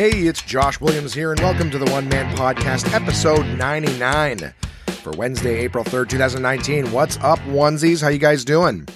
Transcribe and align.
Hey, 0.00 0.26
it's 0.26 0.40
Josh 0.40 0.80
Williams 0.80 1.12
here, 1.12 1.30
and 1.30 1.40
welcome 1.40 1.70
to 1.70 1.76
the 1.76 1.90
One 1.90 2.08
Man 2.08 2.34
Podcast, 2.34 2.90
episode 2.94 3.44
99 3.58 4.54
for 5.02 5.10
Wednesday, 5.10 5.58
April 5.58 5.84
3rd, 5.84 6.08
2019. 6.08 6.90
What's 6.90 7.18
up, 7.18 7.38
onesies? 7.40 8.00
How 8.00 8.08
you 8.08 8.16
guys 8.16 8.42
doing? 8.42 8.88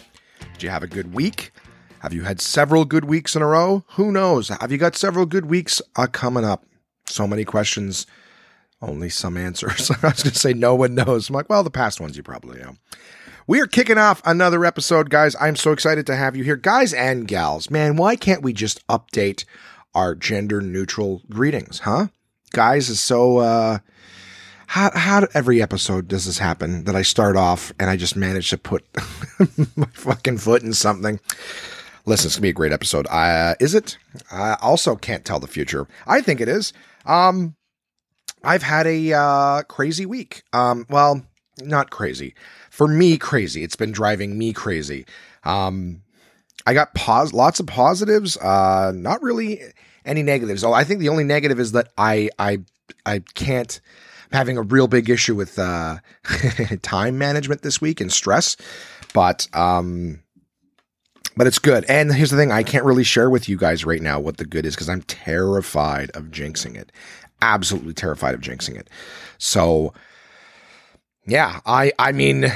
Did 0.55 0.63
you 0.63 0.71
have 0.71 0.83
a 0.83 0.87
good 0.87 1.13
week? 1.13 1.51
Have 1.99 2.15
you 2.15 2.23
had 2.23 2.41
several 2.41 2.87
good 2.87 3.05
weeks 3.05 3.37
in 3.37 3.43
a 3.43 3.47
row? 3.47 3.85
Who 3.97 4.13
knows? 4.13 4.49
Have 4.49 4.73
you 4.73 4.79
got 4.79 4.97
several 4.97 5.27
good 5.27 5.45
weeks 5.45 5.83
uh, 5.95 6.07
coming 6.07 6.43
up? 6.43 6.65
So 7.05 7.27
many 7.27 7.45
questions, 7.45 8.07
only 8.81 9.11
some 9.11 9.37
answers. 9.37 9.91
I 10.03 10.07
was 10.07 10.23
going 10.23 10.33
to 10.33 10.39
say 10.39 10.55
no 10.55 10.75
one 10.75 10.95
knows. 10.95 11.29
I'm 11.29 11.35
like, 11.35 11.51
well, 11.51 11.63
the 11.63 11.71
past 11.71 12.01
ones 12.01 12.17
you 12.17 12.23
probably 12.23 12.61
know. 12.61 12.77
We 13.47 13.61
are 13.61 13.67
kicking 13.67 13.99
off 13.99 14.23
another 14.25 14.65
episode, 14.65 15.11
guys. 15.11 15.37
I'm 15.39 15.57
so 15.57 15.73
excited 15.73 16.07
to 16.07 16.17
have 16.17 16.35
you 16.35 16.45
here. 16.45 16.57
Guys 16.57 16.95
and 16.95 17.29
gals, 17.29 17.69
man, 17.69 17.97
why 17.97 18.17
can't 18.17 18.41
we 18.41 18.55
just 18.55 18.87
update 18.87 19.45
our 19.95 20.15
gender 20.15 20.61
neutral 20.61 21.23
greetings, 21.31 21.81
huh? 21.81 22.09
Guys 22.53 22.89
is 22.89 23.01
so, 23.01 23.39
uh, 23.39 23.79
how, 24.67 24.91
how 24.95 25.27
every 25.35 25.61
episode 25.61 26.09
does 26.09 26.25
this 26.27 26.39
happen 26.39 26.85
that 26.85 26.97
I 26.97 27.03
start 27.03 27.37
off 27.37 27.73
and 27.79 27.91
I 27.91 27.97
just 27.97 28.17
manage 28.17 28.51
to 28.51 28.59
put 28.59 28.85
my 29.77 29.87
fucking 29.93 30.39
foot 30.39 30.63
in 30.63 30.73
something? 30.73 31.21
Listen, 32.07 32.27
it's 32.27 32.37
gonna 32.37 32.43
be 32.43 32.51
a 32.51 32.53
great 32.53 32.73
episode. 32.73 33.07
Uh, 33.09 33.55
is 33.61 33.75
it? 33.75 33.99
I 34.31 34.57
also 34.61 34.95
can't 34.95 35.25
tell 35.25 35.41
the 35.41 35.47
future. 35.47 35.87
I 36.07 36.21
think 36.21 36.41
it 36.41 36.49
is. 36.49 36.73
Um, 37.07 37.57
I've 38.43 38.63
had 38.63 38.87
a 38.87 39.13
uh, 39.13 39.63
crazy 39.63 40.05
week. 40.05 40.43
Um, 40.53 40.87
well, 40.91 41.23
not 41.63 41.91
crazy 41.91 42.35
for 42.71 42.87
me. 42.87 43.17
Crazy. 43.17 43.63
It's 43.63 43.77
been 43.77 43.93
driving 43.93 44.37
me 44.37 44.53
crazy. 44.53 45.07
Um, 45.45 46.03
I 46.67 46.75
got 46.75 46.95
pos- 46.95 47.33
lots 47.33 47.61
of 47.61 47.67
positives. 47.67 48.37
Uh, 48.37 48.93
not 48.95 49.23
really 49.23 49.61
any 50.05 50.23
negatives. 50.23 50.65
Oh, 50.65 50.73
I 50.73 50.85
think 50.85 51.01
the 51.01 51.09
only 51.09 51.25
negative 51.25 51.59
is 51.61 51.73
that 51.73 51.93
I 51.97 52.31
I 52.39 52.59
I 53.07 53.21
can't. 53.35 53.81
I'm 54.31 54.39
having 54.39 54.59
a 54.59 54.63
real 54.63 54.89
big 54.89 55.11
issue 55.11 55.35
with 55.35 55.59
uh, 55.59 55.99
time 56.83 57.19
management 57.19 57.63
this 57.63 57.81
week 57.81 58.01
and 58.01 58.13
stress, 58.13 58.57
but 59.13 59.47
um, 59.53 60.21
but 61.37 61.47
it's 61.47 61.59
good. 61.59 61.85
And 61.89 62.13
here's 62.13 62.31
the 62.31 62.37
thing: 62.37 62.53
I 62.53 62.63
can't 62.63 62.85
really 62.85 63.05
share 63.05 63.31
with 63.31 63.49
you 63.49 63.57
guys 63.57 63.85
right 63.85 64.03
now 64.03 64.21
what 64.21 64.37
the 64.37 64.45
good 64.45 64.67
is 64.67 64.75
because 64.75 64.89
I'm 64.89 65.03
terrified 65.03 66.11
of 66.11 66.25
jinxing 66.25 66.77
it. 66.77 66.93
Absolutely 67.43 67.95
terrified 67.95 68.35
of 68.35 68.41
jinxing 68.41 68.79
it. 68.79 68.89
So, 69.39 69.93
yeah, 71.27 71.61
I 71.67 71.93
I 71.99 72.13
mean, 72.13 72.53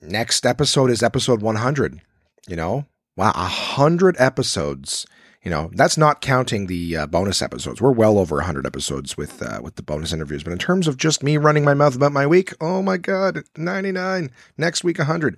next 0.00 0.46
episode 0.46 0.90
is 0.90 1.02
episode 1.02 1.42
100. 1.42 2.00
You 2.48 2.56
know, 2.56 2.86
wow, 3.16 3.32
hundred 3.32 4.16
episodes. 4.18 5.06
You 5.42 5.50
know, 5.50 5.70
that's 5.74 5.98
not 5.98 6.20
counting 6.20 6.68
the 6.68 6.96
uh, 6.98 7.06
bonus 7.06 7.42
episodes. 7.42 7.82
We're 7.82 7.90
well 7.90 8.18
over 8.18 8.36
100 8.36 8.64
episodes 8.64 9.16
with 9.16 9.42
uh, 9.42 9.60
with 9.62 9.74
the 9.74 9.82
bonus 9.82 10.12
interviews. 10.12 10.44
But 10.44 10.52
in 10.52 10.58
terms 10.58 10.86
of 10.86 10.96
just 10.96 11.22
me 11.22 11.36
running 11.36 11.64
my 11.64 11.74
mouth 11.74 11.96
about 11.96 12.12
my 12.12 12.26
week, 12.26 12.54
oh 12.60 12.80
my 12.80 12.96
god, 12.96 13.42
99. 13.56 14.30
Next 14.56 14.84
week 14.84 14.98
100. 14.98 15.36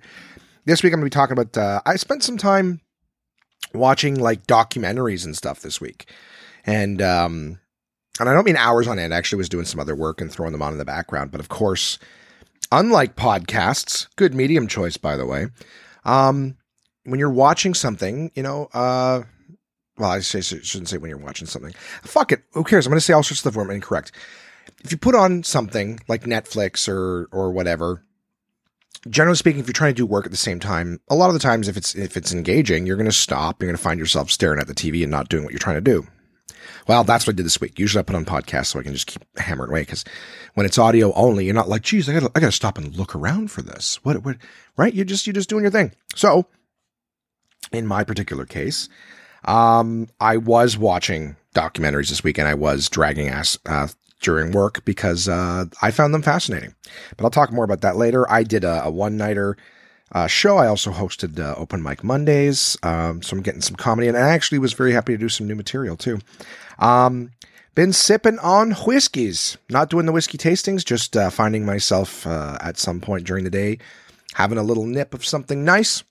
This 0.65 0.83
week 0.83 0.93
I'm 0.93 0.99
going 0.99 1.09
to 1.09 1.15
be 1.15 1.19
talking 1.19 1.33
about 1.37 1.57
uh, 1.57 1.81
I 1.85 1.95
spent 1.95 2.23
some 2.23 2.37
time 2.37 2.81
watching 3.73 4.15
like 4.15 4.47
documentaries 4.47 5.25
and 5.25 5.35
stuff 5.35 5.61
this 5.61 5.79
week. 5.81 6.09
And 6.65 7.01
um 7.01 7.59
and 8.19 8.29
I 8.29 8.33
don't 8.33 8.45
mean 8.45 8.57
hours 8.57 8.87
on 8.87 8.97
end. 8.97 9.13
I 9.13 9.17
actually 9.17 9.37
was 9.37 9.49
doing 9.49 9.65
some 9.65 9.79
other 9.79 9.95
work 9.95 10.21
and 10.21 10.31
throwing 10.31 10.53
them 10.53 10.61
on 10.61 10.71
in 10.71 10.77
the 10.77 10.85
background, 10.85 11.31
but 11.31 11.41
of 11.41 11.49
course, 11.49 11.99
unlike 12.71 13.15
podcasts, 13.15 14.07
good 14.15 14.33
medium 14.33 14.67
choice 14.67 14.97
by 14.97 15.15
the 15.15 15.25
way. 15.25 15.47
Um 16.03 16.57
when 17.03 17.19
you're 17.19 17.29
watching 17.29 17.73
something, 17.73 18.31
you 18.35 18.43
know, 18.43 18.69
uh 18.73 19.23
well, 19.97 20.11
I 20.11 20.19
shouldn't 20.19 20.89
say 20.89 20.97
when 20.97 21.09
you're 21.09 21.17
watching 21.17 21.47
something. 21.47 21.73
Fuck 22.03 22.31
it. 22.31 22.43
Who 22.53 22.63
cares? 22.63 22.85
I'm 22.85 22.91
going 22.91 22.97
to 22.97 23.05
say 23.05 23.13
all 23.13 23.23
sorts 23.23 23.31
of 23.31 23.37
stuff 23.39 23.55
where 23.55 23.65
I'm 23.65 23.71
incorrect. 23.71 24.11
If 24.83 24.91
you 24.91 24.97
put 24.97 25.15
on 25.15 25.43
something 25.43 25.99
like 26.07 26.23
Netflix 26.23 26.89
or 26.89 27.27
or 27.31 27.51
whatever, 27.51 28.03
generally 29.09 29.37
speaking, 29.37 29.59
if 29.59 29.67
you're 29.67 29.73
trying 29.73 29.93
to 29.93 29.97
do 29.97 30.05
work 30.05 30.25
at 30.25 30.31
the 30.31 30.37
same 30.37 30.59
time, 30.59 30.99
a 31.09 31.15
lot 31.15 31.27
of 31.27 31.33
the 31.33 31.39
times, 31.39 31.67
if 31.67 31.77
it's 31.77 31.95
if 31.95 32.17
it's 32.17 32.33
engaging, 32.33 32.85
you're 32.85 32.97
going 32.97 33.05
to 33.05 33.11
stop. 33.11 33.61
You're 33.61 33.69
going 33.69 33.77
to 33.77 33.83
find 33.83 33.99
yourself 33.99 34.29
staring 34.31 34.59
at 34.59 34.67
the 34.67 34.73
TV 34.73 35.01
and 35.03 35.11
not 35.11 35.29
doing 35.29 35.43
what 35.43 35.53
you're 35.53 35.59
trying 35.59 35.77
to 35.77 35.81
do. 35.81 36.05
Well, 36.87 37.03
that's 37.03 37.25
what 37.25 37.33
I 37.33 37.37
did 37.37 37.45
this 37.45 37.61
week. 37.61 37.79
Usually, 37.79 37.99
I 37.99 38.03
put 38.03 38.15
on 38.15 38.25
podcasts 38.25 38.67
so 38.67 38.79
I 38.79 38.83
can 38.83 38.93
just 38.93 39.07
keep 39.07 39.23
hammering 39.37 39.71
away. 39.71 39.81
Because 39.81 40.05
when 40.53 40.65
it's 40.65 40.77
audio 40.77 41.13
only, 41.13 41.45
you're 41.45 41.53
not 41.53 41.69
like, 41.69 41.81
"Geez, 41.81 42.07
I 42.09 42.19
got 42.19 42.31
I 42.35 42.39
got 42.39 42.47
to 42.47 42.51
stop 42.51 42.77
and 42.77 42.95
look 42.95 43.15
around 43.15 43.49
for 43.51 43.61
this." 43.61 43.99
What 44.03 44.23
what? 44.23 44.37
Right? 44.77 44.93
You're 44.93 45.05
just 45.05 45.25
you're 45.25 45.33
just 45.33 45.49
doing 45.49 45.63
your 45.63 45.71
thing. 45.71 45.93
So, 46.15 46.47
in 47.71 47.87
my 47.87 48.03
particular 48.03 48.45
case, 48.45 48.89
um, 49.45 50.07
I 50.19 50.37
was 50.37 50.77
watching 50.77 51.35
documentaries 51.53 52.09
this 52.09 52.23
weekend. 52.23 52.47
I 52.47 52.53
was 52.53 52.89
dragging 52.89 53.29
ass 53.29 53.57
uh, 53.65 53.87
during 54.21 54.51
work 54.51 54.83
because 54.85 55.27
uh, 55.27 55.65
I 55.81 55.91
found 55.91 56.13
them 56.13 56.21
fascinating. 56.21 56.73
But 57.15 57.23
I'll 57.23 57.31
talk 57.31 57.51
more 57.51 57.65
about 57.65 57.81
that 57.81 57.95
later. 57.95 58.29
I 58.31 58.43
did 58.43 58.63
a, 58.63 58.85
a 58.85 58.91
one 58.91 59.17
nighter 59.17 59.57
uh, 60.11 60.27
show. 60.27 60.57
I 60.57 60.67
also 60.67 60.91
hosted 60.91 61.39
uh, 61.39 61.55
Open 61.57 61.81
Mic 61.81 62.03
Mondays. 62.03 62.77
Um, 62.83 63.21
so 63.21 63.35
I'm 63.35 63.43
getting 63.43 63.61
some 63.61 63.75
comedy, 63.75 64.07
and 64.07 64.17
I 64.17 64.29
actually 64.29 64.59
was 64.59 64.73
very 64.73 64.91
happy 64.91 65.13
to 65.13 65.17
do 65.17 65.29
some 65.29 65.47
new 65.47 65.55
material 65.55 65.95
too. 65.95 66.19
Um, 66.79 67.31
been 67.73 67.91
sipping 67.91 68.39
on 68.39 68.71
whiskeys, 68.71 69.57
not 69.69 69.89
doing 69.89 70.05
the 70.05 70.11
whiskey 70.11 70.37
tastings, 70.37 70.85
just 70.85 71.17
uh, 71.17 71.29
finding 71.29 71.65
myself 71.65 72.25
uh, 72.25 72.57
at 72.61 72.77
some 72.77 73.01
point 73.01 73.25
during 73.25 73.43
the 73.43 73.49
day 73.49 73.79
having 74.35 74.57
a 74.57 74.63
little 74.63 74.85
nip 74.85 75.13
of 75.13 75.25
something 75.25 75.63
nice 75.63 76.03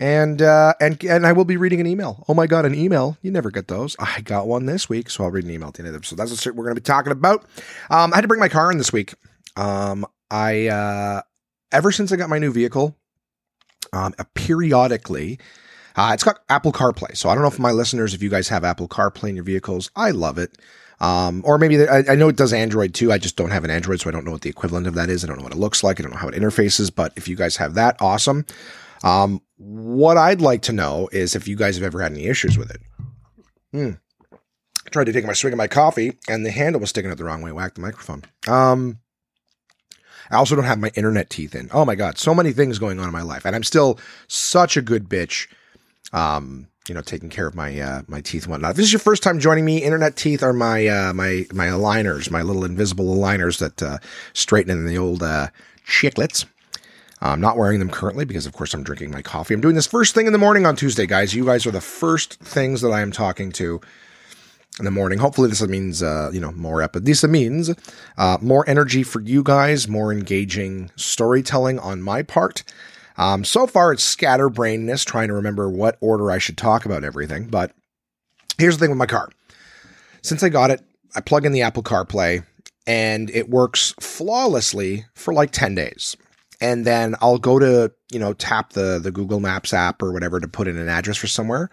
and 0.00 0.40
uh, 0.40 0.72
and 0.80 1.02
and 1.04 1.26
I 1.26 1.32
will 1.32 1.44
be 1.44 1.58
reading 1.58 1.78
an 1.78 1.86
email. 1.86 2.24
Oh 2.26 2.32
my 2.32 2.46
god, 2.46 2.64
an 2.64 2.74
email! 2.74 3.18
You 3.20 3.30
never 3.30 3.50
get 3.50 3.68
those. 3.68 3.94
I 3.98 4.22
got 4.22 4.48
one 4.48 4.64
this 4.64 4.88
week, 4.88 5.10
so 5.10 5.24
I'll 5.24 5.30
read 5.30 5.44
an 5.44 5.50
email 5.50 5.68
at 5.68 5.74
the 5.74 5.84
end 5.84 5.94
of 5.94 6.00
the 6.00 6.06
So 6.06 6.16
That's 6.16 6.46
what 6.46 6.54
we're 6.54 6.64
going 6.64 6.74
to 6.74 6.80
be 6.80 6.84
talking 6.84 7.12
about. 7.12 7.44
Um, 7.90 8.12
I 8.12 8.16
had 8.16 8.22
to 8.22 8.28
bring 8.28 8.40
my 8.40 8.48
car 8.48 8.72
in 8.72 8.78
this 8.78 8.94
week. 8.94 9.12
Um, 9.56 10.06
I 10.30 10.68
uh, 10.68 11.20
ever 11.70 11.92
since 11.92 12.12
I 12.12 12.16
got 12.16 12.30
my 12.30 12.38
new 12.38 12.50
vehicle, 12.50 12.96
um, 13.92 14.14
periodically. 14.34 15.38
Uh, 15.96 16.12
it's 16.14 16.24
got 16.24 16.38
Apple 16.48 16.72
CarPlay. 16.72 17.14
So 17.16 17.28
I 17.28 17.34
don't 17.34 17.42
know 17.42 17.48
if 17.48 17.58
my 17.58 17.72
listeners, 17.72 18.14
if 18.14 18.22
you 18.22 18.30
guys 18.30 18.48
have 18.48 18.64
Apple 18.64 18.88
CarPlay 18.88 19.30
in 19.30 19.34
your 19.34 19.44
vehicles, 19.44 19.90
I 19.96 20.12
love 20.12 20.38
it. 20.38 20.56
Um, 21.00 21.42
or 21.44 21.58
maybe 21.58 21.86
I, 21.86 22.04
I, 22.10 22.14
know 22.14 22.28
it 22.28 22.36
does 22.36 22.52
Android 22.52 22.94
too. 22.94 23.10
I 23.10 23.18
just 23.18 23.36
don't 23.36 23.50
have 23.50 23.64
an 23.64 23.70
Android, 23.70 24.00
so 24.00 24.08
I 24.08 24.12
don't 24.12 24.24
know 24.24 24.30
what 24.32 24.42
the 24.42 24.50
equivalent 24.50 24.86
of 24.86 24.94
that 24.94 25.10
is. 25.10 25.24
I 25.24 25.26
don't 25.26 25.38
know 25.38 25.42
what 25.42 25.52
it 25.52 25.58
looks 25.58 25.82
like. 25.82 25.98
I 25.98 26.02
don't 26.02 26.12
know 26.12 26.18
how 26.18 26.28
it 26.28 26.34
interfaces. 26.34 26.94
But 26.94 27.12
if 27.16 27.26
you 27.26 27.36
guys 27.36 27.56
have 27.56 27.74
that, 27.74 27.96
awesome. 28.00 28.46
Um, 29.02 29.40
what 29.56 30.16
I'd 30.16 30.40
like 30.40 30.62
to 30.62 30.72
know 30.72 31.08
is 31.12 31.34
if 31.34 31.48
you 31.48 31.56
guys 31.56 31.76
have 31.76 31.84
ever 31.84 32.02
had 32.02 32.12
any 32.12 32.26
issues 32.26 32.58
with 32.58 32.70
it. 32.70 32.80
Hmm. 33.72 33.92
I 34.32 34.90
tried 34.90 35.04
to 35.04 35.12
take 35.12 35.26
my 35.26 35.32
swig 35.32 35.52
of 35.52 35.58
my 35.58 35.68
coffee 35.68 36.18
and 36.28 36.44
the 36.44 36.50
handle 36.50 36.80
was 36.80 36.90
sticking 36.90 37.10
out 37.10 37.18
the 37.18 37.24
wrong 37.24 37.42
way. 37.42 37.52
Whack 37.52 37.74
the 37.74 37.80
microphone. 37.80 38.24
Um, 38.48 38.98
I 40.30 40.36
also 40.36 40.54
don't 40.54 40.64
have 40.64 40.78
my 40.78 40.90
internet 40.94 41.28
teeth 41.28 41.54
in. 41.54 41.68
Oh 41.72 41.84
my 41.84 41.94
god, 41.94 42.18
so 42.18 42.34
many 42.34 42.52
things 42.52 42.78
going 42.78 42.98
on 43.00 43.06
in 43.06 43.12
my 43.12 43.22
life, 43.22 43.44
and 43.44 43.56
I'm 43.56 43.64
still 43.64 43.98
such 44.28 44.76
a 44.76 44.82
good 44.82 45.08
bitch. 45.08 45.48
Um, 46.12 46.68
you 46.88 46.94
know, 46.94 47.02
taking 47.02 47.28
care 47.28 47.46
of 47.46 47.54
my 47.54 47.78
uh, 47.78 48.02
my 48.06 48.20
teeth 48.20 48.44
and 48.44 48.52
whatnot. 48.52 48.72
If 48.72 48.76
this 48.76 48.86
is 48.86 48.92
your 48.92 49.00
first 49.00 49.22
time 49.22 49.40
joining 49.40 49.64
me, 49.64 49.78
internet 49.78 50.16
teeth 50.16 50.42
are 50.42 50.52
my 50.52 50.86
uh, 50.86 51.12
my 51.12 51.46
my 51.52 51.66
aligners, 51.66 52.30
my 52.30 52.42
little 52.42 52.64
invisible 52.64 53.14
aligners 53.14 53.58
that 53.58 53.82
uh, 53.82 53.98
straighten 54.32 54.70
in 54.70 54.86
the 54.86 54.98
old 54.98 55.22
uh, 55.22 55.48
chiclets. 55.86 56.46
I'm 57.22 57.40
not 57.40 57.56
wearing 57.56 57.80
them 57.80 57.90
currently 57.90 58.24
because, 58.24 58.46
of 58.46 58.52
course, 58.54 58.72
I'm 58.72 58.82
drinking 58.82 59.10
my 59.10 59.20
coffee. 59.20 59.52
I'm 59.52 59.60
doing 59.60 59.74
this 59.74 59.86
first 59.86 60.14
thing 60.14 60.26
in 60.26 60.32
the 60.32 60.38
morning 60.38 60.64
on 60.64 60.74
Tuesday, 60.74 61.06
guys. 61.06 61.34
You 61.34 61.44
guys 61.44 61.66
are 61.66 61.70
the 61.70 61.80
first 61.80 62.40
things 62.40 62.80
that 62.80 62.90
I 62.90 63.02
am 63.02 63.12
talking 63.12 63.52
to 63.52 63.80
in 64.78 64.86
the 64.86 64.90
morning. 64.90 65.18
Hopefully, 65.18 65.48
this 65.50 65.60
means 65.66 66.02
uh, 66.02 66.30
you 66.32 66.40
know 66.40 66.52
more 66.52 66.80
epi- 66.80 67.00
This 67.00 67.22
means 67.24 67.70
uh, 68.16 68.38
more 68.40 68.64
energy 68.68 69.02
for 69.02 69.20
you 69.20 69.42
guys, 69.42 69.86
more 69.86 70.12
engaging 70.12 70.90
storytelling 70.96 71.78
on 71.78 72.02
my 72.02 72.22
part. 72.22 72.62
Um, 73.18 73.44
so 73.44 73.66
far, 73.66 73.92
it's 73.92 74.16
scatterbrainness, 74.16 75.04
trying 75.04 75.28
to 75.28 75.34
remember 75.34 75.68
what 75.68 75.98
order 76.00 76.30
I 76.30 76.38
should 76.38 76.56
talk 76.56 76.86
about 76.86 77.04
everything. 77.04 77.48
But 77.48 77.72
here's 78.56 78.78
the 78.78 78.84
thing 78.84 78.90
with 78.90 78.98
my 78.98 79.06
car. 79.06 79.28
Since 80.22 80.42
I 80.42 80.48
got 80.48 80.70
it, 80.70 80.80
I 81.14 81.20
plug 81.20 81.44
in 81.44 81.52
the 81.52 81.60
Apple 81.62 81.82
CarPlay, 81.82 82.46
and 82.86 83.28
it 83.28 83.50
works 83.50 83.94
flawlessly 84.00 85.04
for 85.14 85.34
like 85.34 85.50
10 85.50 85.74
days 85.74 86.16
and 86.60 86.84
then 86.84 87.14
I'll 87.20 87.38
go 87.38 87.58
to 87.58 87.92
you 88.12 88.18
know 88.18 88.32
tap 88.34 88.72
the 88.72 88.98
the 88.98 89.10
Google 89.10 89.40
Maps 89.40 89.72
app 89.72 90.02
or 90.02 90.12
whatever 90.12 90.40
to 90.40 90.48
put 90.48 90.68
in 90.68 90.76
an 90.76 90.88
address 90.88 91.16
for 91.16 91.26
somewhere, 91.26 91.70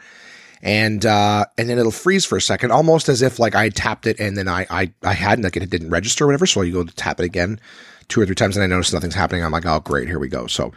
and 0.62 1.06
uh, 1.06 1.46
and 1.58 1.70
then 1.70 1.78
it'll 1.78 1.92
freeze 1.92 2.26
for 2.26 2.38
a 2.38 2.42
second, 2.42 2.72
almost 2.72 3.10
as 3.10 3.22
if 3.22 3.40
like 3.40 3.56
I 3.56 3.70
tapped 3.70 4.08
it 4.08 4.20
and 4.20 4.38
then 4.38 4.48
I 4.48 4.66
I 4.70 4.94
I 5.04 5.14
hadn't 5.14 5.44
like 5.44 5.58
it 5.58 5.70
didn't 5.70 5.90
register 5.90 6.24
or 6.24 6.28
whatever. 6.28 6.46
So 6.46 6.62
you 6.62 6.74
go 6.74 6.84
to 6.84 6.96
tap 6.96 7.20
it 7.20 7.26
again 7.26 7.60
two 8.08 8.22
or 8.22 8.26
three 8.26 8.36
times 8.36 8.56
and 8.56 8.64
I 8.64 8.68
notice 8.68 8.94
nothing's 8.94 9.16
happening. 9.16 9.44
I'm 9.44 9.52
like, 9.52 9.66
oh 9.66 9.80
great, 9.80 10.08
here 10.08 10.20
we 10.20 10.30
go. 10.30 10.48
So 10.48 10.72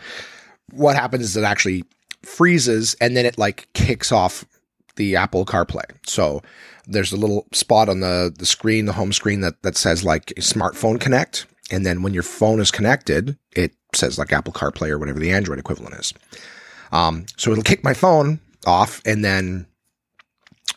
what 0.73 0.97
happens 0.97 1.25
is 1.25 1.37
it 1.37 1.45
actually 1.45 1.85
freezes 2.23 2.95
and 3.01 3.17
then 3.17 3.27
it 3.27 3.39
like 3.39 3.69
kicks 3.73 4.13
off 4.13 4.45
the 4.97 5.17
Apple 5.17 5.47
CarPlay. 5.47 5.85
So 6.05 6.43
there's 6.87 7.13
a 7.13 7.17
little 7.17 7.47
spot 7.53 7.89
on 7.89 8.01
the 8.01 8.35
the 8.37 8.47
screen, 8.47 8.87
the 8.87 8.93
home 8.93 9.13
screen 9.13 9.41
that 9.41 9.63
that 9.63 9.77
says 9.77 10.05
like 10.05 10.27
smartphone 10.39 11.01
connect. 11.01 11.47
And 11.73 11.87
then 11.87 12.03
when 12.03 12.15
your 12.15 12.25
phone 12.25 12.61
is 12.61 12.73
connected, 12.73 13.39
it 13.53 13.75
says 13.95 14.19
like 14.19 14.33
Apple 14.33 14.53
CarPlay 14.53 14.91
or 14.91 14.99
whatever 14.99 15.19
the 15.19 15.33
Android 15.33 15.59
equivalent 15.59 15.95
is. 15.95 16.15
Um, 16.93 17.27
so 17.37 17.53
it'll 17.53 17.65
kick 17.65 17.85
my 17.85 17.95
phone 17.95 18.41
off 18.67 19.01
and 19.07 19.25
then 19.25 19.67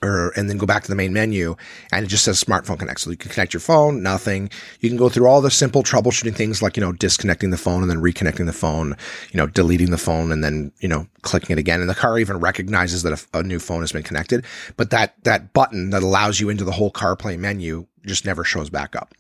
or 0.04 0.32
and 0.36 0.50
then 0.50 0.58
go 0.58 0.66
back 0.66 0.84
to 0.84 0.90
the 0.90 0.96
main 0.96 1.14
menu 1.14 1.56
and 1.92 2.06
it 2.06 2.10
just 2.10 2.26
says 2.26 2.44
smartphone 2.44 2.78
connect. 2.78 3.00
So 3.00 3.10
you 3.10 3.18
can 3.18 3.32
connect 3.32 3.54
your 3.54 3.62
phone, 3.62 4.04
nothing. 4.04 4.50
You 4.82 4.90
can 4.90 4.98
go 4.98 5.10
through 5.10 5.28
all 5.28 5.42
the 5.42 5.50
simple 5.50 5.82
troubleshooting 5.82 6.36
things 6.36 6.62
like, 6.62 6.76
you 6.78 6.82
know, 6.82 6.92
disconnecting 6.92 7.52
the 7.52 7.58
phone 7.58 7.82
and 7.82 7.90
then 7.90 8.02
reconnecting 8.02 8.46
the 8.46 8.54
phone, 8.54 8.96
you 9.32 9.38
know, 9.38 9.48
deleting 9.48 9.92
the 9.92 9.98
phone 9.98 10.32
and 10.32 10.44
then, 10.44 10.72
you 10.80 10.90
know, 10.90 11.08
clicking 11.22 11.56
it 11.56 11.60
again. 11.60 11.80
And 11.80 11.90
the 11.90 11.96
car 11.96 12.20
even 12.20 12.40
recognizes 12.40 13.04
that 13.04 13.14
a, 13.34 13.40
a 13.40 13.44
new 13.44 13.60
phone 13.60 13.82
has 13.82 13.92
been 13.92 14.04
connected. 14.04 14.46
But 14.76 14.90
that, 14.90 15.16
that 15.24 15.54
button 15.54 15.92
that 15.92 16.04
allows 16.04 16.40
you 16.40 16.50
into 16.50 16.64
the 16.64 16.72
whole 16.72 16.92
CarPlay 16.92 17.38
menu 17.40 17.88
just 18.06 18.26
never 18.26 18.44
shows 18.44 18.70
back 18.70 18.96
up. 18.96 19.14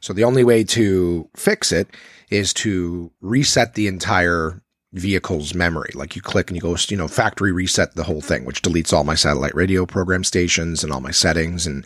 So 0.00 0.12
the 0.12 0.24
only 0.24 0.44
way 0.44 0.64
to 0.64 1.28
fix 1.34 1.72
it 1.72 1.88
is 2.30 2.52
to 2.54 3.10
reset 3.20 3.74
the 3.74 3.86
entire 3.86 4.62
vehicle's 4.92 5.54
memory. 5.54 5.90
Like 5.94 6.16
you 6.16 6.22
click 6.22 6.48
and 6.48 6.56
you 6.56 6.62
go, 6.62 6.76
you 6.88 6.96
know, 6.96 7.08
factory 7.08 7.52
reset 7.52 7.94
the 7.94 8.04
whole 8.04 8.20
thing, 8.20 8.44
which 8.44 8.62
deletes 8.62 8.92
all 8.92 9.04
my 9.04 9.14
satellite 9.14 9.54
radio 9.54 9.86
program 9.86 10.24
stations 10.24 10.82
and 10.82 10.92
all 10.92 11.00
my 11.00 11.10
settings 11.10 11.66
and, 11.66 11.84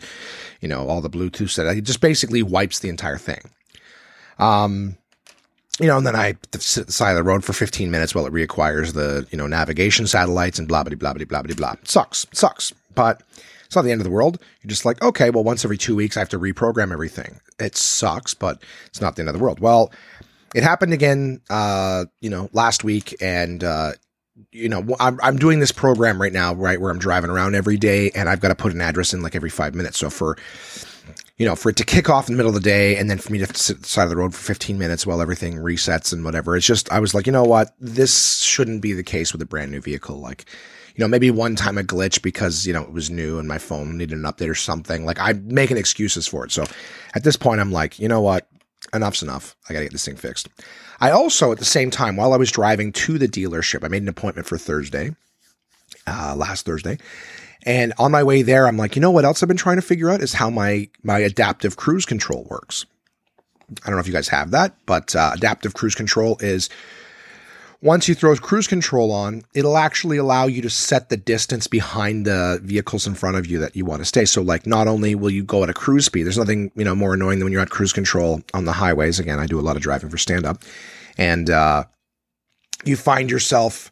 you 0.60 0.68
know, 0.68 0.88
all 0.88 1.00
the 1.00 1.10
Bluetooth 1.10 1.50
settings. 1.50 1.78
It 1.78 1.82
just 1.82 2.00
basically 2.00 2.42
wipes 2.42 2.78
the 2.78 2.88
entire 2.88 3.18
thing. 3.18 3.40
Um, 4.38 4.96
you 5.80 5.86
know, 5.86 5.96
and 5.96 6.06
then 6.06 6.16
I 6.16 6.36
sit 6.58 6.86
the 6.86 6.92
side 6.92 7.10
of 7.10 7.16
the 7.16 7.22
road 7.22 7.44
for 7.44 7.52
15 7.52 7.90
minutes 7.90 8.14
while 8.14 8.26
it 8.26 8.32
reacquires 8.32 8.92
the, 8.94 9.26
you 9.30 9.38
know, 9.38 9.46
navigation 9.46 10.06
satellites 10.06 10.58
and 10.58 10.68
blah, 10.68 10.84
blah, 10.84 10.94
blah, 10.94 11.14
blah, 11.14 11.24
blah, 11.24 11.42
blah, 11.42 11.54
blah. 11.54 11.74
Sucks, 11.84 12.26
sucks. 12.32 12.72
But 12.94 13.22
it's 13.64 13.74
not 13.74 13.82
the 13.82 13.90
end 13.90 14.02
of 14.02 14.04
the 14.04 14.10
world. 14.10 14.38
You're 14.60 14.68
just 14.68 14.84
like, 14.84 15.02
okay, 15.02 15.30
well, 15.30 15.44
once 15.44 15.64
every 15.64 15.78
two 15.78 15.96
weeks, 15.96 16.16
I 16.16 16.20
have 16.20 16.28
to 16.28 16.38
reprogram 16.38 16.92
everything. 16.92 17.40
It 17.58 17.74
sucks, 17.74 18.34
but 18.34 18.62
it's 18.86 19.00
not 19.00 19.16
the 19.16 19.22
end 19.22 19.30
of 19.30 19.34
the 19.34 19.42
world. 19.42 19.60
Well, 19.60 19.90
it 20.54 20.62
happened 20.62 20.92
again, 20.92 21.40
uh, 21.50 22.04
you 22.20 22.30
know, 22.30 22.48
last 22.52 22.84
week, 22.84 23.16
and 23.20 23.62
uh, 23.62 23.92
you 24.50 24.68
know, 24.68 24.96
I'm 25.00 25.18
I'm 25.22 25.36
doing 25.38 25.60
this 25.60 25.72
program 25.72 26.20
right 26.20 26.32
now, 26.32 26.54
right, 26.54 26.80
where 26.80 26.90
I'm 26.90 26.98
driving 26.98 27.30
around 27.30 27.54
every 27.54 27.76
day, 27.76 28.10
and 28.10 28.28
I've 28.28 28.40
got 28.40 28.48
to 28.48 28.54
put 28.54 28.72
an 28.72 28.80
address 28.80 29.14
in 29.14 29.22
like 29.22 29.34
every 29.34 29.50
five 29.50 29.74
minutes. 29.74 29.98
So 29.98 30.10
for 30.10 30.36
you 31.38 31.46
know, 31.46 31.56
for 31.56 31.70
it 31.70 31.76
to 31.76 31.84
kick 31.84 32.08
off 32.08 32.28
in 32.28 32.34
the 32.34 32.36
middle 32.36 32.50
of 32.50 32.54
the 32.54 32.60
day 32.60 32.96
and 32.96 33.10
then 33.10 33.18
for 33.18 33.32
me 33.32 33.38
to 33.38 33.46
sit 33.54 33.82
the 33.82 33.88
side 33.88 34.04
of 34.04 34.10
the 34.10 34.16
road 34.16 34.32
for 34.34 34.40
15 34.40 34.78
minutes 34.78 35.04
while 35.04 35.20
everything 35.20 35.56
resets 35.56 36.12
and 36.12 36.24
whatever. 36.24 36.56
It's 36.56 36.64
just, 36.64 36.92
I 36.92 37.00
was 37.00 37.14
like, 37.14 37.26
you 37.26 37.32
know 37.32 37.42
what? 37.42 37.74
This 37.80 38.38
shouldn't 38.38 38.80
be 38.80 38.92
the 38.92 39.02
case 39.02 39.32
with 39.32 39.42
a 39.42 39.46
brand 39.46 39.72
new 39.72 39.80
vehicle. 39.80 40.20
Like, 40.20 40.44
you 40.94 41.02
know, 41.02 41.08
maybe 41.08 41.32
one 41.32 41.56
time 41.56 41.78
a 41.78 41.82
glitch 41.82 42.22
because, 42.22 42.64
you 42.64 42.72
know, 42.72 42.82
it 42.82 42.92
was 42.92 43.10
new 43.10 43.40
and 43.40 43.48
my 43.48 43.58
phone 43.58 43.96
needed 43.96 44.16
an 44.18 44.24
update 44.24 44.50
or 44.50 44.54
something. 44.54 45.04
Like 45.04 45.18
I'm 45.18 45.52
making 45.52 45.78
excuses 45.78 46.28
for 46.28 46.44
it. 46.44 46.52
So 46.52 46.64
at 47.14 47.24
this 47.24 47.36
point, 47.36 47.60
I'm 47.60 47.72
like, 47.72 47.98
you 47.98 48.08
know 48.08 48.20
what? 48.20 48.46
Enough's 48.94 49.22
enough. 49.22 49.56
I 49.68 49.72
got 49.72 49.80
to 49.80 49.84
get 49.86 49.92
this 49.92 50.04
thing 50.04 50.16
fixed. 50.16 50.48
I 51.00 51.10
also, 51.10 51.52
at 51.52 51.58
the 51.58 51.64
same 51.64 51.90
time, 51.90 52.16
while 52.16 52.32
I 52.32 52.36
was 52.36 52.50
driving 52.50 52.92
to 52.92 53.18
the 53.18 53.28
dealership, 53.28 53.84
I 53.84 53.88
made 53.88 54.02
an 54.02 54.08
appointment 54.08 54.46
for 54.46 54.58
Thursday, 54.58 55.14
uh, 56.06 56.34
last 56.36 56.64
Thursday. 56.66 56.98
And 57.64 57.92
on 57.98 58.10
my 58.10 58.22
way 58.22 58.42
there, 58.42 58.66
I'm 58.66 58.76
like, 58.76 58.96
you 58.96 59.02
know 59.02 59.10
what 59.10 59.24
else 59.24 59.42
I've 59.42 59.48
been 59.48 59.56
trying 59.56 59.76
to 59.76 59.82
figure 59.82 60.10
out 60.10 60.20
is 60.20 60.32
how 60.32 60.50
my, 60.50 60.88
my 61.02 61.18
adaptive 61.18 61.76
cruise 61.76 62.04
control 62.04 62.46
works. 62.50 62.86
I 63.84 63.86
don't 63.86 63.94
know 63.94 64.00
if 64.00 64.06
you 64.06 64.12
guys 64.12 64.28
have 64.28 64.50
that, 64.50 64.74
but 64.84 65.14
uh, 65.16 65.30
adaptive 65.34 65.74
cruise 65.74 65.94
control 65.94 66.36
is 66.40 66.68
once 67.82 68.08
you 68.08 68.14
throw 68.14 68.34
cruise 68.36 68.68
control 68.68 69.10
on, 69.10 69.42
it'll 69.54 69.76
actually 69.76 70.16
allow 70.16 70.46
you 70.46 70.62
to 70.62 70.70
set 70.70 71.08
the 71.08 71.16
distance 71.16 71.66
behind 71.66 72.24
the 72.24 72.60
vehicles 72.62 73.06
in 73.06 73.14
front 73.14 73.36
of 73.36 73.44
you 73.44 73.58
that 73.58 73.74
you 73.76 73.84
want 73.84 74.00
to 74.00 74.04
stay. 74.04 74.24
So 74.24 74.40
like 74.40 74.66
not 74.66 74.86
only 74.86 75.14
will 75.14 75.30
you 75.30 75.42
go 75.42 75.64
at 75.64 75.68
a 75.68 75.74
cruise 75.74 76.06
speed, 76.06 76.22
there's 76.22 76.38
nothing, 76.38 76.70
you 76.76 76.84
know, 76.84 76.94
more 76.94 77.14
annoying 77.14 77.40
than 77.40 77.46
when 77.46 77.52
you're 77.52 77.60
at 77.60 77.70
cruise 77.70 77.92
control 77.92 78.40
on 78.54 78.64
the 78.64 78.72
highways. 78.72 79.18
Again, 79.18 79.40
I 79.40 79.46
do 79.46 79.58
a 79.58 79.62
lot 79.62 79.76
of 79.76 79.82
driving 79.82 80.10
for 80.10 80.16
stand 80.16 80.46
up 80.46 80.62
and, 81.18 81.50
uh, 81.50 81.84
you 82.84 82.96
find 82.96 83.30
yourself 83.30 83.91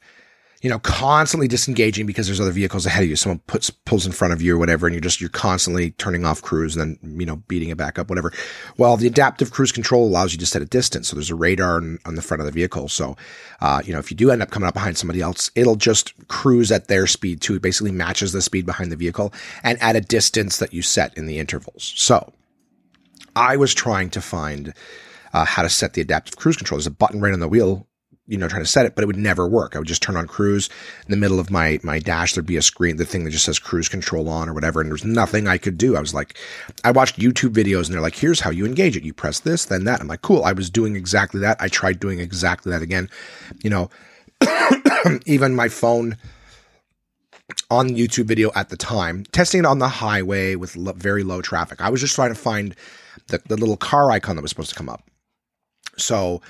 you 0.60 0.68
know, 0.68 0.78
constantly 0.78 1.48
disengaging 1.48 2.04
because 2.04 2.26
there's 2.26 2.40
other 2.40 2.50
vehicles 2.50 2.84
ahead 2.84 3.02
of 3.02 3.08
you. 3.08 3.16
Someone 3.16 3.38
puts 3.46 3.70
pulls 3.70 4.04
in 4.04 4.12
front 4.12 4.34
of 4.34 4.42
you 4.42 4.54
or 4.54 4.58
whatever, 4.58 4.86
and 4.86 4.94
you're 4.94 5.00
just 5.00 5.20
you're 5.20 5.30
constantly 5.30 5.92
turning 5.92 6.26
off 6.26 6.42
cruise 6.42 6.76
and 6.76 6.98
then 7.00 7.18
you 7.18 7.24
know 7.24 7.36
beating 7.48 7.70
it 7.70 7.78
back 7.78 7.98
up, 7.98 8.10
whatever. 8.10 8.30
Well, 8.76 8.98
the 8.98 9.06
adaptive 9.06 9.52
cruise 9.52 9.72
control 9.72 10.06
allows 10.06 10.32
you 10.32 10.38
to 10.38 10.46
set 10.46 10.60
a 10.60 10.66
distance, 10.66 11.08
so 11.08 11.16
there's 11.16 11.30
a 11.30 11.34
radar 11.34 11.76
on, 11.76 11.98
on 12.04 12.14
the 12.14 12.22
front 12.22 12.42
of 12.42 12.46
the 12.46 12.52
vehicle. 12.52 12.88
So, 12.88 13.16
uh, 13.62 13.80
you 13.84 13.94
know, 13.94 13.98
if 13.98 14.10
you 14.10 14.16
do 14.16 14.30
end 14.30 14.42
up 14.42 14.50
coming 14.50 14.68
up 14.68 14.74
behind 14.74 14.98
somebody 14.98 15.22
else, 15.22 15.50
it'll 15.54 15.76
just 15.76 16.12
cruise 16.28 16.70
at 16.70 16.88
their 16.88 17.06
speed 17.06 17.40
too. 17.40 17.54
It 17.54 17.62
basically 17.62 17.92
matches 17.92 18.32
the 18.32 18.42
speed 18.42 18.66
behind 18.66 18.92
the 18.92 18.96
vehicle 18.96 19.32
and 19.62 19.80
at 19.80 19.96
a 19.96 20.00
distance 20.02 20.58
that 20.58 20.74
you 20.74 20.82
set 20.82 21.16
in 21.16 21.26
the 21.26 21.38
intervals. 21.38 21.94
So, 21.96 22.34
I 23.34 23.56
was 23.56 23.74
trying 23.74 24.10
to 24.10 24.20
find. 24.20 24.74
Uh, 25.32 25.44
how 25.44 25.62
to 25.62 25.68
set 25.68 25.92
the 25.92 26.00
adaptive 26.00 26.36
cruise 26.36 26.56
control. 26.56 26.76
There's 26.76 26.88
a 26.88 26.90
button 26.90 27.20
right 27.20 27.32
on 27.32 27.38
the 27.38 27.46
wheel 27.46 27.86
you 28.30 28.38
know, 28.38 28.46
trying 28.46 28.62
to 28.62 28.68
set 28.68 28.86
it, 28.86 28.94
but 28.94 29.02
it 29.02 29.08
would 29.08 29.16
never 29.16 29.48
work. 29.48 29.74
I 29.74 29.80
would 29.80 29.88
just 29.88 30.02
turn 30.02 30.16
on 30.16 30.28
cruise 30.28 30.70
in 31.04 31.10
the 31.10 31.16
middle 31.16 31.40
of 31.40 31.50
my, 31.50 31.80
my 31.82 31.98
dash. 31.98 32.32
There'd 32.32 32.46
be 32.46 32.56
a 32.56 32.62
screen, 32.62 32.96
the 32.96 33.04
thing 33.04 33.24
that 33.24 33.32
just 33.32 33.44
says 33.44 33.58
cruise 33.58 33.88
control 33.88 34.28
on 34.28 34.48
or 34.48 34.54
whatever. 34.54 34.80
And 34.80 34.88
there's 34.88 35.04
nothing 35.04 35.48
I 35.48 35.58
could 35.58 35.76
do. 35.76 35.96
I 35.96 36.00
was 36.00 36.14
like, 36.14 36.38
I 36.84 36.92
watched 36.92 37.18
YouTube 37.18 37.52
videos 37.52 37.86
and 37.86 37.94
they're 37.94 38.00
like, 38.00 38.14
here's 38.14 38.40
how 38.40 38.50
you 38.50 38.64
engage 38.64 38.96
it. 38.96 39.02
You 39.02 39.12
press 39.12 39.40
this, 39.40 39.64
then 39.64 39.82
that. 39.84 40.00
I'm 40.00 40.06
like, 40.06 40.22
cool. 40.22 40.44
I 40.44 40.52
was 40.52 40.70
doing 40.70 40.94
exactly 40.94 41.40
that. 41.40 41.56
I 41.60 41.66
tried 41.66 41.98
doing 41.98 42.20
exactly 42.20 42.70
that 42.70 42.82
again. 42.82 43.10
You 43.64 43.70
know, 43.70 43.90
even 45.26 45.56
my 45.56 45.68
phone 45.68 46.16
on 47.68 47.88
YouTube 47.88 48.26
video 48.26 48.52
at 48.54 48.68
the 48.68 48.76
time, 48.76 49.24
testing 49.32 49.58
it 49.58 49.66
on 49.66 49.80
the 49.80 49.88
highway 49.88 50.54
with 50.54 50.76
lo- 50.76 50.92
very 50.92 51.24
low 51.24 51.42
traffic. 51.42 51.80
I 51.80 51.90
was 51.90 52.00
just 52.00 52.14
trying 52.14 52.32
to 52.32 52.38
find 52.38 52.76
the, 53.26 53.42
the 53.48 53.56
little 53.56 53.76
car 53.76 54.12
icon 54.12 54.36
that 54.36 54.42
was 54.42 54.50
supposed 54.50 54.70
to 54.70 54.76
come 54.76 54.88
up. 54.88 55.02
So, 55.96 56.40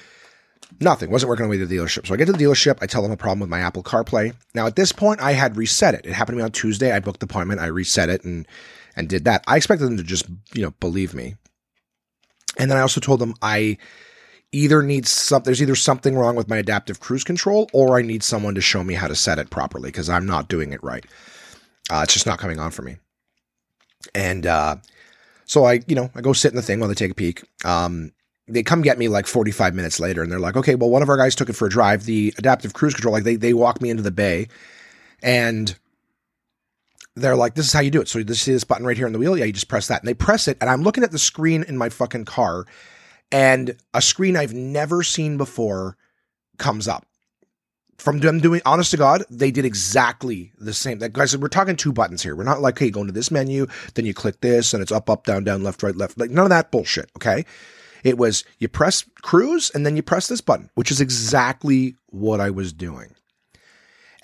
Nothing. 0.78 1.10
Wasn't 1.10 1.28
working 1.28 1.44
on 1.44 1.50
the 1.50 1.56
way 1.56 1.58
to 1.58 1.66
the 1.66 1.76
dealership. 1.76 2.06
So 2.06 2.14
I 2.14 2.16
get 2.16 2.26
to 2.26 2.32
the 2.32 2.38
dealership. 2.38 2.78
I 2.80 2.86
tell 2.86 3.02
them 3.02 3.12
a 3.12 3.16
problem 3.16 3.40
with 3.40 3.48
my 3.48 3.60
Apple 3.60 3.82
CarPlay. 3.82 4.34
Now 4.54 4.66
at 4.66 4.76
this 4.76 4.92
point, 4.92 5.20
I 5.20 5.32
had 5.32 5.56
reset 5.56 5.94
it. 5.94 6.06
It 6.06 6.12
happened 6.12 6.36
to 6.36 6.38
me 6.38 6.44
on 6.44 6.52
Tuesday. 6.52 6.92
I 6.92 7.00
booked 7.00 7.20
the 7.20 7.26
appointment. 7.26 7.60
I 7.60 7.66
reset 7.66 8.08
it 8.08 8.24
and 8.24 8.46
and 8.96 9.08
did 9.08 9.24
that. 9.24 9.44
I 9.46 9.56
expected 9.56 9.86
them 9.86 9.96
to 9.96 10.02
just 10.02 10.26
you 10.54 10.62
know 10.62 10.70
believe 10.80 11.14
me. 11.14 11.36
And 12.58 12.70
then 12.70 12.78
I 12.78 12.82
also 12.82 13.00
told 13.00 13.20
them 13.20 13.34
I 13.42 13.78
either 14.52 14.82
need 14.82 15.06
some. 15.06 15.42
There's 15.42 15.62
either 15.62 15.76
something 15.76 16.16
wrong 16.16 16.36
with 16.36 16.48
my 16.48 16.56
adaptive 16.56 17.00
cruise 17.00 17.24
control, 17.24 17.68
or 17.72 17.98
I 17.98 18.02
need 18.02 18.22
someone 18.22 18.54
to 18.54 18.60
show 18.60 18.82
me 18.82 18.94
how 18.94 19.08
to 19.08 19.14
set 19.14 19.38
it 19.38 19.50
properly 19.50 19.88
because 19.88 20.08
I'm 20.08 20.26
not 20.26 20.48
doing 20.48 20.72
it 20.72 20.82
right. 20.82 21.04
Uh, 21.90 22.00
it's 22.04 22.12
just 22.12 22.26
not 22.26 22.38
coming 22.38 22.58
on 22.58 22.70
for 22.70 22.82
me. 22.82 22.96
And 24.14 24.46
uh, 24.46 24.76
so 25.44 25.64
I, 25.64 25.80
you 25.86 25.94
know, 25.94 26.10
I 26.14 26.20
go 26.20 26.32
sit 26.32 26.52
in 26.52 26.56
the 26.56 26.62
thing 26.62 26.80
while 26.80 26.88
they 26.88 26.94
take 26.94 27.10
a 27.10 27.14
peek. 27.14 27.42
Um, 27.64 28.12
they 28.50 28.62
come 28.62 28.82
get 28.82 28.98
me 28.98 29.08
like 29.08 29.26
45 29.26 29.74
minutes 29.74 30.00
later 30.00 30.22
and 30.22 30.30
they're 30.30 30.40
like, 30.40 30.56
okay, 30.56 30.74
well, 30.74 30.90
one 30.90 31.02
of 31.02 31.08
our 31.08 31.16
guys 31.16 31.34
took 31.34 31.48
it 31.48 31.54
for 31.54 31.66
a 31.66 31.70
drive. 31.70 32.04
The 32.04 32.34
adaptive 32.38 32.72
cruise 32.72 32.94
control, 32.94 33.12
like 33.12 33.24
they, 33.24 33.36
they 33.36 33.54
walk 33.54 33.80
me 33.80 33.90
into 33.90 34.02
the 34.02 34.10
bay 34.10 34.48
and 35.22 35.76
they're 37.16 37.36
like, 37.36 37.54
this 37.54 37.66
is 37.66 37.72
how 37.72 37.80
you 37.80 37.90
do 37.90 38.00
it. 38.00 38.08
So 38.08 38.18
you 38.18 38.34
see 38.34 38.52
this 38.52 38.64
button 38.64 38.86
right 38.86 38.96
here 38.96 39.06
on 39.06 39.12
the 39.12 39.18
wheel. 39.18 39.36
Yeah, 39.36 39.44
you 39.44 39.52
just 39.52 39.68
press 39.68 39.88
that 39.88 40.00
and 40.00 40.08
they 40.08 40.14
press 40.14 40.48
it. 40.48 40.58
And 40.60 40.68
I'm 40.68 40.82
looking 40.82 41.04
at 41.04 41.10
the 41.10 41.18
screen 41.18 41.64
in 41.64 41.78
my 41.78 41.88
fucking 41.88 42.24
car 42.24 42.66
and 43.32 43.76
a 43.94 44.02
screen 44.02 44.36
I've 44.36 44.54
never 44.54 45.02
seen 45.02 45.36
before 45.36 45.96
comes 46.58 46.88
up 46.88 47.06
from 48.00 48.18
them 48.18 48.40
doing 48.40 48.60
honest 48.64 48.90
to 48.92 48.96
God, 48.96 49.24
they 49.30 49.50
did 49.50 49.64
exactly 49.64 50.52
the 50.58 50.72
same. 50.72 50.98
That 50.98 51.12
guys, 51.12 51.36
we're 51.36 51.48
talking 51.48 51.76
two 51.76 51.92
buttons 51.92 52.22
here. 52.22 52.34
We're 52.34 52.44
not 52.44 52.62
like, 52.62 52.78
hey, 52.78 52.90
go 52.90 53.02
into 53.02 53.12
this 53.12 53.30
menu, 53.30 53.66
then 53.94 54.06
you 54.06 54.14
click 54.14 54.40
this 54.40 54.72
and 54.72 54.82
it's 54.82 54.90
up, 54.90 55.10
up, 55.10 55.26
down, 55.26 55.44
down, 55.44 55.62
left, 55.62 55.82
right, 55.82 55.94
left. 55.94 56.18
Like 56.18 56.30
none 56.30 56.46
of 56.46 56.50
that 56.50 56.70
bullshit. 56.70 57.10
Okay. 57.16 57.44
It 58.04 58.18
was 58.18 58.44
you 58.58 58.68
press 58.68 59.04
cruise 59.22 59.70
and 59.74 59.84
then 59.84 59.96
you 59.96 60.02
press 60.02 60.28
this 60.28 60.40
button, 60.40 60.70
which 60.74 60.90
is 60.90 61.00
exactly 61.00 61.96
what 62.06 62.40
I 62.40 62.50
was 62.50 62.72
doing. 62.72 63.14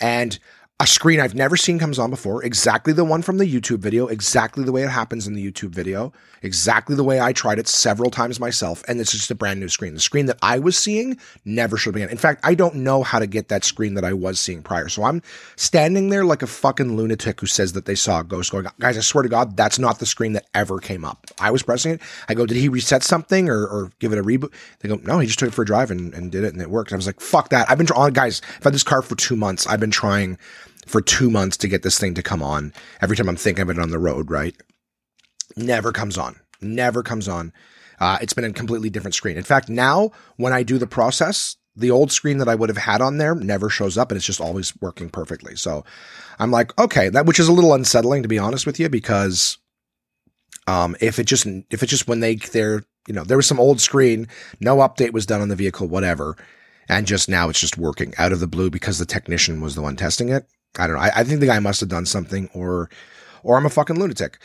And 0.00 0.38
a 0.78 0.87
screen 0.87 1.21
I've 1.21 1.35
never 1.35 1.56
seen 1.56 1.78
comes 1.78 1.99
on 1.99 2.11
before, 2.11 2.45
exactly 2.45 2.92
the 2.92 3.04
one 3.04 3.23
from 3.23 3.38
the 3.38 3.50
YouTube 3.50 3.78
video, 3.78 4.09
exactly 4.09 4.62
the 4.62 4.73
way 4.73 4.83
it 4.83 4.90
happens 4.90 5.26
in 5.26 5.33
the 5.33 5.50
YouTube 5.50 5.71
video, 5.71 6.12
exactly 6.42 6.95
the 6.95 7.02
way 7.02 7.18
I 7.18 7.33
tried 7.33 7.59
it 7.59 7.66
several 7.66 8.11
times 8.11 8.38
myself, 8.38 8.85
and 8.87 9.00
it's 9.00 9.12
just 9.12 9.30
a 9.30 9.35
brand 9.35 9.59
new 9.59 9.71
screen. 9.71 9.95
The 9.95 10.00
screen 10.00 10.26
that 10.26 10.37
I 10.42 10.59
was 10.59 10.76
seeing 10.76 11.18
never 11.47 11.78
should 11.78 11.95
have 11.95 12.02
been. 12.02 12.11
In 12.11 12.18
fact, 12.18 12.42
I 12.45 12.54
don't 12.54 12.75
know 12.75 13.02
how 13.02 13.18
to 13.18 13.26
get 13.26 13.49
that 13.49 13.64
screen 13.64 13.95
that 13.95 14.04
I 14.04 14.12
was 14.12 14.38
seeing 14.38 14.62
prior. 14.62 14.90
So 14.90 15.04
I'm 15.04 15.23
standing 15.56 16.11
there 16.11 16.26
like 16.26 16.42
a 16.42 16.47
fucking 16.47 16.95
lunatic 16.95 17.40
who 17.40 17.47
says 17.47 17.73
that 17.73 17.87
they 17.87 17.95
saw 17.95 18.21
a 18.21 18.25
ghost 18.25 18.52
going, 18.52 18.66
guys, 18.78 18.99
I 18.99 19.00
swear 19.00 19.23
to 19.23 19.30
God, 19.30 19.56
that's 19.56 19.78
not 19.78 19.99
the 19.99 20.04
screen 20.04 20.35
that 20.35 20.45
ever 20.52 20.78
came 20.78 21.06
up. 21.06 21.26
I 21.40 21.52
was 21.52 21.62
pressing 21.62 21.92
it. 21.92 22.02
I 22.28 22.35
go, 22.35 22.45
did 22.45 22.59
he 22.59 22.68
reset 22.68 23.02
something 23.02 23.49
or, 23.49 23.66
or 23.66 23.92
give 23.99 24.12
it 24.12 24.18
a 24.18 24.23
reboot? 24.23 24.52
They 24.80 24.90
go, 24.90 24.97
no, 24.97 25.21
he 25.21 25.26
just 25.26 25.38
took 25.38 25.49
it 25.49 25.54
for 25.54 25.62
a 25.62 25.66
drive 25.66 25.90
and, 25.90 26.12
and 26.12 26.30
did 26.30 26.45
it 26.45 26.52
and 26.52 26.61
it 26.61 26.68
worked. 26.68 26.92
I 26.92 26.97
was 26.97 27.06
like, 27.06 27.21
fuck 27.21 27.49
that. 27.49 27.71
I've 27.71 27.78
been 27.78 27.87
trying, 27.87 28.12
guys, 28.12 28.42
I've 28.59 28.64
had 28.64 28.75
this 28.75 28.83
car 28.83 29.00
for 29.00 29.16
two 29.16 29.37
months. 29.37 29.66
I've 29.66 29.80
been 29.80 29.90
trying 29.90 30.37
for 30.87 31.00
two 31.00 31.31
months 31.31 31.57
to 31.59 31.69
get 31.69 31.83
this 31.83 31.99
thing 31.99 32.14
to 32.14 32.23
come 32.23 32.43
on. 32.43 32.73
Every 33.00 33.16
time 33.16 33.28
I'm 33.28 33.37
thinking 33.37 33.62
of 33.62 33.71
it 33.71 33.78
on 33.78 33.90
the 33.90 33.99
road, 33.99 34.31
right? 34.31 34.57
Never 35.57 35.93
comes 35.93 36.16
on. 36.16 36.37
Never 36.61 37.02
comes 37.02 37.28
on. 37.28 37.52
Uh, 37.99 38.19
it's 38.21 38.33
been 38.33 38.45
a 38.45 38.52
completely 38.52 38.90
different 38.90 39.14
screen. 39.14 39.37
In 39.37 39.43
fact, 39.43 39.69
now 39.69 40.11
when 40.37 40.52
I 40.52 40.62
do 40.62 40.78
the 40.78 40.87
process, 40.87 41.57
the 41.75 41.90
old 41.90 42.11
screen 42.11 42.38
that 42.38 42.49
I 42.49 42.55
would 42.55 42.69
have 42.69 42.78
had 42.78 43.00
on 43.00 43.19
there 43.19 43.35
never 43.35 43.69
shows 43.69 43.99
up 43.99 44.11
and 44.11 44.16
it's 44.16 44.26
just 44.26 44.40
always 44.40 44.78
working 44.81 45.11
perfectly. 45.11 45.57
So 45.57 45.85
I'm 46.38 46.50
like, 46.50 46.78
okay, 46.78 47.09
that, 47.11 47.26
which 47.26 47.40
is 47.40 47.49
a 47.49 47.52
little 47.52 47.75
unsettling 47.75 48.23
to 48.23 48.28
be 48.28 48.38
honest 48.38 48.66
with 48.66 48.81
you, 48.81 48.88
because, 48.88 49.59
um, 50.66 50.97
if 51.00 51.19
it 51.19 51.25
just, 51.25 51.47
if 51.71 51.83
it 51.83 51.87
just 51.87 52.09
when 52.09 52.21
they, 52.21 52.37
they're, 52.37 52.85
you 53.07 53.14
know, 53.14 53.25
there 53.25 53.37
was 53.37 53.47
some 53.47 53.61
old 53.61 53.81
screen, 53.81 54.26
no 54.61 54.76
update 54.78 55.12
was 55.12 55.26
done 55.26 55.40
on 55.40 55.49
the 55.49 55.57
vehicle, 55.57 55.87
whatever. 55.87 56.37
And 56.88 57.07
just 57.07 57.28
now 57.28 57.49
it's 57.49 57.61
just 57.61 57.78
working 57.78 58.14
out 58.19 58.33
of 58.33 58.40
the 58.40 58.47
blue 58.47 58.71
because 58.71 58.99
the 58.99 59.07
technician 59.07 59.61
was 59.61 59.75
the 59.75 59.83
one 59.83 59.97
testing 59.97 60.28
it. 60.28 60.47
I 60.78 60.87
don't 60.87 60.97
know. 60.97 61.02
I, 61.02 61.11
I 61.16 61.25
think 61.25 61.40
the 61.40 61.47
guy 61.47 61.59
must 61.59 61.80
have 61.80 61.88
done 61.88 62.06
something 62.06 62.49
or, 62.54 62.90
or 63.42 63.56
I'm 63.56 63.66
a 63.66 63.71
fucking 63.71 63.99
lunatic. 63.99 64.38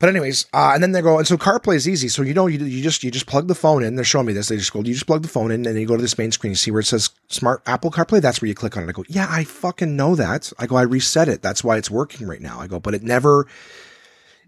But 0.00 0.08
anyways, 0.08 0.46
uh, 0.52 0.72
and 0.74 0.82
then 0.82 0.92
they 0.92 1.00
go, 1.00 1.18
and 1.18 1.26
so 1.26 1.36
CarPlay 1.36 1.76
is 1.76 1.88
easy. 1.88 2.08
So 2.08 2.22
you 2.22 2.34
know, 2.34 2.46
you, 2.46 2.62
you 2.64 2.82
just 2.82 3.04
you 3.04 3.10
just 3.10 3.26
plug 3.26 3.46
the 3.46 3.54
phone 3.54 3.84
in. 3.84 3.94
They're 3.94 4.04
showing 4.04 4.26
me 4.26 4.32
this. 4.32 4.48
They 4.48 4.56
just 4.56 4.72
go, 4.72 4.80
you 4.80 4.92
just 4.92 5.06
plug 5.06 5.22
the 5.22 5.28
phone 5.28 5.50
in, 5.50 5.64
and 5.64 5.66
then 5.66 5.76
you 5.76 5.86
go 5.86 5.96
to 5.96 6.02
this 6.02 6.18
main 6.18 6.32
screen. 6.32 6.50
You 6.50 6.56
see 6.56 6.70
where 6.70 6.80
it 6.80 6.86
says 6.86 7.10
Smart 7.28 7.62
Apple 7.66 7.90
CarPlay. 7.90 8.20
That's 8.20 8.42
where 8.42 8.48
you 8.48 8.54
click 8.54 8.76
on 8.76 8.82
it. 8.82 8.88
I 8.88 8.92
go, 8.92 9.04
yeah, 9.08 9.28
I 9.30 9.44
fucking 9.44 9.96
know 9.96 10.16
that. 10.16 10.52
I 10.58 10.66
go, 10.66 10.76
I 10.76 10.82
reset 10.82 11.28
it. 11.28 11.42
That's 11.42 11.62
why 11.62 11.76
it's 11.76 11.90
working 11.90 12.26
right 12.26 12.40
now. 12.40 12.60
I 12.60 12.66
go, 12.66 12.80
but 12.80 12.94
it 12.94 13.02
never, 13.02 13.46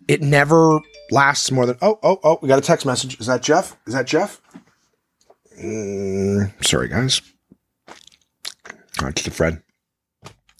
it 0.08 0.20
never 0.20 0.80
lasts 1.10 1.50
more 1.52 1.64
than. 1.64 1.78
Oh, 1.80 1.98
oh, 2.02 2.18
oh! 2.24 2.38
We 2.42 2.48
got 2.48 2.58
a 2.58 2.62
text 2.62 2.84
message. 2.84 3.20
Is 3.20 3.26
that 3.26 3.42
Jeff? 3.42 3.76
Is 3.86 3.94
that 3.94 4.06
Jeff? 4.06 4.42
Mm, 5.62 6.64
sorry, 6.64 6.88
guys. 6.88 7.22
All 9.00 9.06
right, 9.06 9.16
to 9.16 9.30
the 9.30 9.62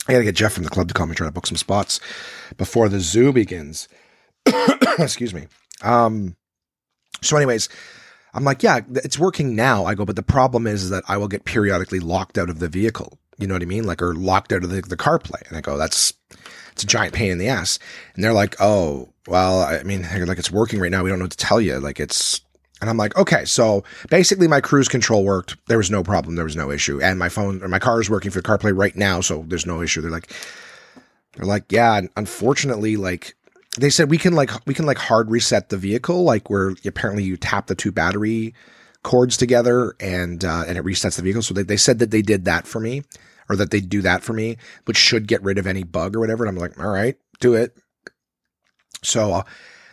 I 0.09 0.13
gotta 0.13 0.25
get 0.25 0.37
Jeff 0.37 0.53
from 0.53 0.65
the 0.65 0.71
club 0.71 0.89
to 0.89 0.95
call 0.95 1.07
me, 1.07 1.15
try 1.15 1.27
to 1.27 1.33
book 1.33 1.47
some 1.47 1.57
spots 1.57 2.01
before 2.57 2.89
the 2.89 3.01
zoo 3.01 3.33
begins. 3.33 3.89
Excuse 4.99 5.35
me. 5.35 5.47
Um, 5.83 6.37
so, 7.23 7.37
anyways, 7.37 7.69
I'm 8.35 8.45
like, 8.45 8.63
yeah, 8.63 8.81
it's 8.95 9.19
working 9.19 9.57
now. 9.57 9.85
I 9.85 9.95
go, 9.95 10.05
but 10.05 10.17
the 10.17 10.23
problem 10.23 10.67
is, 10.67 10.85
is 10.85 10.91
that 10.91 11.05
I 11.09 11.17
will 11.17 11.29
get 11.29 11.45
periodically 11.45 12.01
locked 12.01 12.39
out 12.39 12.51
of 12.51 12.59
the 12.59 12.69
vehicle. 12.69 13.19
You 13.39 13.47
know 13.47 13.55
what 13.55 13.63
I 13.63 13.67
mean? 13.67 13.85
Like, 13.85 14.03
or 14.03 14.15
locked 14.15 14.53
out 14.53 14.63
of 14.65 14.71
the, 14.71 14.83
the 14.83 14.97
CarPlay. 14.97 15.47
And 15.49 15.57
I 15.57 15.61
go, 15.61 15.77
that's, 15.77 16.15
it's 16.73 16.85
a 16.85 16.87
giant 16.87 17.15
pain 17.15 17.31
in 17.31 17.39
the 17.39 17.49
ass. 17.49 17.79
And 18.15 18.23
they're 18.23 18.33
like, 18.33 18.57
oh, 18.61 19.09
well, 19.27 19.61
I 19.61 19.83
mean, 19.83 20.03
like, 20.27 20.39
it's 20.39 20.51
working 20.51 20.81
right 20.81 20.91
now. 20.91 21.03
We 21.03 21.11
don't 21.11 21.19
know 21.19 21.25
what 21.25 21.33
to 21.33 21.37
tell 21.37 21.61
you. 21.61 21.79
Like, 21.79 22.01
it's, 22.01 22.41
and 22.81 22.91
I'm 22.91 22.97
like, 22.97 23.17
okay, 23.17 23.45
so 23.45 23.85
basically 24.11 24.49
my 24.49 24.61
cruise 24.61 24.89
control 24.89 25.25
worked. 25.25 25.57
There 25.67 25.79
was 25.79 25.91
no 25.91 26.03
problem. 26.03 26.37
There 26.37 26.45
was 26.45 26.57
no 26.57 26.71
issue. 26.71 27.01
And 27.01 27.19
my 27.19 27.29
phone 27.29 27.63
or 27.63 27.69
my 27.69 27.79
car 27.79 28.01
is 28.01 28.11
working 28.11 28.31
for 28.31 28.43
CarPlay 28.43 28.77
right 28.77 28.95
now. 28.95 29.21
So 29.21 29.45
there's 29.49 29.67
no 29.67 29.81
issue. 29.81 30.03
They're 30.03 30.11
like, 30.11 30.31
they're 31.35 31.47
like, 31.47 31.73
yeah, 31.73 32.03
unfortunately, 32.17 32.97
like 32.97 33.35
they 33.79 33.91
said 33.91 34.11
we 34.11 34.19
can 34.19 34.35
like 34.35 34.51
we 34.67 34.75
can 34.75 34.87
like 34.87 34.99
hard 34.99 35.31
reset 35.31 35.69
the 35.69 35.77
vehicle, 35.77 36.23
like 36.23 36.51
where 36.51 36.75
apparently 36.85 37.25
you 37.25 37.37
tap 37.37 37.67
the 37.67 37.75
two 37.75 37.93
battery 37.93 38.55
cords 39.03 39.37
together 39.37 39.95
and 40.01 40.45
uh, 40.45 40.65
and 40.67 40.77
it 40.77 40.85
resets 40.85 41.17
the 41.17 41.23
vehicle. 41.23 41.43
So 41.43 41.55
they, 41.55 41.63
they 41.63 41.77
said 41.77 41.99
that 42.01 42.11
they 42.11 42.23
did 42.23 42.45
that 42.45 42.67
for 42.67 42.81
me, 42.81 43.03
or 43.49 43.57
that 43.57 43.71
they 43.71 43.81
do 43.81 44.03
that 44.03 44.23
for 44.23 44.33
me, 44.33 44.57
which 44.85 44.97
should 44.97 45.29
get 45.29 45.43
rid 45.43 45.59
of 45.59 45.67
any 45.67 45.85
bug 45.85 46.17
or 46.17 46.21
whatever. 46.21 46.45
And 46.45 46.57
I'm 46.57 46.61
like, 46.61 46.79
all 46.79 46.91
right, 46.91 47.17
do 47.41 47.55
it. 47.55 47.77
So 49.03 49.33
uh, 49.33 49.43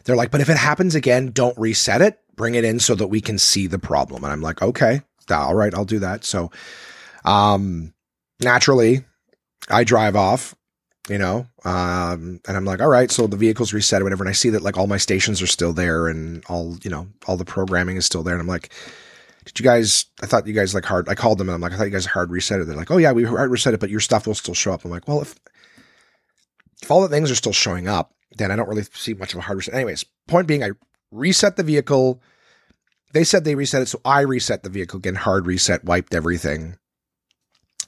they're 0.05 0.15
like, 0.15 0.31
but 0.31 0.41
if 0.41 0.49
it 0.49 0.57
happens 0.57 0.95
again, 0.95 1.31
don't 1.31 1.57
reset 1.57 2.01
it. 2.01 2.19
Bring 2.35 2.55
it 2.55 2.65
in 2.65 2.79
so 2.79 2.95
that 2.95 3.07
we 3.07 3.21
can 3.21 3.37
see 3.37 3.67
the 3.67 3.79
problem. 3.79 4.23
And 4.23 4.33
I'm 4.33 4.41
like, 4.41 4.61
okay, 4.61 5.01
all 5.29 5.55
right, 5.55 5.73
I'll 5.73 5.85
do 5.85 5.99
that. 5.99 6.25
So, 6.25 6.51
um, 7.25 7.93
naturally, 8.41 9.05
I 9.69 9.83
drive 9.83 10.15
off 10.15 10.55
you 11.09 11.17
know 11.17 11.45
um, 11.65 12.39
and 12.47 12.55
i'm 12.55 12.65
like 12.65 12.81
all 12.81 12.87
right 12.87 13.11
so 13.11 13.27
the 13.27 13.37
vehicle's 13.37 13.73
reset 13.73 14.01
or 14.01 14.05
whatever. 14.05 14.23
And 14.23 14.29
i 14.29 14.33
see 14.33 14.49
that 14.49 14.61
like 14.61 14.77
all 14.77 14.87
my 14.87 14.97
stations 14.97 15.41
are 15.41 15.47
still 15.47 15.73
there 15.73 16.07
and 16.07 16.43
all 16.47 16.77
you 16.83 16.89
know 16.89 17.07
all 17.27 17.37
the 17.37 17.45
programming 17.45 17.97
is 17.97 18.05
still 18.05 18.23
there. 18.23 18.33
And 18.33 18.41
i'm 18.41 18.47
like 18.47 18.71
did 19.45 19.59
you 19.59 19.63
guys 19.63 20.05
i 20.21 20.25
thought 20.25 20.47
you 20.47 20.53
guys 20.53 20.73
like 20.73 20.85
hard 20.85 21.09
i 21.09 21.15
called 21.15 21.37
them 21.37 21.49
and 21.49 21.55
i'm 21.55 21.61
like 21.61 21.73
i 21.73 21.77
thought 21.77 21.85
you 21.85 21.89
guys 21.89 22.05
hard 22.05 22.31
reset 22.31 22.61
it. 22.61 22.67
They're 22.67 22.75
like 22.75 22.91
oh 22.91 22.97
yeah 22.97 23.11
we 23.11 23.23
hard 23.23 23.51
reset 23.51 23.73
it 23.73 23.79
but 23.79 23.89
your 23.89 23.99
stuff 23.99 24.27
will 24.27 24.35
still 24.35 24.53
show 24.53 24.73
up. 24.73 24.85
I'm 24.85 24.91
like 24.91 25.07
well 25.07 25.21
if 25.21 25.35
if 26.81 26.89
all 26.89 27.01
the 27.01 27.09
things 27.09 27.29
are 27.31 27.35
still 27.35 27.53
showing 27.53 27.87
up 27.87 28.13
then 28.37 28.51
i 28.51 28.55
don't 28.55 28.69
really 28.69 28.83
see 28.93 29.13
much 29.13 29.33
of 29.33 29.39
a 29.39 29.41
hard 29.41 29.57
reset. 29.57 29.73
Anyways 29.73 30.05
point 30.27 30.47
being 30.47 30.63
i 30.63 30.71
reset 31.13 31.55
the 31.55 31.63
vehicle 31.63 32.21
they 33.13 33.23
said 33.23 33.43
they 33.43 33.55
reset 33.55 33.81
it 33.81 33.87
so 33.87 34.01
i 34.03 34.21
reset 34.21 34.63
the 34.63 34.69
vehicle 34.69 34.97
again 34.97 35.15
hard 35.15 35.45
reset 35.45 35.83
wiped 35.83 36.13
everything 36.13 36.77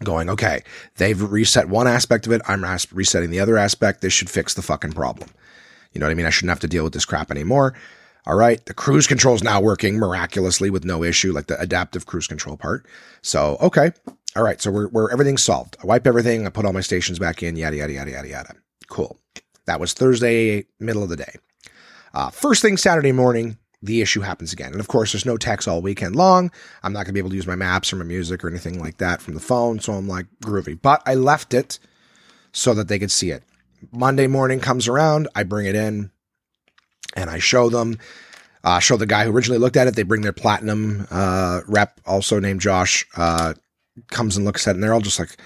going, 0.03 0.29
okay, 0.29 0.61
they've 0.97 1.21
reset 1.21 1.69
one 1.69 1.87
aspect 1.87 2.25
of 2.25 2.31
it. 2.31 2.41
I'm 2.47 2.65
resetting 2.91 3.29
the 3.29 3.39
other 3.39 3.57
aspect. 3.57 4.01
This 4.01 4.13
should 4.13 4.29
fix 4.29 4.53
the 4.53 4.61
fucking 4.61 4.93
problem. 4.93 5.29
You 5.93 5.99
know 5.99 6.07
what 6.07 6.11
I 6.11 6.15
mean? 6.15 6.25
I 6.25 6.29
shouldn't 6.29 6.49
have 6.49 6.59
to 6.61 6.67
deal 6.67 6.83
with 6.83 6.93
this 6.93 7.05
crap 7.05 7.31
anymore. 7.31 7.73
All 8.25 8.35
right. 8.35 8.63
The 8.65 8.73
cruise 8.73 9.07
control 9.07 9.35
is 9.35 9.43
now 9.43 9.61
working 9.61 9.97
miraculously 9.97 10.69
with 10.69 10.83
no 10.83 11.03
issue, 11.03 11.31
like 11.31 11.47
the 11.47 11.59
adaptive 11.59 12.05
cruise 12.05 12.27
control 12.27 12.57
part. 12.57 12.85
So, 13.21 13.57
okay. 13.61 13.91
All 14.35 14.43
right. 14.43 14.61
So 14.61 14.71
we're, 14.71 14.87
we're 14.89 15.11
everything's 15.11 15.43
solved. 15.43 15.77
I 15.81 15.85
wipe 15.85 16.07
everything. 16.07 16.45
I 16.45 16.49
put 16.49 16.65
all 16.65 16.73
my 16.73 16.81
stations 16.81 17.19
back 17.19 17.43
in, 17.43 17.55
yada, 17.55 17.77
yada, 17.77 17.93
yada, 17.93 18.11
yada, 18.11 18.27
yada. 18.27 18.55
Cool. 18.89 19.17
That 19.67 19.79
was 19.79 19.93
Thursday, 19.93 20.65
middle 20.79 21.03
of 21.03 21.09
the 21.09 21.15
day. 21.15 21.35
Uh, 22.15 22.29
first 22.29 22.61
thing 22.61 22.77
Saturday 22.77 23.11
morning, 23.11 23.57
the 23.81 24.01
issue 24.01 24.21
happens 24.21 24.53
again. 24.53 24.71
And 24.71 24.79
of 24.79 24.87
course, 24.87 25.11
there's 25.11 25.25
no 25.25 25.37
text 25.37 25.67
all 25.67 25.81
weekend 25.81 26.15
long. 26.15 26.49
I'm 26.81 26.93
not 26.93 26.99
going 26.99 27.07
to 27.07 27.13
be 27.13 27.19
able 27.19 27.29
to 27.29 27.35
use 27.35 27.45
my 27.45 27.55
maps 27.55 27.91
or 27.91 27.97
my 27.97 28.05
music 28.05 28.43
or 28.43 28.49
anything 28.49 28.79
like 28.79 28.97
that 28.97 29.21
from 29.21 29.33
the 29.33 29.39
phone. 29.39 29.79
So 29.79 29.93
I'm 29.93 30.07
like, 30.07 30.27
groovy. 30.43 30.79
But 30.81 31.03
I 31.05 31.15
left 31.15 31.53
it 31.53 31.77
so 32.53 32.73
that 32.73 32.87
they 32.87 32.97
could 32.97 33.11
see 33.11 33.31
it. 33.31 33.43
Monday 33.91 34.27
morning 34.27 34.59
comes 34.61 34.87
around. 34.87 35.27
I 35.35 35.43
bring 35.43 35.65
it 35.65 35.75
in 35.75 36.09
and 37.15 37.29
I 37.29 37.39
show 37.39 37.69
them. 37.69 37.99
Uh, 38.63 38.79
show 38.79 38.97
the 38.97 39.05
guy 39.05 39.25
who 39.25 39.31
originally 39.31 39.59
looked 39.59 39.77
at 39.77 39.85
it. 39.85 39.95
They 39.95 40.03
bring 40.03 40.21
their 40.21 40.33
platinum 40.33 41.05
uh, 41.11 41.61
rep, 41.67 42.01
also 42.05 42.39
named 42.39 42.61
Josh, 42.61 43.05
uh, 43.15 43.53
comes 44.09 44.37
and 44.37 44.45
looks 44.45 44.67
at 44.67 44.71
it, 44.71 44.75
and 44.75 44.83
they're 44.83 44.93
all 44.93 45.01
just 45.01 45.19
like, 45.19 45.37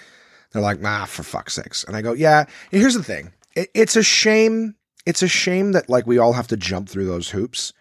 they're 0.54 0.62
like, 0.62 0.80
ah, 0.86 1.06
for 1.06 1.24
fuck's 1.24 1.56
sakes. 1.56 1.84
And 1.84 1.98
I 1.98 2.02
go, 2.02 2.14
yeah. 2.14 2.46
Here's 2.72 2.94
the 2.94 3.04
thing. 3.04 3.34
It, 3.56 3.70
it's 3.74 3.98
a 3.98 4.04
shame. 4.04 4.76
It's 5.10 5.22
a 5.24 5.28
shame 5.28 5.74
that 5.74 5.90
like 5.90 6.08
we 6.08 6.18
all 6.18 6.34
have 6.34 6.48
to 6.48 6.58
jump 6.58 6.90
through 6.90 7.06
those 7.06 7.30
hoops 7.30 7.74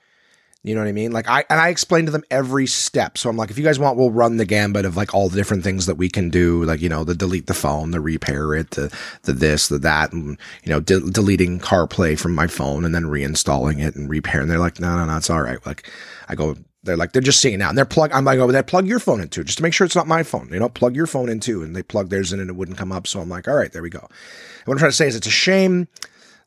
you 0.64 0.74
know 0.74 0.80
what 0.80 0.88
I 0.88 0.92
mean? 0.92 1.12
Like 1.12 1.28
I 1.28 1.44
and 1.48 1.60
I 1.60 1.68
explain 1.68 2.06
to 2.06 2.10
them 2.10 2.24
every 2.30 2.66
step. 2.66 3.16
So 3.16 3.30
I'm 3.30 3.36
like, 3.36 3.50
if 3.50 3.58
you 3.58 3.64
guys 3.64 3.78
want, 3.78 3.96
we'll 3.96 4.10
run 4.10 4.38
the 4.38 4.44
gambit 4.44 4.84
of 4.84 4.96
like 4.96 5.14
all 5.14 5.28
the 5.28 5.36
different 5.36 5.62
things 5.62 5.86
that 5.86 5.94
we 5.94 6.08
can 6.08 6.30
do, 6.30 6.64
like 6.64 6.80
you 6.80 6.88
know, 6.88 7.04
the 7.04 7.14
delete 7.14 7.46
the 7.46 7.54
phone, 7.54 7.92
the 7.92 8.00
repair 8.00 8.54
it, 8.54 8.72
the 8.72 8.94
the 9.22 9.32
this, 9.32 9.68
the 9.68 9.78
that, 9.78 10.12
and 10.12 10.36
you 10.64 10.70
know, 10.70 10.80
de- 10.80 11.10
deleting 11.10 11.60
CarPlay 11.60 12.18
from 12.18 12.34
my 12.34 12.48
phone 12.48 12.84
and 12.84 12.92
then 12.92 13.04
reinstalling 13.04 13.80
it 13.82 13.94
and 13.94 14.10
repairing. 14.10 14.48
They're 14.48 14.58
like, 14.58 14.80
no, 14.80 14.96
no, 14.96 15.06
no, 15.06 15.16
it's 15.16 15.30
all 15.30 15.42
right. 15.42 15.64
Like 15.64 15.88
I 16.28 16.34
go, 16.34 16.56
they're 16.82 16.96
like, 16.96 17.12
they're 17.12 17.22
just 17.22 17.40
seeing 17.40 17.60
now, 17.60 17.68
and 17.68 17.78
they're 17.78 17.84
plug. 17.84 18.10
I'm 18.12 18.24
like, 18.24 18.40
oh, 18.40 18.50
they 18.50 18.62
plug 18.62 18.88
your 18.88 18.98
phone 18.98 19.20
into 19.20 19.44
just 19.44 19.58
to 19.58 19.62
make 19.62 19.72
sure 19.74 19.84
it's 19.84 19.96
not 19.96 20.08
my 20.08 20.24
phone. 20.24 20.48
You 20.52 20.58
know, 20.58 20.68
plug 20.68 20.96
your 20.96 21.06
phone 21.06 21.28
into, 21.28 21.62
and 21.62 21.76
they 21.76 21.84
plug 21.84 22.10
theirs 22.10 22.32
in, 22.32 22.40
and 22.40 22.50
it 22.50 22.56
wouldn't 22.56 22.78
come 22.78 22.90
up. 22.90 23.06
So 23.06 23.20
I'm 23.20 23.28
like, 23.28 23.46
all 23.46 23.54
right, 23.54 23.72
there 23.72 23.82
we 23.82 23.90
go. 23.90 24.00
And 24.00 24.66
what 24.66 24.74
I'm 24.74 24.78
trying 24.78 24.90
to 24.90 24.96
say 24.96 25.06
is, 25.06 25.14
it's 25.14 25.26
a 25.28 25.30
shame 25.30 25.86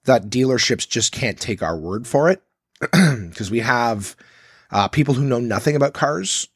that 0.06 0.30
dealerships 0.30 0.88
just 0.88 1.12
can't 1.12 1.40
take 1.40 1.62
our 1.62 1.78
word 1.78 2.08
for 2.08 2.30
it 2.30 2.42
because 2.80 3.52
we 3.52 3.60
have 3.60 4.16
uh, 4.72 4.88
people 4.88 5.14
who 5.14 5.24
know 5.24 5.40
nothing 5.40 5.76
about 5.76 5.94
cars 5.94 6.48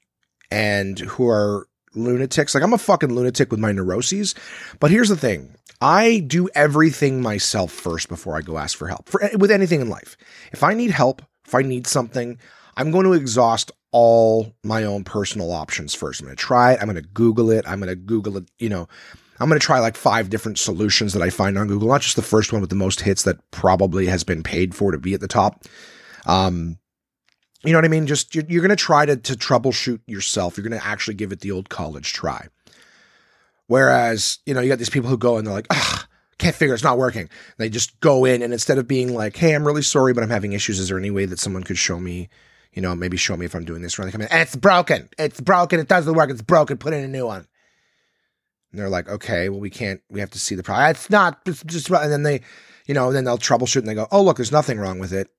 and 0.51 0.99
who 0.99 1.27
are 1.27 1.67
lunatics. 1.93 2.53
Like 2.55 2.63
I'm 2.63 2.73
a 2.73 2.77
fucking 2.77 3.13
lunatic 3.13 3.51
with 3.51 3.59
my 3.59 3.71
neuroses. 3.71 4.35
But 4.79 4.91
here's 4.91 5.09
the 5.09 5.17
thing. 5.17 5.55
I 5.81 6.19
do 6.19 6.49
everything 6.55 7.21
myself 7.21 7.71
first 7.71 8.07
before 8.09 8.37
I 8.37 8.41
go 8.41 8.57
ask 8.57 8.77
for 8.77 8.87
help. 8.87 9.09
For 9.09 9.29
with 9.37 9.51
anything 9.51 9.81
in 9.81 9.89
life. 9.89 10.17
If 10.51 10.63
I 10.63 10.73
need 10.73 10.91
help, 10.91 11.21
if 11.45 11.53
I 11.53 11.61
need 11.61 11.85
something, 11.85 12.39
I'm 12.77 12.91
going 12.91 13.05
to 13.05 13.13
exhaust 13.13 13.71
all 13.91 14.53
my 14.63 14.83
own 14.83 15.03
personal 15.03 15.51
options 15.51 15.93
first. 15.93 16.19
I'm 16.19 16.27
going 16.27 16.35
to 16.35 16.43
try 16.43 16.73
it. 16.73 16.79
I'm 16.81 16.87
going 16.87 17.01
to 17.01 17.09
Google 17.09 17.51
it. 17.51 17.65
I'm 17.67 17.79
going 17.79 17.89
to 17.89 17.95
Google 17.95 18.37
it, 18.37 18.49
you 18.59 18.69
know, 18.69 18.87
I'm 19.39 19.49
going 19.49 19.59
to 19.59 19.65
try 19.65 19.79
like 19.79 19.97
five 19.97 20.29
different 20.29 20.57
solutions 20.57 21.13
that 21.13 21.21
I 21.21 21.29
find 21.29 21.57
on 21.57 21.67
Google, 21.67 21.89
not 21.89 22.01
just 22.01 22.15
the 22.15 22.21
first 22.21 22.53
one 22.53 22.61
with 22.61 22.69
the 22.69 22.75
most 22.75 23.01
hits 23.01 23.23
that 23.23 23.39
probably 23.51 24.05
has 24.05 24.23
been 24.23 24.43
paid 24.43 24.73
for 24.73 24.91
to 24.91 24.97
be 24.97 25.13
at 25.13 25.19
the 25.19 25.27
top. 25.27 25.65
Um, 26.25 26.77
you 27.63 27.71
know 27.73 27.79
what 27.79 27.85
I 27.85 27.89
mean? 27.89 28.07
Just 28.07 28.33
you're, 28.33 28.45
you're 28.47 28.61
going 28.61 28.69
to 28.69 28.75
try 28.75 29.05
to 29.05 29.15
troubleshoot 29.17 29.99
yourself. 30.05 30.55
You're 30.55 30.67
going 30.67 30.79
to 30.79 30.85
actually 30.85 31.15
give 31.15 31.31
it 31.31 31.41
the 31.41 31.51
old 31.51 31.69
college 31.69 32.13
try. 32.13 32.47
Whereas, 33.67 34.39
you 34.45 34.53
know, 34.53 34.61
you 34.61 34.69
got 34.69 34.77
these 34.77 34.89
people 34.89 35.09
who 35.09 35.17
go 35.17 35.37
and 35.37 35.45
they're 35.45 35.53
like, 35.53 35.67
can't 36.37 36.55
figure 36.55 36.73
it's 36.73 36.83
not 36.83 36.97
working. 36.97 37.29
They 37.57 37.69
just 37.69 37.99
go 37.99 38.25
in 38.25 38.41
and 38.41 38.53
instead 38.53 38.77
of 38.77 38.87
being 38.87 39.13
like, 39.13 39.35
hey, 39.35 39.55
I'm 39.55 39.65
really 39.65 39.81
sorry, 39.81 40.13
but 40.13 40.23
I'm 40.23 40.29
having 40.29 40.53
issues. 40.53 40.79
Is 40.79 40.89
there 40.89 40.99
any 40.99 41.11
way 41.11 41.25
that 41.25 41.39
someone 41.39 41.63
could 41.63 41.77
show 41.77 41.99
me, 41.99 42.29
you 42.73 42.81
know, 42.81 42.93
maybe 42.95 43.17
show 43.17 43.35
me 43.35 43.45
if 43.45 43.55
I'm 43.55 43.65
doing 43.65 43.81
this 43.81 43.97
wrong? 43.97 44.05
They 44.05 44.11
come 44.11 44.21
in, 44.21 44.27
and 44.27 44.41
it's 44.41 44.55
broken. 44.55 45.09
It's 45.17 45.41
broken. 45.41 45.79
It 45.79 45.87
doesn't 45.87 46.13
work. 46.13 46.29
It's 46.29 46.41
broken. 46.41 46.77
Put 46.77 46.93
in 46.93 47.03
a 47.03 47.07
new 47.07 47.25
one. 47.25 47.47
And 48.75 48.81
they're 48.81 48.89
like, 48.89 49.07
okay, 49.07 49.47
well, 49.47 49.61
we 49.61 49.69
can't, 49.69 50.01
we 50.09 50.19
have 50.19 50.31
to 50.31 50.39
see 50.39 50.53
the 50.53 50.63
problem. 50.63 50.89
It's 50.89 51.09
not, 51.09 51.39
it's 51.45 51.63
just, 51.63 51.89
and 51.89 52.11
then 52.11 52.23
they, 52.23 52.41
you 52.87 52.93
know, 52.93 53.07
and 53.07 53.15
then 53.15 53.23
they'll 53.23 53.37
troubleshoot 53.37 53.77
and 53.77 53.87
they 53.87 53.95
go, 53.95 54.09
oh, 54.11 54.21
look, 54.21 54.35
there's 54.35 54.51
nothing 54.51 54.79
wrong 54.79 54.99
with 54.99 55.13
it. 55.13 55.29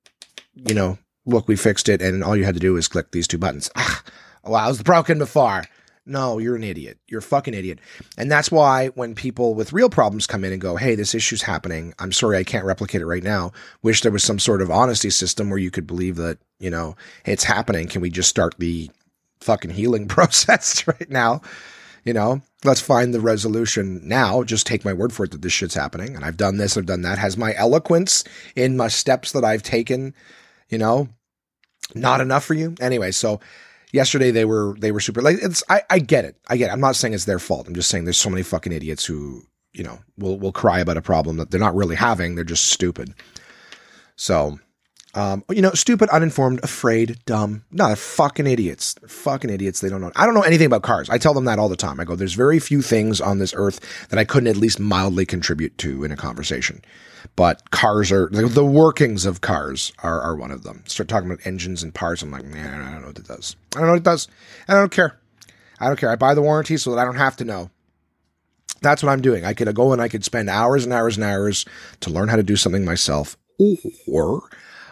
You 0.55 0.75
know, 0.75 0.99
look, 1.27 1.47
we 1.47 1.55
fixed 1.55 1.91
it, 1.91 2.01
and 2.01 2.25
all 2.25 2.35
you 2.35 2.45
had 2.45 2.55
to 2.55 2.61
do 2.61 2.79
is 2.79 2.89
click 2.89 3.11
these 3.11 3.29
two 3.29 3.37
buttons. 3.37 3.71
Ah, 3.77 4.03
wow, 4.45 4.65
it 4.65 4.69
was 4.69 4.83
broken 4.83 5.19
before. 5.19 5.65
No, 6.07 6.39
you're 6.39 6.57
an 6.57 6.65
idiot. 6.65 6.99
You're 7.09 7.19
a 7.19 7.23
fucking 7.23 7.53
idiot. 7.53 7.81
And 8.17 8.31
that's 8.31 8.51
why 8.51 8.89
when 8.89 9.15
people 9.15 9.55
with 9.55 9.75
real 9.75 9.91
problems 9.91 10.27
come 10.27 10.45
in 10.45 10.53
and 10.53 10.63
go, 10.63 10.77
hey, 10.77 10.95
this 10.95 11.15
issue's 11.15 11.43
happening. 11.43 11.93
I'm 11.99 12.13
sorry 12.13 12.39
I 12.39 12.45
can't 12.45 12.65
replicate 12.65 13.03
it 13.03 13.07
right 13.07 13.25
now. 13.25 13.53
Wish 13.83 14.03
there 14.03 14.13
was 14.13 14.23
some 14.23 14.39
sort 14.39 14.63
of 14.63 14.71
honesty 14.71 15.11
system 15.11 15.51
where 15.51 15.59
you 15.59 15.71
could 15.71 15.87
believe 15.87 16.17
that, 16.17 16.39
you 16.61 16.71
know, 16.71 16.97
it's 17.25 17.43
happening. 17.45 17.89
Can 17.89 18.01
we 18.01 18.09
just 18.09 18.31
start 18.31 18.55
the 18.59 18.89
fucking 19.41 19.73
healing 19.73 20.07
process 20.09 20.87
right 20.87 21.11
now? 21.11 21.43
You 22.05 22.13
know, 22.13 22.41
let's 22.67 22.81
find 22.81 23.15
the 23.15 23.21
resolution 23.21 24.01
now. 24.07 24.43
Just 24.43 24.67
take 24.67 24.85
my 24.85 24.93
word 24.93 25.13
for 25.13 25.25
it 25.25 25.31
that 25.31 25.43
this 25.43 25.53
shit's 25.53 25.75
happening. 25.75 26.15
And 26.15 26.25
I've 26.25 26.37
done 26.37 26.59
this, 26.59 26.77
I've 26.77 26.87
done 26.87 27.03
that. 27.03 27.19
Has 27.19 27.37
my 27.37 27.55
eloquence 27.55 28.25
in 28.55 28.77
my 28.77 28.89
steps 28.89 29.33
that 29.33 29.45
I've 29.45 29.63
taken, 29.63 30.15
you 30.69 30.79
know, 30.79 31.09
not 31.95 32.21
enough 32.21 32.45
for 32.45 32.55
you 32.55 32.75
anyway 32.81 33.13
so 33.13 33.39
yesterday 33.93 34.33
they 34.33 34.45
were 34.45 34.75
they 34.81 34.91
were 34.91 34.99
super 34.99 35.23
like 35.23 35.37
it's 35.41 35.63
I, 35.69 35.83
I 35.89 36.01
get 36.01 36.25
it 36.25 36.37
i 36.49 36.57
get 36.57 36.69
it 36.69 36.73
i'm 36.73 36.81
not 36.81 36.97
saying 36.97 37.15
it's 37.15 37.27
their 37.27 37.39
fault 37.39 37.69
i'm 37.69 37.77
just 37.77 37.89
saying 37.89 38.03
there's 38.03 38.19
so 38.19 38.29
many 38.29 38.43
fucking 38.43 38.73
idiots 38.73 39.05
who 39.05 39.45
you 39.77 39.85
know, 39.85 39.99
will 40.17 40.39
will 40.39 40.53
cry 40.53 40.81
about 40.81 40.97
a 40.97 41.03
problem 41.03 41.37
that 41.37 41.51
they're 41.51 41.61
not 41.61 41.75
really 41.75 41.97
having. 41.97 42.35
They're 42.35 42.45
just 42.45 42.69
stupid. 42.69 43.15
So, 44.17 44.59
um, 45.17 45.43
you 45.51 45.63
know, 45.63 45.71
stupid, 45.71 46.11
uninformed, 46.11 46.61
afraid, 46.63 47.19
dumb. 47.25 47.65
No, 47.73 47.87
they're 47.87 47.97
fucking 47.97 48.47
idiots. 48.47 48.95
They're 48.95 49.09
fucking 49.09 49.49
idiots. 49.49 49.81
They 49.81 49.89
don't 49.89 50.03
know. 50.03 50.13
I 50.15 50.27
don't 50.27 50.35
know 50.35 50.43
anything 50.43 50.67
about 50.67 50.83
cars. 50.83 51.09
I 51.09 51.17
tell 51.17 51.33
them 51.33 51.47
that 51.47 51.59
all 51.59 51.71
the 51.71 51.77
time. 51.77 51.99
I 51.99 52.05
go, 52.05 52.15
there's 52.15 52.35
very 52.35 52.59
few 52.59 52.83
things 52.83 53.21
on 53.21 53.39
this 53.39 53.55
earth 53.57 54.09
that 54.11 54.19
I 54.19 54.25
couldn't 54.25 54.49
at 54.49 54.59
least 54.59 54.79
mildly 54.79 55.25
contribute 55.25 55.77
to 55.79 56.05
in 56.05 56.13
a 56.13 56.17
conversation. 56.17 56.83
But 57.35 57.71
cars 57.71 58.13
are 58.13 58.29
the, 58.29 58.47
the 58.47 58.65
workings 58.65 59.25
of 59.25 59.41
cars 59.41 59.93
are, 60.03 60.21
are 60.21 60.37
one 60.37 60.51
of 60.51 60.63
them. 60.65 60.85
Start 60.87 61.09
talking 61.09 61.31
about 61.31 61.45
engines 61.47 61.83
and 61.83 61.95
parts. 61.95 62.23
I'm 62.23 62.31
like, 62.31 62.45
man, 62.45 62.83
I 62.83 62.93
don't 62.93 63.01
know 63.01 63.07
what 63.09 63.19
it 63.19 63.27
does. 63.27 63.57
I 63.75 63.79
don't 63.79 63.87
know 63.87 63.93
what 63.95 64.01
it 64.01 64.05
does. 64.05 64.29
I 64.69 64.75
don't 64.75 64.93
care. 64.93 65.19
I 65.81 65.87
don't 65.87 65.99
care. 65.99 66.11
I 66.11 66.17
buy 66.17 66.35
the 66.35 66.43
warranty 66.43 66.77
so 66.77 66.91
that 66.91 66.99
I 66.99 67.05
don't 67.05 67.17
have 67.17 67.37
to 67.39 67.45
know. 67.45 67.71
That's 68.83 69.03
what 69.03 69.11
I'm 69.11 69.23
doing. 69.23 69.47
I 69.47 69.55
could 69.55 69.75
go 69.75 69.93
and 69.93 70.03
I 70.03 70.09
could 70.09 70.25
spend 70.25 70.51
hours 70.51 70.85
and 70.85 70.93
hours 70.93 71.17
and 71.17 71.25
hours 71.25 71.65
to 72.01 72.11
learn 72.11 72.29
how 72.29 72.37
to 72.37 72.43
do 72.43 72.57
something 72.57 72.85
myself, 72.85 73.37
or 74.07 74.43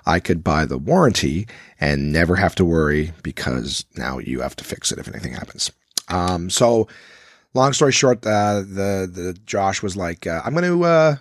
I 0.06 0.20
could 0.20 0.44
buy 0.44 0.64
the 0.64 0.78
warranty 0.78 1.46
and 1.80 2.12
never 2.12 2.36
have 2.36 2.54
to 2.56 2.64
worry 2.64 3.12
because 3.22 3.84
now 3.96 4.18
you 4.18 4.40
have 4.40 4.56
to 4.56 4.64
fix 4.64 4.92
it 4.92 4.98
if 4.98 5.08
anything 5.08 5.32
happens. 5.32 5.72
Um, 6.08 6.50
so, 6.50 6.88
long 7.54 7.72
story 7.72 7.92
short, 7.92 8.26
uh, 8.26 8.60
the 8.60 9.10
the 9.10 9.36
Josh 9.46 9.82
was 9.82 9.96
like, 9.96 10.26
uh, 10.26 10.42
"I'm 10.44 10.52
going 10.52 10.64
to 10.64 10.84
uh, 10.84 11.16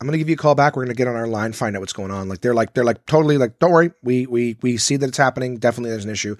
I'm 0.00 0.08
to 0.10 0.18
give 0.18 0.28
you 0.28 0.34
a 0.34 0.38
call 0.38 0.54
back. 0.54 0.76
We're 0.76 0.86
to 0.86 0.94
get 0.94 1.08
on 1.08 1.16
our 1.16 1.26
line, 1.26 1.52
find 1.52 1.76
out 1.76 1.80
what's 1.80 1.92
going 1.92 2.10
on." 2.10 2.28
Like 2.28 2.40
they're 2.40 2.54
like 2.54 2.74
they're 2.74 2.84
like 2.84 3.04
totally 3.06 3.36
like, 3.36 3.58
"Don't 3.58 3.72
worry, 3.72 3.92
we 4.02 4.26
we 4.26 4.56
we 4.62 4.76
see 4.78 4.96
that 4.96 5.08
it's 5.08 5.18
happening. 5.18 5.58
Definitely, 5.58 5.90
there's 5.90 6.04
an 6.04 6.10
issue." 6.10 6.36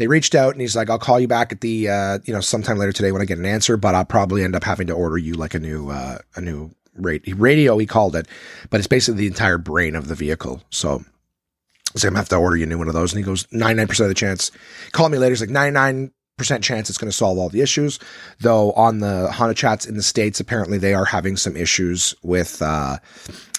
they 0.00 0.06
reached 0.06 0.34
out 0.34 0.52
and 0.52 0.62
he's 0.62 0.74
like, 0.74 0.88
I'll 0.88 0.98
call 0.98 1.20
you 1.20 1.28
back 1.28 1.52
at 1.52 1.60
the, 1.60 1.90
uh, 1.90 2.18
you 2.24 2.32
know, 2.32 2.40
sometime 2.40 2.78
later 2.78 2.90
today 2.90 3.12
when 3.12 3.20
I 3.20 3.26
get 3.26 3.36
an 3.36 3.44
answer, 3.44 3.76
but 3.76 3.94
I'll 3.94 4.06
probably 4.06 4.42
end 4.42 4.56
up 4.56 4.64
having 4.64 4.86
to 4.86 4.94
order 4.94 5.18
you 5.18 5.34
like 5.34 5.52
a 5.52 5.58
new, 5.58 5.90
uh, 5.90 6.16
a 6.36 6.40
new 6.40 6.70
radio, 7.00 7.78
he 7.78 7.86
called 7.86 8.16
it, 8.16 8.28
but 8.70 8.78
it's 8.78 8.86
basically 8.86 9.20
the 9.20 9.26
entire 9.26 9.58
brain 9.58 9.94
of 9.94 10.08
the 10.08 10.14
vehicle. 10.14 10.62
So, 10.70 11.04
I'm 11.94 12.00
gonna 12.00 12.18
have 12.18 12.28
to 12.28 12.36
order 12.36 12.56
you 12.56 12.64
a 12.64 12.66
new 12.66 12.78
one 12.78 12.88
of 12.88 12.94
those. 12.94 13.12
And 13.12 13.18
he 13.18 13.24
goes, 13.24 13.46
99% 13.48 14.00
of 14.00 14.08
the 14.08 14.14
chance, 14.14 14.50
call 14.92 15.08
me 15.08 15.18
later. 15.18 15.32
He's 15.32 15.40
like 15.40 15.50
99 15.50 16.12
percent 16.40 16.64
chance 16.64 16.88
it's 16.88 16.96
going 16.96 17.10
to 17.10 17.16
solve 17.16 17.36
all 17.36 17.50
the 17.50 17.60
issues. 17.60 17.98
Though 18.40 18.72
on 18.72 19.00
the 19.00 19.30
Honda 19.30 19.52
chats 19.52 19.84
in 19.84 19.96
the 19.96 20.02
states, 20.02 20.40
apparently 20.40 20.78
they 20.78 20.94
are 20.94 21.04
having 21.04 21.36
some 21.36 21.54
issues 21.54 22.14
with 22.22 22.62
uh, 22.62 22.96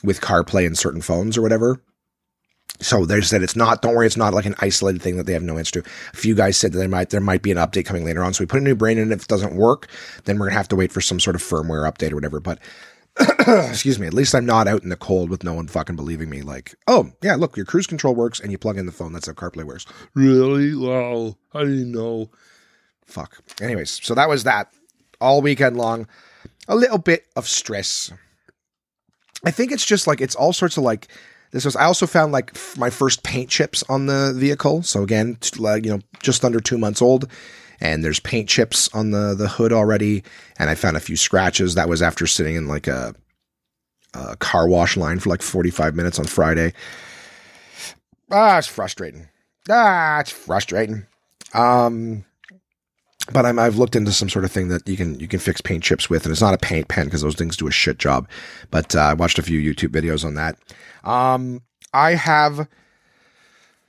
with 0.03 0.19
CarPlay 0.19 0.65
and 0.65 0.75
certain 0.75 1.01
phones 1.01 1.37
or 1.37 1.43
whatever. 1.43 1.79
So 2.79 3.05
they 3.05 3.21
said 3.21 3.43
it's 3.43 3.55
not. 3.55 3.83
Don't 3.83 3.93
worry, 3.93 4.07
it's 4.07 4.17
not 4.17 4.33
like 4.33 4.47
an 4.47 4.55
isolated 4.57 5.03
thing 5.03 5.17
that 5.17 5.27
they 5.27 5.33
have 5.33 5.43
no 5.43 5.59
answer 5.59 5.81
to. 5.81 5.89
A 6.13 6.17
few 6.17 6.33
guys 6.33 6.57
said 6.57 6.71
that 6.71 6.79
there 6.79 6.89
might 6.89 7.11
there 7.11 7.21
might 7.21 7.43
be 7.43 7.51
an 7.51 7.57
update 7.57 7.85
coming 7.85 8.03
later 8.03 8.23
on. 8.23 8.33
So 8.33 8.41
we 8.41 8.47
put 8.47 8.61
a 8.61 8.63
new 8.63 8.75
brain 8.75 8.97
in. 8.97 9.11
If 9.11 9.21
it 9.21 9.27
doesn't 9.27 9.55
work, 9.55 9.87
then 10.25 10.39
we're 10.39 10.47
gonna 10.47 10.57
have 10.57 10.69
to 10.69 10.75
wait 10.75 10.91
for 10.91 11.01
some 11.01 11.19
sort 11.19 11.35
of 11.35 11.43
firmware 11.43 11.87
update 11.87 12.11
or 12.11 12.15
whatever. 12.15 12.39
But 12.39 12.57
excuse 13.69 13.99
me, 13.99 14.07
at 14.07 14.13
least 14.13 14.33
I'm 14.35 14.45
not 14.45 14.67
out 14.67 14.83
in 14.83 14.89
the 14.89 14.95
cold 14.95 15.29
with 15.29 15.43
no 15.43 15.53
one 15.53 15.67
fucking 15.67 15.95
believing 15.95 16.29
me. 16.29 16.41
Like, 16.41 16.75
oh 16.87 17.11
yeah, 17.21 17.35
look, 17.35 17.57
your 17.57 17.65
cruise 17.65 17.87
control 17.87 18.15
works 18.15 18.39
and 18.39 18.51
you 18.51 18.57
plug 18.57 18.77
in 18.77 18.85
the 18.85 18.91
phone. 18.91 19.13
That's 19.13 19.27
how 19.27 19.33
CarPlay 19.33 19.63
works. 19.63 19.85
Really? 20.13 20.75
Wow, 20.75 21.35
I 21.53 21.61
didn't 21.61 21.91
know. 21.91 22.29
Fuck. 23.05 23.41
Anyways, 23.61 23.99
so 24.03 24.15
that 24.15 24.29
was 24.29 24.43
that 24.43 24.71
all 25.19 25.41
weekend 25.41 25.77
long. 25.77 26.07
A 26.67 26.75
little 26.75 26.97
bit 26.97 27.25
of 27.35 27.47
stress. 27.47 28.11
I 29.45 29.51
think 29.51 29.71
it's 29.71 29.85
just 29.85 30.07
like 30.07 30.21
it's 30.21 30.35
all 30.35 30.53
sorts 30.53 30.77
of 30.77 30.83
like 30.83 31.07
this 31.51 31.65
was 31.65 31.75
I 31.75 31.83
also 31.85 32.07
found 32.07 32.31
like 32.31 32.55
my 32.77 32.89
first 32.89 33.23
paint 33.23 33.49
chips 33.49 33.83
on 33.89 34.05
the 34.05 34.33
vehicle. 34.35 34.83
So 34.83 35.03
again, 35.03 35.37
like, 35.57 35.85
you 35.85 35.91
know, 35.91 35.99
just 36.21 36.45
under 36.45 36.59
two 36.59 36.77
months 36.77 37.01
old, 37.01 37.29
and 37.81 38.03
there's 38.03 38.19
paint 38.19 38.47
chips 38.47 38.87
on 38.93 39.11
the 39.11 39.35
the 39.35 39.49
hood 39.49 39.73
already. 39.73 40.23
And 40.57 40.69
I 40.69 40.75
found 40.75 40.95
a 40.95 41.01
few 41.01 41.17
scratches. 41.17 41.75
That 41.75 41.89
was 41.89 42.01
after 42.01 42.27
sitting 42.27 42.55
in 42.55 42.67
like 42.67 42.87
a, 42.87 43.15
a 44.13 44.37
car 44.37 44.67
wash 44.67 44.95
line 44.95 45.19
for 45.19 45.29
like 45.29 45.41
45 45.41 45.95
minutes 45.95 46.19
on 46.19 46.25
Friday. 46.25 46.73
Ah, 48.29 48.57
it's 48.59 48.67
frustrating. 48.67 49.27
Ah, 49.69 50.19
it's 50.19 50.31
frustrating. 50.31 51.05
Um, 51.53 52.23
but 53.31 53.45
I'm, 53.45 53.59
I've 53.59 53.77
looked 53.77 53.95
into 53.95 54.11
some 54.11 54.29
sort 54.29 54.45
of 54.45 54.51
thing 54.51 54.69
that 54.69 54.87
you 54.87 54.97
can 54.97 55.19
you 55.19 55.27
can 55.27 55.39
fix 55.39 55.61
paint 55.61 55.83
chips 55.83 56.09
with, 56.09 56.25
and 56.25 56.31
it's 56.31 56.41
not 56.41 56.53
a 56.53 56.57
paint 56.57 56.87
pen 56.87 57.05
because 57.05 57.21
those 57.21 57.35
things 57.35 57.57
do 57.57 57.67
a 57.67 57.71
shit 57.71 57.97
job. 57.97 58.27
But 58.69 58.95
uh, 58.95 58.99
I 58.99 59.13
watched 59.13 59.39
a 59.39 59.43
few 59.43 59.59
YouTube 59.59 59.89
videos 59.89 60.23
on 60.23 60.35
that. 60.35 60.57
Um, 61.03 61.61
I 61.93 62.15
have 62.15 62.67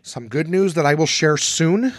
some 0.02 0.28
good 0.28 0.48
news 0.48 0.74
that 0.74 0.86
I 0.86 0.94
will 0.94 1.06
share 1.06 1.36
soon. 1.36 1.92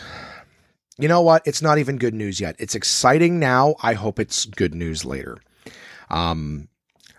You 0.97 1.07
know 1.07 1.21
what? 1.21 1.41
It's 1.45 1.61
not 1.61 1.77
even 1.77 1.97
good 1.97 2.13
news 2.13 2.39
yet. 2.39 2.55
It's 2.59 2.75
exciting 2.75 3.39
now. 3.39 3.75
I 3.81 3.93
hope 3.93 4.19
it's 4.19 4.45
good 4.45 4.75
news 4.75 5.05
later. 5.05 5.37
Um, 6.09 6.67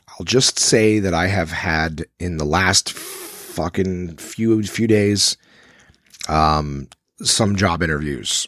I'll 0.08 0.24
just 0.24 0.58
say 0.58 1.00
that 1.00 1.14
I 1.14 1.26
have 1.26 1.50
had 1.50 2.04
in 2.20 2.36
the 2.36 2.44
last 2.44 2.92
fucking 2.92 4.16
few 4.16 4.62
few 4.62 4.86
days 4.86 5.36
um, 6.28 6.88
some 7.20 7.56
job 7.56 7.82
interviews 7.82 8.46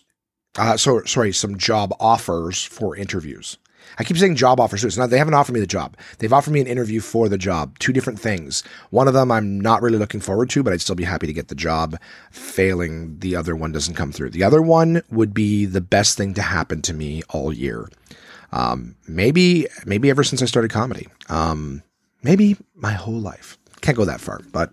uh, 0.58 0.76
so 0.76 1.02
sorry, 1.04 1.32
some 1.32 1.58
job 1.58 1.92
offers 2.00 2.62
for 2.64 2.96
interviews. 2.96 3.58
I 3.98 4.04
keep 4.04 4.16
saying 4.16 4.36
job 4.36 4.60
offers. 4.60 4.84
It's 4.84 4.96
not, 4.96 5.10
they 5.10 5.18
haven't 5.18 5.34
offered 5.34 5.52
me 5.52 5.60
the 5.60 5.66
job. 5.66 5.96
They've 6.18 6.32
offered 6.32 6.52
me 6.52 6.60
an 6.60 6.66
interview 6.66 7.00
for 7.00 7.28
the 7.28 7.38
job. 7.38 7.78
Two 7.78 7.92
different 7.92 8.20
things. 8.20 8.62
One 8.90 9.08
of 9.08 9.14
them 9.14 9.30
I'm 9.30 9.60
not 9.60 9.82
really 9.82 9.98
looking 9.98 10.20
forward 10.20 10.50
to, 10.50 10.62
but 10.62 10.72
I'd 10.72 10.80
still 10.80 10.94
be 10.94 11.04
happy 11.04 11.26
to 11.26 11.32
get 11.32 11.48
the 11.48 11.54
job. 11.54 11.96
Failing, 12.30 13.18
the 13.18 13.36
other 13.36 13.56
one 13.56 13.72
doesn't 13.72 13.94
come 13.94 14.12
through. 14.12 14.30
The 14.30 14.44
other 14.44 14.60
one 14.60 15.02
would 15.10 15.32
be 15.32 15.64
the 15.64 15.80
best 15.80 16.16
thing 16.16 16.34
to 16.34 16.42
happen 16.42 16.82
to 16.82 16.94
me 16.94 17.22
all 17.30 17.52
year. 17.52 17.88
Um, 18.52 18.96
maybe, 19.08 19.66
maybe 19.84 20.10
ever 20.10 20.24
since 20.24 20.42
I 20.42 20.46
started 20.46 20.70
comedy. 20.70 21.08
Um, 21.28 21.82
maybe 22.22 22.56
my 22.74 22.92
whole 22.92 23.20
life. 23.20 23.58
Can't 23.80 23.96
go 23.96 24.04
that 24.04 24.20
far, 24.20 24.40
but 24.52 24.70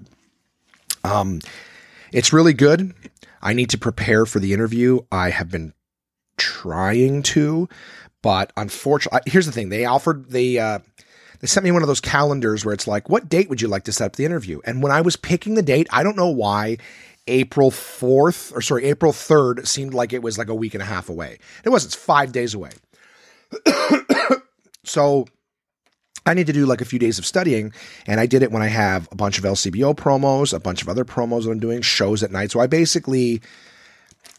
um, 1.04 1.40
it's 2.12 2.34
really 2.34 2.54
good. 2.54 2.94
I 3.42 3.54
need 3.54 3.70
to 3.72 3.78
prepare 3.78 4.26
for 4.26 4.40
the 4.40 4.54
interview. 4.54 5.00
I 5.12 5.30
have 5.30 5.50
been 5.50 5.74
trying 6.38 7.24
to, 7.24 7.68
but 8.24 8.52
unfortunately, 8.58 9.20
here's 9.28 9.46
the 9.46 9.52
thing: 9.52 9.70
they 9.70 9.86
offered 9.86 10.32
they 10.32 10.58
uh, 10.58 10.80
they 11.42 11.48
sent 11.48 11.64
me 11.64 11.72
one 11.72 11.84
of 11.84 11.88
those 11.88 12.02
calendars 12.02 12.66
where 12.66 12.74
it's 12.74 12.88
like, 12.88 13.10
"What 13.10 13.30
date 13.30 13.50
would 13.50 13.62
you 13.62 13.68
like 13.68 13.84
to 13.84 13.92
set 13.92 14.08
up 14.08 14.16
the 14.16 14.26
interview?" 14.26 14.60
And 14.66 14.82
when 14.82 14.92
I 14.92 15.02
was 15.02 15.16
picking 15.16 15.54
the 15.54 15.62
date, 15.62 15.88
I 15.92 16.02
don't 16.02 16.18
know 16.18 16.30
why. 16.30 16.78
April 17.26 17.72
4th, 17.72 18.54
or 18.54 18.62
sorry, 18.62 18.84
April 18.84 19.14
3rd 19.14 19.66
seemed 19.66 19.94
like 19.94 20.12
it 20.12 20.22
was 20.22 20.38
like 20.38 20.50
a 20.50 20.56
week 20.56 20.74
and 20.74 20.84
a 20.84 20.86
half 20.86 21.08
away. 21.08 21.40
It 21.64 21.70
was, 21.70 21.86
it's 21.86 21.96
five 21.96 22.34
days 22.34 22.54
away. 22.54 22.72
so 24.84 25.26
I 26.26 26.34
need 26.34 26.48
to 26.48 26.54
do 26.54 26.66
like 26.66 26.82
a 26.82 26.86
few 26.86 27.00
days 27.00 27.20
of 27.20 27.26
studying, 27.26 27.74
and 28.08 28.20
I 28.20 28.26
did 28.26 28.44
it 28.44 28.52
when 28.52 28.62
I 28.62 28.68
have 28.68 29.08
a 29.12 29.16
bunch 29.16 29.38
of 29.38 29.44
LCBO 29.44 29.96
promos, 29.96 30.54
a 30.54 30.60
bunch 30.60 30.82
of 30.82 30.90
other 30.90 31.06
promos 31.06 31.44
that 31.44 31.52
I'm 31.52 31.60
doing, 31.60 31.82
shows 31.82 32.24
at 32.24 32.32
night. 32.32 32.52
So 32.52 32.60
I 32.60 32.68
basically, 32.68 33.42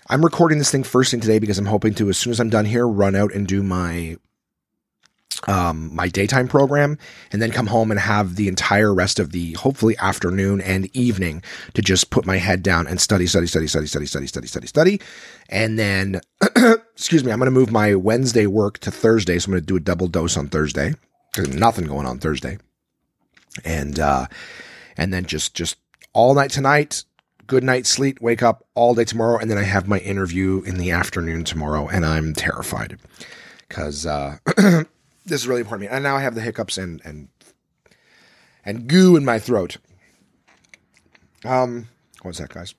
I'm 0.08 0.22
recording 0.22 0.58
this 0.58 0.70
thing 0.70 0.82
first 0.82 1.10
thing 1.10 1.20
today 1.20 1.38
because 1.38 1.58
I'm 1.58 1.66
hoping 1.66 1.94
to, 1.94 2.10
as 2.10 2.18
soon 2.18 2.30
as 2.30 2.40
I'm 2.40 2.50
done 2.50 2.66
here, 2.66 2.86
run 2.86 3.14
out 3.14 3.32
and 3.32 3.46
do 3.46 3.62
my 3.62 4.16
um, 5.46 5.94
my 5.94 6.08
daytime 6.08 6.48
program, 6.48 6.96
and 7.32 7.42
then 7.42 7.50
come 7.50 7.66
home 7.66 7.90
and 7.90 8.00
have 8.00 8.36
the 8.36 8.48
entire 8.48 8.94
rest 8.94 9.18
of 9.18 9.32
the 9.32 9.52
hopefully 9.54 9.96
afternoon 9.98 10.60
and 10.60 10.94
evening 10.96 11.42
to 11.74 11.82
just 11.82 12.10
put 12.10 12.24
my 12.24 12.38
head 12.38 12.62
down 12.62 12.86
and 12.86 13.00
study, 13.00 13.26
study, 13.26 13.46
study, 13.46 13.66
study, 13.66 13.86
study, 13.86 14.06
study, 14.06 14.26
study, 14.26 14.46
study, 14.46 14.66
study, 14.66 15.00
and 15.48 15.78
then, 15.78 16.20
excuse 16.94 17.24
me, 17.24 17.32
I'm 17.32 17.38
going 17.38 17.46
to 17.46 17.50
move 17.50 17.70
my 17.70 17.94
Wednesday 17.94 18.46
work 18.46 18.78
to 18.80 18.90
Thursday, 18.90 19.38
so 19.38 19.46
I'm 19.46 19.52
going 19.52 19.62
to 19.62 19.66
do 19.66 19.76
a 19.76 19.80
double 19.80 20.08
dose 20.08 20.36
on 20.36 20.48
Thursday. 20.48 20.94
Nothing 21.36 21.86
going 21.86 22.06
on 22.06 22.18
Thursday. 22.18 22.58
And, 23.64 23.98
uh, 23.98 24.26
and 24.96 25.12
then 25.12 25.26
just, 25.26 25.54
just 25.54 25.76
all 26.12 26.34
night 26.34 26.50
tonight, 26.50 27.04
good 27.46 27.64
night 27.64 27.86
sleep, 27.86 28.20
wake 28.20 28.42
up 28.42 28.66
all 28.74 28.94
day 28.94 29.04
tomorrow. 29.04 29.38
And 29.38 29.50
then 29.50 29.58
I 29.58 29.62
have 29.62 29.88
my 29.88 29.98
interview 29.98 30.62
in 30.62 30.78
the 30.78 30.90
afternoon 30.90 31.44
tomorrow. 31.44 31.88
And 31.88 32.04
I'm 32.04 32.34
terrified 32.34 32.98
because, 33.68 34.06
uh, 34.06 34.38
this 34.56 34.86
is 35.26 35.48
really 35.48 35.60
important 35.60 35.88
to 35.88 35.90
me. 35.90 35.96
And 35.96 36.04
now 36.04 36.16
I 36.16 36.20
have 36.20 36.34
the 36.34 36.40
hiccups 36.40 36.78
and, 36.78 37.00
and, 37.04 37.28
and 38.64 38.86
goo 38.86 39.16
in 39.16 39.24
my 39.24 39.38
throat. 39.38 39.78
Um, 41.44 41.88
what's 42.22 42.38
that, 42.38 42.48
guys? 42.48 42.74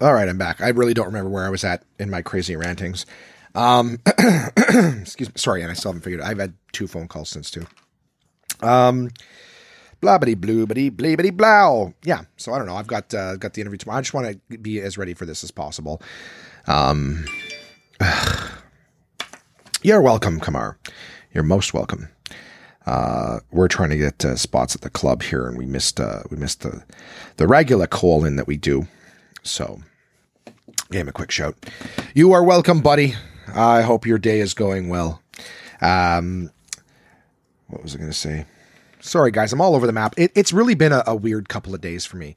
All 0.00 0.12
right, 0.12 0.28
I'm 0.28 0.38
back. 0.38 0.60
I 0.60 0.68
really 0.68 0.94
don't 0.94 1.06
remember 1.06 1.30
where 1.30 1.46
I 1.46 1.50
was 1.50 1.64
at 1.64 1.84
in 1.98 2.10
my 2.10 2.20
crazy 2.20 2.56
rantings. 2.56 3.06
Um, 3.54 4.00
excuse 4.06 5.28
me. 5.28 5.34
Sorry, 5.36 5.62
and 5.62 5.70
I 5.70 5.74
still 5.74 5.92
haven't 5.92 6.02
figured. 6.02 6.20
It. 6.20 6.26
I've 6.26 6.38
had 6.38 6.54
two 6.72 6.86
phone 6.86 7.08
calls 7.08 7.30
since 7.30 7.50
too. 7.50 7.66
Um, 8.60 9.10
blabbity 10.00 10.34
bloobity 10.34 10.90
bleebity 10.90 11.34
blow. 11.36 11.94
Yeah. 12.02 12.22
So 12.36 12.52
I 12.52 12.58
don't 12.58 12.66
know. 12.66 12.76
I've 12.76 12.86
got 12.86 13.12
uh, 13.14 13.36
got 13.36 13.54
the 13.54 13.60
interview 13.60 13.78
tomorrow. 13.78 13.98
I 13.98 14.02
just 14.02 14.14
want 14.14 14.40
to 14.50 14.58
be 14.58 14.80
as 14.80 14.98
ready 14.98 15.14
for 15.14 15.26
this 15.26 15.44
as 15.44 15.50
possible. 15.50 16.00
Um, 16.66 17.26
you're 19.82 20.02
welcome, 20.02 20.40
Kamar. 20.40 20.78
You're 21.32 21.44
most 21.44 21.74
welcome. 21.74 22.08
Uh, 22.86 23.40
we're 23.50 23.68
trying 23.68 23.90
to 23.90 23.96
get 23.96 24.24
uh, 24.24 24.36
spots 24.36 24.74
at 24.74 24.82
the 24.82 24.90
club 24.90 25.22
here, 25.22 25.46
and 25.46 25.56
we 25.56 25.64
missed 25.64 25.98
uh, 26.00 26.22
we 26.30 26.36
missed 26.36 26.60
the 26.60 26.84
the 27.36 27.46
regular 27.46 27.86
call 27.86 28.24
in 28.24 28.36
that 28.36 28.46
we 28.46 28.56
do. 28.56 28.86
So, 29.42 29.80
gave 30.90 31.02
him 31.02 31.08
a 31.08 31.12
quick 31.12 31.30
shout. 31.30 31.56
You 32.14 32.32
are 32.32 32.42
welcome, 32.42 32.80
buddy. 32.80 33.14
I 33.54 33.82
hope 33.82 34.06
your 34.06 34.18
day 34.18 34.40
is 34.40 34.54
going 34.54 34.88
well. 34.88 35.22
Um, 35.80 36.50
what 37.68 37.82
was 37.82 37.94
I 37.94 37.98
going 37.98 38.10
to 38.10 38.16
say? 38.16 38.46
Sorry, 39.04 39.30
guys, 39.30 39.52
I'm 39.52 39.60
all 39.60 39.76
over 39.76 39.86
the 39.86 39.92
map. 39.92 40.14
It, 40.16 40.32
it's 40.34 40.50
really 40.50 40.74
been 40.74 40.90
a, 40.92 41.04
a, 41.06 41.14
weird 41.14 41.50
couple 41.50 41.74
of 41.74 41.82
days 41.82 42.06
for 42.06 42.16
me. 42.16 42.34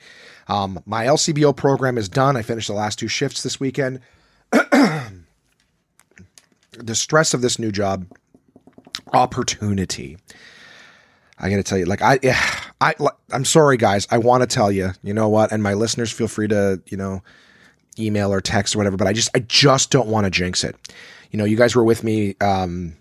Um, 0.50 0.84
my 0.86 1.06
LCBO 1.06 1.56
program 1.56 1.98
is 1.98 2.10
done. 2.10 2.36
I 2.36 2.42
finished 2.42 2.68
the 2.68 2.74
last 2.74 3.00
two 3.00 3.08
shifts 3.08 3.42
this 3.42 3.58
weekend. 3.58 4.02
the 4.52 5.16
stress 6.92 7.34
of 7.34 7.42
this 7.42 7.58
new 7.58 7.72
job, 7.72 8.06
opportunity. 9.14 10.18
I 11.40 11.50
got 11.50 11.56
to 11.56 11.64
tell 11.64 11.78
you, 11.78 11.86
like 11.86 12.02
I, 12.02 12.20
I, 12.82 12.96
I'm 13.32 13.46
sorry, 13.46 13.78
guys. 13.78 14.06
I 14.12 14.18
want 14.18 14.42
to 14.42 14.48
tell 14.48 14.70
you, 14.70 14.92
you 15.04 15.14
know 15.14 15.30
what? 15.30 15.54
And 15.54 15.64
my 15.64 15.74
listeners, 15.74 16.12
feel 16.12 16.28
free 16.28 16.50
to, 16.50 16.82
you 16.88 16.98
know, 16.98 17.24
email 17.98 18.34
or 18.34 18.42
text 18.42 18.76
or 18.76 18.80
whatever. 18.80 18.98
But 18.98 19.08
I 19.08 19.14
just, 19.14 19.30
I 19.34 19.40
just 19.40 19.90
don't 19.90 20.10
want 20.10 20.26
to 20.26 20.30
jinx 20.30 20.66
it. 20.66 20.76
You 21.32 21.38
know, 21.38 21.46
you 21.46 21.56
guys 21.56 21.78
were 21.78 21.86
with 21.86 22.04
me. 22.04 22.36
Um, 22.42 22.98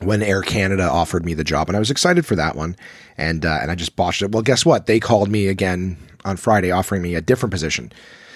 when 0.00 0.22
Air 0.22 0.42
Canada 0.42 0.88
offered 0.88 1.24
me 1.24 1.34
the 1.34 1.44
job, 1.44 1.68
and 1.68 1.76
I 1.76 1.78
was 1.78 1.90
excited 1.90 2.26
for 2.26 2.36
that 2.36 2.56
one, 2.56 2.76
and 3.16 3.44
uh, 3.44 3.58
and 3.62 3.70
I 3.70 3.74
just 3.74 3.96
botched 3.96 4.22
it. 4.22 4.32
Well, 4.32 4.42
guess 4.42 4.64
what? 4.66 4.86
They 4.86 5.00
called 5.00 5.30
me 5.30 5.48
again 5.48 5.96
on 6.24 6.36
Friday, 6.36 6.70
offering 6.70 7.02
me 7.02 7.14
a 7.14 7.20
different 7.20 7.52
position. 7.52 7.92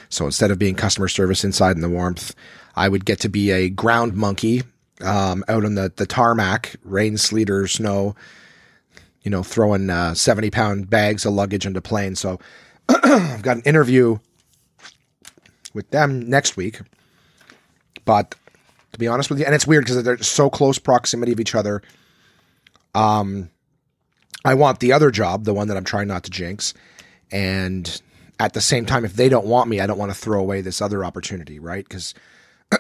So 0.09 0.25
instead 0.25 0.51
of 0.51 0.59
being 0.59 0.75
customer 0.75 1.09
service 1.09 1.45
inside 1.45 1.77
in 1.77 1.83
the 1.83 1.89
warmth, 1.89 2.35
I 2.75 2.89
would 2.89 3.05
get 3.05 3.21
to 3.21 3.29
be 3.29 3.51
a 3.51 3.69
ground 3.69 4.15
monkey 4.15 4.63
um, 5.03 5.45
out 5.49 5.65
on 5.65 5.75
the 5.75 5.93
the 5.95 6.07
tarmac, 6.07 6.77
rain, 6.83 7.17
sleet, 7.17 7.51
or 7.51 7.67
snow. 7.67 8.15
You 9.23 9.31
know, 9.31 9.43
throwing 9.43 9.91
uh, 9.91 10.15
seventy 10.15 10.51
pound 10.51 10.89
bags 10.89 11.27
of 11.27 11.35
luggage 11.35 11.67
into 11.67 11.83
planes. 11.83 12.21
So 12.21 12.39
I've 12.89 13.43
got 13.43 13.59
an 13.59 13.63
interview 13.63 14.19
with 15.75 15.91
them 15.91 16.29
next 16.29 16.57
week, 16.57 16.81
but 18.05 18.35
to 18.93 18.99
be 18.99 19.09
honest 19.09 19.31
with 19.31 19.39
you. 19.39 19.45
And 19.45 19.55
it's 19.55 19.67
weird 19.67 19.85
because 19.85 20.03
they're 20.03 20.19
so 20.19 20.51
close 20.51 20.79
proximity 20.79 21.33
of 21.33 21.41
each 21.41 21.55
other. 21.55 21.83
Um, 22.95 23.51
I 24.45 24.55
want 24.55 24.81
the 24.81 24.93
other 24.93 25.11
job, 25.11 25.45
the 25.45 25.55
one 25.55 25.69
that 25.69 25.77
I'm 25.77 25.85
trying 25.85 26.09
not 26.09 26.25
to 26.25 26.31
jinx. 26.31 26.75
And 27.31 28.01
at 28.39 28.55
the 28.55 28.61
same 28.61 28.87
time, 28.87 29.05
if 29.05 29.15
they 29.15 29.29
don't 29.29 29.47
want 29.47 29.69
me, 29.69 29.81
I 29.81 29.87
don't 29.87 29.99
want 29.99 30.11
to 30.11 30.19
throw 30.19 30.41
away 30.41 30.61
this 30.61 30.81
other 30.81 31.05
opportunity, 31.05 31.59
right? 31.59 31.87
Because 31.87 32.15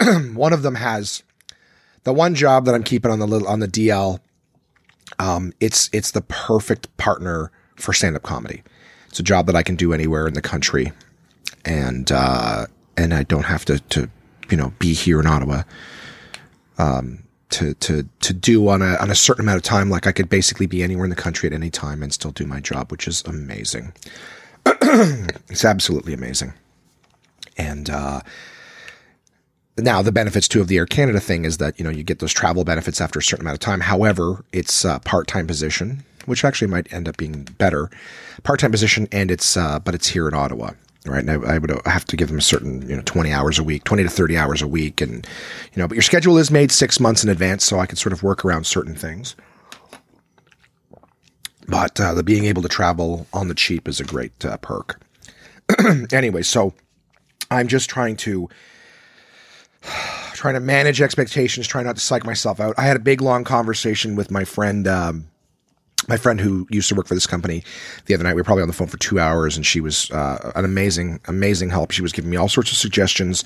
one 0.33 0.53
of 0.53 0.62
them 0.62 0.77
has 0.77 1.23
the 2.05 2.12
one 2.12 2.35
job 2.35 2.64
that 2.64 2.75
I'm 2.75 2.83
keeping 2.83 3.11
on 3.11 3.18
the 3.18 3.27
little 3.27 3.46
on 3.46 3.61
the 3.61 3.68
DL. 3.68 4.20
Um, 5.18 5.53
it's 5.61 5.90
it's 5.92 6.12
the 6.12 6.23
perfect 6.23 6.94
partner 6.96 7.51
for 7.77 7.92
stand 7.92 8.16
up 8.16 8.23
comedy. 8.23 8.62
It's 9.09 9.20
a 9.20 9.25
job 9.25 9.46
that 9.46 9.57
I 9.57 9.62
can 9.62 9.77
do 9.77 9.92
anywhere 9.92 10.27
in 10.27 10.35
the 10.35 10.40
country, 10.40 10.92
and 11.64 12.11
uh, 12.11 12.66
and 12.96 13.12
I 13.12 13.25
don't 13.25 13.44
have 13.44 13.64
to 13.66 13.81
to 13.81 14.09
you 14.51 14.57
know 14.57 14.73
be 14.79 14.94
here 14.94 15.20
in 15.20 15.27
Ottawa 15.27 15.64
um, 16.80 17.22
to 17.50 17.74
to 17.74 18.08
to 18.20 18.32
do 18.32 18.68
on 18.68 18.80
a 18.80 18.96
on 18.96 19.10
a 19.10 19.14
certain 19.14 19.44
amount 19.44 19.56
of 19.56 19.62
time. 19.62 19.90
Like 19.90 20.06
I 20.06 20.12
could 20.12 20.28
basically 20.28 20.66
be 20.66 20.82
anywhere 20.82 21.04
in 21.04 21.10
the 21.10 21.16
country 21.16 21.46
at 21.46 21.52
any 21.52 21.70
time 21.70 22.02
and 22.02 22.12
still 22.12 22.30
do 22.30 22.46
my 22.46 22.60
job, 22.60 22.90
which 22.90 23.06
is 23.06 23.22
amazing. 23.26 23.92
it's 24.66 25.64
absolutely 25.64 26.14
amazing. 26.14 26.52
And 27.56 27.90
uh, 27.90 28.20
now 29.76 30.00
the 30.02 30.12
benefits 30.12 30.48
too 30.48 30.60
of 30.60 30.68
the 30.68 30.76
Air 30.78 30.86
Canada 30.86 31.20
thing 31.20 31.44
is 31.44 31.58
that 31.58 31.78
you 31.78 31.84
know 31.84 31.90
you 31.90 32.02
get 32.02 32.20
those 32.20 32.32
travel 32.32 32.64
benefits 32.64 33.00
after 33.00 33.18
a 33.18 33.22
certain 33.22 33.44
amount 33.44 33.56
of 33.56 33.60
time. 33.60 33.80
However, 33.80 34.44
it's 34.52 34.84
a 34.84 35.00
part 35.00 35.26
time 35.26 35.46
position, 35.46 36.04
which 36.26 36.44
actually 36.44 36.68
might 36.68 36.92
end 36.92 37.08
up 37.08 37.16
being 37.16 37.48
better. 37.58 37.90
Part 38.42 38.60
time 38.60 38.70
position, 38.70 39.08
and 39.12 39.30
it's 39.30 39.56
uh, 39.56 39.80
but 39.80 39.94
it's 39.94 40.08
here 40.08 40.28
in 40.28 40.34
Ottawa 40.34 40.72
right? 41.06 41.26
And 41.26 41.30
I, 41.30 41.54
I, 41.54 41.58
would 41.58 41.72
have 41.86 42.04
to 42.06 42.16
give 42.16 42.28
them 42.28 42.38
a 42.38 42.42
certain, 42.42 42.88
you 42.88 42.96
know, 42.96 43.02
20 43.04 43.32
hours 43.32 43.58
a 43.58 43.64
week, 43.64 43.84
20 43.84 44.02
to 44.02 44.08
30 44.08 44.36
hours 44.36 44.62
a 44.62 44.66
week. 44.66 45.00
And, 45.00 45.26
you 45.72 45.80
know, 45.80 45.88
but 45.88 45.94
your 45.94 46.02
schedule 46.02 46.38
is 46.38 46.50
made 46.50 46.70
six 46.70 47.00
months 47.00 47.24
in 47.24 47.30
advance, 47.30 47.64
so 47.64 47.78
I 47.78 47.86
could 47.86 47.98
sort 47.98 48.12
of 48.12 48.22
work 48.22 48.44
around 48.44 48.64
certain 48.64 48.94
things. 48.94 49.34
But 51.66 52.00
uh, 52.00 52.14
the 52.14 52.22
being 52.22 52.44
able 52.46 52.62
to 52.62 52.68
travel 52.68 53.26
on 53.32 53.48
the 53.48 53.54
cheap 53.54 53.86
is 53.88 54.00
a 54.00 54.04
great 54.04 54.44
uh, 54.44 54.56
perk. 54.58 55.00
anyway, 56.12 56.42
so 56.42 56.74
I'm 57.50 57.68
just 57.68 57.88
trying 57.88 58.16
to 58.16 58.48
trying 60.34 60.54
to 60.54 60.60
manage 60.60 61.00
expectations, 61.00 61.66
try 61.66 61.82
not 61.82 61.96
to 61.96 62.02
psych 62.02 62.24
myself 62.24 62.60
out. 62.60 62.74
I 62.78 62.82
had 62.82 62.96
a 62.96 63.00
big 63.00 63.20
long 63.20 63.44
conversation 63.44 64.16
with 64.16 64.30
my 64.30 64.44
friend 64.44 64.88
um, 64.88 65.28
my 66.08 66.16
friend 66.16 66.40
who 66.40 66.66
used 66.70 66.88
to 66.88 66.94
work 66.94 67.06
for 67.06 67.14
this 67.14 67.26
company 67.26 67.62
the 68.06 68.14
other 68.14 68.24
night, 68.24 68.34
we 68.34 68.40
were 68.40 68.44
probably 68.44 68.62
on 68.62 68.68
the 68.68 68.74
phone 68.74 68.88
for 68.88 68.98
two 68.98 69.18
hours, 69.18 69.56
and 69.56 69.64
she 69.64 69.80
was 69.80 70.10
uh, 70.10 70.52
an 70.56 70.64
amazing, 70.64 71.20
amazing 71.26 71.70
help. 71.70 71.90
She 71.90 72.02
was 72.02 72.12
giving 72.12 72.30
me 72.30 72.36
all 72.36 72.48
sorts 72.48 72.72
of 72.72 72.78
suggestions, 72.78 73.44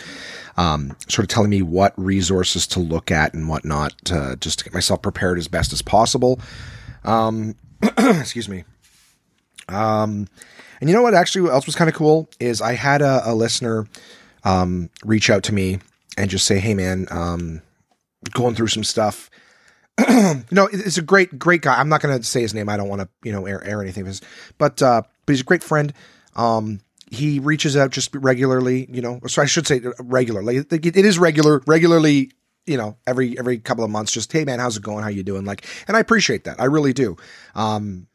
um, 0.56 0.96
sort 1.08 1.24
of 1.24 1.28
telling 1.28 1.50
me 1.50 1.62
what 1.62 1.92
resources 1.96 2.66
to 2.68 2.80
look 2.80 3.10
at 3.10 3.34
and 3.34 3.48
whatnot, 3.48 3.92
to, 4.06 4.36
just 4.40 4.60
to 4.60 4.64
get 4.64 4.74
myself 4.74 5.02
prepared 5.02 5.38
as 5.38 5.48
best 5.48 5.72
as 5.72 5.82
possible. 5.82 6.40
Um, 7.04 7.56
excuse 7.82 8.48
me. 8.48 8.64
Um, 9.68 10.28
and 10.80 10.90
you 10.90 10.94
know 10.94 11.02
what? 11.02 11.14
Actually, 11.14 11.50
else 11.50 11.66
was 11.66 11.76
kind 11.76 11.88
of 11.88 11.94
cool 11.94 12.28
is 12.38 12.60
I 12.60 12.74
had 12.74 13.02
a, 13.02 13.22
a 13.24 13.34
listener 13.34 13.86
um, 14.44 14.90
reach 15.04 15.30
out 15.30 15.42
to 15.44 15.54
me 15.54 15.78
and 16.16 16.30
just 16.30 16.46
say, 16.46 16.58
"Hey, 16.58 16.74
man, 16.74 17.06
um, 17.10 17.62
going 18.32 18.54
through 18.54 18.68
some 18.68 18.84
stuff." 18.84 19.30
know, 20.50 20.68
it's 20.72 20.98
a 20.98 21.02
great, 21.02 21.38
great 21.38 21.62
guy. 21.62 21.78
I'm 21.78 21.88
not 21.88 22.00
going 22.00 22.16
to 22.16 22.24
say 22.24 22.40
his 22.40 22.54
name. 22.54 22.68
I 22.68 22.76
don't 22.76 22.88
want 22.88 23.02
to, 23.02 23.08
you 23.22 23.32
know, 23.32 23.46
air, 23.46 23.62
air 23.64 23.80
anything 23.80 24.02
of 24.02 24.08
his, 24.08 24.20
but, 24.58 24.82
uh, 24.82 25.02
but 25.24 25.32
he's 25.32 25.40
a 25.40 25.44
great 25.44 25.62
friend. 25.62 25.92
Um, 26.36 26.80
he 27.10 27.38
reaches 27.38 27.76
out 27.76 27.90
just 27.90 28.14
regularly, 28.14 28.88
you 28.90 29.00
know, 29.00 29.20
so 29.26 29.40
I 29.40 29.46
should 29.46 29.66
say 29.66 29.82
regularly. 30.00 30.56
It 30.56 30.96
is 30.96 31.18
regular, 31.18 31.62
regularly, 31.66 32.32
you 32.66 32.76
know, 32.76 32.96
every, 33.06 33.38
every 33.38 33.58
couple 33.58 33.84
of 33.84 33.90
months, 33.90 34.10
just, 34.10 34.32
Hey 34.32 34.44
man, 34.44 34.58
how's 34.58 34.76
it 34.76 34.82
going? 34.82 35.04
How 35.04 35.10
you 35.10 35.22
doing? 35.22 35.44
Like, 35.44 35.66
and 35.86 35.96
I 35.96 36.00
appreciate 36.00 36.44
that. 36.44 36.60
I 36.60 36.64
really 36.64 36.92
do. 36.92 37.16
Um, 37.54 38.08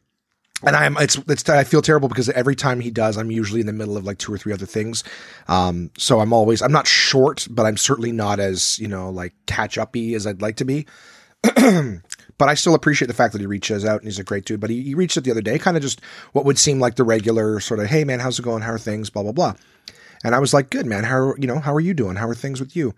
and 0.63 0.75
I'm 0.75 0.97
it's 0.97 1.17
it's 1.27 1.47
I 1.47 1.63
feel 1.63 1.81
terrible 1.81 2.09
because 2.09 2.29
every 2.29 2.55
time 2.55 2.79
he 2.81 2.91
does, 2.91 3.17
I'm 3.17 3.31
usually 3.31 3.61
in 3.61 3.65
the 3.65 3.73
middle 3.73 3.95
of 3.95 4.03
like 4.03 4.17
two 4.17 4.33
or 4.33 4.37
three 4.37 4.51
other 4.51 4.65
things. 4.65 5.03
Um, 5.47 5.91
so 5.97 6.19
I'm 6.19 6.33
always 6.33 6.61
I'm 6.61 6.71
not 6.71 6.87
short, 6.87 7.47
but 7.49 7.65
I'm 7.65 7.77
certainly 7.77 8.11
not 8.11 8.39
as 8.39 8.77
you 8.79 8.87
know 8.87 9.09
like 9.09 9.33
catch 9.45 9.77
uppy 9.77 10.15
as 10.15 10.27
I'd 10.27 10.41
like 10.41 10.57
to 10.57 10.65
be. 10.65 10.85
but 12.37 12.49
I 12.49 12.53
still 12.53 12.75
appreciate 12.75 13.07
the 13.07 13.13
fact 13.13 13.33
that 13.33 13.41
he 13.41 13.47
reaches 13.47 13.85
out 13.85 14.01
and 14.01 14.07
he's 14.07 14.19
a 14.19 14.23
great 14.23 14.45
dude. 14.45 14.59
But 14.59 14.69
he, 14.69 14.81
he 14.81 14.95
reached 14.95 15.17
out 15.17 15.23
the 15.23 15.31
other 15.31 15.41
day, 15.41 15.57
kind 15.59 15.77
of 15.77 15.83
just 15.83 16.01
what 16.33 16.45
would 16.45 16.59
seem 16.59 16.79
like 16.79 16.95
the 16.95 17.03
regular 17.03 17.59
sort 17.59 17.79
of, 17.79 17.87
hey 17.87 18.03
man, 18.03 18.19
how's 18.19 18.39
it 18.39 18.43
going? 18.43 18.61
How 18.61 18.71
are 18.71 18.79
things? 18.79 19.09
Blah 19.09 19.23
blah 19.23 19.31
blah. 19.31 19.53
And 20.23 20.35
I 20.35 20.39
was 20.39 20.53
like, 20.53 20.69
good 20.69 20.85
man. 20.85 21.03
How 21.03 21.33
you 21.37 21.47
know 21.47 21.59
how 21.59 21.73
are 21.73 21.79
you 21.79 21.93
doing? 21.93 22.15
How 22.15 22.27
are 22.27 22.35
things 22.35 22.59
with 22.59 22.75
you? 22.75 22.93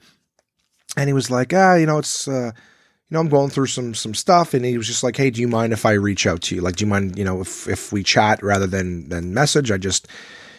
And 0.98 1.08
he 1.08 1.14
was 1.14 1.30
like, 1.32 1.54
ah, 1.54 1.76
you 1.76 1.86
know, 1.86 2.00
it's 2.00 2.28
uh, 2.28 2.52
you 2.54 3.16
know, 3.16 3.20
I'm 3.20 3.30
going 3.30 3.50
through 3.50 3.68
some 3.68 3.94
some 3.94 4.14
stuff. 4.14 4.54
And 4.54 4.66
he 4.66 4.78
was 4.78 4.88
just 4.88 5.04
like, 5.04 5.18
hey, 5.18 5.30
do 5.30 5.42
you 5.42 5.48
mind 5.48 5.74
if 5.74 5.86
I 5.86 5.92
reach 5.94 6.26
out 6.26 6.42
to 6.44 6.56
you? 6.56 6.62
Like, 6.62 6.78
do 6.78 6.86
you 6.86 6.90
mind, 6.90 7.18
you 7.18 7.26
know, 7.26 7.42
if 7.42 7.68
if 7.68 7.92
we 7.92 8.04
chat 8.04 8.42
rather 8.42 8.68
than 8.68 9.10
than 9.10 9.34
message? 9.34 9.72
I 9.72 9.78
just 9.78 10.08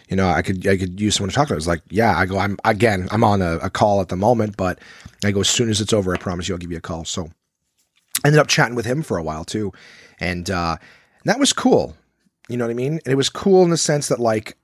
you 0.09 0.15
know, 0.15 0.29
I 0.29 0.41
could 0.41 0.65
I 0.67 0.77
could 0.77 0.99
use 0.99 1.15
someone 1.15 1.29
to 1.29 1.35
talk 1.35 1.47
to. 1.47 1.53
I 1.53 1.55
was 1.55 1.67
like, 1.67 1.81
yeah, 1.89 2.17
I 2.17 2.25
go, 2.25 2.37
I'm 2.37 2.57
again, 2.65 3.07
I'm 3.11 3.23
on 3.23 3.41
a, 3.41 3.57
a, 3.57 3.69
call 3.69 4.01
at 4.01 4.09
the 4.09 4.15
moment, 4.15 4.57
but 4.57 4.79
I 5.23 5.31
go 5.31 5.39
as 5.39 5.49
soon 5.49 5.69
as 5.69 5.81
it's 5.81 5.93
over, 5.93 6.13
I 6.13 6.17
promise 6.17 6.47
you, 6.47 6.55
I'll 6.55 6.59
give 6.59 6.71
you 6.71 6.77
a 6.77 6.81
call. 6.81 7.05
So 7.05 7.31
ended 8.23 8.39
up 8.39 8.47
chatting 8.47 8.75
with 8.75 8.85
him 8.85 9.01
for 9.01 9.17
a 9.17 9.23
while 9.23 9.43
too. 9.43 9.71
And 10.19 10.49
uh, 10.49 10.77
that 11.25 11.39
was 11.39 11.53
cool. 11.53 11.95
You 12.49 12.57
know 12.57 12.65
what 12.65 12.71
I 12.71 12.75
mean? 12.75 12.93
And 13.05 13.11
it 13.11 13.15
was 13.15 13.29
cool 13.29 13.63
in 13.63 13.69
the 13.69 13.77
sense 13.77 14.07
that 14.09 14.19
like 14.19 14.57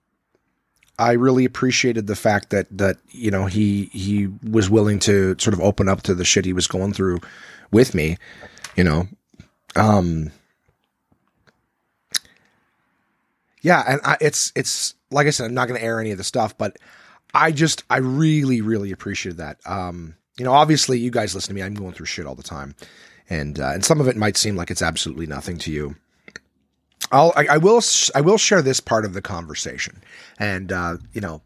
I 0.98 1.14
really 1.14 1.46
appreciated 1.46 2.08
the 2.08 2.16
fact 2.16 2.50
that 2.50 2.68
that 2.78 2.98
you 3.10 3.32
know 3.32 3.46
he 3.46 3.86
he 3.86 4.28
was 4.50 4.70
willing 4.70 5.00
to 5.00 5.36
sort 5.40 5.54
of 5.54 5.62
open 5.62 5.88
up 5.88 6.02
to 6.04 6.14
the 6.14 6.26
shit 6.26 6.46
he 6.46 6.54
was 6.54 6.68
going 6.68 6.94
through 6.94 7.20
with 7.72 7.96
me, 7.96 8.18
you 8.76 8.84
know. 8.84 9.08
Um 9.76 10.32
Yeah, 13.62 13.84
and 13.88 14.02
I, 14.04 14.18
it's 14.22 14.52
it's 14.56 14.94
like 15.12 15.28
I 15.28 15.32
said 15.32 15.46
I'm 15.46 15.54
not 15.54 15.68
going 15.68 15.80
to 15.80 15.86
air 15.86 16.00
any 16.00 16.12
of 16.12 16.18
the 16.18 16.24
stuff, 16.24 16.58
but 16.58 16.78
I 17.34 17.52
just 17.52 17.84
I 17.90 17.98
really 17.98 18.62
really 18.62 18.92
appreciated 18.92 19.38
that. 19.38 19.60
Um 19.66 20.16
you 20.38 20.46
know, 20.46 20.54
obviously 20.54 21.00
you 21.00 21.12
guys 21.12 21.34
listen 21.36 21.50
to 21.50 21.56
me, 21.56 21.64
I'm 21.64 21.74
going 21.74 21.94
through 21.94 22.06
shit 22.06 22.26
all 22.26 22.36
the 22.36 22.44
time 22.44 22.76
and 23.30 23.60
uh, 23.60 23.72
and 23.74 23.86
some 23.86 24.02
of 24.02 24.08
it 24.08 24.18
might 24.18 24.38
seem 24.38 24.56
like 24.56 24.72
it's 24.72 24.82
absolutely 24.82 25.28
nothing 25.28 25.58
to 25.60 25.72
you. 25.72 25.96
I'll 27.12 27.34
I, 27.36 27.48
I 27.52 27.58
will 27.58 27.82
I 28.16 28.22
will 28.22 28.38
share 28.38 28.62
this 28.62 28.80
part 28.80 29.06
of 29.06 29.14
the 29.14 29.22
conversation, 29.22 30.02
and 30.38 30.72
uh, 30.72 30.98
you 31.14 31.22
know, 31.22 31.42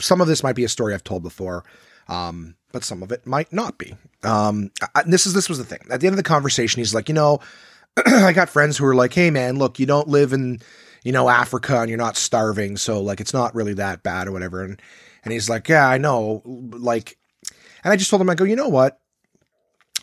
some 0.00 0.20
of 0.20 0.26
this 0.26 0.42
might 0.42 0.56
be 0.56 0.64
a 0.64 0.68
story 0.68 0.94
I've 0.94 1.04
told 1.04 1.22
before, 1.22 1.64
um, 2.08 2.56
but 2.72 2.84
some 2.84 3.02
of 3.02 3.12
it 3.12 3.26
might 3.26 3.52
not 3.52 3.78
be. 3.78 3.94
Um, 4.22 4.70
this 5.06 5.26
is 5.26 5.34
this 5.34 5.48
was 5.48 5.58
the 5.58 5.64
thing. 5.64 5.80
At 5.90 6.00
the 6.00 6.06
end 6.06 6.14
of 6.14 6.18
the 6.18 6.22
conversation, 6.22 6.80
he's 6.80 6.94
like, 6.94 7.08
you 7.08 7.14
know, 7.14 7.40
I 8.06 8.32
got 8.32 8.48
friends 8.48 8.76
who 8.76 8.86
are 8.86 8.94
like, 8.94 9.12
hey 9.12 9.30
man, 9.30 9.58
look, 9.58 9.78
you 9.78 9.86
don't 9.86 10.08
live 10.08 10.32
in 10.32 10.60
you 11.04 11.12
know 11.12 11.28
Africa 11.28 11.80
and 11.80 11.88
you're 11.88 11.98
not 11.98 12.16
starving, 12.16 12.76
so 12.76 13.00
like 13.00 13.20
it's 13.20 13.34
not 13.34 13.54
really 13.54 13.74
that 13.74 14.02
bad 14.02 14.28
or 14.28 14.32
whatever. 14.32 14.62
And 14.62 14.80
and 15.24 15.32
he's 15.32 15.48
like, 15.50 15.68
yeah, 15.68 15.86
I 15.86 15.98
know, 15.98 16.42
like, 16.44 17.18
and 17.84 17.92
I 17.92 17.96
just 17.96 18.10
told 18.10 18.22
him, 18.22 18.30
I 18.30 18.34
go, 18.34 18.44
you 18.44 18.56
know 18.56 18.68
what? 18.68 19.00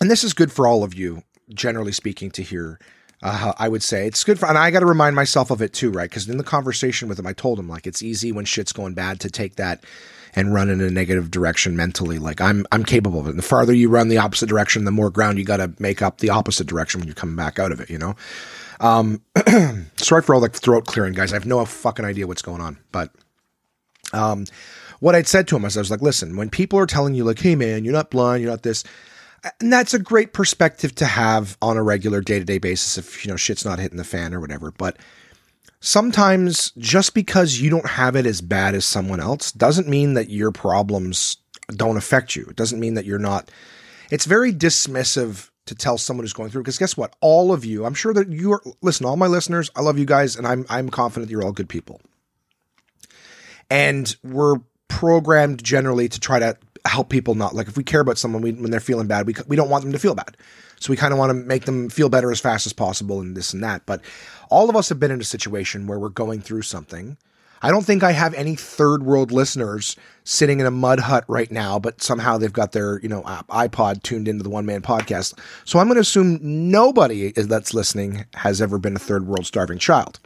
And 0.01 0.10
this 0.12 0.23
is 0.23 0.34
good 0.34 0.51
for 0.51 0.67
all 0.67 0.84
of 0.84 0.93
you, 0.93 1.23
generally 1.53 1.91
speaking, 1.91 2.31
to 2.31 2.43
hear 2.43 2.79
Uh, 3.23 3.53
I 3.58 3.69
would 3.69 3.81
say 3.81 4.05
it's 4.05 4.23
good 4.23 4.38
for, 4.38 4.45
and 4.47 4.58
I 4.58 4.69
got 4.69 4.81
to 4.81 4.86
remind 4.86 5.15
myself 5.15 5.49
of 5.49 5.62
it 5.62 5.73
too, 5.73 5.89
right? 5.89 6.10
Because 6.10 6.29
in 6.29 6.38
the 6.38 6.43
conversation 6.43 7.08
with 7.08 7.17
him, 7.17 7.25
I 7.25 7.34
told 7.34 7.58
him 7.58 7.67
like 7.67 7.88
it's 7.88 8.03
easy 8.03 8.31
when 8.31 8.45
shit's 8.45 8.73
going 8.73 8.93
bad 8.93 9.19
to 9.21 9.29
take 9.29 9.55
that 9.55 9.84
and 10.36 10.53
run 10.53 10.69
in 10.69 10.81
a 10.81 10.91
negative 10.91 11.31
direction 11.31 11.75
mentally. 11.77 12.19
Like 12.19 12.41
I'm, 12.41 12.67
I'm 12.73 12.84
capable 12.84 13.21
of 13.21 13.27
it. 13.27 13.29
And 13.31 13.39
the 13.39 13.43
farther 13.43 13.73
you 13.73 13.89
run 13.89 14.10
the 14.10 14.17
opposite 14.17 14.49
direction, 14.49 14.84
the 14.84 14.91
more 14.91 15.10
ground 15.10 15.39
you 15.39 15.45
got 15.45 15.58
to 15.58 15.71
make 15.79 16.01
up 16.01 16.17
the 16.19 16.29
opposite 16.29 16.67
direction 16.67 16.99
when 16.99 17.08
you're 17.08 17.15
coming 17.15 17.38
back 17.38 17.58
out 17.58 17.71
of 17.71 17.79
it. 17.79 17.89
You 17.89 17.97
know. 17.97 18.15
Um, 18.81 19.21
sorry 19.95 20.21
for 20.21 20.36
all 20.36 20.41
the 20.41 20.49
throat 20.49 20.86
clearing, 20.86 21.13
guys. 21.13 21.31
I 21.31 21.38
have 21.38 21.45
no 21.45 21.63
fucking 21.65 22.05
idea 22.05 22.27
what's 22.27 22.41
going 22.41 22.62
on, 22.62 22.77
but 22.91 23.12
um, 24.12 24.45
what 24.99 25.15
I'd 25.15 25.27
said 25.27 25.47
to 25.47 25.55
him 25.55 25.63
was, 25.63 25.77
I 25.77 25.81
was 25.81 25.89
like, 25.89 26.01
listen, 26.01 26.36
when 26.36 26.49
people 26.49 26.77
are 26.79 26.86
telling 26.86 27.15
you 27.15 27.23
like, 27.23 27.39
hey 27.39 27.55
man, 27.55 27.86
you're 27.86 27.93
not 27.93 28.12
blind, 28.12 28.43
you're 28.43 28.51
not 28.51 28.63
this. 28.63 28.84
And 29.60 29.71
that's 29.71 29.93
a 29.93 29.99
great 29.99 30.34
perspective 30.34 30.95
to 30.95 31.05
have 31.05 31.58
on 31.62 31.77
a 31.77 31.84
regular 31.84 32.21
day 32.21 32.39
to 32.39 32.45
day 32.45 32.58
basis 32.58 32.97
if, 32.97 33.25
you 33.25 33.31
know, 33.31 33.38
shit's 33.38 33.65
not 33.65 33.79
hitting 33.79 33.97
the 33.97 34.03
fan 34.03 34.34
or 34.34 34.39
whatever. 34.39 34.71
But 34.71 34.97
sometimes 35.79 36.71
just 36.77 37.13
because 37.13 37.60
you 37.60 37.69
don't 37.69 37.88
have 37.88 38.15
it 38.15 38.25
as 38.25 38.41
bad 38.41 38.73
as 38.73 38.86
someone 38.86 39.19
else 39.19 39.51
doesn't 39.51 39.88
mean 39.88 40.15
that 40.15 40.29
your 40.29 40.51
problems 40.51 41.38
don't 41.69 41.97
affect 41.97 42.36
you. 42.36 42.45
It 42.49 42.55
doesn't 42.55 42.79
mean 42.79 42.95
that 42.95 43.05
you're 43.05 43.19
not. 43.19 43.49
It's 44.10 44.25
very 44.25 44.51
dismissive 44.51 45.49
to 45.65 45.75
tell 45.75 45.97
someone 45.97 46.23
who's 46.23 46.34
going 46.34 46.49
through 46.49 46.63
because 46.63 46.77
guess 46.77 46.95
what? 46.95 47.15
All 47.21 47.51
of 47.51 47.65
you, 47.65 47.86
I'm 47.86 47.93
sure 47.93 48.13
that 48.13 48.29
you 48.29 48.53
are 48.53 48.63
listen, 48.81 49.05
all 49.05 49.17
my 49.17 49.27
listeners, 49.27 49.69
I 49.75 49.81
love 49.81 49.97
you 49.97 50.05
guys 50.05 50.36
and 50.36 50.47
I'm 50.47 50.65
I'm 50.69 50.89
confident 50.89 51.31
you're 51.31 51.43
all 51.43 51.51
good 51.51 51.69
people. 51.69 52.01
And 53.69 54.15
we're 54.23 54.58
programmed 54.88 55.63
generally 55.63 56.08
to 56.08 56.19
try 56.19 56.39
to 56.39 56.58
help 56.86 57.10
people 57.10 57.36
not 57.36 57.56
like 57.56 57.67
if 57.67 57.78
we 57.78 57.84
care 57.84 58.02
about 58.02 58.17
someone 58.17 58.41
we, 58.41 58.52
when 58.52 58.71
they're 58.71 58.80
feeling 58.80 59.08
bad, 59.08 59.28
we 59.28 59.36
we 59.48 59.56
don't 59.56 59.69
want 59.69 59.84
them 59.84 59.93
to 59.93 60.00
feel 60.00 60.15
bad. 60.15 60.38
So 60.80 60.91
we 60.91 60.98
kind 60.98 61.13
of 61.13 61.19
want 61.19 61.30
to 61.30 61.34
make 61.34 61.65
them 61.65 61.89
feel 61.89 62.10
better 62.10 62.32
as 62.32 62.39
fast 62.39 62.65
as 62.65 62.74
possible 62.74 63.21
and 63.21 63.36
this 63.36 63.54
and 63.54 63.63
that. 63.63 63.86
But 63.86 64.02
all 64.50 64.69
of 64.69 64.76
us 64.76 64.89
have 64.89 65.00
been 65.00 65.12
in 65.12 65.21
a 65.21 65.26
situation 65.26 65.88
where 65.88 66.00
we're 66.00 66.10
going 66.10 66.41
through 66.41 66.63
something. 66.63 67.17
I 67.62 67.71
don't 67.71 67.86
think 67.86 68.04
I 68.04 68.12
have 68.12 68.34
any 68.34 68.56
third 68.56 69.04
world 69.04 69.32
listeners 69.32 69.95
sitting 70.26 70.60
in 70.60 70.65
a 70.65 70.71
mud 70.71 71.00
hut 71.00 71.24
right 71.28 71.50
now, 71.50 71.80
but 71.80 72.02
somehow 72.02 72.38
they've 72.38 72.52
got 72.54 72.74
their, 72.74 73.00
you 73.00 73.10
know, 73.10 73.24
uh, 73.24 73.41
iPod 73.43 74.04
tuned 74.04 74.28
into 74.28 74.43
the 74.43 74.50
one 74.50 74.65
man 74.65 74.82
podcast. 74.82 75.39
So 75.63 75.80
I'm 75.80 75.88
going 75.88 75.95
to 75.95 76.02
assume 76.02 76.38
nobody 76.41 77.32
that's 77.32 77.74
listening 77.74 78.26
has 78.36 78.62
ever 78.62 78.78
been 78.78 78.95
a 78.95 79.00
third 79.00 79.26
world 79.26 79.45
starving 79.45 79.80
child. 79.80 80.19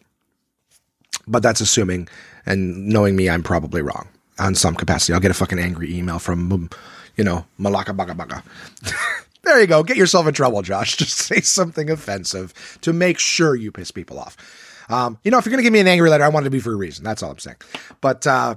But 1.28 1.43
that's 1.43 1.62
assuming, 1.62 2.10
and 2.45 2.88
knowing 2.88 3.15
me, 3.15 3.30
I'm 3.30 3.43
probably 3.43 3.84
wrong 3.84 4.10
on 4.39 4.56
some 4.56 4.75
capacity. 4.75 5.13
I'll 5.13 5.19
get 5.19 5.32
a 5.32 5.36
fucking 5.36 5.60
angry 5.60 5.93
email 5.95 6.19
from, 6.19 6.69
you 7.15 7.23
know, 7.23 7.45
Malaka 7.60 7.95
Baga 7.95 8.15
Baga. 8.15 8.43
There 9.43 9.62
you 9.62 9.67
go. 9.67 9.84
Get 9.84 9.97
yourself 9.97 10.28
in 10.28 10.34
trouble, 10.34 10.62
Josh. 10.62 10.95
Just 10.97 11.17
say 11.17 11.41
something 11.41 11.89
offensive 11.89 12.78
to 12.82 12.93
make 12.93 13.19
sure 13.19 13.56
you 13.56 13.71
piss 13.71 13.89
people 13.89 14.19
off. 14.19 14.38
Um, 14.89 15.17
you 15.23 15.32
know, 15.32 15.38
if 15.38 15.45
you're 15.45 15.52
going 15.52 15.60
to 15.60 15.63
give 15.63 15.73
me 15.73 15.80
an 15.80 15.88
angry 15.88 16.10
letter, 16.10 16.23
I 16.23 16.30
want 16.30 16.45
it 16.45 16.47
to 16.47 16.52
be 16.52 16.60
for 16.60 16.73
a 16.73 16.75
reason. 16.75 17.04
That's 17.04 17.23
all 17.23 17.32
I'm 17.32 17.39
saying. 17.39 17.58
But 18.02 18.25
uh, 18.28 18.56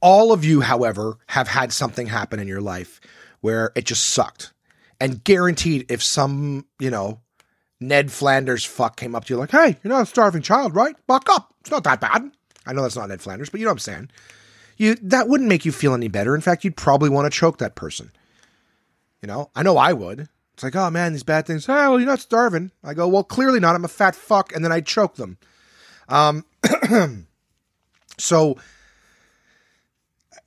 all 0.00 0.32
of 0.32 0.44
you, 0.44 0.60
however, 0.60 1.18
have 1.28 1.48
had 1.48 1.72
something 1.72 2.06
happen 2.06 2.40
in 2.40 2.48
your 2.48 2.60
life 2.60 3.00
where 3.40 3.70
it 3.74 3.84
just 3.84 4.08
sucked. 4.08 4.52
And 5.00 5.22
guaranteed, 5.22 5.90
if 5.90 6.02
some, 6.02 6.66
you 6.80 6.90
know, 6.90 7.20
Ned 7.80 8.10
Flanders 8.10 8.64
fuck 8.64 8.96
came 8.96 9.14
up 9.14 9.26
to 9.26 9.34
you 9.34 9.38
like, 9.38 9.52
hey, 9.52 9.76
you're 9.82 9.92
not 9.92 10.02
a 10.02 10.06
starving 10.06 10.42
child, 10.42 10.74
right? 10.74 10.96
Buck 11.06 11.28
up. 11.30 11.54
It's 11.60 11.70
not 11.70 11.84
that 11.84 12.00
bad. 12.00 12.32
I 12.68 12.72
know 12.72 12.82
that's 12.82 12.96
not 12.96 13.08
Ned 13.08 13.22
Flanders, 13.22 13.48
but 13.48 13.58
you 13.58 13.66
know 13.66 13.70
what 13.70 13.76
I'm 13.76 13.78
saying. 13.80 14.10
You 14.76 14.94
that 14.96 15.28
wouldn't 15.28 15.48
make 15.48 15.64
you 15.64 15.72
feel 15.72 15.94
any 15.94 16.08
better. 16.08 16.34
In 16.34 16.40
fact, 16.40 16.62
you'd 16.62 16.76
probably 16.76 17.08
want 17.08 17.32
to 17.32 17.36
choke 17.36 17.58
that 17.58 17.74
person. 17.74 18.12
You 19.22 19.26
know, 19.26 19.50
I 19.56 19.62
know 19.62 19.76
I 19.76 19.92
would. 19.92 20.28
It's 20.54 20.62
like, 20.62 20.76
oh 20.76 20.90
man, 20.90 21.12
these 21.12 21.24
bad 21.24 21.46
things. 21.46 21.66
Hey, 21.66 21.72
well, 21.72 21.98
you're 21.98 22.06
not 22.06 22.20
starving. 22.20 22.70
I 22.84 22.94
go, 22.94 23.08
well, 23.08 23.24
clearly 23.24 23.58
not. 23.58 23.74
I'm 23.74 23.84
a 23.84 23.88
fat 23.88 24.14
fuck, 24.14 24.54
and 24.54 24.64
then 24.64 24.70
I 24.70 24.80
choke 24.80 25.16
them. 25.16 25.38
Um, 26.08 26.44
so 28.18 28.58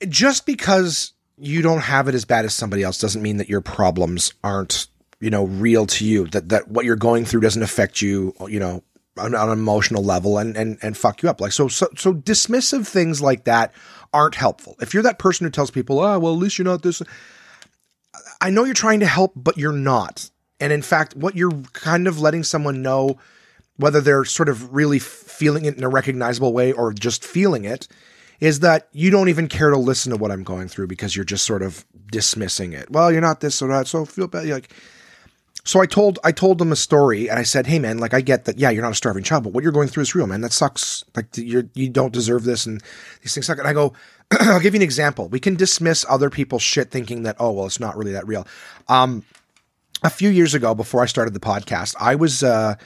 just 0.08 0.46
because 0.46 1.12
you 1.38 1.62
don't 1.62 1.80
have 1.80 2.08
it 2.08 2.14
as 2.14 2.24
bad 2.24 2.44
as 2.44 2.54
somebody 2.54 2.82
else 2.82 2.98
doesn't 2.98 3.22
mean 3.22 3.38
that 3.38 3.48
your 3.48 3.60
problems 3.60 4.32
aren't, 4.44 4.86
you 5.20 5.30
know, 5.30 5.44
real 5.44 5.86
to 5.86 6.04
you. 6.04 6.26
That 6.28 6.48
that 6.50 6.68
what 6.68 6.84
you're 6.84 6.96
going 6.96 7.24
through 7.24 7.40
doesn't 7.40 7.62
affect 7.62 8.00
you, 8.00 8.34
you 8.48 8.60
know, 8.60 8.82
on, 9.18 9.34
an 9.34 9.48
emotional 9.50 10.04
level 10.04 10.38
and 10.38 10.56
and 10.56 10.78
and 10.82 10.96
fuck 10.96 11.22
you 11.22 11.28
up. 11.28 11.40
Like 11.40 11.52
so 11.52 11.68
so 11.68 11.88
so 11.96 12.12
dismissive 12.14 12.86
things 12.86 13.20
like 13.20 13.44
that 13.44 13.72
aren't 14.12 14.34
helpful. 14.34 14.76
If 14.80 14.94
you're 14.94 15.02
that 15.04 15.18
person 15.18 15.46
who 15.46 15.50
tells 15.50 15.70
people, 15.70 16.00
oh, 16.00 16.18
well, 16.18 16.32
at 16.32 16.38
least 16.38 16.58
you're 16.58 16.64
not 16.64 16.82
this 16.82 17.02
I 18.40 18.50
know 18.50 18.64
you're 18.64 18.74
trying 18.74 19.00
to 19.00 19.06
help, 19.06 19.32
but 19.36 19.56
you're 19.56 19.72
not. 19.72 20.28
And 20.60 20.72
in 20.72 20.82
fact, 20.82 21.16
what 21.16 21.36
you're 21.36 21.62
kind 21.72 22.06
of 22.06 22.20
letting 22.20 22.42
someone 22.42 22.82
know, 22.82 23.18
whether 23.76 24.00
they're 24.00 24.24
sort 24.24 24.48
of 24.48 24.74
really 24.74 24.98
feeling 24.98 25.64
it 25.64 25.76
in 25.76 25.84
a 25.84 25.88
recognizable 25.88 26.52
way 26.52 26.72
or 26.72 26.92
just 26.92 27.24
feeling 27.24 27.64
it, 27.64 27.88
is 28.40 28.60
that 28.60 28.88
you 28.92 29.10
don't 29.10 29.28
even 29.28 29.48
care 29.48 29.70
to 29.70 29.78
listen 29.78 30.10
to 30.10 30.16
what 30.16 30.30
I'm 30.30 30.42
going 30.42 30.68
through 30.68 30.88
because 30.88 31.14
you're 31.14 31.24
just 31.24 31.46
sort 31.46 31.62
of 31.62 31.84
dismissing 32.10 32.72
it. 32.72 32.90
Well, 32.90 33.12
you're 33.12 33.20
not 33.20 33.40
this 33.40 33.62
or 33.62 33.68
that, 33.68 33.86
so 33.86 34.04
feel 34.04 34.26
bad. 34.26 34.46
You're 34.46 34.56
Like, 34.56 34.72
so 35.64 35.80
I 35.80 35.86
told 35.86 36.18
I 36.24 36.32
told 36.32 36.58
them 36.58 36.72
a 36.72 36.76
story 36.76 37.28
and 37.28 37.38
I 37.38 37.44
said, 37.44 37.66
"Hey 37.66 37.78
man, 37.78 37.98
like 37.98 38.14
I 38.14 38.20
get 38.20 38.46
that. 38.46 38.58
Yeah, 38.58 38.70
you're 38.70 38.82
not 38.82 38.92
a 38.92 38.96
starving 38.96 39.22
child, 39.22 39.44
but 39.44 39.52
what 39.52 39.62
you're 39.62 39.72
going 39.72 39.88
through 39.88 40.02
is 40.02 40.14
real, 40.14 40.26
man. 40.26 40.40
That 40.40 40.52
sucks. 40.52 41.04
Like 41.14 41.36
you 41.36 41.70
you 41.74 41.88
don't 41.88 42.12
deserve 42.12 42.44
this, 42.44 42.66
and 42.66 42.82
these 43.22 43.34
things 43.34 43.46
suck." 43.46 43.58
And 43.58 43.68
I 43.68 43.72
go, 43.72 43.92
I'll 44.40 44.60
give 44.60 44.74
you 44.74 44.78
an 44.78 44.82
example. 44.82 45.28
We 45.28 45.40
can 45.40 45.56
dismiss 45.56 46.04
other 46.08 46.30
people's 46.30 46.62
shit 46.62 46.90
thinking 46.90 47.24
that, 47.24 47.36
oh, 47.38 47.52
well, 47.52 47.66
it's 47.66 47.80
not 47.80 47.96
really 47.96 48.12
that 48.12 48.26
real. 48.26 48.46
Um, 48.88 49.24
a 50.02 50.10
few 50.10 50.30
years 50.30 50.54
ago, 50.54 50.74
before 50.74 51.02
I 51.02 51.06
started 51.06 51.34
the 51.34 51.40
podcast, 51.40 51.94
I 52.00 52.14
was, 52.14 52.42
uh, 52.42 52.76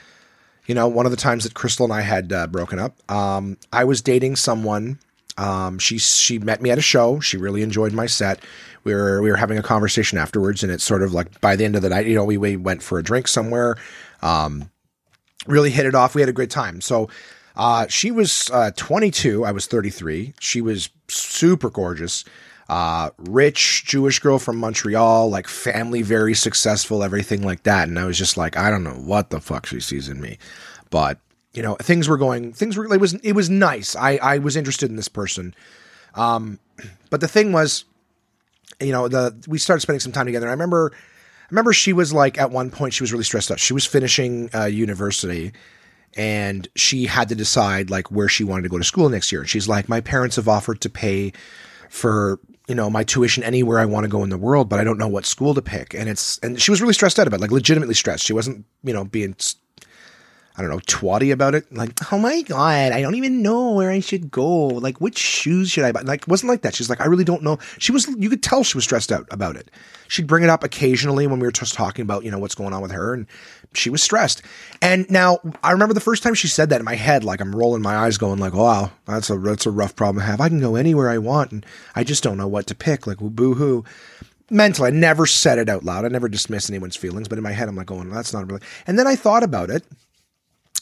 you 0.65 0.75
know, 0.75 0.87
one 0.87 1.05
of 1.05 1.11
the 1.11 1.17
times 1.17 1.43
that 1.45 1.53
Crystal 1.53 1.85
and 1.85 1.93
I 1.93 2.01
had 2.01 2.33
uh, 2.33 2.47
broken 2.47 2.79
up, 2.79 2.95
um, 3.11 3.57
I 3.71 3.85
was 3.85 4.01
dating 4.01 4.35
someone. 4.35 4.99
Um, 5.37 5.77
she 5.77 5.99
she 5.99 6.39
met 6.39 6.61
me 6.61 6.71
at 6.71 6.77
a 6.77 6.81
show. 6.81 7.19
She 7.19 7.37
really 7.37 7.61
enjoyed 7.61 7.93
my 7.93 8.07
set. 8.07 8.39
We 8.87 8.95
were 8.95 9.21
we 9.21 9.29
were 9.29 9.35
having 9.35 9.57
a 9.57 9.63
conversation 9.63 10.17
afterwards, 10.17 10.63
and 10.63 10.71
it's 10.71 10.83
sort 10.83 11.03
of 11.03 11.13
like 11.13 11.41
by 11.41 11.55
the 11.55 11.65
end 11.65 11.75
of 11.75 11.81
the 11.81 11.89
night, 11.89 12.07
you 12.07 12.15
know, 12.15 12.23
we 12.23 12.37
we 12.37 12.55
went 12.55 12.81
for 12.81 12.97
a 12.97 13.03
drink 13.03 13.27
somewhere. 13.27 13.75
Um, 14.21 14.71
really 15.45 15.69
hit 15.69 15.85
it 15.85 15.93
off. 15.93 16.15
We 16.15 16.21
had 16.21 16.29
a 16.29 16.33
great 16.33 16.49
time. 16.49 16.79
So 16.79 17.09
uh, 17.57 17.87
she 17.89 18.11
was 18.11 18.49
uh, 18.53 18.71
22. 18.75 19.43
I 19.43 19.51
was 19.51 19.65
33. 19.65 20.33
She 20.39 20.61
was 20.61 20.89
super 21.09 21.69
gorgeous. 21.69 22.23
Uh, 22.69 23.09
rich 23.17 23.85
Jewish 23.85 24.19
girl 24.19 24.39
from 24.39 24.57
Montreal, 24.57 25.29
like 25.29 25.47
family, 25.47 26.01
very 26.01 26.33
successful, 26.33 27.03
everything 27.03 27.43
like 27.43 27.63
that. 27.63 27.87
And 27.87 27.99
I 27.99 28.05
was 28.05 28.17
just 28.17 28.37
like, 28.37 28.57
I 28.57 28.69
don't 28.69 28.83
know 28.83 28.91
what 28.91 29.29
the 29.29 29.39
fuck 29.39 29.65
she 29.65 29.79
sees 29.79 30.09
in 30.09 30.19
me, 30.21 30.37
but 30.89 31.19
you 31.53 31.63
know, 31.63 31.75
things 31.75 32.07
were 32.07 32.17
going, 32.17 32.53
things 32.53 32.77
were, 32.77 32.93
it 32.93 32.99
was, 32.99 33.13
it 33.15 33.33
was 33.33 33.49
nice. 33.49 33.95
I, 33.95 34.17
I 34.21 34.37
was 34.37 34.55
interested 34.55 34.89
in 34.89 34.95
this 34.95 35.07
person. 35.07 35.55
Um, 36.13 36.59
but 37.09 37.21
the 37.21 37.27
thing 37.27 37.51
was, 37.51 37.85
you 38.79 38.91
know, 38.91 39.07
the, 39.07 39.35
we 39.47 39.57
started 39.57 39.81
spending 39.81 39.99
some 39.99 40.11
time 40.11 40.25
together. 40.25 40.47
I 40.47 40.51
remember, 40.51 40.91
I 40.93 41.47
remember 41.49 41.73
she 41.73 41.93
was 41.93 42.13
like, 42.13 42.37
at 42.37 42.51
one 42.51 42.69
point, 42.69 42.93
she 42.93 43.03
was 43.03 43.11
really 43.11 43.23
stressed 43.23 43.51
out. 43.51 43.59
She 43.59 43.73
was 43.73 43.85
finishing 43.85 44.49
uh, 44.53 44.65
university 44.65 45.53
and 46.15 46.67
she 46.75 47.05
had 47.05 47.29
to 47.29 47.35
decide 47.35 47.89
like 47.89 48.11
where 48.11 48.27
she 48.27 48.43
wanted 48.43 48.63
to 48.63 48.69
go 48.69 48.77
to 48.77 48.83
school 48.83 49.09
next 49.09 49.31
year. 49.31 49.41
And 49.41 49.49
she's 49.49 49.67
like, 49.67 49.87
my 49.87 50.01
parents 50.01 50.35
have 50.35 50.47
offered 50.47 50.81
to 50.81 50.89
pay 50.89 51.33
for 51.89 52.39
you 52.67 52.75
know 52.75 52.89
my 52.89 53.03
tuition 53.03 53.43
anywhere 53.43 53.79
I 53.79 53.85
want 53.85 54.03
to 54.03 54.09
go 54.09 54.23
in 54.23 54.29
the 54.29 54.37
world, 54.37 54.67
but 54.69 54.79
I 54.79 54.83
don't 54.83 54.97
know 54.97 55.07
what 55.07 55.25
school 55.25 55.53
to 55.53 55.61
pick. 55.61 55.93
And 55.93 56.09
it's 56.09 56.37
and 56.39 56.61
she 56.61 56.71
was 56.71 56.81
really 56.81 56.93
stressed 56.93 57.17
out 57.17 57.27
about 57.27 57.39
it, 57.39 57.41
like 57.41 57.51
legitimately 57.51 57.95
stressed. 57.95 58.25
She 58.25 58.33
wasn't 58.33 58.65
you 58.83 58.93
know 58.93 59.05
being 59.05 59.35
I 60.57 60.61
don't 60.61 60.71
know, 60.71 60.79
twatty 60.79 61.31
about 61.31 61.53
it. 61.53 61.71
Like, 61.71 62.11
oh 62.11 62.17
my 62.17 62.41
god, 62.41 62.91
I 62.91 63.01
don't 63.01 63.13
even 63.13 63.43
know 63.43 63.73
where 63.73 63.91
I 63.91 63.99
should 63.99 64.31
go. 64.31 64.67
Like, 64.67 64.99
which 64.99 65.17
shoes 65.17 65.69
should 65.69 65.83
I 65.83 65.91
buy? 65.91 66.01
Like, 66.01 66.27
wasn't 66.27 66.49
like 66.49 66.63
that. 66.63 66.73
She's 66.73 66.89
like, 66.89 66.99
I 66.99 67.05
really 67.05 67.23
don't 67.23 67.43
know. 67.43 67.59
She 67.77 67.91
was, 67.91 68.07
you 68.17 68.27
could 68.27 68.41
tell 68.41 68.63
she 68.63 68.75
was 68.75 68.83
stressed 68.83 69.11
out 69.11 69.27
about 69.29 69.55
it. 69.55 69.69
She'd 70.07 70.25
bring 70.25 70.43
it 70.43 70.49
up 70.49 70.63
occasionally 70.63 71.27
when 71.27 71.39
we 71.39 71.45
were 71.45 71.51
just 71.51 71.75
talking 71.75 72.01
about, 72.01 72.23
you 72.23 72.31
know, 72.31 72.39
what's 72.39 72.55
going 72.55 72.73
on 72.73 72.81
with 72.81 72.91
her, 72.91 73.13
and 73.13 73.27
she 73.73 73.91
was 73.91 74.01
stressed. 74.01 74.41
And 74.81 75.09
now 75.11 75.39
I 75.63 75.73
remember 75.73 75.93
the 75.93 75.99
first 75.99 76.23
time 76.23 76.33
she 76.33 76.47
said 76.47 76.69
that 76.69 76.79
in 76.79 76.85
my 76.85 76.95
head, 76.95 77.23
like 77.23 77.39
I'm 77.39 77.55
rolling 77.55 77.83
my 77.83 77.95
eyes, 77.95 78.17
going 78.17 78.39
like, 78.39 78.53
wow, 78.53 78.91
that's 79.05 79.29
a 79.29 79.37
that's 79.37 79.67
a 79.67 79.71
rough 79.71 79.95
problem 79.95 80.23
to 80.23 80.25
have. 80.25 80.41
I 80.41 80.49
can 80.49 80.59
go 80.59 80.75
anywhere 80.75 81.09
I 81.09 81.19
want, 81.19 81.51
and 81.51 81.65
I 81.95 82.03
just 82.03 82.23
don't 82.23 82.37
know 82.37 82.47
what 82.47 82.65
to 82.67 82.75
pick. 82.75 83.05
Like, 83.05 83.17
boo 83.19 83.53
hoo 83.53 83.85
mentally, 84.49 84.87
I 84.87 84.91
never 84.91 85.25
said 85.25 85.59
it 85.59 85.69
out 85.69 85.83
loud. 85.83 86.05
I 86.05 86.07
never 86.07 86.29
dismiss 86.29 86.69
anyone's 86.69 86.95
feelings, 86.95 87.27
but 87.27 87.37
in 87.37 87.43
my 87.43 87.51
head, 87.51 87.67
I'm 87.67 87.75
like, 87.75 87.87
going, 87.87 88.09
that's 88.09 88.33
not 88.33 88.47
really. 88.47 88.61
And 88.87 88.97
then 88.97 89.07
I 89.07 89.15
thought 89.15 89.43
about 89.43 89.69
it 89.69 89.83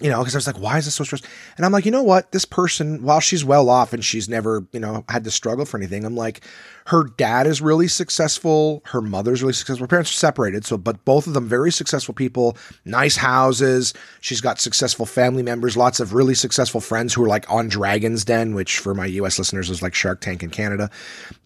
you 0.01 0.09
know, 0.09 0.19
because 0.19 0.35
I 0.35 0.37
was 0.37 0.47
like, 0.47 0.59
why 0.59 0.77
is 0.77 0.85
this 0.85 0.95
so 0.95 1.05
stressed? 1.05 1.25
And 1.55 1.65
I'm 1.65 1.71
like, 1.71 1.85
you 1.85 1.91
know 1.91 2.03
what? 2.03 2.33
This 2.33 2.43
person, 2.43 3.01
while 3.03 3.21
she's 3.21 3.45
well 3.45 3.69
off 3.69 3.93
and 3.93 4.03
she's 4.03 4.27
never, 4.27 4.67
you 4.73 4.79
know, 4.79 5.05
had 5.07 5.23
to 5.23 5.31
struggle 5.31 5.63
for 5.63 5.77
anything, 5.77 6.03
I'm 6.03 6.17
like, 6.17 6.41
her 6.87 7.05
dad 7.17 7.47
is 7.47 7.61
really 7.61 7.87
successful. 7.87 8.83
Her 8.87 9.01
mother's 9.01 9.41
really 9.41 9.53
successful. 9.53 9.85
Her 9.85 9.87
parents 9.87 10.11
are 10.11 10.15
separated. 10.15 10.65
So, 10.65 10.77
but 10.77 11.03
both 11.05 11.27
of 11.27 11.33
them 11.33 11.47
very 11.47 11.71
successful 11.71 12.13
people, 12.13 12.57
nice 12.83 13.15
houses. 13.15 13.93
She's 14.19 14.41
got 14.41 14.59
successful 14.59 15.05
family 15.05 15.41
members, 15.43 15.77
lots 15.77 16.01
of 16.01 16.13
really 16.13 16.35
successful 16.35 16.81
friends 16.81 17.13
who 17.13 17.23
are 17.23 17.27
like 17.27 17.49
on 17.49 17.69
Dragon's 17.69 18.25
Den, 18.25 18.53
which 18.53 18.79
for 18.79 18.93
my 18.93 19.05
US 19.05 19.39
listeners 19.39 19.69
is 19.69 19.81
like 19.81 19.95
Shark 19.95 20.19
Tank 20.19 20.43
in 20.43 20.49
Canada, 20.49 20.91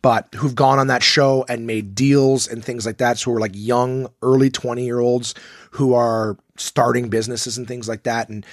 but 0.01 0.27
who've 0.33 0.55
gone 0.55 0.79
on 0.79 0.87
that 0.87 1.03
show 1.03 1.45
and 1.47 1.67
made 1.67 1.93
deals 1.93 2.47
and 2.47 2.65
things 2.65 2.85
like 2.85 2.97
that. 2.97 3.19
So, 3.19 3.31
we're 3.31 3.39
like 3.39 3.51
young, 3.53 4.07
early 4.23 4.49
20 4.49 4.83
year 4.83 4.99
olds 4.99 5.35
who 5.71 5.93
are 5.93 6.35
starting 6.59 7.09
businesses 7.09 7.57
and 7.57 7.67
things 7.67 7.87
like 7.87 8.03
that. 8.03 8.29
And 8.29 8.45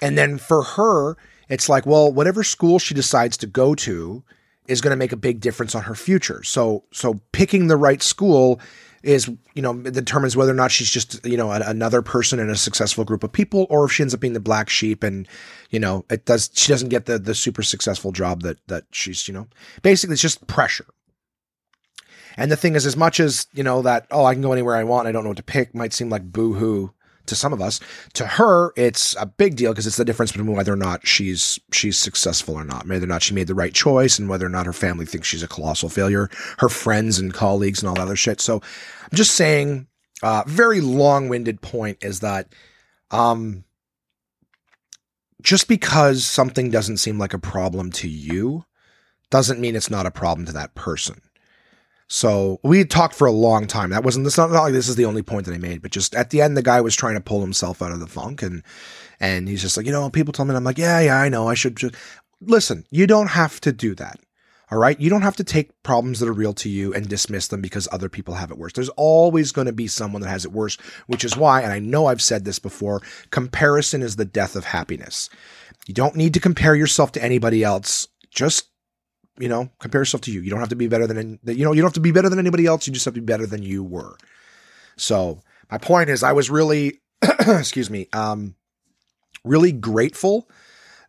and 0.00 0.16
then 0.16 0.38
for 0.38 0.62
her, 0.62 1.16
it's 1.48 1.68
like, 1.68 1.86
well, 1.86 2.12
whatever 2.12 2.44
school 2.44 2.78
she 2.78 2.94
decides 2.94 3.36
to 3.38 3.46
go 3.46 3.74
to 3.74 4.22
is 4.66 4.80
going 4.80 4.92
to 4.92 4.96
make 4.96 5.12
a 5.12 5.16
big 5.16 5.40
difference 5.40 5.74
on 5.74 5.82
her 5.82 5.94
future. 5.94 6.42
So 6.44 6.84
so 6.92 7.20
picking 7.32 7.66
the 7.66 7.76
right 7.76 8.02
school 8.02 8.60
is 9.02 9.30
you 9.54 9.62
know 9.62 9.74
determines 9.74 10.36
whether 10.36 10.50
or 10.50 10.56
not 10.56 10.70
she's 10.70 10.90
just 10.90 11.24
you 11.24 11.36
know 11.36 11.50
another 11.50 12.02
person 12.02 12.38
in 12.38 12.50
a 12.50 12.56
successful 12.56 13.04
group 13.04 13.22
of 13.22 13.32
people 13.32 13.66
or 13.70 13.84
if 13.84 13.92
she 13.92 14.02
ends 14.02 14.14
up 14.14 14.20
being 14.20 14.32
the 14.32 14.40
black 14.40 14.68
sheep 14.68 15.02
and 15.02 15.28
you 15.70 15.78
know 15.78 16.04
it 16.10 16.24
does 16.24 16.50
she 16.52 16.72
doesn't 16.72 16.88
get 16.88 17.06
the 17.06 17.18
the 17.18 17.34
super 17.34 17.62
successful 17.62 18.12
job 18.12 18.42
that 18.42 18.58
that 18.66 18.84
she's 18.90 19.28
you 19.28 19.34
know 19.34 19.46
basically 19.82 20.14
it's 20.14 20.22
just 20.22 20.46
pressure 20.46 20.86
and 22.36 22.50
the 22.50 22.56
thing 22.56 22.74
is 22.74 22.86
as 22.86 22.96
much 22.96 23.20
as 23.20 23.46
you 23.54 23.62
know 23.62 23.82
that 23.82 24.06
oh 24.10 24.24
i 24.24 24.34
can 24.34 24.42
go 24.42 24.52
anywhere 24.52 24.74
i 24.74 24.82
want 24.82 25.06
i 25.06 25.12
don't 25.12 25.22
know 25.22 25.30
what 25.30 25.36
to 25.36 25.42
pick 25.44 25.74
might 25.74 25.92
seem 25.92 26.10
like 26.10 26.32
boo-hoo 26.32 26.92
to 27.28 27.34
some 27.34 27.52
of 27.52 27.60
us. 27.60 27.80
To 28.14 28.26
her 28.26 28.72
it's 28.76 29.14
a 29.16 29.26
big 29.26 29.56
deal 29.56 29.72
because 29.72 29.86
it's 29.86 29.96
the 29.96 30.04
difference 30.04 30.32
between 30.32 30.54
whether 30.54 30.72
or 30.72 30.76
not 30.76 31.06
she's 31.06 31.58
she's 31.72 31.98
successful 31.98 32.54
or 32.54 32.64
not 32.64 32.86
whether 32.86 33.04
or 33.04 33.08
not 33.08 33.22
she 33.22 33.34
made 33.34 33.46
the 33.46 33.54
right 33.54 33.72
choice 33.72 34.18
and 34.18 34.28
whether 34.28 34.46
or 34.46 34.50
not 34.50 34.66
her 34.66 34.72
family 34.72 35.06
thinks 35.06 35.28
she's 35.28 35.42
a 35.42 35.48
colossal 35.48 35.88
failure 35.88 36.28
her 36.58 36.68
friends 36.68 37.18
and 37.18 37.34
colleagues 37.34 37.80
and 37.80 37.88
all 37.88 37.94
that 37.94 38.02
other 38.02 38.16
shit. 38.16 38.40
So 38.40 38.56
i'm 38.56 39.16
just 39.16 39.34
saying 39.34 39.86
uh 40.22 40.42
very 40.46 40.80
long-winded 40.80 41.60
point 41.60 41.98
is 42.02 42.20
that 42.20 42.52
um 43.10 43.64
just 45.40 45.68
because 45.68 46.24
something 46.24 46.70
doesn't 46.70 46.96
seem 46.96 47.18
like 47.18 47.32
a 47.32 47.38
problem 47.38 47.90
to 47.92 48.08
you 48.08 48.64
doesn't 49.30 49.60
mean 49.60 49.76
it's 49.76 49.90
not 49.90 50.06
a 50.06 50.10
problem 50.10 50.46
to 50.46 50.52
that 50.52 50.74
person 50.74 51.20
so 52.08 52.58
we 52.62 52.84
talked 52.84 53.14
for 53.14 53.26
a 53.26 53.32
long 53.32 53.66
time. 53.66 53.90
That 53.90 54.02
wasn't, 54.02 54.24
this 54.24 54.38
not, 54.38 54.50
not 54.50 54.62
like 54.62 54.72
this 54.72 54.88
is 54.88 54.96
the 54.96 55.04
only 55.04 55.22
point 55.22 55.46
that 55.46 55.54
I 55.54 55.58
made, 55.58 55.82
but 55.82 55.90
just 55.90 56.14
at 56.14 56.30
the 56.30 56.40
end, 56.40 56.56
the 56.56 56.62
guy 56.62 56.80
was 56.80 56.96
trying 56.96 57.14
to 57.14 57.20
pull 57.20 57.42
himself 57.42 57.82
out 57.82 57.92
of 57.92 58.00
the 58.00 58.06
funk 58.06 58.42
and, 58.42 58.62
and 59.20 59.48
he's 59.48 59.62
just 59.62 59.76
like, 59.76 59.84
you 59.84 59.92
know, 59.92 60.08
people 60.08 60.32
tell 60.32 60.44
me, 60.44 60.54
I'm 60.54 60.64
like, 60.64 60.78
yeah, 60.78 61.00
yeah, 61.00 61.20
I 61.20 61.28
know. 61.28 61.48
I 61.48 61.54
should 61.54 61.76
just 61.76 61.94
listen. 62.40 62.84
You 62.90 63.06
don't 63.06 63.28
have 63.28 63.60
to 63.60 63.72
do 63.72 63.94
that. 63.96 64.18
All 64.70 64.78
right. 64.78 65.00
You 65.00 65.08
don't 65.08 65.22
have 65.22 65.36
to 65.36 65.44
take 65.44 65.82
problems 65.82 66.20
that 66.20 66.28
are 66.28 66.32
real 66.32 66.52
to 66.54 66.68
you 66.68 66.92
and 66.92 67.08
dismiss 67.08 67.48
them 67.48 67.62
because 67.62 67.88
other 67.90 68.08
people 68.08 68.34
have 68.34 68.50
it 68.50 68.58
worse. 68.58 68.74
There's 68.74 68.90
always 68.90 69.50
going 69.50 69.66
to 69.66 69.72
be 69.72 69.86
someone 69.86 70.20
that 70.22 70.28
has 70.28 70.44
it 70.44 70.52
worse, 70.52 70.76
which 71.06 71.24
is 71.24 71.36
why, 71.36 71.62
and 71.62 71.72
I 71.72 71.78
know 71.78 72.06
I've 72.06 72.20
said 72.22 72.44
this 72.44 72.58
before, 72.58 73.00
comparison 73.30 74.02
is 74.02 74.16
the 74.16 74.26
death 74.26 74.56
of 74.56 74.64
happiness. 74.64 75.30
You 75.86 75.94
don't 75.94 76.16
need 76.16 76.34
to 76.34 76.40
compare 76.40 76.74
yourself 76.74 77.12
to 77.12 77.22
anybody 77.22 77.64
else. 77.64 78.08
Just 78.30 78.66
you 79.38 79.48
know, 79.48 79.70
compare 79.78 80.00
yourself 80.00 80.22
to 80.22 80.32
you. 80.32 80.40
You 80.40 80.50
don't 80.50 80.60
have 80.60 80.68
to 80.70 80.76
be 80.76 80.88
better 80.88 81.06
than, 81.06 81.38
you 81.44 81.64
know, 81.64 81.72
you 81.72 81.80
don't 81.80 81.88
have 81.88 81.94
to 81.94 82.00
be 82.00 82.12
better 82.12 82.28
than 82.28 82.38
anybody 82.38 82.66
else. 82.66 82.86
You 82.86 82.92
just 82.92 83.04
have 83.04 83.14
to 83.14 83.20
be 83.20 83.26
better 83.26 83.46
than 83.46 83.62
you 83.62 83.82
were. 83.84 84.16
So 84.96 85.40
my 85.70 85.78
point 85.78 86.10
is 86.10 86.22
I 86.22 86.32
was 86.32 86.50
really, 86.50 87.00
excuse 87.22 87.90
me, 87.90 88.08
um, 88.12 88.54
really 89.44 89.72
grateful 89.72 90.48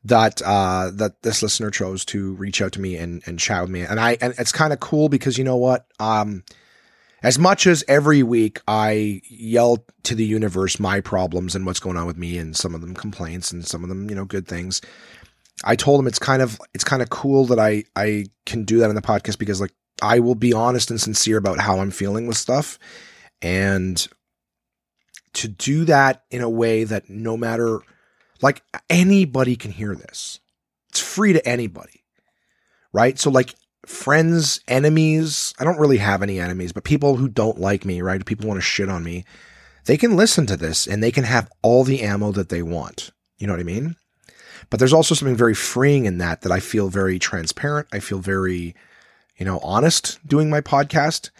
that, 0.04 0.42
uh, 0.44 0.92
that 0.94 1.22
this 1.24 1.44
listener 1.44 1.72
chose 1.72 2.06
to 2.06 2.34
reach 2.36 2.62
out 2.62 2.72
to 2.74 2.82
me 2.82 2.96
and, 2.96 3.22
and 3.26 3.40
chat 3.40 3.62
with 3.62 3.72
me. 3.72 3.82
And 3.82 4.00
I, 4.00 4.18
and 4.22 4.34
it's 4.38 4.52
kind 4.52 4.74
of 4.74 4.80
cool 4.80 5.10
because 5.10 5.38
you 5.38 5.44
know 5.44 5.58
what? 5.58 5.86
Um, 6.00 6.44
as 7.22 7.38
much 7.38 7.68
as 7.68 7.84
every 7.88 8.24
week 8.24 8.62
I 8.68 9.22
yell 9.28 9.86
to 10.04 10.16
the 10.16 10.26
universe 10.26 10.80
my 10.80 11.02
problems 11.02 11.56
and 11.56 11.66
what's 11.66 11.80
going 11.80 11.98
on 11.98 12.08
with 12.08 12.18
me 12.18 12.38
and 12.38 12.56
some 12.56 12.74
of 12.74 12.82
them 12.82 12.94
complaints 12.94 13.52
and 13.52 13.66
some 13.66 13.84
of 13.84 13.90
them, 13.90 14.10
you 14.10 14.16
know, 14.16 14.26
good 14.26 14.48
things. 14.48 14.82
I 15.64 15.76
told 15.76 16.00
him 16.00 16.08
it's 16.08 16.20
kind 16.20 16.42
of 16.42 16.60
it's 16.74 16.84
kind 16.84 17.02
of 17.02 17.10
cool 17.10 17.46
that 17.46 17.60
I 17.60 17.84
I 17.96 18.26
can 18.46 18.64
do 18.64 18.80
that 18.80 18.90
in 18.90 18.96
the 18.96 19.02
podcast 19.02 19.38
because 19.38 19.60
like 19.60 19.74
I 20.02 20.20
will 20.20 20.36
be 20.36 20.54
honest 20.54 20.90
and 20.90 21.00
sincere 21.00 21.38
about 21.38 21.60
how 21.60 21.80
I'm 21.80 21.92
feeling 21.92 22.28
with 22.28 22.38
stuff 22.38 22.80
and 23.42 24.08
to 25.34 25.48
do 25.48 25.86
that 25.86 26.24
in 26.32 26.42
a 26.42 26.50
way 26.50 26.84
that 26.84 27.10
no 27.10 27.38
matter 27.38 27.80
like 28.42 28.64
anybody 28.90 29.56
can 29.56 29.72
hear 29.72 29.96
this. 29.96 30.40
It's 30.90 31.00
free 31.00 31.34
to 31.34 31.48
anybody. 31.48 32.04
Right? 32.94 33.20
So 33.20 33.30
like 33.30 33.54
friends, 33.86 34.62
enemies, 34.68 35.54
I 35.60 35.64
don't 35.64 35.80
really 35.80 35.98
have 35.98 36.24
any 36.24 36.40
enemies, 36.40 36.72
but 36.72 36.84
people 36.84 37.18
who 37.18 37.28
don't 37.28 37.60
like 37.60 37.86
me, 37.86 38.02
right? 38.02 38.26
People 38.26 38.48
want 38.48 38.58
to 38.58 38.62
shit 38.62 38.90
on 38.90 39.04
me. 39.04 39.26
They 39.86 39.98
can 39.98 40.16
listen 40.16 40.46
to 40.48 40.58
this 40.58 40.88
and 40.88 41.02
they 41.02 41.12
can 41.12 41.24
have 41.24 41.52
all 41.62 41.84
the 41.84 42.02
ammo 42.02 42.32
that 42.32 42.50
they 42.50 42.62
want. 42.62 43.12
You 43.38 43.48
know 43.48 43.54
what 43.54 43.60
I 43.60 43.64
mean? 43.64 43.96
But 44.70 44.80
there's 44.80 44.94
also 44.94 45.16
something 45.16 45.36
very 45.36 45.56
freeing 45.56 46.06
in 46.06 46.20
that 46.20 46.42
that 46.42 46.52
I 46.52 46.60
feel 46.60 46.90
very 46.90 47.20
transparent. 47.20 47.88
I 47.92 48.00
feel 48.00 48.20
very, 48.20 48.76
you 49.38 49.46
know, 49.46 49.60
honest 49.60 50.20
doing 50.28 50.50
my 50.50 50.62
podcast. 50.62 51.32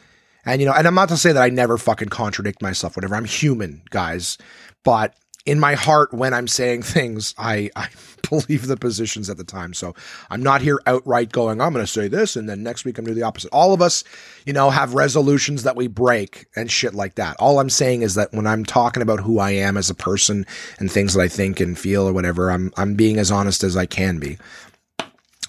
And 0.46 0.62
you 0.62 0.68
know, 0.68 0.74
and 0.74 0.88
I'm 0.88 0.96
not 0.96 1.10
to 1.10 1.18
say 1.18 1.32
that 1.32 1.44
I 1.44 1.50
never 1.50 1.78
fucking 1.78 2.10
contradict 2.10 2.62
myself, 2.62 2.96
whatever. 2.96 3.16
I'm 3.16 3.26
human, 3.26 3.84
guys. 3.90 4.38
But 4.84 5.16
in 5.46 5.60
my 5.60 5.76
heart 5.76 6.14
when 6.14 6.34
I'm 6.34 6.48
saying 6.48 6.82
things, 6.84 7.36
I, 7.38 7.70
I 7.76 7.90
believe 8.30 8.68
the 8.68 8.78
positions 8.78 9.30
at 9.30 9.38
the 9.38 9.44
time. 9.44 9.74
So 9.74 9.94
I'm 10.30 10.42
not 10.42 10.62
here 10.62 10.80
outright 10.86 11.32
going, 11.32 11.62
I'm 11.62 11.74
going 11.74 11.86
to 11.86 11.92
say 11.92 12.08
this. 12.08 12.36
And 12.36 12.48
then 12.48 12.64
next 12.64 12.86
week 12.86 12.98
I'm 12.98 13.06
doing 13.06 13.18
the 13.18 13.24
opposite. 13.24 13.50
All 13.52 13.74
of 13.74 13.82
us, 13.82 14.04
you 14.46 14.54
know, 14.54 14.70
have 14.70 14.94
resolutions 14.94 15.64
that 15.64 15.76
we 15.76 15.88
break 15.88 16.48
and 16.56 16.72
shit 16.72 16.94
like 16.94 17.16
that. 17.16 17.36
All 17.40 17.60
I'm 17.60 17.70
saying 17.70 18.02
is 18.02 18.16
that 18.16 18.34
when 18.34 18.48
I'm 18.48 18.66
talking 18.66 19.04
about 19.04 19.20
who 19.20 19.40
I 19.40 19.52
am 19.52 19.78
as 19.78 19.90
a 19.90 19.96
person 19.96 20.46
and 20.80 20.92
things 20.92 21.14
that 21.14 21.22
I 21.22 21.28
think 21.28 21.60
and 21.60 21.78
feel 21.78 22.08
or 22.08 22.14
whatever, 22.14 22.52
I'm, 22.52 22.72
I'm 22.78 22.96
being 22.96 23.18
as 23.18 23.32
honest 23.32 23.64
as 23.64 23.76
I 23.76 23.86
can 23.86 24.20
be 24.20 24.38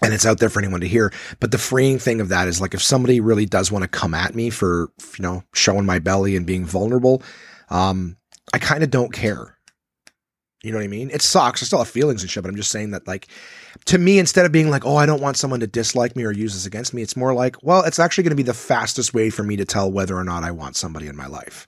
and 0.02 0.14
it's 0.14 0.26
out 0.26 0.38
there 0.38 0.48
for 0.48 0.60
anyone 0.60 0.80
to 0.80 0.88
hear. 0.88 1.12
But 1.40 1.50
the 1.50 1.58
freeing 1.58 1.98
thing 1.98 2.20
of 2.20 2.28
that 2.28 2.48
is 2.48 2.60
like 2.60 2.74
if 2.74 2.82
somebody 2.82 3.20
really 3.20 3.46
does 3.46 3.70
want 3.70 3.82
to 3.82 3.88
come 3.88 4.14
at 4.14 4.34
me 4.34 4.50
for, 4.50 4.90
you 5.18 5.22
know, 5.22 5.42
showing 5.54 5.86
my 5.86 5.98
belly 5.98 6.36
and 6.36 6.46
being 6.46 6.64
vulnerable, 6.64 7.22
um, 7.68 8.16
I 8.52 8.58
kind 8.58 8.82
of 8.82 8.90
don't 8.90 9.12
care. 9.12 9.56
You 10.62 10.72
know 10.72 10.78
what 10.78 10.84
I 10.84 10.88
mean? 10.88 11.10
It 11.10 11.22
sucks. 11.22 11.62
I 11.62 11.66
still 11.66 11.78
have 11.78 11.88
feelings 11.88 12.22
and 12.22 12.30
shit, 12.30 12.42
but 12.42 12.50
I'm 12.50 12.56
just 12.56 12.70
saying 12.70 12.90
that, 12.90 13.06
like, 13.06 13.28
to 13.86 13.96
me, 13.96 14.18
instead 14.18 14.44
of 14.44 14.52
being 14.52 14.68
like, 14.68 14.84
oh, 14.84 14.96
I 14.96 15.06
don't 15.06 15.22
want 15.22 15.38
someone 15.38 15.60
to 15.60 15.66
dislike 15.66 16.16
me 16.16 16.24
or 16.24 16.32
use 16.32 16.52
this 16.52 16.66
against 16.66 16.92
me, 16.92 17.00
it's 17.00 17.16
more 17.16 17.32
like, 17.32 17.56
well, 17.62 17.82
it's 17.82 17.98
actually 17.98 18.24
going 18.24 18.32
to 18.32 18.36
be 18.36 18.42
the 18.42 18.52
fastest 18.52 19.14
way 19.14 19.30
for 19.30 19.42
me 19.42 19.56
to 19.56 19.64
tell 19.64 19.90
whether 19.90 20.14
or 20.14 20.24
not 20.24 20.44
I 20.44 20.50
want 20.50 20.76
somebody 20.76 21.06
in 21.06 21.16
my 21.16 21.26
life. 21.26 21.66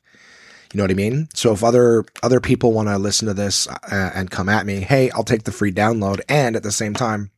You 0.73 0.79
know 0.79 0.85
what 0.85 0.91
I 0.91 0.95
mean? 0.95 1.29
So 1.35 1.53
if 1.53 1.63
other 1.63 2.05
other 2.23 2.41
people 2.41 2.73
want 2.73 2.89
to 2.89 2.97
listen 2.97 3.29
to 3.29 3.35
this 3.35 3.69
uh, 3.69 4.11
and 4.15 4.31
come 4.31 4.49
at 4.49 4.65
me, 4.65 4.81
hey, 4.81 5.11
I'll 5.11 5.23
take 5.23 5.45
the 5.45 5.53
free 5.53 5.73
download, 5.73 6.21
and 6.29 6.57
at 6.57 6.63
the 6.63 6.73
same 6.73 6.95
time, 6.95 7.31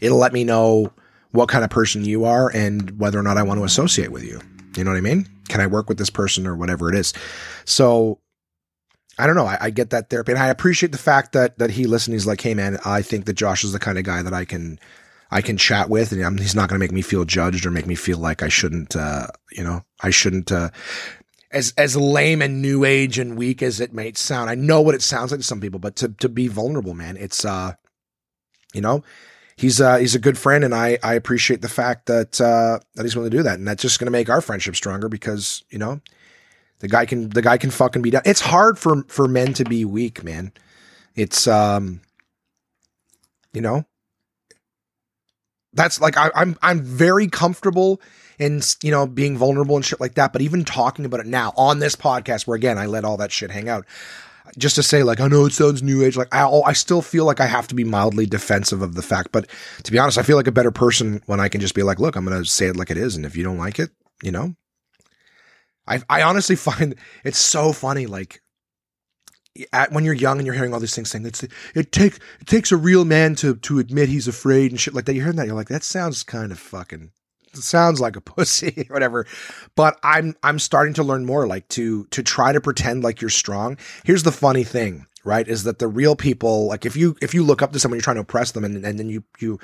it'll 0.00 0.18
let 0.18 0.32
me 0.32 0.44
know 0.44 0.92
what 1.30 1.48
kind 1.48 1.64
of 1.64 1.70
person 1.70 2.04
you 2.04 2.24
are 2.24 2.50
and 2.54 2.98
whether 2.98 3.18
or 3.18 3.22
not 3.22 3.38
I 3.38 3.42
want 3.42 3.60
to 3.60 3.64
associate 3.64 4.12
with 4.12 4.24
you. 4.24 4.40
You 4.76 4.84
know 4.84 4.90
what 4.90 4.98
I 4.98 5.02
mean? 5.02 5.26
Can 5.48 5.60
I 5.60 5.66
work 5.66 5.88
with 5.88 5.98
this 5.98 6.10
person 6.10 6.46
or 6.46 6.54
whatever 6.54 6.88
it 6.90 6.94
is? 6.94 7.14
So 7.64 8.18
I 9.18 9.26
don't 9.26 9.36
know. 9.36 9.46
I, 9.46 9.58
I, 9.60 9.70
get 9.70 9.90
that 9.90 10.08
therapy, 10.08 10.32
and 10.32 10.40
I 10.40 10.48
appreciate 10.48 10.92
the 10.92 10.98
fact 10.98 11.32
that 11.32 11.58
that 11.58 11.70
he 11.70 11.86
listened. 11.86 12.14
He's 12.14 12.26
like, 12.26 12.40
"Hey, 12.40 12.54
man, 12.54 12.78
I 12.84 13.02
think 13.02 13.26
that 13.26 13.34
Josh 13.34 13.62
is 13.62 13.72
the 13.72 13.78
kind 13.78 13.98
of 13.98 14.04
guy 14.04 14.22
that 14.22 14.32
I 14.32 14.44
can 14.44 14.78
I 15.30 15.42
can 15.42 15.56
chat 15.56 15.90
with, 15.90 16.12
and 16.12 16.22
I'm, 16.22 16.38
he's 16.38 16.54
not 16.54 16.68
going 16.68 16.78
to 16.78 16.82
make 16.84 16.92
me 16.92 17.02
feel 17.02 17.24
judged 17.24 17.66
or 17.66 17.70
make 17.70 17.86
me 17.86 17.94
feel 17.94 18.18
like 18.18 18.42
I 18.42 18.48
shouldn't, 18.48 18.96
uh, 18.96 19.26
you 19.50 19.64
know, 19.64 19.84
I 20.02 20.10
shouldn't." 20.10 20.50
Uh, 20.50 20.70
as 21.50 21.74
as 21.76 21.96
lame 21.96 22.40
and 22.40 22.62
new 22.62 22.84
age 22.84 23.18
and 23.18 23.36
weak 23.36 23.62
as 23.62 23.80
it 23.80 23.92
may 23.92 24.12
sound, 24.14 24.48
I 24.48 24.54
know 24.54 24.80
what 24.80 24.94
it 24.94 25.02
sounds 25.02 25.30
like 25.30 25.40
to 25.40 25.46
some 25.46 25.60
people, 25.60 25.78
but 25.78 25.96
to 25.96 26.08
to 26.08 26.28
be 26.28 26.48
vulnerable, 26.48 26.94
man, 26.94 27.16
it's 27.18 27.44
uh, 27.44 27.74
you 28.72 28.80
know, 28.80 29.04
he's 29.56 29.80
uh 29.80 29.96
he's 29.96 30.14
a 30.14 30.18
good 30.18 30.38
friend, 30.38 30.64
and 30.64 30.74
I 30.74 30.98
I 31.02 31.14
appreciate 31.14 31.62
the 31.62 31.68
fact 31.68 32.06
that 32.06 32.40
uh 32.40 32.78
that 32.94 33.02
he's 33.02 33.14
willing 33.14 33.30
to 33.30 33.36
do 33.36 33.42
that, 33.42 33.58
and 33.58 33.68
that's 33.68 33.82
just 33.82 33.98
going 33.98 34.06
to 34.06 34.12
make 34.12 34.30
our 34.30 34.40
friendship 34.40 34.74
stronger 34.74 35.08
because 35.08 35.62
you 35.70 35.78
know 35.78 36.00
the 36.82 36.88
guy 36.88 37.06
can 37.06 37.28
the 37.30 37.42
guy 37.42 37.56
can 37.56 37.70
fucking 37.70 38.02
be 38.02 38.10
down. 38.10 38.22
It's 38.24 38.40
hard 38.40 38.76
for 38.78 39.04
for 39.04 39.28
men 39.28 39.54
to 39.54 39.64
be 39.64 39.84
weak, 39.84 40.24
man. 40.24 40.52
It's 41.14 41.46
um 41.46 42.00
you 43.52 43.60
know 43.60 43.86
that's 45.72 46.00
like 46.00 46.16
I, 46.16 46.30
I'm 46.34 46.58
I'm 46.60 46.82
very 46.82 47.28
comfortable 47.28 48.00
in 48.40 48.62
you 48.82 48.90
know 48.90 49.06
being 49.06 49.38
vulnerable 49.38 49.76
and 49.76 49.84
shit 49.84 50.00
like 50.00 50.14
that. 50.14 50.32
But 50.32 50.42
even 50.42 50.64
talking 50.64 51.04
about 51.04 51.20
it 51.20 51.26
now 51.26 51.52
on 51.56 51.78
this 51.78 51.94
podcast, 51.94 52.48
where 52.48 52.56
again 52.56 52.78
I 52.78 52.86
let 52.86 53.04
all 53.04 53.16
that 53.18 53.30
shit 53.30 53.52
hang 53.52 53.68
out, 53.68 53.86
just 54.58 54.74
to 54.74 54.82
say 54.82 55.04
like 55.04 55.20
I 55.20 55.28
know 55.28 55.46
it 55.46 55.52
sounds 55.52 55.84
new 55.84 56.02
age, 56.02 56.16
like 56.16 56.34
I 56.34 56.48
I 56.48 56.72
still 56.72 57.00
feel 57.00 57.24
like 57.24 57.38
I 57.38 57.46
have 57.46 57.68
to 57.68 57.76
be 57.76 57.84
mildly 57.84 58.26
defensive 58.26 58.82
of 58.82 58.96
the 58.96 59.02
fact. 59.02 59.30
But 59.30 59.48
to 59.84 59.92
be 59.92 60.00
honest, 60.00 60.18
I 60.18 60.24
feel 60.24 60.36
like 60.36 60.48
a 60.48 60.52
better 60.52 60.72
person 60.72 61.22
when 61.26 61.38
I 61.38 61.48
can 61.48 61.60
just 61.60 61.76
be 61.76 61.84
like, 61.84 62.00
look, 62.00 62.16
I'm 62.16 62.24
gonna 62.24 62.44
say 62.44 62.66
it 62.66 62.76
like 62.76 62.90
it 62.90 62.98
is, 62.98 63.14
and 63.14 63.24
if 63.24 63.36
you 63.36 63.44
don't 63.44 63.58
like 63.58 63.78
it, 63.78 63.90
you 64.20 64.32
know, 64.32 64.56
I 65.86 66.02
I 66.08 66.22
honestly 66.22 66.56
find 66.68 66.94
it's 67.24 67.38
so 67.38 67.72
funny. 67.72 68.06
Like 68.06 68.42
at, 69.72 69.92
when 69.92 70.04
you're 70.04 70.14
young 70.14 70.38
and 70.38 70.46
you're 70.46 70.54
hearing 70.54 70.72
all 70.72 70.80
these 70.80 70.94
things 70.94 71.10
saying 71.10 71.26
it's 71.26 71.42
it 71.74 71.92
take 71.92 72.16
it 72.40 72.46
takes 72.46 72.72
a 72.72 72.76
real 72.76 73.04
man 73.04 73.34
to 73.36 73.56
to 73.56 73.78
admit 73.78 74.08
he's 74.08 74.28
afraid 74.28 74.70
and 74.70 74.80
shit 74.80 74.94
like 74.94 75.04
that. 75.06 75.14
You're 75.14 75.24
hearing 75.24 75.36
that, 75.36 75.46
you're 75.46 75.56
like, 75.56 75.68
that 75.68 75.84
sounds 75.84 76.22
kind 76.22 76.52
of 76.52 76.58
fucking 76.58 77.10
sounds 77.54 78.00
like 78.00 78.16
a 78.16 78.20
pussy 78.22 78.86
or 78.88 78.94
whatever. 78.94 79.26
But 79.76 79.98
I'm 80.02 80.34
I'm 80.42 80.58
starting 80.58 80.94
to 80.94 81.02
learn 81.02 81.24
more, 81.24 81.46
like 81.46 81.68
to 81.68 82.04
to 82.06 82.22
try 82.22 82.52
to 82.52 82.60
pretend 82.60 83.04
like 83.04 83.20
you're 83.20 83.30
strong. 83.30 83.78
Here's 84.04 84.22
the 84.22 84.32
funny 84.32 84.64
thing, 84.64 85.06
right? 85.24 85.46
Is 85.46 85.64
that 85.64 85.78
the 85.78 85.88
real 85.88 86.16
people, 86.16 86.66
like 86.66 86.86
if 86.86 86.96
you 86.96 87.16
if 87.20 87.34
you 87.34 87.42
look 87.42 87.62
up 87.62 87.72
to 87.72 87.80
someone, 87.80 87.96
you're 87.96 88.02
trying 88.02 88.16
to 88.16 88.22
oppress 88.22 88.52
them, 88.52 88.64
and 88.64 88.84
and 88.84 88.98
then 88.98 89.08
you 89.08 89.24
you 89.38 89.58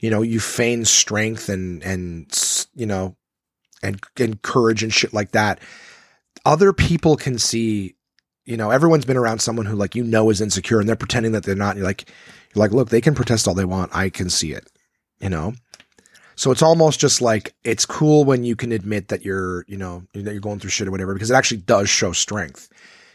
you 0.00 0.10
know 0.10 0.22
you 0.22 0.40
feign 0.40 0.84
strength 0.84 1.48
and 1.48 1.82
and 1.82 2.66
you 2.74 2.86
know 2.86 3.16
and 3.82 4.00
and 4.18 4.42
courage 4.42 4.82
and 4.82 4.92
shit 4.92 5.12
like 5.12 5.32
that. 5.32 5.60
Other 6.44 6.72
people 6.72 7.16
can 7.16 7.38
see 7.38 7.96
you 8.50 8.56
know, 8.56 8.70
everyone's 8.70 9.04
been 9.04 9.16
around 9.16 9.40
someone 9.40 9.66
who 9.66 9.76
like 9.76 9.94
you 9.94 10.02
know 10.02 10.28
is 10.28 10.40
insecure 10.40 10.80
and 10.80 10.88
they're 10.88 10.96
pretending 10.96 11.32
that 11.32 11.44
they're 11.44 11.54
not. 11.54 11.76
You're 11.76 11.84
like, 11.84 12.08
you're 12.52 12.60
like, 12.60 12.72
look, 12.72 12.88
they 12.88 13.00
can 13.00 13.14
protest 13.14 13.46
all 13.46 13.54
they 13.54 13.64
want. 13.64 13.94
I 13.94 14.10
can 14.10 14.28
see 14.28 14.52
it, 14.52 14.68
you 15.20 15.28
know? 15.28 15.52
So 16.34 16.50
it's 16.50 16.62
almost 16.62 16.98
just 16.98 17.20
like 17.20 17.54
it's 17.62 17.86
cool 17.86 18.24
when 18.24 18.42
you 18.42 18.56
can 18.56 18.72
admit 18.72 19.08
that 19.08 19.24
you're, 19.24 19.64
you 19.68 19.76
know, 19.76 20.02
that 20.14 20.32
you're 20.32 20.40
going 20.40 20.58
through 20.58 20.70
shit 20.70 20.88
or 20.88 20.90
whatever, 20.90 21.12
because 21.12 21.30
it 21.30 21.34
actually 21.34 21.58
does 21.58 21.88
show 21.88 22.12
strength. 22.12 22.68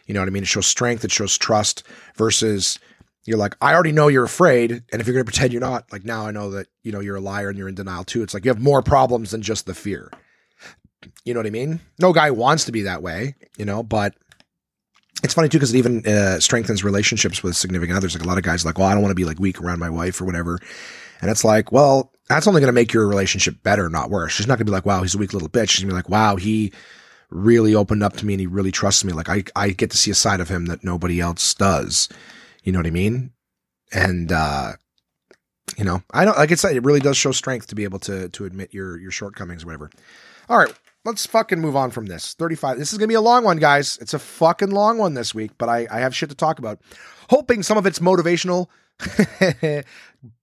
You 0.05 0.13
know 0.13 0.21
what 0.21 0.27
I 0.27 0.29
mean? 0.29 0.43
It 0.43 0.47
shows 0.47 0.67
strength, 0.67 1.03
it 1.03 1.11
shows 1.11 1.37
trust 1.37 1.83
versus 2.15 2.79
you're 3.25 3.39
like, 3.39 3.57
I 3.59 3.73
already 3.73 3.91
know 3.91 4.07
you're 4.07 4.23
afraid. 4.23 4.71
And 4.71 5.01
if 5.01 5.07
you're 5.07 5.15
going 5.15 5.25
to 5.25 5.31
pretend 5.31 5.51
you're 5.51 5.59
not, 5.59 5.91
like 5.91 6.05
now 6.05 6.27
I 6.27 6.31
know 6.31 6.51
that, 6.51 6.67
you 6.83 6.91
know, 6.91 6.99
you're 6.99 7.15
a 7.15 7.21
liar 7.21 7.49
and 7.49 7.57
you're 7.57 7.67
in 7.67 7.75
denial 7.75 8.03
too. 8.03 8.21
It's 8.21 8.35
like 8.35 8.45
you 8.45 8.51
have 8.51 8.61
more 8.61 8.83
problems 8.83 9.31
than 9.31 9.41
just 9.41 9.65
the 9.65 9.73
fear. 9.73 10.11
You 11.25 11.33
know 11.33 11.39
what 11.39 11.47
I 11.47 11.51
mean? 11.51 11.81
No 11.99 12.13
guy 12.13 12.31
wants 12.31 12.65
to 12.65 12.71
be 12.71 12.83
that 12.83 13.01
way, 13.01 13.35
you 13.57 13.65
know, 13.65 13.81
but 13.83 14.13
it's 15.23 15.33
funny 15.33 15.49
too 15.49 15.57
because 15.57 15.73
it 15.73 15.77
even 15.79 16.05
uh, 16.05 16.39
strengthens 16.39 16.83
relationships 16.83 17.41
with 17.41 17.55
significant 17.55 17.97
others. 17.97 18.13
Like 18.15 18.23
a 18.23 18.27
lot 18.27 18.37
of 18.37 18.43
guys, 18.43 18.63
are 18.63 18.69
like, 18.69 18.77
well, 18.77 18.87
I 18.87 18.93
don't 18.93 19.01
want 19.01 19.11
to 19.11 19.15
be 19.15 19.25
like 19.25 19.39
weak 19.39 19.59
around 19.59 19.79
my 19.79 19.89
wife 19.89 20.21
or 20.21 20.25
whatever. 20.25 20.59
And 21.21 21.31
it's 21.31 21.43
like, 21.43 21.71
well, 21.71 22.11
that's 22.29 22.47
only 22.47 22.61
going 22.61 22.69
to 22.69 22.73
make 22.73 22.93
your 22.93 23.07
relationship 23.07 23.63
better, 23.63 23.89
not 23.89 24.11
worse. 24.11 24.33
She's 24.33 24.47
not 24.47 24.59
going 24.59 24.65
to 24.67 24.71
be 24.71 24.75
like, 24.75 24.85
wow, 24.85 25.01
he's 25.01 25.15
a 25.15 25.17
weak 25.17 25.33
little 25.33 25.49
bitch. 25.49 25.69
She's 25.69 25.83
going 25.83 25.89
to 25.89 25.93
be 25.93 25.97
like, 25.97 26.09
wow, 26.09 26.35
he 26.35 26.71
really 27.31 27.73
opened 27.73 28.03
up 28.03 28.17
to 28.17 28.25
me 28.25 28.33
and 28.33 28.41
he 28.41 28.47
really 28.47 28.71
trusts 28.71 29.03
me. 29.03 29.13
Like 29.13 29.29
I, 29.29 29.43
I 29.55 29.69
get 29.69 29.91
to 29.91 29.97
see 29.97 30.11
a 30.11 30.15
side 30.15 30.41
of 30.41 30.49
him 30.49 30.67
that 30.67 30.83
nobody 30.83 31.19
else 31.19 31.53
does. 31.55 32.07
You 32.63 32.71
know 32.71 32.79
what 32.79 32.87
I 32.87 32.91
mean? 32.91 33.31
And, 33.91 34.31
uh, 34.31 34.73
you 35.77 35.85
know, 35.85 36.03
I 36.11 36.25
don't, 36.25 36.37
like 36.37 36.51
I 36.51 36.55
said, 36.55 36.75
it 36.75 36.83
really 36.83 36.99
does 36.99 37.17
show 37.17 37.31
strength 37.31 37.67
to 37.67 37.75
be 37.75 37.83
able 37.83 37.99
to, 37.99 38.29
to 38.29 38.45
admit 38.45 38.73
your, 38.73 38.99
your 38.99 39.11
shortcomings 39.11 39.63
or 39.63 39.67
whatever. 39.67 39.89
All 40.49 40.57
right. 40.57 40.73
Let's 41.05 41.27
fucking 41.27 41.61
move 41.61 41.75
on 41.75 41.91
from 41.91 42.07
this. 42.07 42.33
35. 42.33 42.79
This 42.79 42.91
is 42.91 42.97
going 42.97 43.07
to 43.07 43.11
be 43.11 43.15
a 43.15 43.21
long 43.21 43.43
one, 43.43 43.57
guys. 43.57 43.99
It's 44.01 44.15
a 44.15 44.19
fucking 44.19 44.71
long 44.71 44.97
one 44.97 45.13
this 45.13 45.35
week, 45.35 45.51
but 45.59 45.69
I, 45.69 45.87
I 45.91 45.99
have 45.99 46.15
shit 46.15 46.29
to 46.29 46.35
talk 46.35 46.57
about. 46.57 46.81
Hoping 47.29 47.61
some 47.61 47.77
of 47.77 47.85
it's 47.85 47.99
motivational. 47.99 48.67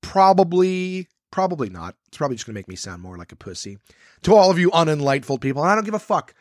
probably, 0.00 1.08
probably 1.32 1.68
not. 1.68 1.96
It's 2.06 2.16
probably 2.16 2.36
just 2.36 2.46
going 2.46 2.54
to 2.54 2.58
make 2.58 2.68
me 2.68 2.76
sound 2.76 3.02
more 3.02 3.18
like 3.18 3.32
a 3.32 3.36
pussy. 3.36 3.78
To 4.22 4.36
all 4.36 4.52
of 4.52 4.58
you 4.58 4.70
unenlightful 4.70 5.40
people, 5.40 5.62
and 5.62 5.72
I 5.72 5.74
don't 5.74 5.84
give 5.84 5.94
a 5.94 5.98
fuck. 5.98 6.32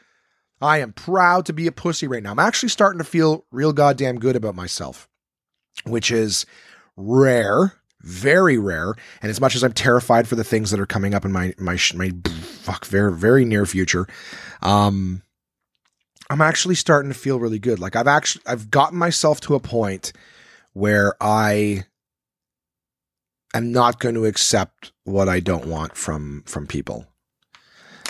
I 0.61 0.77
am 0.77 0.93
proud 0.93 1.47
to 1.47 1.53
be 1.53 1.65
a 1.65 1.71
pussy 1.71 2.05
right 2.05 2.21
now. 2.21 2.29
I'm 2.31 2.37
actually 2.37 2.69
starting 2.69 2.99
to 2.99 3.03
feel 3.03 3.45
real 3.51 3.73
goddamn 3.73 4.19
good 4.19 4.35
about 4.35 4.53
myself, 4.53 5.09
which 5.85 6.11
is 6.11 6.45
rare, 6.95 7.73
very 8.01 8.59
rare. 8.59 8.93
And 9.23 9.31
as 9.31 9.41
much 9.41 9.55
as 9.55 9.63
I'm 9.63 9.73
terrified 9.73 10.27
for 10.27 10.35
the 10.35 10.43
things 10.43 10.69
that 10.69 10.79
are 10.79 10.85
coming 10.85 11.15
up 11.15 11.25
in 11.25 11.31
my 11.31 11.55
my 11.57 11.79
my 11.95 12.11
fuck 12.61 12.85
very 12.85 13.13
very 13.13 13.45
near 13.45 13.65
future, 13.65 14.07
um, 14.61 15.21
I'm 16.29 16.41
actually 16.41 16.75
starting 16.75 17.11
to 17.11 17.17
feel 17.17 17.39
really 17.39 17.59
good. 17.59 17.79
Like 17.79 17.95
I've 17.95 18.07
actually 18.07 18.43
I've 18.45 18.71
gotten 18.71 18.97
myself 18.97 19.41
to 19.41 19.55
a 19.55 19.59
point 19.59 20.13
where 20.73 21.13
I 21.19 21.83
am 23.53 23.71
not 23.71 23.99
going 23.99 24.15
to 24.15 24.25
accept 24.25 24.93
what 25.03 25.27
I 25.27 25.39
don't 25.41 25.65
want 25.65 25.97
from 25.97 26.43
from 26.45 26.67
people. 26.67 27.05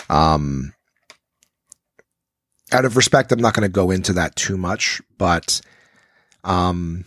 Um 0.08 0.74
out 2.72 2.84
of 2.84 2.96
respect, 2.96 3.32
I'm 3.32 3.40
not 3.40 3.54
going 3.54 3.68
to 3.68 3.72
go 3.72 3.90
into 3.90 4.12
that 4.14 4.34
too 4.36 4.56
much, 4.56 5.02
but 5.18 5.60
um, 6.44 7.04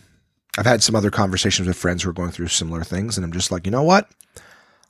I've 0.58 0.66
had 0.66 0.82
some 0.82 0.94
other 0.94 1.10
conversations 1.10 1.66
with 1.66 1.76
friends 1.76 2.02
who 2.02 2.10
are 2.10 2.14
going 2.14 2.30
through 2.30 2.48
similar 2.48 2.84
things, 2.84 3.16
and 3.16 3.24
I'm 3.24 3.32
just 3.32 3.50
like, 3.50 3.66
you 3.66 3.72
know 3.72 3.82
what? 3.82 4.08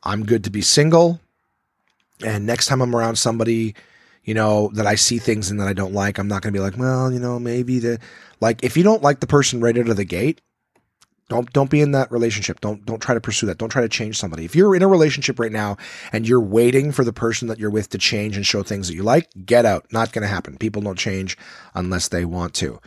I'm 0.02 0.24
good 0.24 0.44
to 0.44 0.50
be 0.50 0.60
single. 0.60 1.20
And 2.24 2.46
next 2.46 2.66
time 2.66 2.80
I'm 2.80 2.94
around 2.94 3.16
somebody, 3.16 3.74
you 4.24 4.34
know, 4.34 4.70
that 4.74 4.86
I 4.86 4.94
see 4.94 5.18
things 5.18 5.50
and 5.50 5.60
that 5.60 5.68
I 5.68 5.72
don't 5.72 5.92
like, 5.92 6.18
I'm 6.18 6.28
not 6.28 6.42
going 6.42 6.52
to 6.52 6.58
be 6.58 6.62
like, 6.62 6.78
well, 6.78 7.12
you 7.12 7.18
know, 7.18 7.38
maybe 7.38 7.78
the 7.78 7.98
like 8.40 8.62
if 8.64 8.76
you 8.76 8.82
don't 8.82 9.02
like 9.02 9.20
the 9.20 9.26
person 9.26 9.60
right 9.60 9.76
out 9.76 9.88
of 9.88 9.96
the 9.96 10.04
gate, 10.04 10.40
don't 11.28 11.52
don't 11.52 11.70
be 11.70 11.80
in 11.80 11.92
that 11.92 12.12
relationship. 12.12 12.60
Don't 12.60 12.84
don't 12.86 13.00
try 13.00 13.14
to 13.14 13.20
pursue 13.20 13.46
that. 13.46 13.58
Don't 13.58 13.68
try 13.68 13.82
to 13.82 13.88
change 13.88 14.16
somebody. 14.16 14.44
If 14.44 14.54
you're 14.54 14.76
in 14.76 14.82
a 14.82 14.88
relationship 14.88 15.40
right 15.40 15.50
now 15.50 15.76
and 16.12 16.26
you're 16.26 16.40
waiting 16.40 16.92
for 16.92 17.04
the 17.04 17.12
person 17.12 17.48
that 17.48 17.58
you're 17.58 17.70
with 17.70 17.88
to 17.90 17.98
change 17.98 18.36
and 18.36 18.46
show 18.46 18.62
things 18.62 18.88
that 18.88 18.94
you 18.94 19.02
like, 19.02 19.28
get 19.44 19.64
out. 19.64 19.92
Not 19.92 20.12
going 20.12 20.22
to 20.22 20.28
happen. 20.28 20.56
People 20.56 20.82
don't 20.82 20.98
change 20.98 21.36
unless 21.74 22.08
they 22.08 22.24
want 22.24 22.54
to. 22.54 22.80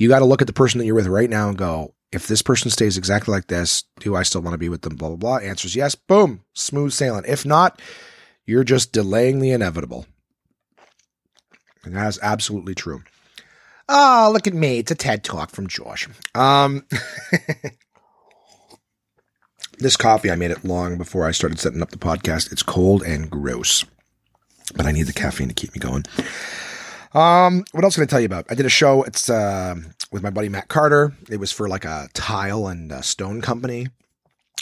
You 0.00 0.08
got 0.08 0.18
to 0.18 0.24
look 0.24 0.40
at 0.40 0.48
the 0.48 0.52
person 0.52 0.78
that 0.78 0.86
you're 0.86 0.96
with 0.96 1.06
right 1.06 1.30
now 1.30 1.48
and 1.48 1.56
go, 1.56 1.94
if 2.10 2.26
this 2.26 2.42
person 2.42 2.70
stays 2.70 2.96
exactly 2.96 3.32
like 3.32 3.46
this, 3.46 3.84
do 4.00 4.16
I 4.16 4.24
still 4.24 4.40
want 4.40 4.54
to 4.54 4.58
be 4.58 4.68
with 4.68 4.82
them? 4.82 4.96
Blah 4.96 5.10
blah 5.10 5.16
blah. 5.16 5.36
Answers 5.38 5.76
yes. 5.76 5.94
Boom. 5.94 6.42
Smooth 6.54 6.92
sailing. 6.92 7.24
If 7.26 7.46
not, 7.46 7.80
you're 8.46 8.64
just 8.64 8.92
delaying 8.92 9.40
the 9.40 9.50
inevitable. 9.50 10.06
And 11.84 11.96
that 11.96 12.08
is 12.08 12.18
absolutely 12.22 12.74
true. 12.74 13.02
Oh, 13.88 14.30
look 14.32 14.46
at 14.46 14.54
me. 14.54 14.78
It's 14.78 14.90
a 14.90 14.94
TED 14.94 15.22
talk 15.22 15.50
from 15.50 15.66
Josh. 15.66 16.08
Um, 16.34 16.86
this 19.78 19.96
coffee, 19.96 20.30
I 20.30 20.36
made 20.36 20.50
it 20.50 20.64
long 20.64 20.96
before 20.96 21.26
I 21.26 21.32
started 21.32 21.58
setting 21.58 21.82
up 21.82 21.90
the 21.90 21.98
podcast. 21.98 22.50
It's 22.50 22.62
cold 22.62 23.02
and 23.02 23.30
gross, 23.30 23.84
but 24.74 24.86
I 24.86 24.92
need 24.92 25.06
the 25.06 25.12
caffeine 25.12 25.48
to 25.48 25.54
keep 25.54 25.74
me 25.74 25.80
going. 25.80 26.04
Um, 27.12 27.64
what 27.72 27.84
else 27.84 27.94
can 27.94 28.04
I 28.04 28.06
tell 28.06 28.20
you 28.20 28.26
about? 28.26 28.46
I 28.48 28.54
did 28.54 28.66
a 28.66 28.70
show. 28.70 29.02
It's 29.02 29.28
uh, 29.28 29.76
with 30.10 30.22
my 30.22 30.30
buddy 30.30 30.48
Matt 30.48 30.68
Carter. 30.68 31.12
It 31.30 31.38
was 31.38 31.52
for 31.52 31.68
like 31.68 31.84
a 31.84 32.08
tile 32.14 32.66
and 32.66 33.04
stone 33.04 33.42
company. 33.42 33.88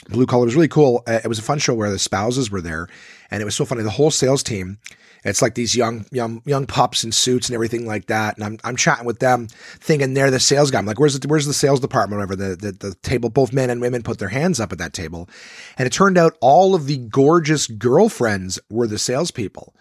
Blue 0.09 0.25
collar 0.25 0.45
was 0.45 0.55
really 0.55 0.67
cool. 0.67 1.03
Uh, 1.07 1.19
it 1.23 1.27
was 1.27 1.39
a 1.39 1.43
fun 1.43 1.59
show 1.59 1.73
where 1.73 1.89
the 1.89 1.99
spouses 1.99 2.51
were 2.51 2.61
there, 2.61 2.87
and 3.31 3.41
it 3.41 3.45
was 3.45 3.55
so 3.55 3.65
funny. 3.65 3.83
The 3.83 3.89
whole 3.89 4.11
sales 4.11 4.43
team 4.43 4.79
it's 5.23 5.41
like 5.41 5.55
these 5.55 5.75
young, 5.75 6.05
young, 6.11 6.41
young 6.45 6.65
pups 6.65 7.03
in 7.03 7.11
suits 7.11 7.47
and 7.47 7.53
everything 7.53 7.85
like 7.85 8.07
that. 8.07 8.35
And 8.35 8.43
I'm, 8.43 8.59
I'm 8.63 8.75
chatting 8.75 9.05
with 9.05 9.19
them 9.19 9.47
thinking 9.47 10.13
they're 10.13 10.31
the 10.31 10.39
sales 10.39 10.69
guy. 10.69 10.79
I'm 10.79 10.85
like, 10.85 10.99
where's 10.99 11.17
the, 11.17 11.27
where's 11.27 11.45
the 11.45 11.53
sales 11.53 11.79
department? 11.79 12.19
Whatever 12.19 12.35
the, 12.35 12.55
the, 12.55 12.71
the 12.71 12.95
table, 12.95 13.29
both 13.29 13.53
men 13.53 13.69
and 13.69 13.79
women 13.79 14.03
put 14.03 14.19
their 14.19 14.29
hands 14.29 14.59
up 14.59 14.71
at 14.71 14.77
that 14.79 14.93
table. 14.93 15.29
And 15.77 15.87
it 15.87 15.93
turned 15.93 16.17
out 16.17 16.37
all 16.41 16.75
of 16.75 16.87
the 16.87 16.97
gorgeous 16.97 17.67
girlfriends 17.67 18.59
were 18.69 18.87
the 18.87 18.99
salespeople 18.99 19.73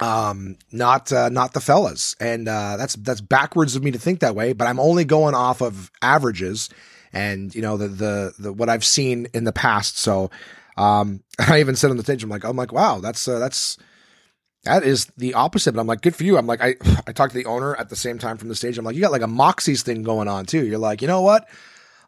um 0.00 0.56
not 0.72 1.12
uh, 1.12 1.28
not 1.28 1.52
the 1.52 1.60
fellas 1.60 2.16
and 2.18 2.48
uh 2.48 2.76
that's 2.76 2.96
that's 2.96 3.20
backwards 3.20 3.76
of 3.76 3.84
me 3.84 3.92
to 3.92 3.98
think 3.98 4.18
that 4.18 4.34
way 4.34 4.52
but 4.52 4.66
i'm 4.66 4.80
only 4.80 5.04
going 5.04 5.36
off 5.36 5.60
of 5.60 5.88
averages 6.02 6.68
and 7.14 7.54
you 7.54 7.62
know 7.62 7.76
the 7.76 7.88
the, 7.88 8.34
the 8.38 8.52
what 8.52 8.68
i've 8.68 8.84
seen 8.84 9.26
in 9.32 9.44
the 9.44 9.52
past 9.52 9.98
so 9.98 10.30
um, 10.76 11.22
I 11.38 11.60
even 11.60 11.76
said 11.76 11.90
on 11.90 11.96
the 11.96 12.02
stage, 12.02 12.22
I'm 12.22 12.30
like, 12.30 12.44
I'm 12.44 12.56
like, 12.56 12.72
wow, 12.72 13.00
that's 13.00 13.26
uh, 13.26 13.38
that's 13.38 13.78
that 14.64 14.82
is 14.82 15.06
the 15.16 15.34
opposite. 15.34 15.72
But 15.72 15.80
I'm 15.80 15.86
like, 15.86 16.00
good 16.00 16.16
for 16.16 16.24
you. 16.24 16.36
I'm 16.36 16.46
like, 16.46 16.62
I 16.62 16.74
I 17.06 17.12
talked 17.12 17.32
to 17.32 17.38
the 17.38 17.46
owner 17.46 17.74
at 17.76 17.88
the 17.88 17.96
same 17.96 18.18
time 18.18 18.36
from 18.36 18.48
the 18.48 18.54
stage. 18.54 18.78
I'm 18.78 18.84
like, 18.84 18.94
you 18.94 19.02
got 19.02 19.12
like 19.12 19.22
a 19.22 19.26
Moxie's 19.26 19.82
thing 19.82 20.02
going 20.02 20.28
on 20.28 20.46
too. 20.46 20.64
You're 20.64 20.78
like, 20.78 21.02
you 21.02 21.08
know 21.08 21.22
what? 21.22 21.48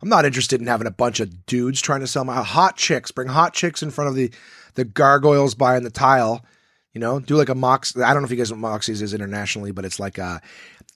I'm 0.02 0.08
not 0.10 0.26
interested 0.26 0.60
in 0.60 0.66
having 0.66 0.86
a 0.86 0.92
bunch 0.92 1.20
of 1.20 1.46
dudes 1.46 1.80
trying 1.80 2.00
to 2.00 2.06
sell 2.06 2.24
my 2.24 2.42
hot 2.42 2.76
chicks. 2.76 3.10
Bring 3.10 3.28
hot 3.28 3.54
chicks 3.54 3.82
in 3.82 3.90
front 3.90 4.08
of 4.08 4.14
the 4.14 4.30
the 4.74 4.84
gargoyles 4.84 5.54
buying 5.54 5.84
the 5.84 5.90
tile. 5.90 6.44
You 6.92 7.00
know, 7.00 7.20
do 7.20 7.36
like 7.36 7.50
a 7.50 7.54
Mox. 7.54 7.94
I 7.96 8.12
don't 8.14 8.22
know 8.22 8.26
if 8.26 8.30
you 8.30 8.38
guys 8.38 8.50
know 8.50 8.56
what 8.56 8.70
Moxie's 8.70 9.02
is 9.02 9.12
internationally, 9.12 9.70
but 9.70 9.84
it's 9.84 10.00
like 10.00 10.16
a 10.16 10.40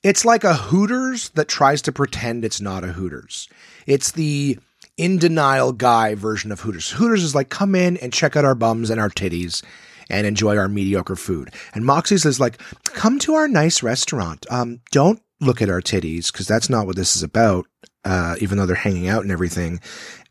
it's 0.03 0.24
like 0.24 0.44
a 0.44 0.55
Hooters 0.55 1.30
that 1.30 1.48
tries 1.48 1.82
to 1.82 1.92
pretend 1.92 2.44
it's 2.44 2.61
not 2.61 2.84
a 2.84 2.88
Hooters. 2.88 3.48
It's 3.86 4.12
the 4.12 4.59
in 4.96 5.18
denial 5.18 5.72
guy 5.72 6.14
version 6.14 6.53
of 6.53 6.61
Hooters. 6.61 6.90
Hooters 6.90 7.22
is 7.22 7.34
like, 7.34 7.48
come 7.48 7.74
in 7.74 7.96
and 7.98 8.12
check 8.12 8.36
out 8.36 8.44
our 8.44 8.55
bums 8.55 8.90
and 8.90 9.01
our 9.01 9.11
titties 9.11 9.62
and 10.09 10.26
enjoy 10.26 10.57
our 10.57 10.68
mediocre 10.68 11.16
food. 11.16 11.55
And 11.74 11.84
Moxie's 11.84 12.26
is 12.26 12.40
like, 12.40 12.61
come 12.84 13.18
to 13.20 13.34
our 13.34 13.48
nice 13.48 13.82
restaurant. 13.82 14.44
Um, 14.51 14.80
don't 14.90 15.22
look 15.40 15.62
at 15.62 15.70
our 15.70 15.80
titties 15.80 16.32
because 16.32 16.46
that's 16.46 16.68
not 16.68 16.86
what 16.86 16.96
this 16.96 17.16
is 17.16 17.22
about. 17.22 17.66
Uh, 18.03 18.34
even 18.40 18.57
though 18.57 18.64
they're 18.64 18.76
hanging 18.76 19.09
out 19.09 19.22
and 19.22 19.30
everything 19.30 19.78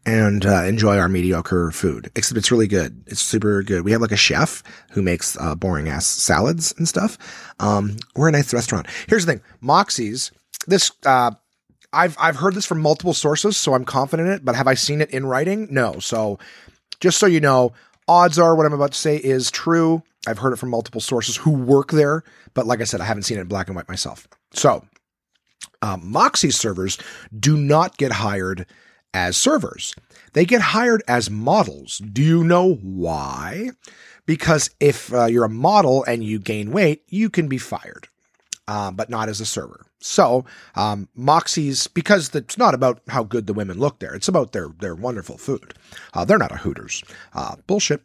and 0.10 0.46
uh, 0.46 0.64
enjoy 0.64 0.98
our 0.98 1.08
mediocre 1.08 1.70
food. 1.72 2.12
Except 2.16 2.38
it's 2.38 2.52
really 2.52 2.68
good. 2.68 3.04
It's 3.06 3.22
super 3.22 3.62
good. 3.62 3.84
We 3.84 3.92
have 3.92 4.02
like 4.02 4.12
a 4.12 4.18
chef 4.18 4.64
who 4.92 5.02
makes 5.02 5.38
uh, 5.40 5.56
boring 5.56 5.88
ass 5.88 6.06
salads 6.08 6.74
and 6.78 6.88
stuff. 6.88 7.18
Um, 7.60 7.98
we're 8.16 8.30
a 8.30 8.32
nice 8.32 8.54
restaurant. 8.54 8.88
Here's 9.08 9.26
the 9.26 9.34
thing, 9.34 9.42
Moxie's. 9.62 10.32
This 10.66 10.92
uh, 11.06 11.32
I've 11.94 12.16
I've 12.20 12.36
heard 12.38 12.56
this 12.56 12.66
from 12.66 12.82
multiple 12.82 13.14
sources, 13.14 13.56
so 13.56 13.76
I'm 13.76 13.86
confident 13.86 14.30
in 14.30 14.34
it. 14.34 14.46
But 14.46 14.56
have 14.56 14.68
I 14.68 14.74
seen 14.74 15.00
it 15.02 15.12
in 15.12 15.26
writing? 15.26 15.68
No. 15.70 16.00
So 16.00 16.40
just 17.00 17.20
so 17.20 17.28
you 17.28 17.40
know, 17.40 17.74
odds 18.08 18.40
are 18.40 18.56
what 18.56 18.66
I'm 18.66 18.74
about 18.74 18.94
to 18.94 18.98
say 18.98 19.18
is 19.18 19.52
true. 19.52 20.02
I've 20.28 20.40
heard 20.40 20.54
it 20.54 20.58
from 20.58 20.70
multiple 20.70 21.02
sources 21.02 21.38
who 21.38 21.52
work 21.52 21.92
there, 21.92 22.24
but 22.54 22.66
like 22.66 22.82
I 22.82 22.84
said, 22.84 23.00
I 23.00 23.06
haven't 23.06 23.24
seen 23.24 23.38
it 23.38 23.42
in 23.42 23.48
black 23.48 23.68
and 23.68 23.76
white 23.76 23.88
myself. 23.88 24.28
So 24.54 24.84
um, 25.82 26.12
Moxie 26.12 26.52
servers 26.52 26.98
do 27.38 27.56
not 27.56 27.98
get 27.98 28.12
hired 28.12 28.66
as 29.14 29.38
servers. 29.38 29.96
They 30.34 30.46
get 30.46 30.62
hired 30.62 31.04
as 31.08 31.30
models. 31.30 32.00
Do 32.00 32.22
you 32.22 32.44
know 32.44 32.76
why? 32.76 33.72
Because 34.26 34.70
if 34.80 35.14
uh, 35.14 35.26
you're 35.26 35.46
a 35.46 35.50
model 35.50 36.04
and 36.04 36.24
you 36.24 36.40
gain 36.40 36.72
weight, 36.72 37.04
you 37.08 37.30
can 37.30 37.48
be 37.48 37.58
fired, 37.58 38.08
uh, 38.68 38.92
but 38.92 39.10
not 39.10 39.28
as 39.28 39.42
a 39.42 39.46
server. 39.46 39.86
So, 40.02 40.46
um, 40.76 41.10
Moxie's 41.16 41.88
because 41.88 42.34
it's 42.34 42.58
not 42.58 42.74
about 42.74 43.02
how 43.10 43.24
good 43.24 43.48
the 43.48 43.54
women 43.54 43.80
look 43.80 44.00
there; 44.00 44.16
it's 44.16 44.28
about 44.28 44.54
their 44.54 44.70
their 44.80 44.96
wonderful 44.96 45.38
food. 45.38 45.74
Uh, 46.14 46.24
they're 46.24 46.38
not 46.38 46.52
a 46.52 46.58
Hooters. 46.58 47.04
Uh, 47.34 47.56
bullshit. 47.68 48.02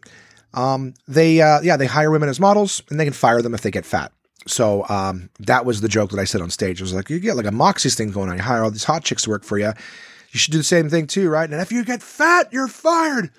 Um, 0.54 0.94
they 1.06 1.40
uh, 1.40 1.60
yeah 1.60 1.76
they 1.76 1.86
hire 1.86 2.10
women 2.10 2.28
as 2.28 2.40
models 2.40 2.82
and 2.88 2.98
they 2.98 3.04
can 3.04 3.12
fire 3.12 3.42
them 3.42 3.54
if 3.54 3.60
they 3.60 3.70
get 3.70 3.86
fat. 3.86 4.12
So 4.46 4.84
um, 4.88 5.30
that 5.40 5.64
was 5.64 5.80
the 5.80 5.88
joke 5.88 6.10
that 6.10 6.20
I 6.20 6.24
said 6.24 6.40
on 6.40 6.50
stage. 6.50 6.80
I 6.80 6.84
was 6.84 6.92
like, 6.92 7.10
you 7.10 7.18
get 7.18 7.36
like 7.36 7.46
a 7.46 7.52
Moxie's 7.52 7.94
thing 7.94 8.10
going 8.10 8.28
on. 8.28 8.36
You 8.36 8.42
hire 8.42 8.62
all 8.62 8.70
these 8.70 8.84
hot 8.84 9.04
chicks 9.04 9.24
to 9.24 9.30
work 9.30 9.44
for 9.44 9.58
you. 9.58 9.72
You 10.34 10.40
should 10.40 10.50
do 10.50 10.58
the 10.58 10.64
same 10.64 10.90
thing 10.90 11.06
too, 11.06 11.30
right? 11.30 11.48
And 11.48 11.60
if 11.60 11.70
you 11.70 11.84
get 11.84 12.02
fat, 12.02 12.52
you're 12.52 12.66
fired. 12.66 13.30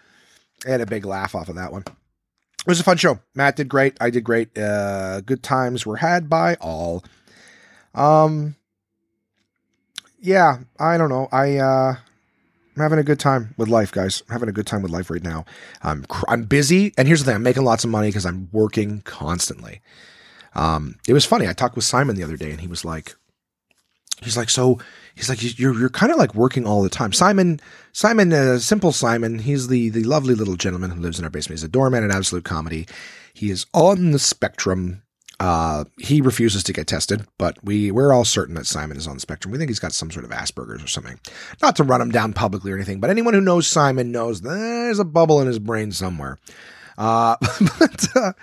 I 0.65 0.69
had 0.71 0.79
a 0.79 0.85
big 0.85 1.05
laugh 1.05 1.35
off 1.35 1.49
of 1.49 1.55
that 1.55 1.73
one. 1.73 1.83
It 1.85 2.67
was 2.67 2.79
a 2.79 2.85
fun 2.85 2.95
show. 2.95 3.19
Matt 3.35 3.57
did 3.57 3.67
great. 3.67 3.97
I 3.99 4.09
did 4.09 4.23
great. 4.23 4.57
Uh, 4.57 5.19
good 5.19 5.43
times 5.43 5.85
were 5.85 5.97
had 5.97 6.29
by 6.29 6.55
all. 6.61 7.03
Um, 7.93 8.55
yeah, 10.21 10.59
I 10.79 10.97
don't 10.97 11.09
know. 11.09 11.27
I 11.33 11.57
uh, 11.57 11.95
I'm 12.75 12.81
having 12.81 12.99
a 12.99 13.03
good 13.03 13.19
time 13.19 13.53
with 13.57 13.67
life, 13.67 13.91
guys. 13.91 14.23
I'm 14.29 14.33
having 14.33 14.49
a 14.49 14.53
good 14.53 14.65
time 14.65 14.81
with 14.81 14.91
life 14.91 15.09
right 15.09 15.21
now. 15.21 15.43
I'm 15.83 16.05
cr- 16.05 16.29
I'm 16.29 16.45
busy, 16.45 16.93
and 16.97 17.09
here's 17.09 17.19
the 17.19 17.25
thing: 17.25 17.35
I'm 17.35 17.43
making 17.43 17.65
lots 17.65 17.83
of 17.83 17.89
money 17.89 18.07
because 18.07 18.25
I'm 18.25 18.47
working 18.53 19.01
constantly. 19.01 19.81
Um, 20.55 20.95
it 21.09 21.13
was 21.13 21.25
funny. 21.25 21.45
I 21.45 21.51
talked 21.51 21.75
with 21.75 21.83
Simon 21.83 22.15
the 22.15 22.23
other 22.23 22.37
day, 22.37 22.51
and 22.51 22.61
he 22.61 22.67
was 22.67 22.85
like, 22.85 23.15
he's 24.23 24.37
like, 24.37 24.49
so 24.49 24.79
he's 25.15 25.29
like, 25.29 25.59
you're 25.59 25.77
you're 25.77 25.89
kind 25.89 26.11
of 26.11 26.17
like 26.17 26.35
working 26.35 26.65
all 26.67 26.83
the 26.83 26.89
time. 26.89 27.13
Simon, 27.13 27.59
Simon, 27.93 28.31
uh, 28.33 28.59
simple 28.59 28.91
Simon. 28.91 29.39
He's 29.39 29.67
the 29.67 29.89
the 29.89 30.03
lovely 30.03 30.35
little 30.35 30.55
gentleman 30.55 30.91
who 30.91 31.01
lives 31.01 31.17
in 31.17 31.25
our 31.25 31.31
basement. 31.31 31.59
He's 31.59 31.63
a 31.63 31.69
doorman 31.69 32.03
at 32.03 32.11
Absolute 32.11 32.43
Comedy. 32.43 32.87
He 33.33 33.49
is 33.49 33.65
on 33.73 34.11
the 34.11 34.19
spectrum. 34.19 35.01
Uh, 35.37 35.83
he 35.99 36.21
refuses 36.21 36.63
to 36.63 36.71
get 36.71 36.87
tested, 36.87 37.25
but 37.37 37.57
we 37.63 37.91
we're 37.91 38.13
all 38.13 38.23
certain 38.23 38.55
that 38.55 38.65
Simon 38.65 38.95
is 38.95 39.07
on 39.07 39.15
the 39.15 39.19
spectrum. 39.19 39.51
We 39.51 39.57
think 39.57 39.69
he's 39.69 39.79
got 39.79 39.91
some 39.91 40.11
sort 40.11 40.23
of 40.23 40.31
Asperger's 40.31 40.83
or 40.83 40.87
something. 40.87 41.19
Not 41.61 41.75
to 41.77 41.83
run 41.83 42.01
him 42.01 42.11
down 42.11 42.33
publicly 42.33 42.71
or 42.71 42.75
anything, 42.75 42.99
but 42.99 43.09
anyone 43.09 43.33
who 43.33 43.41
knows 43.41 43.67
Simon 43.67 44.11
knows 44.11 44.41
there's 44.41 44.99
a 44.99 45.05
bubble 45.05 45.41
in 45.41 45.47
his 45.47 45.59
brain 45.59 45.91
somewhere. 45.91 46.37
Uh, 46.97 47.35
but 47.79 48.07
uh, 48.15 48.33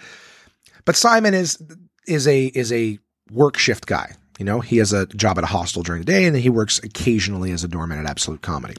but 0.84 0.96
Simon 0.96 1.32
is 1.32 1.62
is 2.06 2.26
a 2.26 2.46
is 2.46 2.72
a 2.72 2.98
work 3.30 3.56
shift 3.56 3.86
guy. 3.86 4.14
You 4.42 4.46
know, 4.46 4.58
he 4.58 4.78
has 4.78 4.92
a 4.92 5.06
job 5.06 5.38
at 5.38 5.44
a 5.44 5.46
hostel 5.46 5.84
during 5.84 6.02
the 6.02 6.12
day 6.12 6.24
and 6.24 6.34
he 6.36 6.50
works 6.50 6.80
occasionally 6.80 7.52
as 7.52 7.62
a 7.62 7.68
doorman 7.68 8.00
at 8.00 8.06
Absolute 8.06 8.42
Comedy. 8.42 8.74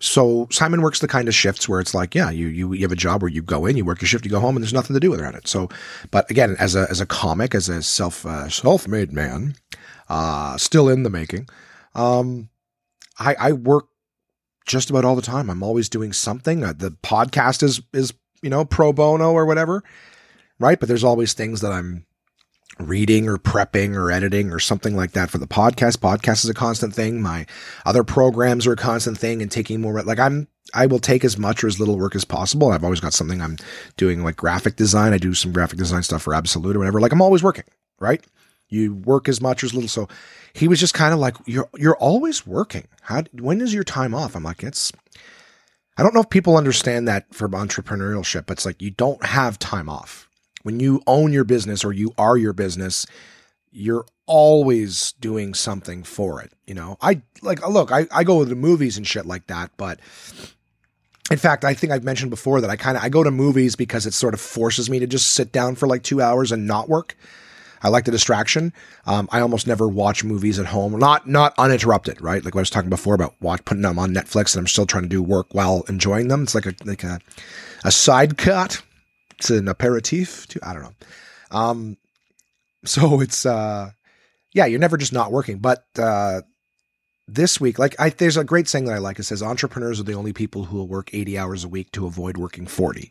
So 0.00 0.48
Simon 0.50 0.82
works 0.82 0.98
the 0.98 1.08
kind 1.08 1.28
of 1.28 1.34
shifts 1.34 1.66
where 1.66 1.80
it's 1.80 1.94
like, 1.94 2.14
yeah, 2.14 2.28
you, 2.28 2.48
you, 2.48 2.74
you 2.74 2.82
have 2.82 2.92
a 2.92 2.94
job 2.96 3.22
where 3.22 3.30
you 3.30 3.40
go 3.40 3.64
in, 3.64 3.78
you 3.78 3.86
work 3.86 4.02
your 4.02 4.06
shift, 4.06 4.26
you 4.26 4.30
go 4.30 4.38
home 4.38 4.54
and 4.54 4.62
there's 4.62 4.74
nothing 4.74 4.92
to 4.92 5.00
do 5.00 5.14
around 5.14 5.34
it. 5.34 5.48
So, 5.48 5.70
but 6.10 6.30
again, 6.30 6.56
as 6.58 6.76
a, 6.76 6.86
as 6.90 7.00
a 7.00 7.06
comic, 7.06 7.54
as 7.54 7.70
a 7.70 7.82
self, 7.82 8.26
uh, 8.26 8.50
self-made 8.50 9.10
man, 9.10 9.54
uh, 10.10 10.58
still 10.58 10.90
in 10.90 11.04
the 11.04 11.10
making, 11.10 11.48
um, 11.94 12.50
I, 13.18 13.34
I 13.40 13.52
work 13.52 13.86
just 14.66 14.90
about 14.90 15.06
all 15.06 15.16
the 15.16 15.22
time. 15.22 15.48
I'm 15.48 15.62
always 15.62 15.88
doing 15.88 16.12
something. 16.12 16.62
Uh, 16.62 16.74
the 16.76 16.90
podcast 16.90 17.62
is, 17.62 17.80
is, 17.94 18.12
you 18.42 18.50
know, 18.50 18.66
pro 18.66 18.92
bono 18.92 19.32
or 19.32 19.46
whatever. 19.46 19.82
Right. 20.60 20.78
But 20.78 20.90
there's 20.90 21.02
always 21.02 21.32
things 21.32 21.62
that 21.62 21.72
I'm, 21.72 22.04
reading 22.78 23.28
or 23.28 23.38
prepping 23.38 23.94
or 23.96 24.10
editing 24.10 24.52
or 24.52 24.58
something 24.58 24.94
like 24.94 25.12
that 25.12 25.30
for 25.30 25.38
the 25.38 25.46
podcast. 25.46 25.98
Podcast 25.98 26.44
is 26.44 26.50
a 26.50 26.54
constant 26.54 26.94
thing. 26.94 27.20
My 27.20 27.46
other 27.84 28.04
programs 28.04 28.66
are 28.66 28.72
a 28.72 28.76
constant 28.76 29.18
thing 29.18 29.42
and 29.42 29.50
taking 29.50 29.80
more, 29.80 30.00
like 30.02 30.18
I'm, 30.18 30.48
I 30.74 30.86
will 30.86 30.98
take 30.98 31.24
as 31.24 31.38
much 31.38 31.64
or 31.64 31.66
as 31.66 31.80
little 31.80 31.98
work 31.98 32.14
as 32.14 32.24
possible. 32.24 32.70
I've 32.70 32.84
always 32.84 33.00
got 33.00 33.14
something 33.14 33.40
I'm 33.40 33.56
doing 33.96 34.22
like 34.22 34.36
graphic 34.36 34.76
design. 34.76 35.12
I 35.12 35.18
do 35.18 35.34
some 35.34 35.52
graphic 35.52 35.78
design 35.78 36.02
stuff 36.02 36.22
for 36.22 36.34
Absolute 36.34 36.76
or 36.76 36.80
whatever. 36.80 37.00
Like 37.00 37.12
I'm 37.12 37.22
always 37.22 37.42
working, 37.42 37.64
right? 37.98 38.24
You 38.68 38.94
work 38.94 39.28
as 39.28 39.40
much 39.40 39.62
or 39.62 39.66
as 39.66 39.74
little. 39.74 39.88
So 39.88 40.08
he 40.52 40.68
was 40.68 40.78
just 40.78 40.94
kind 40.94 41.14
of 41.14 41.20
like, 41.20 41.36
you're, 41.46 41.70
you're 41.76 41.96
always 41.96 42.46
working. 42.46 42.86
How, 43.00 43.22
when 43.32 43.60
is 43.60 43.72
your 43.72 43.84
time 43.84 44.14
off? 44.14 44.36
I'm 44.36 44.44
like, 44.44 44.62
it's, 44.62 44.92
I 45.96 46.02
don't 46.02 46.14
know 46.14 46.20
if 46.20 46.30
people 46.30 46.56
understand 46.56 47.08
that 47.08 47.34
for 47.34 47.48
entrepreneurship. 47.48 48.50
It's 48.50 48.66
like 48.66 48.82
you 48.82 48.90
don't 48.90 49.24
have 49.24 49.58
time 49.58 49.88
off 49.88 50.27
when 50.62 50.80
you 50.80 51.02
own 51.06 51.32
your 51.32 51.44
business 51.44 51.84
or 51.84 51.92
you 51.92 52.12
are 52.18 52.36
your 52.36 52.52
business, 52.52 53.06
you're 53.70 54.06
always 54.26 55.12
doing 55.12 55.54
something 55.54 56.02
for 56.02 56.40
it. 56.42 56.52
You 56.66 56.74
know, 56.74 56.96
I 57.00 57.22
like, 57.42 57.66
look, 57.66 57.92
I, 57.92 58.06
I 58.12 58.24
go 58.24 58.42
to 58.42 58.48
the 58.48 58.54
movies 58.54 58.96
and 58.96 59.06
shit 59.06 59.26
like 59.26 59.46
that, 59.46 59.70
but 59.76 60.00
in 61.30 61.38
fact, 61.38 61.64
I 61.64 61.74
think 61.74 61.92
I've 61.92 62.04
mentioned 62.04 62.30
before 62.30 62.60
that 62.60 62.70
I 62.70 62.76
kind 62.76 62.96
of, 62.96 63.02
I 63.02 63.08
go 63.08 63.22
to 63.22 63.30
movies 63.30 63.76
because 63.76 64.06
it 64.06 64.14
sort 64.14 64.34
of 64.34 64.40
forces 64.40 64.88
me 64.88 64.98
to 64.98 65.06
just 65.06 65.32
sit 65.32 65.52
down 65.52 65.74
for 65.74 65.86
like 65.86 66.02
two 66.02 66.22
hours 66.22 66.52
and 66.52 66.66
not 66.66 66.88
work. 66.88 67.16
I 67.82 67.88
like 67.90 68.04
the 68.06 68.10
distraction. 68.10 68.72
Um, 69.06 69.28
I 69.30 69.40
almost 69.40 69.66
never 69.66 69.86
watch 69.86 70.24
movies 70.24 70.58
at 70.58 70.66
home, 70.66 70.98
not 70.98 71.28
not 71.28 71.54
uninterrupted, 71.58 72.20
right? 72.20 72.44
Like 72.44 72.54
what 72.54 72.60
I 72.60 72.62
was 72.62 72.70
talking 72.70 72.90
before 72.90 73.14
about 73.14 73.34
watch, 73.40 73.64
putting 73.64 73.82
them 73.82 73.98
on 73.98 74.12
Netflix, 74.12 74.54
and 74.54 74.62
I'm 74.62 74.66
still 74.66 74.86
trying 74.86 75.04
to 75.04 75.08
do 75.08 75.22
work 75.22 75.46
while 75.52 75.84
enjoying 75.88 76.28
them. 76.28 76.42
It's 76.42 76.54
like 76.54 76.66
a 76.66 76.74
like 76.84 77.04
a 77.04 77.20
a 77.84 77.92
side 77.92 78.36
cut, 78.36 78.82
it's 79.38 79.50
an 79.50 79.68
aperitif 79.68 80.46
too. 80.48 80.60
I 80.62 80.72
don't 80.72 80.82
know. 80.82 80.94
Um, 81.50 81.96
so 82.84 83.20
it's 83.20 83.46
uh, 83.46 83.90
yeah, 84.52 84.66
you're 84.66 84.80
never 84.80 84.96
just 84.96 85.12
not 85.12 85.32
working. 85.32 85.58
But 85.58 85.84
uh, 85.98 86.42
this 87.26 87.60
week, 87.60 87.78
like 87.78 87.94
I, 87.98 88.10
there's 88.10 88.36
a 88.36 88.44
great 88.44 88.68
saying 88.68 88.86
that 88.86 88.94
I 88.94 88.98
like. 88.98 89.18
It 89.18 89.24
says 89.24 89.42
entrepreneurs 89.42 90.00
are 90.00 90.04
the 90.04 90.14
only 90.14 90.32
people 90.32 90.64
who 90.64 90.78
will 90.78 90.88
work 90.88 91.10
80 91.12 91.38
hours 91.38 91.64
a 91.64 91.68
week 91.68 91.92
to 91.92 92.06
avoid 92.06 92.36
working 92.36 92.66
40. 92.66 93.10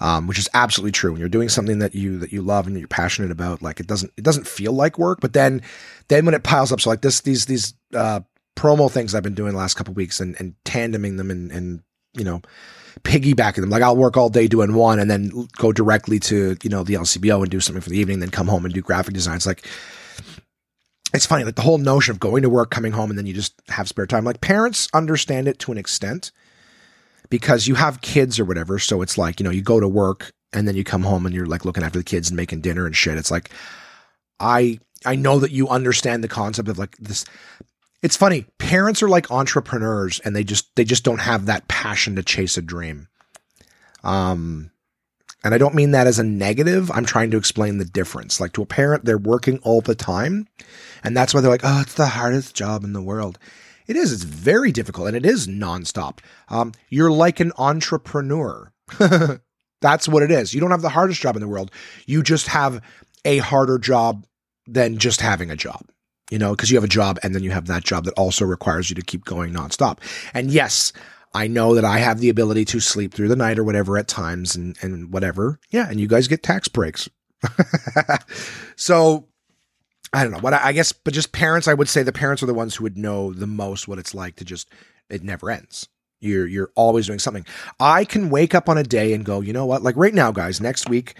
Um, 0.00 0.26
which 0.26 0.38
is 0.38 0.48
absolutely 0.52 0.90
true. 0.90 1.12
When 1.12 1.20
you're 1.20 1.28
doing 1.28 1.48
something 1.48 1.78
that 1.78 1.94
you 1.94 2.18
that 2.18 2.32
you 2.32 2.42
love 2.42 2.66
and 2.66 2.76
you're 2.76 2.88
passionate 2.88 3.30
about, 3.30 3.62
like 3.62 3.78
it 3.78 3.86
doesn't 3.86 4.10
it 4.16 4.24
doesn't 4.24 4.48
feel 4.48 4.72
like 4.72 4.98
work, 4.98 5.20
but 5.20 5.32
then 5.32 5.62
then 6.08 6.24
when 6.24 6.34
it 6.34 6.42
piles 6.42 6.72
up, 6.72 6.80
so 6.80 6.90
like 6.90 7.02
this 7.02 7.20
these 7.20 7.46
these 7.46 7.74
uh, 7.94 8.20
promo 8.56 8.90
things 8.90 9.14
I've 9.14 9.22
been 9.22 9.34
doing 9.34 9.52
the 9.52 9.58
last 9.58 9.74
couple 9.74 9.94
weeks 9.94 10.18
and 10.18 10.34
and 10.40 10.54
tandeming 10.64 11.18
them 11.18 11.30
and 11.30 11.52
and 11.52 11.82
you 12.14 12.24
know 12.24 12.42
piggybacking 13.04 13.56
them. 13.60 13.70
Like 13.70 13.82
I'll 13.82 13.96
work 13.96 14.16
all 14.16 14.28
day 14.28 14.46
doing 14.46 14.74
one 14.74 14.98
and 14.98 15.10
then 15.10 15.48
go 15.56 15.72
directly 15.72 16.18
to, 16.20 16.56
you 16.62 16.70
know, 16.70 16.82
the 16.82 16.94
LCBO 16.94 17.42
and 17.42 17.50
do 17.50 17.60
something 17.60 17.82
for 17.82 17.90
the 17.90 17.98
evening, 17.98 18.20
then 18.20 18.30
come 18.30 18.48
home 18.48 18.64
and 18.64 18.72
do 18.72 18.82
graphic 18.82 19.14
designs. 19.14 19.46
Like, 19.46 19.66
it's 21.14 21.26
funny, 21.26 21.44
like 21.44 21.56
the 21.56 21.62
whole 21.62 21.78
notion 21.78 22.12
of 22.12 22.20
going 22.20 22.42
to 22.42 22.48
work, 22.48 22.70
coming 22.70 22.92
home, 22.92 23.10
and 23.10 23.18
then 23.18 23.26
you 23.26 23.34
just 23.34 23.54
have 23.68 23.88
spare 23.88 24.06
time. 24.06 24.24
Like 24.24 24.40
parents 24.40 24.88
understand 24.94 25.46
it 25.46 25.58
to 25.60 25.72
an 25.72 25.78
extent 25.78 26.32
because 27.28 27.66
you 27.66 27.74
have 27.74 28.00
kids 28.00 28.40
or 28.40 28.44
whatever. 28.44 28.78
So 28.78 29.02
it's 29.02 29.18
like, 29.18 29.38
you 29.38 29.44
know, 29.44 29.50
you 29.50 29.62
go 29.62 29.80
to 29.80 29.88
work 29.88 30.32
and 30.52 30.66
then 30.66 30.76
you 30.76 30.84
come 30.84 31.02
home 31.02 31.26
and 31.26 31.34
you're 31.34 31.46
like 31.46 31.64
looking 31.64 31.82
after 31.82 31.98
the 31.98 32.04
kids 32.04 32.30
and 32.30 32.36
making 32.36 32.60
dinner 32.60 32.86
and 32.86 32.96
shit. 32.96 33.18
It's 33.18 33.30
like, 33.30 33.50
I, 34.40 34.78
I 35.04 35.16
know 35.16 35.38
that 35.38 35.50
you 35.50 35.68
understand 35.68 36.22
the 36.22 36.28
concept 36.28 36.68
of 36.68 36.78
like 36.78 36.96
this 36.98 37.24
it's 38.02 38.16
funny. 38.16 38.46
Parents 38.58 39.02
are 39.02 39.08
like 39.08 39.30
entrepreneurs 39.30 40.18
and 40.20 40.34
they 40.34 40.44
just 40.44 40.74
they 40.74 40.84
just 40.84 41.04
don't 41.04 41.20
have 41.20 41.46
that 41.46 41.68
passion 41.68 42.16
to 42.16 42.22
chase 42.22 42.58
a 42.58 42.62
dream. 42.62 43.08
Um 44.02 44.70
and 45.44 45.54
I 45.54 45.58
don't 45.58 45.74
mean 45.74 45.92
that 45.92 46.06
as 46.06 46.18
a 46.18 46.24
negative. 46.24 46.90
I'm 46.90 47.04
trying 47.04 47.30
to 47.32 47.36
explain 47.36 47.78
the 47.78 47.84
difference. 47.84 48.40
Like 48.40 48.52
to 48.52 48.62
a 48.62 48.66
parent, 48.66 49.04
they're 49.04 49.18
working 49.18 49.58
all 49.58 49.80
the 49.80 49.94
time. 49.94 50.46
And 51.02 51.16
that's 51.16 51.34
why 51.34 51.40
they're 51.40 51.50
like, 51.50 51.64
oh, 51.64 51.80
it's 51.80 51.94
the 51.94 52.06
hardest 52.06 52.54
job 52.54 52.84
in 52.84 52.92
the 52.92 53.02
world. 53.02 53.38
It 53.88 53.96
is. 53.96 54.12
It's 54.12 54.22
very 54.22 54.70
difficult 54.70 55.08
and 55.08 55.16
it 55.16 55.26
is 55.26 55.48
nonstop. 55.48 56.18
Um, 56.48 56.72
you're 56.88 57.10
like 57.10 57.40
an 57.40 57.52
entrepreneur. 57.58 58.72
that's 59.80 60.06
what 60.06 60.22
it 60.22 60.30
is. 60.30 60.54
You 60.54 60.60
don't 60.60 60.70
have 60.70 60.82
the 60.82 60.88
hardest 60.88 61.20
job 61.20 61.34
in 61.34 61.42
the 61.42 61.48
world. 61.48 61.72
You 62.06 62.22
just 62.22 62.46
have 62.48 62.80
a 63.24 63.38
harder 63.38 63.78
job 63.78 64.26
than 64.66 64.98
just 64.98 65.20
having 65.20 65.50
a 65.50 65.56
job 65.56 65.84
you 66.32 66.38
know, 66.38 66.52
because 66.52 66.70
you 66.70 66.78
have 66.78 66.84
a 66.84 66.88
job 66.88 67.18
and 67.22 67.34
then 67.34 67.42
you 67.42 67.50
have 67.50 67.66
that 67.66 67.84
job 67.84 68.06
that 68.06 68.14
also 68.14 68.46
requires 68.46 68.88
you 68.88 68.96
to 68.96 69.02
keep 69.02 69.22
going 69.26 69.52
nonstop. 69.52 69.98
And 70.32 70.50
yes, 70.50 70.90
I 71.34 71.46
know 71.46 71.74
that 71.74 71.84
I 71.84 71.98
have 71.98 72.20
the 72.20 72.30
ability 72.30 72.64
to 72.66 72.80
sleep 72.80 73.12
through 73.12 73.28
the 73.28 73.36
night 73.36 73.58
or 73.58 73.64
whatever 73.64 73.98
at 73.98 74.08
times 74.08 74.56
and, 74.56 74.78
and 74.80 75.12
whatever. 75.12 75.60
Yeah. 75.68 75.90
And 75.90 76.00
you 76.00 76.08
guys 76.08 76.28
get 76.28 76.42
tax 76.42 76.68
breaks. 76.68 77.06
so 78.76 79.28
I 80.14 80.22
don't 80.22 80.32
know 80.32 80.38
what 80.38 80.54
I, 80.54 80.68
I 80.68 80.72
guess, 80.72 80.90
but 80.90 81.12
just 81.12 81.32
parents, 81.32 81.68
I 81.68 81.74
would 81.74 81.90
say 81.90 82.02
the 82.02 82.12
parents 82.12 82.42
are 82.42 82.46
the 82.46 82.54
ones 82.54 82.76
who 82.76 82.84
would 82.84 82.96
know 82.96 83.34
the 83.34 83.46
most 83.46 83.86
what 83.86 83.98
it's 83.98 84.14
like 84.14 84.36
to 84.36 84.44
just, 84.46 84.72
it 85.10 85.22
never 85.22 85.50
ends. 85.50 85.86
You're, 86.20 86.46
you're 86.46 86.72
always 86.76 87.08
doing 87.08 87.18
something. 87.18 87.44
I 87.78 88.06
can 88.06 88.30
wake 88.30 88.54
up 88.54 88.70
on 88.70 88.78
a 88.78 88.84
day 88.84 89.12
and 89.12 89.22
go, 89.22 89.42
you 89.42 89.52
know 89.52 89.66
what? 89.66 89.82
Like 89.82 89.98
right 89.98 90.14
now, 90.14 90.32
guys, 90.32 90.62
next 90.62 90.88
week, 90.88 91.14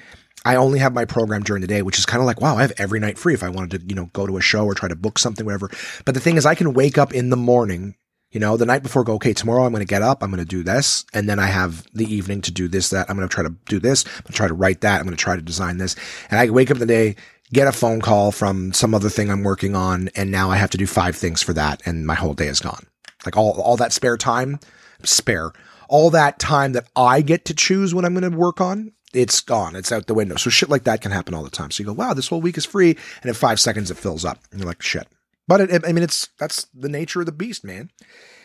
I 0.44 0.56
only 0.56 0.78
have 0.80 0.92
my 0.92 1.04
program 1.04 1.42
during 1.42 1.60
the 1.60 1.68
day, 1.68 1.82
which 1.82 1.98
is 1.98 2.06
kind 2.06 2.20
of 2.20 2.26
like, 2.26 2.40
wow, 2.40 2.56
I 2.56 2.62
have 2.62 2.72
every 2.78 2.98
night 2.98 3.18
free 3.18 3.34
if 3.34 3.42
I 3.42 3.48
wanted 3.48 3.80
to, 3.80 3.86
you 3.86 3.94
know, 3.94 4.06
go 4.12 4.26
to 4.26 4.36
a 4.36 4.40
show 4.40 4.64
or 4.64 4.74
try 4.74 4.88
to 4.88 4.96
book 4.96 5.18
something, 5.18 5.46
whatever. 5.46 5.70
But 6.04 6.14
the 6.14 6.20
thing 6.20 6.36
is, 6.36 6.46
I 6.46 6.54
can 6.54 6.74
wake 6.74 6.98
up 6.98 7.14
in 7.14 7.30
the 7.30 7.36
morning, 7.36 7.94
you 8.32 8.40
know, 8.40 8.56
the 8.56 8.66
night 8.66 8.82
before, 8.82 9.04
go, 9.04 9.14
okay, 9.14 9.32
tomorrow 9.32 9.64
I'm 9.64 9.72
going 9.72 9.86
to 9.86 9.86
get 9.86 10.02
up, 10.02 10.22
I'm 10.22 10.30
going 10.30 10.42
to 10.42 10.48
do 10.48 10.64
this. 10.64 11.04
And 11.14 11.28
then 11.28 11.38
I 11.38 11.46
have 11.46 11.86
the 11.94 12.12
evening 12.12 12.40
to 12.42 12.50
do 12.50 12.66
this, 12.66 12.90
that. 12.90 13.08
I'm 13.08 13.16
going 13.16 13.28
to 13.28 13.34
try 13.34 13.44
to 13.44 13.54
do 13.66 13.78
this. 13.78 14.04
I'm 14.04 14.22
going 14.22 14.32
to 14.32 14.32
try 14.32 14.48
to 14.48 14.54
write 14.54 14.80
that. 14.80 14.98
I'm 14.98 15.06
going 15.06 15.16
to 15.16 15.22
try 15.22 15.36
to 15.36 15.42
design 15.42 15.78
this. 15.78 15.94
And 16.30 16.40
I 16.40 16.50
wake 16.50 16.70
up 16.70 16.78
the 16.78 16.86
day, 16.86 17.16
get 17.52 17.68
a 17.68 17.72
phone 17.72 18.00
call 18.00 18.32
from 18.32 18.72
some 18.72 18.94
other 18.94 19.10
thing 19.10 19.30
I'm 19.30 19.44
working 19.44 19.76
on. 19.76 20.08
And 20.16 20.30
now 20.30 20.50
I 20.50 20.56
have 20.56 20.70
to 20.70 20.78
do 20.78 20.86
five 20.86 21.14
things 21.14 21.42
for 21.42 21.52
that. 21.52 21.82
And 21.86 22.06
my 22.06 22.14
whole 22.14 22.34
day 22.34 22.48
is 22.48 22.60
gone. 22.60 22.86
Like 23.24 23.36
all, 23.36 23.60
all 23.60 23.76
that 23.76 23.92
spare 23.92 24.16
time, 24.16 24.58
spare, 25.04 25.52
all 25.88 26.10
that 26.10 26.40
time 26.40 26.72
that 26.72 26.88
I 26.96 27.20
get 27.20 27.44
to 27.44 27.54
choose 27.54 27.94
what 27.94 28.04
I'm 28.04 28.14
going 28.14 28.28
to 28.28 28.36
work 28.36 28.60
on 28.60 28.92
it's 29.12 29.40
gone. 29.40 29.76
It's 29.76 29.92
out 29.92 30.06
the 30.06 30.14
window. 30.14 30.36
So 30.36 30.50
shit 30.50 30.70
like 30.70 30.84
that 30.84 31.00
can 31.00 31.12
happen 31.12 31.34
all 31.34 31.44
the 31.44 31.50
time. 31.50 31.70
So 31.70 31.82
you 31.82 31.86
go, 31.86 31.92
wow, 31.92 32.14
this 32.14 32.28
whole 32.28 32.40
week 32.40 32.56
is 32.56 32.64
free. 32.64 32.96
And 33.22 33.28
in 33.28 33.34
five 33.34 33.60
seconds, 33.60 33.90
it 33.90 33.98
fills 33.98 34.24
up. 34.24 34.38
And 34.50 34.60
you're 34.60 34.68
like, 34.68 34.82
shit. 34.82 35.06
But 35.48 35.60
it, 35.60 35.86
I 35.86 35.92
mean, 35.92 36.04
it's, 36.04 36.28
that's 36.38 36.66
the 36.74 36.88
nature 36.88 37.20
of 37.20 37.26
the 37.26 37.32
beast, 37.32 37.64
man. 37.64 37.90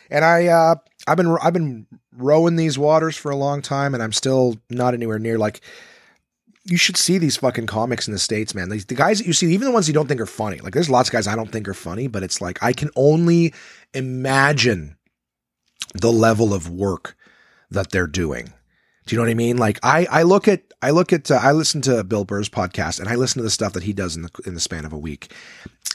And 0.09 0.25
I, 0.25 0.47
uh, 0.47 0.75
I've 1.07 1.17
been, 1.17 1.37
I've 1.41 1.53
been 1.53 1.85
rowing 2.15 2.55
these 2.55 2.77
waters 2.77 3.15
for 3.15 3.31
a 3.31 3.35
long 3.35 3.61
time 3.61 3.93
and 3.93 4.01
I'm 4.01 4.13
still 4.13 4.57
not 4.69 4.93
anywhere 4.93 5.19
near 5.19 5.37
like, 5.37 5.61
you 6.69 6.77
should 6.77 6.97
see 6.97 7.17
these 7.17 7.37
fucking 7.37 7.65
comics 7.65 8.07
in 8.07 8.13
the 8.13 8.19
states, 8.19 8.53
man. 8.53 8.67
the 8.67 8.77
guys 8.93 9.19
that 9.19 9.27
you 9.27 9.31
see, 9.31 9.53
even 9.53 9.67
the 9.67 9.73
ones 9.73 9.87
you 9.87 9.93
don't 9.93 10.07
think 10.07 10.19
are 10.19 10.25
funny. 10.25 10.57
Like 10.57 10.73
there's 10.73 10.89
lots 10.89 11.07
of 11.07 11.13
guys 11.13 11.25
I 11.25 11.35
don't 11.35 11.49
think 11.49 11.67
are 11.69 11.73
funny, 11.73 12.07
but 12.07 12.23
it's 12.23 12.41
like 12.41 12.61
I 12.61 12.73
can 12.73 12.89
only 12.97 13.53
imagine 13.93 14.97
the 15.93 16.11
level 16.11 16.53
of 16.53 16.69
work 16.69 17.15
that 17.71 17.91
they're 17.91 18.07
doing. 18.07 18.53
Do 19.07 19.15
you 19.15 19.17
know 19.17 19.25
what 19.25 19.31
I 19.31 19.35
mean? 19.35 19.57
Like 19.57 19.79
I, 19.83 20.05
I 20.11 20.23
look 20.23 20.49
at, 20.49 20.61
I 20.81 20.91
look 20.91 21.13
at, 21.13 21.31
uh, 21.31 21.39
I 21.41 21.53
listen 21.53 21.81
to 21.83 22.03
Bill 22.03 22.25
Burr's 22.25 22.49
podcast 22.49 22.99
and 22.99 23.07
I 23.07 23.15
listen 23.15 23.39
to 23.39 23.43
the 23.43 23.49
stuff 23.49 23.71
that 23.73 23.83
he 23.83 23.93
does 23.93 24.17
in 24.17 24.23
the 24.23 24.29
in 24.45 24.53
the 24.53 24.59
span 24.59 24.83
of 24.83 24.91
a 24.91 24.97
week, 24.97 25.33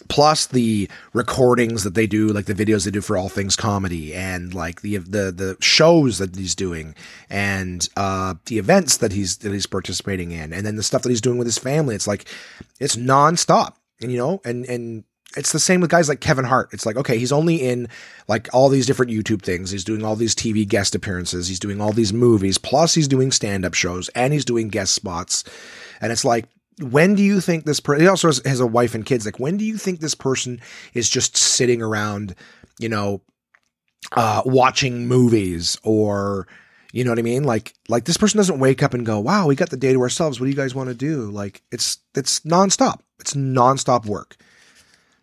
plus 0.08 0.46
the 0.46 0.88
recordings 1.12 1.84
that 1.84 1.94
they 1.94 2.06
do, 2.06 2.28
like 2.28 2.46
the 2.46 2.54
videos 2.54 2.86
they 2.86 2.90
do 2.90 3.02
for 3.02 3.18
all 3.18 3.28
things 3.28 3.54
comedy, 3.54 4.14
and 4.14 4.54
like 4.54 4.80
the 4.80 4.96
the 4.96 5.30
the 5.30 5.56
shows 5.60 6.18
that 6.18 6.34
he's 6.34 6.54
doing, 6.54 6.94
and 7.28 7.86
uh, 7.98 8.34
the 8.46 8.58
events 8.58 8.96
that 8.96 9.12
he's 9.12 9.36
that 9.38 9.52
he's 9.52 9.66
participating 9.66 10.30
in, 10.30 10.54
and 10.54 10.64
then 10.64 10.76
the 10.76 10.82
stuff 10.82 11.02
that 11.02 11.10
he's 11.10 11.20
doing 11.20 11.36
with 11.36 11.46
his 11.46 11.58
family. 11.58 11.94
It's 11.94 12.08
like 12.08 12.26
it's 12.80 12.96
nonstop, 12.96 13.74
and 14.00 14.10
you 14.10 14.16
know, 14.16 14.40
and 14.42 14.64
and 14.64 15.04
it's 15.36 15.52
the 15.52 15.60
same 15.60 15.80
with 15.80 15.90
guys 15.90 16.08
like 16.08 16.20
Kevin 16.20 16.44
Hart. 16.44 16.70
It's 16.72 16.86
like, 16.86 16.96
okay, 16.96 17.18
he's 17.18 17.32
only 17.32 17.56
in 17.56 17.88
like 18.28 18.48
all 18.52 18.68
these 18.68 18.86
different 18.86 19.12
YouTube 19.12 19.42
things. 19.42 19.70
He's 19.70 19.84
doing 19.84 20.04
all 20.04 20.16
these 20.16 20.34
TV 20.34 20.66
guest 20.66 20.94
appearances. 20.94 21.48
He's 21.48 21.60
doing 21.60 21.80
all 21.80 21.92
these 21.92 22.12
movies. 22.12 22.58
Plus, 22.58 22.94
he's 22.94 23.08
doing 23.08 23.30
stand 23.30 23.64
up 23.64 23.74
shows 23.74 24.08
and 24.10 24.32
he's 24.32 24.44
doing 24.44 24.68
guest 24.68 24.94
spots. 24.94 25.44
And 26.00 26.12
it's 26.12 26.24
like, 26.24 26.46
when 26.80 27.14
do 27.14 27.22
you 27.22 27.40
think 27.40 27.64
this 27.64 27.80
person, 27.80 28.02
he 28.02 28.08
also 28.08 28.28
has, 28.28 28.40
has 28.44 28.60
a 28.60 28.66
wife 28.66 28.94
and 28.94 29.06
kids. 29.06 29.24
Like, 29.24 29.38
when 29.38 29.56
do 29.56 29.64
you 29.64 29.76
think 29.76 30.00
this 30.00 30.14
person 30.14 30.60
is 30.94 31.08
just 31.08 31.36
sitting 31.36 31.82
around, 31.82 32.34
you 32.78 32.88
know, 32.88 33.20
uh, 34.12 34.42
watching 34.44 35.06
movies 35.06 35.78
or, 35.82 36.48
you 36.92 37.04
know 37.04 37.10
what 37.10 37.18
I 37.18 37.22
mean? 37.22 37.44
Like, 37.44 37.74
like 37.88 38.04
this 38.04 38.16
person 38.16 38.38
doesn't 38.38 38.58
wake 38.58 38.82
up 38.82 38.94
and 38.94 39.06
go, 39.06 39.20
wow, 39.20 39.46
we 39.46 39.54
got 39.54 39.70
the 39.70 39.76
day 39.76 39.92
to 39.92 40.00
ourselves. 40.00 40.40
What 40.40 40.46
do 40.46 40.50
you 40.50 40.56
guys 40.56 40.74
want 40.74 40.88
to 40.88 40.94
do? 40.94 41.30
Like, 41.30 41.62
it's, 41.70 41.98
it's 42.14 42.40
nonstop. 42.40 43.00
It's 43.20 43.34
nonstop 43.34 44.06
work. 44.06 44.36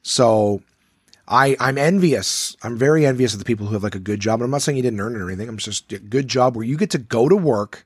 So 0.01 0.61
I 1.27 1.55
I'm 1.59 1.77
envious. 1.77 2.57
I'm 2.63 2.77
very 2.77 3.05
envious 3.05 3.33
of 3.33 3.39
the 3.39 3.45
people 3.45 3.67
who 3.67 3.73
have 3.73 3.83
like 3.83 3.95
a 3.95 3.99
good 3.99 4.19
job. 4.19 4.39
And 4.39 4.45
I'm 4.45 4.51
not 4.51 4.61
saying 4.61 4.77
you 4.77 4.83
didn't 4.83 4.99
earn 4.99 5.15
it 5.15 5.21
or 5.21 5.29
anything. 5.29 5.49
I'm 5.49 5.57
just 5.57 5.91
a 5.93 5.99
good 5.99 6.27
job 6.27 6.55
where 6.55 6.65
you 6.65 6.77
get 6.77 6.89
to 6.91 6.97
go 6.97 7.29
to 7.29 7.35
work. 7.35 7.85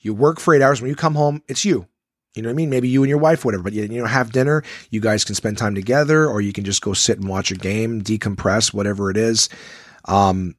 You 0.00 0.14
work 0.14 0.40
for 0.40 0.54
eight 0.54 0.62
hours. 0.62 0.80
When 0.80 0.88
you 0.88 0.96
come 0.96 1.14
home, 1.14 1.42
it's 1.46 1.64
you. 1.64 1.86
You 2.34 2.42
know 2.42 2.48
what 2.48 2.54
I 2.54 2.56
mean? 2.56 2.70
Maybe 2.70 2.88
you 2.88 3.02
and 3.02 3.08
your 3.08 3.18
wife, 3.18 3.44
whatever, 3.44 3.64
but 3.64 3.72
you, 3.72 3.82
you 3.82 4.00
know, 4.00 4.06
have 4.06 4.32
dinner. 4.32 4.62
You 4.90 5.00
guys 5.00 5.24
can 5.24 5.34
spend 5.34 5.58
time 5.58 5.74
together, 5.74 6.28
or 6.28 6.40
you 6.40 6.52
can 6.52 6.64
just 6.64 6.80
go 6.80 6.92
sit 6.92 7.18
and 7.18 7.28
watch 7.28 7.50
a 7.50 7.56
game, 7.56 8.02
decompress, 8.02 8.72
whatever 8.72 9.10
it 9.10 9.16
is. 9.16 9.48
Um, 10.04 10.54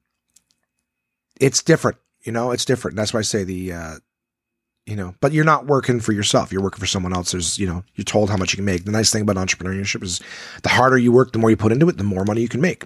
it's 1.40 1.64
different. 1.64 1.98
You 2.24 2.34
know, 2.34 2.52
it's 2.52 2.66
different. 2.66 2.98
That's 2.98 3.14
why 3.14 3.20
I 3.22 3.24
say 3.24 3.46
the 3.46 3.74
uh, 3.74 3.96
you 4.86 4.96
know, 4.96 5.14
but 5.22 5.32
you're 5.32 5.46
not 5.46 5.68
working 5.68 6.00
for 6.00 6.12
yourself. 6.12 6.52
You're 6.52 6.64
working 6.64 6.80
for 6.80 6.88
someone 6.88 7.14
else. 7.14 7.32
There's, 7.32 7.60
you 7.60 7.68
know, 7.68 7.84
you're 7.96 8.06
told 8.06 8.30
how 8.30 8.38
much 8.38 8.52
you 8.52 8.58
can 8.58 8.66
make. 8.66 8.86
The 8.86 8.92
nice 8.92 9.12
thing 9.12 9.22
about 9.22 9.36
entrepreneurship 9.36 10.04
is 10.04 10.20
the 10.64 10.70
harder 10.70 10.98
you 10.98 11.12
work, 11.12 11.32
the 11.32 11.40
more 11.40 11.50
you 11.50 11.58
put 11.58 11.72
into 11.72 11.88
it, 11.88 11.98
the 11.98 12.04
more 12.04 12.26
money 12.26 12.42
you 12.42 12.50
can 12.50 12.62
make. 12.62 12.86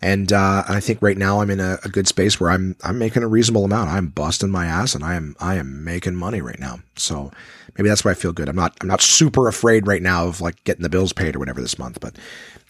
And 0.00 0.32
uh, 0.32 0.64
I 0.68 0.80
think 0.80 1.00
right 1.00 1.16
now 1.16 1.40
I'm 1.40 1.50
in 1.50 1.60
a, 1.60 1.78
a, 1.82 1.88
good 1.88 2.06
space 2.06 2.38
where 2.38 2.50
I'm 2.50 2.76
I'm 2.82 2.98
making 2.98 3.22
a 3.22 3.28
reasonable 3.28 3.64
amount. 3.64 3.88
I'm 3.88 4.08
busting 4.08 4.50
my 4.50 4.66
ass 4.66 4.94
and 4.94 5.02
I 5.02 5.14
am 5.14 5.34
I 5.40 5.54
am 5.54 5.82
making 5.82 6.14
money 6.14 6.42
right 6.42 6.58
now. 6.60 6.80
So 6.96 7.30
maybe 7.78 7.88
that's 7.88 8.04
why 8.04 8.10
I 8.10 8.14
feel 8.14 8.32
good. 8.32 8.48
I'm 8.48 8.56
not 8.56 8.76
I'm 8.82 8.88
not 8.88 9.00
super 9.00 9.48
afraid 9.48 9.86
right 9.86 10.02
now 10.02 10.26
of 10.26 10.42
like 10.42 10.62
getting 10.64 10.82
the 10.82 10.90
bills 10.90 11.14
paid 11.14 11.36
or 11.36 11.38
whatever 11.38 11.62
this 11.62 11.78
month, 11.78 12.00
but 12.00 12.16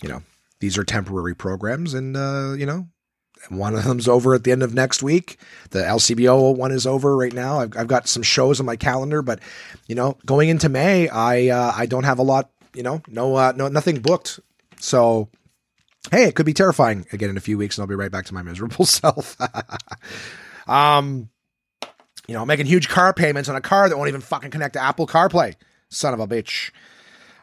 you 0.01 0.09
know, 0.09 0.23
these 0.61 0.79
are 0.79 0.85
temporary 0.85 1.35
programs 1.35 1.93
and 1.93 2.17
uh, 2.17 2.55
you 2.57 2.67
know, 2.67 2.87
one 3.49 3.75
of 3.75 3.85
them's 3.85 4.09
over 4.09 4.35
at 4.35 4.45
the 4.45 4.53
end 4.53 4.63
of 4.63 4.75
next 4.75 5.03
week. 5.03 5.39
The 5.71 5.81
LCBO 5.81 6.57
one 6.57 6.73
is 6.73 6.87
over 6.87 7.17
right 7.17 7.33
now. 7.33 7.61
I've, 7.61 7.77
I've 7.77 7.89
got 7.89 8.09
some 8.09 8.23
shows 8.23 8.61
on 8.61 8.67
my 8.67 8.77
calendar, 8.77 9.23
but 9.23 9.41
you 9.87 9.95
know, 9.95 10.17
going 10.27 10.49
into 10.49 10.69
May, 10.69 11.09
I 11.09 11.49
uh, 11.49 11.73
I 11.75 11.87
don't 11.87 12.05
have 12.05 12.19
a 12.19 12.23
lot. 12.23 12.51
You 12.75 12.83
know, 12.83 13.03
no 13.09 13.35
uh, 13.37 13.53
no 13.57 13.69
nothing 13.69 14.01
booked. 14.01 14.41
So 14.79 15.29
hey, 16.11 16.25
it 16.25 16.35
could 16.35 16.47
be 16.47 16.55
terrifying 16.55 17.07
again 17.13 17.31
in 17.31 17.37
a 17.37 17.41
few 17.41 17.59
weeks, 17.59 17.77
and 17.77 17.83
I'll 17.83 17.89
be 17.89 17.95
right 17.95 18.11
back 18.11 18.27
to 18.27 18.35
my 18.35 18.43
miserable 18.43 18.85
self. 18.87 19.37
um, 20.69 21.29
you 22.27 22.35
know, 22.35 22.47
making 22.47 22.67
huge 22.67 22.89
car 22.89 23.13
payments 23.13 23.49
on 23.49 23.57
a 23.57 23.61
car 23.61 23.89
that 23.89 23.97
won't 23.97 24.09
even 24.09 24.21
fucking 24.21 24.51
connect 24.51 24.75
to 24.75 24.83
Apple 24.83 25.07
CarPlay. 25.07 25.55
Son 25.91 26.15
of 26.15 26.21
a 26.21 26.27
bitch. 26.27 26.71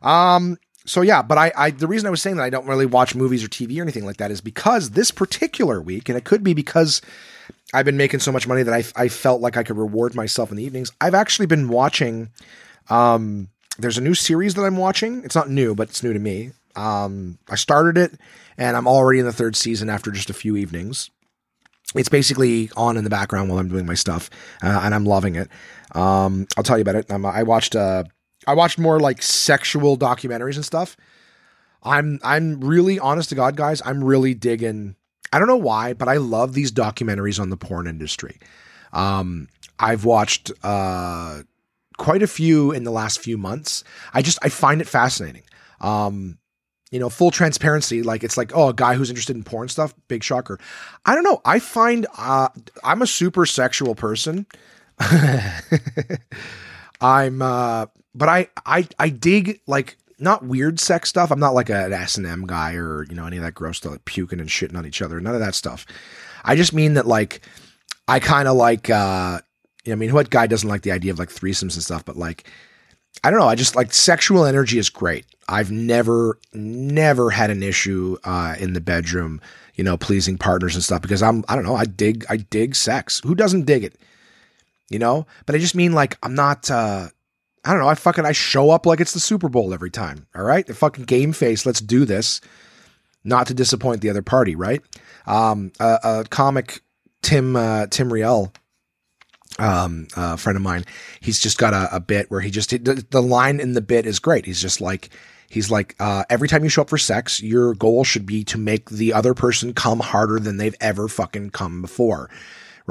Um, 0.02 0.58
so 0.86 1.02
yeah, 1.02 1.22
but 1.22 1.38
I, 1.38 1.52
I, 1.56 1.72
the 1.72 1.88
reason 1.88 2.08
I 2.08 2.10
was 2.10 2.22
saying 2.22 2.38
that 2.38 2.44
I 2.44 2.50
don't 2.50 2.68
really 2.68 2.86
watch 2.86 3.14
movies 3.14 3.44
or 3.44 3.48
TV 3.48 3.78
or 3.78 3.84
anything 3.84 4.06
like 4.06 4.18
that 4.18 4.32
is 4.32 4.42
because 4.42 4.92
this 4.92 5.12
particular 5.12 5.80
week, 5.80 6.10
and 6.10 6.18
it 6.18 6.24
could 6.24 6.44
be 6.44 6.54
because 6.54 7.02
I've 7.74 7.86
been 7.86 7.98
making 7.98 8.20
so 8.20 8.32
much 8.32 8.48
money 8.48 8.64
that 8.64 8.74
I, 8.74 8.84
I 9.04 9.08
felt 9.08 9.42
like 9.42 9.58
I 9.58 9.64
could 9.64 9.78
reward 9.78 10.16
myself 10.16 10.50
in 10.50 10.58
the 10.58 10.64
evenings. 10.64 10.92
I've 11.00 11.14
actually 11.14 11.46
been 11.46 11.70
watching. 11.70 12.30
Um, 12.90 13.50
there's 13.78 13.98
a 13.98 14.02
new 14.02 14.16
series 14.16 14.56
that 14.56 14.64
I'm 14.64 14.78
watching. 14.78 15.24
It's 15.24 15.36
not 15.36 15.50
new, 15.50 15.76
but 15.76 15.90
it's 15.90 16.04
new 16.04 16.14
to 16.14 16.20
me. 16.20 16.52
Um, 16.76 17.38
I 17.50 17.56
started 17.56 17.98
it, 17.98 18.20
and 18.58 18.76
I'm 18.76 18.88
already 18.88 19.20
in 19.20 19.26
the 19.26 19.34
third 19.34 19.56
season 19.56 19.90
after 19.90 20.12
just 20.12 20.30
a 20.30 20.34
few 20.34 20.56
evenings. 20.56 21.10
It's 21.94 22.10
basically 22.10 22.72
on 22.76 22.98
in 22.98 23.04
the 23.04 23.10
background 23.10 23.50
while 23.50 23.60
I'm 23.60 23.70
doing 23.70 23.86
my 23.86 23.94
stuff, 23.94 24.30
uh, 24.64 24.82
and 24.84 24.96
I'm 24.96 25.06
loving 25.06 25.36
it. 25.36 25.50
Um, 25.94 26.48
I'll 26.58 26.64
tell 26.64 26.78
you 26.78 26.82
about 26.82 26.96
it. 26.96 27.12
I 27.12 27.44
watched. 27.44 27.76
Uh, 27.76 28.06
I 28.48 28.54
watched 28.54 28.80
more 28.80 29.00
like 29.00 29.22
sexual 29.22 29.98
documentaries 29.98 30.56
and 30.56 30.66
stuff. 30.66 30.98
I'm 31.84 32.20
I'm 32.24 32.62
really 32.62 33.00
honest 33.00 33.30
to 33.30 33.36
God, 33.36 33.56
guys. 33.56 33.82
I'm 33.86 34.04
really 34.04 34.34
digging. 34.34 34.96
I 35.34 35.40
don't 35.40 35.48
know 35.48 35.58
why, 35.58 35.94
but 35.94 36.08
I 36.08 36.18
love 36.18 36.54
these 36.54 36.72
documentaries 36.72 37.40
on 37.40 37.50
the 37.50 37.58
porn 37.58 37.88
industry. 37.88 38.38
Um, 38.94 39.48
I've 39.80 40.06
watched 40.06 40.52
uh, 40.64 41.42
quite 41.98 42.22
a 42.22 42.28
few 42.28 42.72
in 42.72 42.84
the 42.84 42.92
last 42.92 43.20
few 43.20 43.38
months. 43.38 43.84
I 44.14 44.22
just 44.22 44.38
I 44.44 44.50
find 44.50 44.82
it 44.82 44.88
fascinating. 44.88 45.44
Um, 45.80 46.38
you 46.92 47.00
know, 47.00 47.10
full 47.10 47.32
transparency. 47.32 48.04
Like 48.04 48.24
it's 48.24 48.38
like, 48.38 48.56
oh, 48.56 48.70
a 48.70 48.74
guy 48.74 48.96
who's 48.96 49.10
interested 49.10 49.36
in 49.36 49.44
porn 49.44 49.70
stuff. 49.70 49.96
Big 50.08 50.24
shocker. 50.24 50.60
I 51.06 51.16
don't 51.16 51.24
know. 51.24 51.42
I 51.46 51.60
find 51.60 52.06
uh, 52.18 52.50
I'm 52.84 53.02
a 53.02 53.08
super 53.08 53.46
sexual 53.46 53.96
person. 53.96 54.46
I'm 57.02 57.42
uh 57.42 57.88
but 58.16 58.30
I 58.30 58.48
I 58.66 58.88
I 59.00 59.10
dig 59.10 59.60
like 59.68 59.98
not 60.20 60.46
weird 60.46 60.80
sex 60.80 61.10
stuff. 61.10 61.32
I'm 61.32 61.40
not 61.40 61.56
like 61.56 61.70
an 61.70 61.92
S 61.92 62.18
and 62.18 62.28
M 62.28 62.46
guy 62.46 62.76
or 62.76 63.06
you 63.10 63.16
know 63.16 63.26
any 63.26 63.38
of 63.38 63.44
that 63.44 63.56
gross 63.56 63.78
stuff, 63.78 63.94
like 63.94 64.06
puking 64.06 64.40
and 64.40 64.50
shitting 64.50 64.78
on 64.78 64.86
each 64.86 65.02
other. 65.02 65.20
None 65.20 65.34
of 65.34 65.42
that 65.42 65.56
stuff. 65.56 65.86
I 66.44 66.56
just 66.56 66.74
mean 66.74 66.94
that 66.94 67.08
like 67.08 67.42
I 68.08 68.20
kind 68.20 68.48
of 68.48 68.56
like. 68.56 68.90
uh 68.90 69.40
I 69.90 69.96
mean, 69.96 70.14
what 70.14 70.30
guy 70.30 70.46
doesn't 70.46 70.70
like 70.70 70.84
the 70.84 70.92
idea 70.92 71.12
of 71.12 71.18
like 71.18 71.30
threesomes 71.30 71.74
and 71.74 71.82
stuff? 71.82 72.06
But 72.06 72.16
like, 72.16 72.48
I 73.24 73.32
don't 73.32 73.40
know. 73.40 73.48
I 73.48 73.56
just 73.56 73.76
like 73.76 73.92
sexual 73.92 74.46
energy 74.46 74.78
is 74.78 74.92
great. 74.92 75.26
I've 75.50 75.72
never, 75.72 76.38
never 76.54 77.32
had 77.32 77.50
an 77.50 77.64
issue 77.64 78.18
uh, 78.24 78.56
in 78.60 78.74
the 78.74 78.80
bedroom, 78.80 79.42
you 79.74 79.84
know, 79.84 79.98
pleasing 79.98 80.38
partners 80.38 80.76
and 80.76 80.84
stuff 80.84 81.02
because 81.02 81.24
I'm, 81.24 81.44
I 81.50 81.56
don't 81.56 81.66
know. 81.66 81.76
I 81.76 81.86
dig, 81.86 82.26
I 82.30 82.38
dig 82.38 82.76
sex. 82.76 83.22
Who 83.24 83.34
doesn't 83.34 83.66
dig 83.66 83.84
it? 83.84 84.00
You 84.92 85.00
know. 85.00 85.26
But 85.46 85.56
I 85.56 85.58
just 85.58 85.76
mean 85.76 85.94
like 85.94 86.18
I'm 86.22 86.36
not. 86.36 86.70
uh 86.70 87.08
I 87.64 87.72
don't 87.72 87.82
know. 87.82 87.88
I 87.88 87.96
fucking 87.96 88.26
I 88.26 88.32
show 88.32 88.72
up 88.72 88.86
like 88.86 89.00
it's 89.00 89.14
the 89.14 89.20
Super 89.20 89.48
Bowl 89.48 89.74
every 89.74 89.92
time. 89.92 90.28
All 90.36 90.44
right, 90.44 90.66
the 90.66 90.74
fucking 90.74 91.06
game 91.06 91.32
face. 91.32 91.66
Let's 91.66 91.80
do 91.80 92.06
this, 92.06 92.42
not 93.24 93.48
to 93.48 93.54
disappoint 93.54 94.02
the 94.02 94.10
other 94.10 94.24
party. 94.24 94.56
Right? 94.56 94.82
Um, 95.28 95.72
a, 95.80 96.00
a 96.04 96.24
comic 96.30 96.82
Tim 97.22 97.56
uh, 97.56 97.88
Tim 97.88 98.12
Riel, 98.12 98.52
um, 99.60 100.08
a 100.18 100.38
friend 100.38 100.58
of 100.58 100.64
mine. 100.64 100.86
He's 101.20 101.40
just 101.40 101.58
got 101.58 101.74
a, 101.74 101.96
a 101.96 102.00
bit 102.00 102.32
where 102.32 102.42
he 102.42 102.50
just 102.50 102.72
the, 102.72 103.06
the 103.10 103.22
line 103.22 103.60
in 103.60 103.74
the 103.74 103.82
bit 103.82 104.06
is 104.06 104.20
great. 104.20 104.46
He's 104.46 104.62
just 104.62 104.82
like 104.82 105.10
he's 105.48 105.70
like 105.70 105.96
uh, 106.00 106.24
every 106.30 106.48
time 106.48 106.64
you 106.64 106.70
show 106.70 106.82
up 106.82 106.90
for 106.90 106.98
sex, 106.98 107.42
your 107.44 107.76
goal 107.76 108.04
should 108.04 108.26
be 108.26 108.44
to 108.46 108.58
make 108.58 108.90
the 108.90 109.14
other 109.14 109.34
person 109.36 109.74
come 109.74 110.00
harder 110.00 110.40
than 110.40 110.58
they've 110.58 110.76
ever 110.82 111.08
fucking 111.08 111.52
come 111.52 111.82
before 111.82 112.30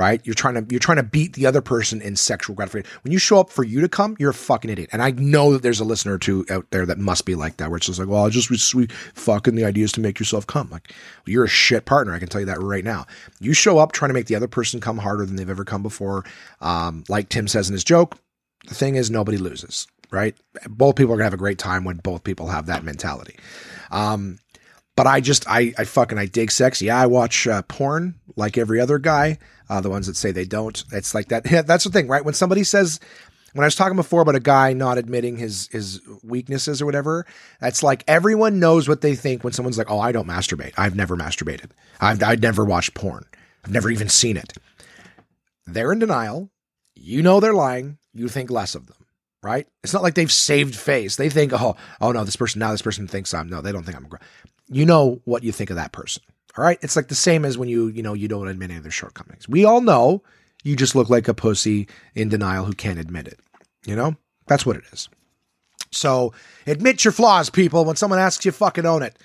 right? 0.00 0.22
You're 0.24 0.34
trying 0.34 0.54
to 0.54 0.64
you're 0.70 0.80
trying 0.80 0.96
to 0.96 1.02
beat 1.02 1.34
the 1.34 1.44
other 1.44 1.60
person 1.60 2.00
in 2.00 2.16
sexual 2.16 2.56
gratification. 2.56 2.90
When 3.02 3.12
you 3.12 3.18
show 3.18 3.38
up 3.38 3.50
for 3.50 3.64
you 3.64 3.82
to 3.82 3.88
come, 3.88 4.16
you're 4.18 4.30
a 4.30 4.34
fucking 4.34 4.70
idiot. 4.70 4.88
And 4.94 5.02
I 5.02 5.10
know 5.10 5.52
that 5.52 5.60
there's 5.60 5.78
a 5.78 5.84
listener 5.84 6.14
or 6.14 6.18
two 6.18 6.46
out 6.48 6.66
there 6.70 6.86
that 6.86 6.96
must 6.96 7.26
be 7.26 7.34
like 7.34 7.58
that, 7.58 7.68
where 7.68 7.76
it's 7.76 7.84
just 7.84 7.98
like, 7.98 8.08
well, 8.08 8.24
I 8.24 8.30
just 8.30 8.48
sweet 8.58 8.90
fucking 8.92 9.56
the 9.56 9.66
idea 9.66 9.84
is 9.84 9.92
to 9.92 10.00
make 10.00 10.18
yourself 10.18 10.46
come. 10.46 10.70
Like, 10.70 10.94
you're 11.26 11.44
a 11.44 11.48
shit 11.48 11.84
partner. 11.84 12.14
I 12.14 12.18
can 12.18 12.28
tell 12.28 12.40
you 12.40 12.46
that 12.46 12.62
right 12.62 12.82
now. 12.82 13.04
You 13.40 13.52
show 13.52 13.76
up 13.76 13.92
trying 13.92 14.08
to 14.08 14.14
make 14.14 14.24
the 14.24 14.36
other 14.36 14.48
person 14.48 14.80
come 14.80 14.96
harder 14.96 15.26
than 15.26 15.36
they've 15.36 15.50
ever 15.50 15.66
come 15.66 15.82
before. 15.82 16.24
Um, 16.62 17.04
like 17.10 17.28
Tim 17.28 17.46
says 17.46 17.68
in 17.68 17.74
his 17.74 17.84
joke, 17.84 18.16
the 18.68 18.74
thing 18.74 18.94
is 18.94 19.10
nobody 19.10 19.36
loses, 19.36 19.86
right? 20.10 20.34
Both 20.66 20.96
people 20.96 21.12
are 21.12 21.18
gonna 21.18 21.24
have 21.24 21.34
a 21.34 21.36
great 21.36 21.58
time 21.58 21.84
when 21.84 21.98
both 21.98 22.24
people 22.24 22.46
have 22.46 22.66
that 22.66 22.84
mentality. 22.84 23.36
Um, 23.90 24.38
but 24.96 25.06
I 25.06 25.20
just 25.20 25.46
I 25.46 25.74
I 25.76 25.84
fucking 25.84 26.16
I 26.16 26.24
dig 26.24 26.50
sex. 26.50 26.80
Yeah, 26.80 26.98
I 26.98 27.04
watch 27.04 27.46
uh, 27.46 27.60
porn 27.62 28.14
like 28.36 28.56
every 28.56 28.80
other 28.80 28.98
guy. 28.98 29.38
Uh, 29.70 29.80
the 29.80 29.88
ones 29.88 30.06
that 30.06 30.16
say 30.16 30.32
they 30.32 30.44
don't, 30.44 30.84
it's 30.92 31.14
like 31.14 31.28
that. 31.28 31.44
That's 31.66 31.84
the 31.84 31.90
thing, 31.90 32.08
right? 32.08 32.24
When 32.24 32.34
somebody 32.34 32.64
says, 32.64 33.00
when 33.52 33.64
I 33.64 33.66
was 33.68 33.76
talking 33.76 33.96
before 33.96 34.20
about 34.20 34.34
a 34.34 34.40
guy 34.40 34.72
not 34.74 34.98
admitting 34.98 35.36
his 35.36 35.68
his 35.72 36.00
weaknesses 36.22 36.82
or 36.82 36.86
whatever, 36.86 37.24
that's 37.60 37.82
like 37.82 38.04
everyone 38.06 38.60
knows 38.60 38.88
what 38.88 39.00
they 39.00 39.14
think 39.14 39.42
when 39.44 39.52
someone's 39.52 39.78
like, 39.78 39.90
"Oh, 39.90 39.98
I 39.98 40.12
don't 40.12 40.26
masturbate. 40.28 40.72
I've 40.76 40.94
never 40.94 41.16
masturbated. 41.16 41.70
I've 42.00 42.22
I've 42.22 42.42
never 42.42 42.64
watched 42.64 42.94
porn. 42.94 43.24
I've 43.64 43.72
never 43.72 43.90
even 43.90 44.08
seen 44.08 44.36
it." 44.36 44.52
They're 45.66 45.92
in 45.92 45.98
denial. 46.00 46.50
You 46.94 47.22
know 47.22 47.40
they're 47.40 47.54
lying. 47.54 47.98
You 48.12 48.28
think 48.28 48.50
less 48.50 48.74
of 48.74 48.86
them. 48.86 48.96
right? 49.42 49.66
It's 49.82 49.92
not 49.92 50.02
like 50.02 50.14
they've 50.14 50.30
saved 50.30 50.74
face. 50.74 51.16
They 51.16 51.30
think, 51.30 51.52
oh, 51.52 51.76
oh 52.00 52.12
no, 52.12 52.24
this 52.24 52.36
person 52.36 52.58
now 52.58 52.72
this 52.72 52.82
person 52.82 53.06
thinks 53.08 53.32
I'm 53.32 53.48
no, 53.48 53.60
they 53.62 53.72
don't 53.72 53.84
think 53.84 53.96
I'm. 53.96 54.08
You 54.68 54.84
know 54.86 55.20
what 55.24 55.42
you 55.42 55.52
think 55.52 55.70
of 55.70 55.76
that 55.76 55.92
person. 55.92 56.22
All 56.56 56.64
right. 56.64 56.78
It's 56.82 56.96
like 56.96 57.08
the 57.08 57.14
same 57.14 57.44
as 57.44 57.56
when 57.56 57.68
you, 57.68 57.88
you 57.88 58.02
know, 58.02 58.14
you 58.14 58.28
don't 58.28 58.48
admit 58.48 58.70
any 58.70 58.78
of 58.78 58.82
their 58.82 58.92
shortcomings. 58.92 59.48
We 59.48 59.64
all 59.64 59.80
know 59.80 60.22
you 60.62 60.76
just 60.76 60.94
look 60.94 61.08
like 61.08 61.28
a 61.28 61.34
pussy 61.34 61.88
in 62.14 62.28
denial 62.28 62.64
who 62.64 62.72
can't 62.72 62.98
admit 62.98 63.28
it. 63.28 63.38
You 63.86 63.96
know, 63.96 64.16
that's 64.46 64.66
what 64.66 64.76
it 64.76 64.84
is. 64.92 65.08
So 65.90 66.32
admit 66.66 67.04
your 67.04 67.12
flaws, 67.12 67.50
people. 67.50 67.84
When 67.84 67.96
someone 67.96 68.18
asks 68.18 68.44
you, 68.44 68.52
fucking 68.52 68.86
own 68.86 69.02
it. 69.02 69.16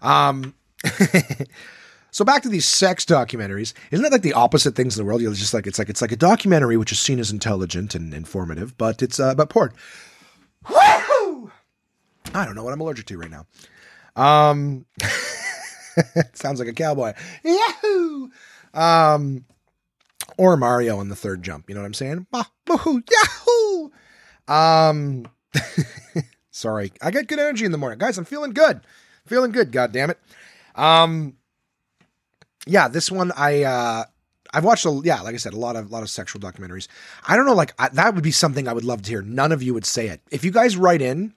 Um, 0.00 0.54
so 2.10 2.24
back 2.24 2.42
to 2.42 2.48
these 2.48 2.66
sex 2.66 3.04
documentaries. 3.04 3.72
Isn't 3.90 4.02
that 4.04 4.12
like 4.12 4.22
the 4.22 4.32
opposite 4.34 4.74
things 4.76 4.96
in 4.96 5.02
the 5.02 5.06
world? 5.06 5.20
You're 5.20 5.34
just 5.34 5.54
like 5.54 5.66
it's 5.66 5.78
like 5.78 5.88
it's 5.88 6.00
like 6.00 6.12
a 6.12 6.16
documentary 6.16 6.76
which 6.76 6.92
is 6.92 7.00
seen 7.00 7.18
as 7.18 7.30
intelligent 7.30 7.94
and 7.94 8.14
informative, 8.14 8.76
but 8.78 9.02
it's 9.02 9.18
uh, 9.18 9.30
about 9.30 9.50
porn. 9.50 9.72
Woo! 10.68 11.50
I 12.34 12.44
don't 12.44 12.54
know 12.54 12.64
what 12.64 12.72
I'm 12.72 12.80
allergic 12.80 13.06
to 13.06 13.18
right 13.18 13.30
now. 13.30 13.46
Um, 14.16 14.86
sounds 16.34 16.58
like 16.58 16.68
a 16.68 16.72
cowboy. 16.72 17.14
Yahoo! 17.44 18.28
Um, 18.74 19.44
or 20.36 20.56
Mario 20.56 20.98
on 20.98 21.08
the 21.08 21.16
third 21.16 21.42
jump. 21.42 21.68
You 21.68 21.74
know 21.74 21.80
what 21.80 21.86
I'm 21.86 21.94
saying? 21.94 22.26
Yahoo! 22.66 23.90
Um, 24.48 25.26
sorry, 26.50 26.92
I 27.02 27.10
got 27.10 27.26
good 27.26 27.38
energy 27.38 27.64
in 27.64 27.72
the 27.72 27.78
morning, 27.78 27.98
guys. 27.98 28.18
I'm 28.18 28.24
feeling 28.24 28.52
good, 28.52 28.80
feeling 29.26 29.52
good. 29.52 29.72
God 29.72 29.92
damn 29.92 30.10
it. 30.10 30.18
Um, 30.74 31.36
yeah, 32.66 32.88
this 32.88 33.10
one 33.10 33.32
I 33.36 33.62
uh 33.62 34.04
I've 34.52 34.64
watched 34.64 34.86
a 34.86 35.00
yeah, 35.04 35.20
like 35.20 35.34
I 35.34 35.38
said, 35.38 35.54
a 35.54 35.58
lot 35.58 35.76
of 35.76 35.90
a 35.90 35.92
lot 35.92 36.02
of 36.02 36.10
sexual 36.10 36.40
documentaries. 36.40 36.88
I 37.26 37.36
don't 37.36 37.46
know, 37.46 37.54
like 37.54 37.74
I, 37.78 37.88
that 37.90 38.14
would 38.14 38.24
be 38.24 38.30
something 38.30 38.68
I 38.68 38.72
would 38.72 38.84
love 38.84 39.02
to 39.02 39.10
hear. 39.10 39.22
None 39.22 39.52
of 39.52 39.62
you 39.62 39.74
would 39.74 39.86
say 39.86 40.08
it. 40.08 40.20
If 40.30 40.44
you 40.44 40.50
guys 40.50 40.76
write 40.76 41.02
in, 41.02 41.34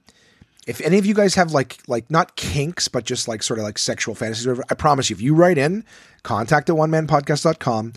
if 0.69 0.81
any 0.81 0.99
of 0.99 1.05
you 1.05 1.15
guys 1.15 1.33
have 1.33 1.51
like 1.51 1.79
like 1.87 2.11
not 2.11 2.35
kinks, 2.35 2.87
but 2.87 3.03
just 3.03 3.27
like 3.27 3.41
sort 3.41 3.57
of 3.57 3.65
like 3.65 3.79
sexual 3.79 4.13
fantasies, 4.13 4.45
whatever, 4.45 4.63
I 4.69 4.75
promise 4.75 5.09
you, 5.09 5.15
if 5.15 5.21
you 5.21 5.33
write 5.33 5.57
in, 5.57 5.83
contact 6.21 6.69
at 6.69 6.77
one 6.77 6.91
man 6.91 7.07
podcast.com. 7.07 7.93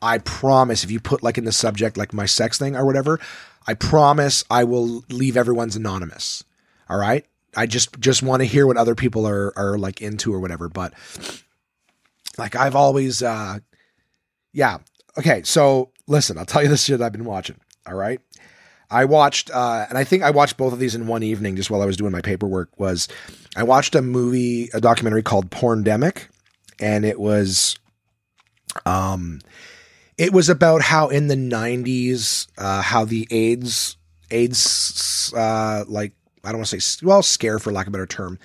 I 0.00 0.18
promise 0.18 0.84
if 0.84 0.90
you 0.90 1.00
put 1.00 1.22
like 1.22 1.36
in 1.36 1.44
the 1.44 1.52
subject 1.52 1.98
like 1.98 2.14
my 2.14 2.24
sex 2.24 2.58
thing 2.58 2.76
or 2.76 2.86
whatever, 2.86 3.20
I 3.66 3.74
promise 3.74 4.42
I 4.50 4.64
will 4.64 5.04
leave 5.10 5.36
everyone's 5.36 5.76
anonymous. 5.76 6.42
All 6.88 6.98
right. 6.98 7.26
I 7.54 7.66
just 7.66 8.00
just 8.00 8.22
want 8.22 8.40
to 8.40 8.46
hear 8.46 8.66
what 8.66 8.78
other 8.78 8.94
people 8.94 9.26
are 9.26 9.52
are 9.54 9.76
like 9.76 10.00
into 10.00 10.32
or 10.32 10.40
whatever. 10.40 10.70
But 10.70 10.94
like 12.38 12.56
I've 12.56 12.74
always 12.74 13.22
uh 13.22 13.58
yeah. 14.54 14.78
Okay, 15.18 15.42
so 15.44 15.90
listen, 16.06 16.38
I'll 16.38 16.46
tell 16.46 16.62
you 16.62 16.68
this 16.68 16.84
shit 16.84 17.02
I've 17.02 17.12
been 17.12 17.26
watching. 17.26 17.56
All 17.86 17.94
right. 17.94 18.20
I 18.94 19.04
watched 19.06 19.50
uh 19.50 19.86
and 19.88 19.98
I 19.98 20.04
think 20.04 20.22
I 20.22 20.30
watched 20.30 20.56
both 20.56 20.72
of 20.72 20.78
these 20.78 20.94
in 20.94 21.08
one 21.08 21.24
evening 21.24 21.56
just 21.56 21.68
while 21.68 21.82
I 21.82 21.84
was 21.84 21.96
doing 21.96 22.12
my 22.12 22.20
paperwork 22.20 22.70
was 22.78 23.08
I 23.56 23.64
watched 23.64 23.96
a 23.96 24.02
movie, 24.02 24.70
a 24.72 24.80
documentary 24.80 25.22
called 25.22 25.50
Porndemic, 25.50 26.28
and 26.78 27.04
it 27.04 27.18
was 27.18 27.76
um 28.86 29.40
it 30.16 30.32
was 30.32 30.48
about 30.48 30.80
how 30.80 31.08
in 31.08 31.26
the 31.26 31.34
90s 31.34 32.46
uh 32.56 32.82
how 32.82 33.04
the 33.04 33.26
AIDS 33.32 33.96
AIDS 34.30 35.34
uh 35.36 35.84
like 35.88 36.12
I 36.44 36.50
don't 36.50 36.58
want 36.58 36.68
to 36.68 36.80
say 36.80 37.04
well 37.04 37.22
scare 37.24 37.58
for 37.58 37.72
lack 37.72 37.88
of 37.88 37.90
a 37.90 37.96
better 37.96 38.06
term 38.06 38.38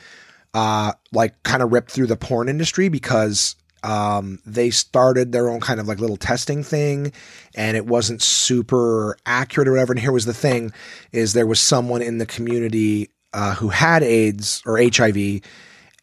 uh 0.55 0.93
like 1.11 1.41
kind 1.43 1.61
of 1.61 1.71
ripped 1.71 1.91
through 1.91 2.07
the 2.07 2.17
porn 2.17 2.49
industry 2.49 2.89
because 2.89 3.55
um, 3.83 4.39
they 4.45 4.69
started 4.69 5.31
their 5.31 5.49
own 5.49 5.59
kind 5.59 5.79
of 5.79 5.87
like 5.87 5.99
little 5.99 6.17
testing 6.17 6.63
thing 6.63 7.11
and 7.55 7.77
it 7.77 7.85
wasn't 7.85 8.21
super 8.21 9.17
accurate 9.25 9.67
or 9.67 9.71
whatever. 9.71 9.93
And 9.93 9.99
here 9.99 10.11
was 10.11 10.25
the 10.25 10.33
thing 10.33 10.71
is 11.11 11.33
there 11.33 11.47
was 11.47 11.59
someone 11.59 12.01
in 12.01 12.17
the 12.17 12.25
community 12.25 13.09
uh, 13.33 13.55
who 13.55 13.69
had 13.69 14.03
AIDS 14.03 14.61
or 14.65 14.77
HIV 14.77 15.41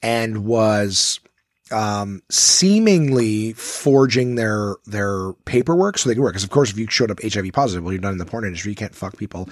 and 0.02 0.44
was 0.44 1.20
um, 1.72 2.22
seemingly 2.30 3.52
forging 3.54 4.36
their 4.36 4.76
their 4.86 5.32
paperwork 5.44 5.98
so 5.98 6.08
they 6.08 6.14
could 6.14 6.22
work. 6.22 6.32
Because 6.32 6.44
of 6.44 6.50
course, 6.50 6.70
if 6.70 6.78
you 6.78 6.86
showed 6.88 7.10
up 7.10 7.20
HIV 7.22 7.52
positive, 7.52 7.84
well, 7.84 7.92
you're 7.92 8.02
not 8.02 8.12
in 8.12 8.18
the 8.18 8.26
porn 8.26 8.44
industry. 8.44 8.70
You 8.70 8.76
can't 8.76 8.94
fuck 8.94 9.16
people. 9.16 9.48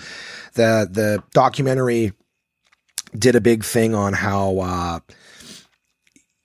The 0.55 0.89
the 0.91 1.23
documentary 1.33 2.13
did 3.19 3.37
a 3.37 3.41
big 3.41 3.65
thing 3.65 3.95
on 3.95 4.13
how 4.13 4.59
uh, 4.59 5.01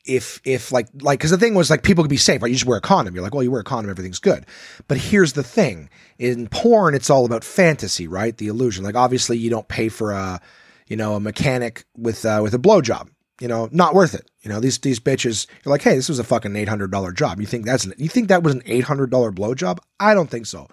if 0.10 0.42
if 0.44 0.72
like 0.72 0.88
like 1.02 1.20
because 1.20 1.32
the 1.32 1.38
thing 1.38 1.54
was 1.54 1.70
like 1.70 1.84
people 1.84 2.04
could 2.04 2.10
be 2.10 2.18
safe 2.18 2.42
right? 2.42 2.50
You 2.50 2.56
just 2.56 2.66
wear 2.66 2.78
a 2.78 2.82
condom. 2.82 3.14
You're 3.14 3.24
like 3.24 3.34
well 3.34 3.44
you 3.44 3.52
wear 3.52 3.62
a 3.62 3.64
condom 3.64 3.90
everything's 3.90 4.20
good. 4.20 4.46
But 4.88 4.98
here's 4.98 5.34
the 5.34 5.44
thing. 5.44 5.90
In 6.18 6.48
porn 6.48 6.96
it's 6.96 7.10
all 7.10 7.26
about 7.26 7.44
fantasy 7.44 8.08
right? 8.08 8.36
The 8.36 8.48
illusion. 8.48 8.84
Like 8.84 8.96
obviously 8.96 9.38
you 9.38 9.50
don't 9.50 9.68
pay 9.68 9.88
for 9.88 10.12
a 10.12 10.42
you 10.88 10.98
know 10.98 11.16
a 11.16 11.20
mechanic 11.20 11.86
with 11.96 12.26
uh, 12.26 12.40
with 12.42 12.54
a 12.54 12.60
blowjob. 12.60 13.10
You 13.40 13.48
know 13.48 13.70
not 13.72 13.94
worth 13.94 14.16
it. 14.16 14.30
You 14.42 14.50
know 14.50 14.60
these 14.60 14.80
these 14.80 15.00
bitches 15.00 15.46
you're 15.64 15.72
like 15.72 15.84
hey 15.84 15.96
this 15.96 16.10
was 16.10 16.20
a 16.20 16.24
fucking 16.24 16.54
$800 16.54 17.16
job. 17.16 17.40
You 17.40 17.46
think 17.46 17.66
that's 17.66 17.86
an, 17.86 17.94
you 17.98 18.10
think 18.10 18.30
that 18.30 18.44
was 18.44 18.56
an 18.56 18.62
$800 18.62 19.10
blowjob? 19.10 19.78
I 20.00 20.16
don't 20.16 20.30
think 20.30 20.48
so. 20.48 20.68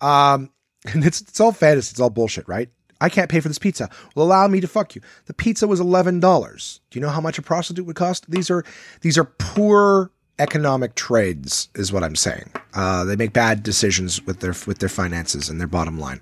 Um 0.00 0.50
and 0.86 1.04
it's 1.04 1.20
it's 1.20 1.40
all 1.40 1.52
fantasy. 1.52 1.92
It's 1.92 2.00
all 2.00 2.10
bullshit 2.10 2.48
right 2.48 2.70
I 3.00 3.08
can't 3.08 3.30
pay 3.30 3.40
for 3.40 3.48
this 3.48 3.58
pizza. 3.58 3.88
Well, 4.14 4.26
allow 4.26 4.46
me 4.48 4.60
to 4.60 4.68
fuck 4.68 4.94
you. 4.94 5.00
The 5.26 5.34
pizza 5.34 5.66
was 5.66 5.80
eleven 5.80 6.20
dollars. 6.20 6.80
Do 6.90 6.98
you 6.98 7.04
know 7.04 7.10
how 7.10 7.20
much 7.20 7.38
a 7.38 7.42
prostitute 7.42 7.86
would 7.86 7.96
cost? 7.96 8.30
These 8.30 8.50
are 8.50 8.64
these 9.00 9.16
are 9.16 9.24
poor 9.24 10.10
economic 10.38 10.94
trades, 10.94 11.68
is 11.74 11.92
what 11.92 12.02
I'm 12.02 12.16
saying. 12.16 12.50
Uh, 12.74 13.04
they 13.04 13.14
make 13.14 13.32
bad 13.32 13.62
decisions 13.62 14.22
with 14.22 14.40
their 14.40 14.54
with 14.66 14.78
their 14.78 14.88
finances 14.88 15.48
and 15.48 15.60
their 15.60 15.68
bottom 15.68 15.98
line. 15.98 16.20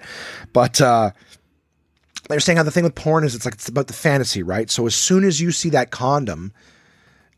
But 0.53 0.81
uh, 0.81 1.13
they're 2.29 2.41
saying 2.41 2.59
how 2.59 2.65
the 2.65 2.71
thing 2.71 2.85
with 2.85 2.95
porn 2.95 3.25
is 3.25 3.35
it's 3.35 3.45
like 3.45 3.55
it's 3.55 3.69
about 3.69 3.87
the 3.87 3.93
fantasy, 3.93 4.43
right? 4.43 4.71
So 4.71 4.87
as 4.87 4.95
soon 4.95 5.25
as 5.25 5.41
you 5.41 5.53
see 5.53 5.71
that 5.71 5.91
condom 5.91 6.53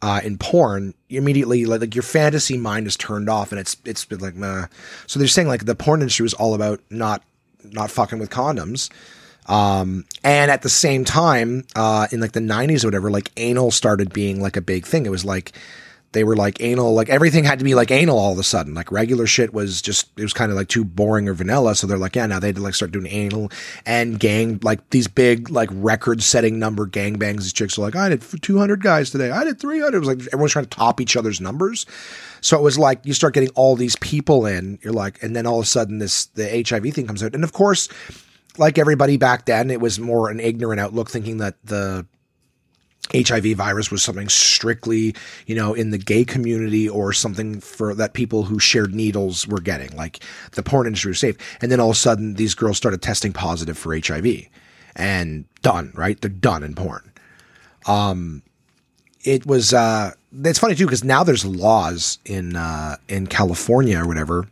uh, 0.02 0.20
in 0.24 0.38
porn, 0.38 0.94
immediately 1.08 1.66
like, 1.66 1.80
like, 1.80 1.94
your 1.94 2.02
fantasy 2.02 2.56
mind 2.56 2.86
is 2.86 2.96
turned 2.96 3.28
off, 3.28 3.52
and 3.52 3.60
it's 3.60 3.76
it's 3.84 4.04
been 4.04 4.20
like 4.20 4.34
meh. 4.34 4.66
so 5.06 5.18
they're 5.18 5.28
saying 5.28 5.48
like 5.48 5.66
the 5.66 5.74
porn 5.74 6.00
industry 6.00 6.24
was 6.24 6.34
all 6.34 6.54
about 6.54 6.80
not 6.90 7.22
not 7.62 7.90
fucking 7.90 8.18
with 8.18 8.30
condoms 8.30 8.90
um, 9.46 10.04
and 10.22 10.50
at 10.50 10.62
the 10.62 10.68
same 10.68 11.04
time, 11.04 11.64
uh, 11.74 12.06
in 12.12 12.20
like 12.20 12.32
the 12.32 12.40
90s 12.40 12.84
or 12.84 12.88
whatever, 12.88 13.10
like 13.10 13.30
anal 13.36 13.70
started 13.70 14.12
being 14.12 14.40
like 14.40 14.56
a 14.56 14.60
big 14.60 14.86
thing. 14.86 15.06
It 15.06 15.10
was 15.10 15.24
like, 15.24 15.52
they 16.12 16.24
were 16.24 16.34
like 16.34 16.60
anal, 16.60 16.92
like 16.92 17.08
everything 17.08 17.44
had 17.44 17.60
to 17.60 17.64
be 17.64 17.74
like 17.74 17.92
anal 17.92 18.18
all 18.18 18.32
of 18.32 18.38
a 18.38 18.42
sudden. 18.42 18.74
Like 18.74 18.90
regular 18.90 19.26
shit 19.26 19.54
was 19.54 19.80
just, 19.80 20.08
it 20.16 20.22
was 20.22 20.32
kind 20.32 20.50
of 20.50 20.56
like 20.56 20.68
too 20.68 20.84
boring 20.84 21.28
or 21.28 21.34
vanilla. 21.34 21.76
So 21.76 21.86
they're 21.86 21.98
like, 21.98 22.16
yeah, 22.16 22.26
now 22.26 22.40
they 22.40 22.48
had 22.48 22.56
to 22.56 22.62
like 22.62 22.74
start 22.74 22.90
doing 22.90 23.06
anal 23.06 23.50
and 23.86 24.18
gang, 24.18 24.58
like 24.62 24.90
these 24.90 25.06
big, 25.06 25.50
like 25.50 25.68
record 25.72 26.22
setting 26.22 26.58
number 26.58 26.86
gangbangs. 26.86 27.42
These 27.42 27.52
chicks 27.52 27.78
are 27.78 27.82
like, 27.82 27.94
I 27.94 28.08
did 28.08 28.22
200 28.42 28.82
guys 28.82 29.10
today. 29.10 29.30
I 29.30 29.44
did 29.44 29.60
300. 29.60 29.94
It 29.94 29.98
was 30.00 30.08
like 30.08 30.26
everyone's 30.32 30.52
trying 30.52 30.64
to 30.64 30.70
top 30.76 31.00
each 31.00 31.16
other's 31.16 31.40
numbers. 31.40 31.86
So 32.40 32.58
it 32.58 32.62
was 32.62 32.78
like 32.78 33.00
you 33.04 33.14
start 33.14 33.34
getting 33.34 33.50
all 33.50 33.76
these 33.76 33.96
people 33.96 34.46
in. 34.46 34.80
You're 34.82 34.92
like, 34.92 35.22
and 35.22 35.36
then 35.36 35.46
all 35.46 35.60
of 35.60 35.64
a 35.64 35.68
sudden 35.68 35.98
this, 35.98 36.26
the 36.26 36.64
HIV 36.68 36.92
thing 36.92 37.06
comes 37.06 37.22
out. 37.22 37.34
And 37.34 37.44
of 37.44 37.52
course, 37.52 37.88
like 38.60 38.76
everybody 38.76 39.16
back 39.16 39.46
then, 39.46 39.70
it 39.70 39.80
was 39.80 39.98
more 39.98 40.28
an 40.28 40.38
ignorant 40.38 40.80
outlook, 40.80 41.10
thinking 41.10 41.38
that 41.38 41.56
the 41.64 42.06
HIV 43.12 43.56
virus 43.56 43.90
was 43.90 44.02
something 44.02 44.28
strictly, 44.28 45.16
you 45.46 45.56
know, 45.56 45.72
in 45.72 45.90
the 45.90 45.98
gay 45.98 46.26
community 46.26 46.86
or 46.86 47.14
something 47.14 47.58
for 47.60 47.94
that 47.94 48.12
people 48.12 48.44
who 48.44 48.58
shared 48.58 48.94
needles 48.94 49.48
were 49.48 49.60
getting. 49.60 49.96
Like 49.96 50.20
the 50.52 50.62
porn 50.62 50.86
industry 50.86 51.08
was 51.08 51.18
safe. 51.18 51.36
And 51.62 51.72
then 51.72 51.80
all 51.80 51.90
of 51.90 51.96
a 51.96 51.98
sudden 51.98 52.34
these 52.34 52.54
girls 52.54 52.76
started 52.76 53.00
testing 53.00 53.32
positive 53.32 53.78
for 53.78 53.98
HIV 53.98 54.46
and 54.94 55.46
done, 55.62 55.92
right? 55.96 56.20
They're 56.20 56.28
done 56.28 56.62
in 56.62 56.74
porn. 56.74 57.10
Um, 57.86 58.42
it 59.24 59.46
was, 59.46 59.72
uh, 59.72 60.12
it's 60.44 60.58
funny 60.58 60.74
too, 60.74 60.84
because 60.84 61.02
now 61.02 61.24
there's 61.24 61.46
laws 61.46 62.18
in, 62.26 62.56
uh, 62.56 62.98
in 63.08 63.26
California 63.26 63.98
or 63.98 64.06
whatever 64.06 64.46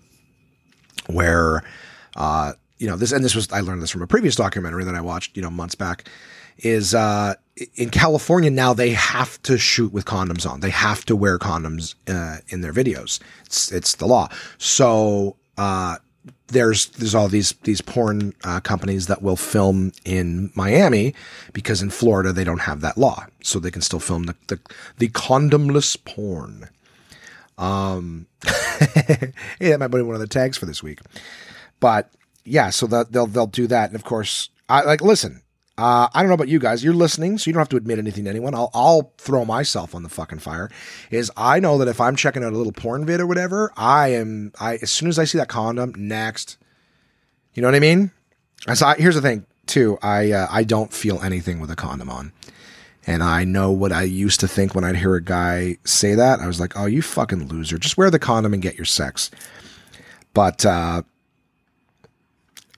where, 1.06 1.62
uh, 2.16 2.54
you 2.78 2.86
know 2.86 2.96
this 2.96 3.12
and 3.12 3.24
this 3.24 3.34
was 3.34 3.50
I 3.52 3.60
learned 3.60 3.82
this 3.82 3.90
from 3.90 4.02
a 4.02 4.06
previous 4.06 4.36
documentary 4.36 4.84
that 4.84 4.94
I 4.94 5.00
watched 5.00 5.36
you 5.36 5.42
know 5.42 5.50
months 5.50 5.74
back 5.74 6.08
is 6.58 6.94
uh, 6.94 7.34
in 7.76 7.90
California 7.90 8.50
now 8.50 8.72
they 8.72 8.90
have 8.90 9.40
to 9.42 9.58
shoot 9.58 9.92
with 9.92 10.04
condoms 10.04 10.48
on. 10.48 10.60
They 10.60 10.70
have 10.70 11.04
to 11.06 11.16
wear 11.16 11.38
condoms 11.38 11.94
uh, 12.08 12.38
in 12.48 12.60
their 12.60 12.72
videos. 12.72 13.20
It's 13.46 13.72
it's 13.72 13.94
the 13.96 14.06
law. 14.06 14.28
So 14.58 15.36
uh, 15.56 15.96
there's 16.48 16.86
there's 16.86 17.14
all 17.14 17.28
these 17.28 17.52
these 17.62 17.80
porn 17.80 18.34
uh, 18.44 18.60
companies 18.60 19.06
that 19.06 19.22
will 19.22 19.36
film 19.36 19.92
in 20.04 20.50
Miami 20.54 21.14
because 21.52 21.82
in 21.82 21.90
Florida 21.90 22.32
they 22.32 22.44
don't 22.44 22.62
have 22.62 22.80
that 22.80 22.98
law. 22.98 23.26
So 23.42 23.58
they 23.58 23.70
can 23.70 23.82
still 23.82 24.00
film 24.00 24.24
the 24.24 24.34
the, 24.48 24.60
the 24.98 25.08
condomless 25.08 25.96
porn. 26.04 26.68
Um 27.56 28.26
yeah 29.60 29.76
that 29.76 29.78
might 29.80 29.88
be 29.88 30.02
one 30.02 30.14
of 30.14 30.20
the 30.20 30.26
tags 30.26 30.56
for 30.56 30.66
this 30.66 30.82
week. 30.82 31.00
But 31.80 32.10
yeah, 32.48 32.70
so 32.70 32.86
that 32.86 33.12
they'll 33.12 33.26
they'll 33.26 33.46
do 33.46 33.66
that, 33.68 33.90
and 33.90 33.96
of 33.96 34.04
course, 34.04 34.50
I 34.68 34.82
like 34.82 35.00
listen. 35.02 35.42
Uh, 35.76 36.08
I 36.12 36.22
don't 36.22 36.28
know 36.28 36.34
about 36.34 36.48
you 36.48 36.58
guys. 36.58 36.82
You're 36.82 36.92
listening, 36.92 37.38
so 37.38 37.48
you 37.48 37.52
don't 37.52 37.60
have 37.60 37.68
to 37.68 37.76
admit 37.76 38.00
anything 38.00 38.24
to 38.24 38.30
anyone. 38.30 38.54
I'll 38.54 38.70
I'll 38.74 39.12
throw 39.16 39.44
myself 39.44 39.94
on 39.94 40.02
the 40.02 40.08
fucking 40.08 40.40
fire. 40.40 40.70
Is 41.10 41.30
I 41.36 41.60
know 41.60 41.78
that 41.78 41.86
if 41.86 42.00
I'm 42.00 42.16
checking 42.16 42.42
out 42.42 42.52
a 42.52 42.56
little 42.56 42.72
porn 42.72 43.06
vid 43.06 43.20
or 43.20 43.26
whatever, 43.26 43.72
I 43.76 44.08
am. 44.08 44.52
I 44.60 44.78
as 44.82 44.90
soon 44.90 45.08
as 45.08 45.18
I 45.18 45.24
see 45.24 45.38
that 45.38 45.48
condom, 45.48 45.94
next. 45.96 46.56
You 47.54 47.62
know 47.62 47.68
what 47.68 47.76
I 47.76 47.80
mean? 47.80 48.10
I 48.66 48.74
saw. 48.74 48.94
Here's 48.94 49.14
the 49.14 49.22
thing. 49.22 49.46
too. 49.66 49.98
I 50.02 50.32
uh, 50.32 50.48
I 50.50 50.64
don't 50.64 50.92
feel 50.92 51.20
anything 51.22 51.60
with 51.60 51.70
a 51.70 51.76
condom 51.76 52.10
on. 52.10 52.32
And 53.06 53.22
I 53.22 53.44
know 53.44 53.70
what 53.70 53.90
I 53.90 54.02
used 54.02 54.40
to 54.40 54.48
think 54.48 54.74
when 54.74 54.84
I'd 54.84 54.96
hear 54.96 55.14
a 55.14 55.22
guy 55.22 55.78
say 55.84 56.14
that. 56.14 56.40
I 56.40 56.46
was 56.46 56.60
like, 56.60 56.76
"Oh, 56.76 56.86
you 56.86 57.02
fucking 57.02 57.48
loser! 57.48 57.78
Just 57.78 57.96
wear 57.96 58.10
the 58.10 58.18
condom 58.18 58.52
and 58.52 58.60
get 58.62 58.76
your 58.76 58.84
sex." 58.84 59.30
But 60.34 60.66
uh, 60.66 61.02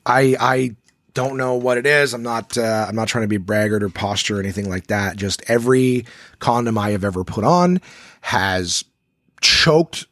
I 0.06 0.36
I 0.38 0.76
don't 1.14 1.36
know 1.36 1.54
what 1.54 1.78
it 1.78 1.86
is. 1.86 2.14
I'm 2.14 2.22
not 2.22 2.56
uh, 2.56 2.86
I'm 2.88 2.96
not 2.96 3.08
trying 3.08 3.24
to 3.24 3.28
be 3.28 3.36
braggart 3.36 3.82
or 3.82 3.88
posture 3.88 4.36
or 4.36 4.40
anything 4.40 4.68
like 4.68 4.88
that. 4.88 5.16
Just 5.16 5.42
every 5.48 6.06
condom 6.38 6.78
I 6.78 6.90
have 6.90 7.04
ever 7.04 7.24
put 7.24 7.44
on 7.44 7.80
has 8.22 8.84
choked 9.40 10.06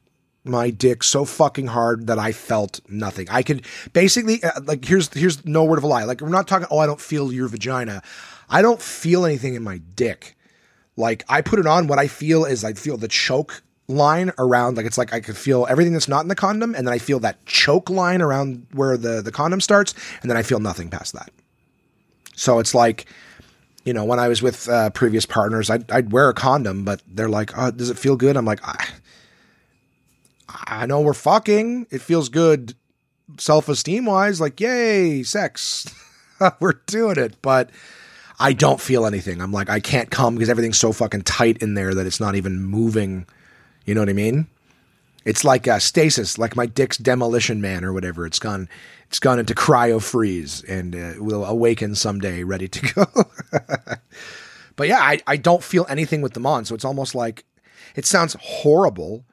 my 0.44 0.70
dick 0.70 1.02
so 1.02 1.24
fucking 1.24 1.66
hard 1.66 2.06
that 2.06 2.18
I 2.18 2.32
felt 2.32 2.80
nothing. 2.88 3.28
I 3.30 3.42
could 3.42 3.64
basically 3.92 4.42
uh, 4.42 4.60
like 4.64 4.84
here's 4.84 5.12
here's 5.12 5.44
no 5.44 5.64
word 5.64 5.78
of 5.78 5.84
a 5.84 5.88
lie. 5.88 6.04
Like 6.04 6.20
we're 6.20 6.28
not 6.28 6.48
talking. 6.48 6.66
Oh, 6.70 6.78
I 6.78 6.86
don't 6.86 7.00
feel 7.00 7.32
your 7.32 7.48
vagina. 7.48 8.02
I 8.48 8.62
don't 8.62 8.80
feel 8.80 9.24
anything 9.24 9.54
in 9.54 9.62
my 9.62 9.78
dick. 9.78 10.36
Like 10.96 11.24
I 11.28 11.42
put 11.42 11.58
it 11.58 11.66
on. 11.66 11.86
What 11.86 11.98
I 11.98 12.08
feel 12.08 12.44
is 12.44 12.64
I 12.64 12.72
feel 12.72 12.96
the 12.96 13.08
choke 13.08 13.62
line 13.88 14.30
around 14.38 14.76
like 14.76 14.84
it's 14.84 14.98
like 14.98 15.14
I 15.14 15.20
could 15.20 15.36
feel 15.36 15.66
everything 15.68 15.94
that's 15.94 16.08
not 16.08 16.22
in 16.22 16.28
the 16.28 16.34
condom 16.34 16.74
and 16.74 16.86
then 16.86 16.92
I 16.92 16.98
feel 16.98 17.20
that 17.20 17.44
choke 17.46 17.88
line 17.88 18.20
around 18.20 18.66
where 18.72 18.96
the 18.98 19.22
the 19.22 19.32
condom 19.32 19.60
starts 19.60 19.94
and 20.20 20.30
then 20.30 20.36
I 20.36 20.42
feel 20.42 20.60
nothing 20.60 20.90
past 20.90 21.14
that. 21.14 21.30
So 22.36 22.58
it's 22.58 22.74
like 22.74 23.06
you 23.84 23.94
know, 23.94 24.04
when 24.04 24.18
I 24.18 24.28
was 24.28 24.42
with 24.42 24.68
uh, 24.68 24.90
previous 24.90 25.24
partners, 25.24 25.70
I'd, 25.70 25.90
I'd 25.90 26.12
wear 26.12 26.28
a 26.28 26.34
condom, 26.34 26.84
but 26.84 27.00
they're 27.06 27.30
like, 27.30 27.56
oh, 27.56 27.70
does 27.70 27.88
it 27.88 27.98
feel 27.98 28.16
good? 28.16 28.36
I'm 28.36 28.44
like, 28.44 28.60
I, 28.62 28.86
I 30.48 30.84
know 30.84 31.00
we're 31.00 31.14
fucking. 31.14 31.86
It 31.90 32.02
feels 32.02 32.28
good 32.28 32.74
self 33.38 33.66
esteem 33.66 34.04
wise. 34.04 34.42
Like, 34.42 34.60
yay, 34.60 35.22
sex. 35.22 35.86
we're 36.60 36.80
doing 36.86 37.16
it. 37.16 37.40
But 37.40 37.70
I 38.38 38.52
don't 38.52 38.80
feel 38.80 39.06
anything. 39.06 39.40
I'm 39.40 39.52
like, 39.52 39.70
I 39.70 39.80
can't 39.80 40.10
come 40.10 40.34
because 40.34 40.50
everything's 40.50 40.78
so 40.78 40.92
fucking 40.92 41.22
tight 41.22 41.62
in 41.62 41.72
there 41.72 41.94
that 41.94 42.06
it's 42.06 42.20
not 42.20 42.34
even 42.34 42.60
moving 42.60 43.26
you 43.88 43.94
know 43.94 44.02
what 44.02 44.10
I 44.10 44.12
mean? 44.12 44.46
It's 45.24 45.44
like 45.44 45.66
a 45.66 45.80
stasis, 45.80 46.36
like 46.36 46.54
my 46.54 46.66
dick's 46.66 46.98
demolition 46.98 47.62
man 47.62 47.84
or 47.84 47.92
whatever. 47.94 48.26
It's 48.26 48.38
gone, 48.38 48.68
it's 49.06 49.18
gone 49.18 49.38
into 49.38 49.54
cryo 49.54 50.02
freeze 50.02 50.62
and 50.64 50.94
uh, 50.94 51.12
will 51.16 51.44
awaken 51.46 51.94
someday, 51.94 52.44
ready 52.44 52.68
to 52.68 52.94
go. 52.94 53.06
but 54.76 54.88
yeah, 54.88 55.00
I, 55.00 55.20
I 55.26 55.38
don't 55.38 55.64
feel 55.64 55.86
anything 55.88 56.20
with 56.20 56.34
them 56.34 56.44
on, 56.44 56.66
so 56.66 56.74
it's 56.74 56.84
almost 56.84 57.14
like 57.14 57.44
it 57.96 58.04
sounds 58.04 58.36
horrible. 58.40 59.24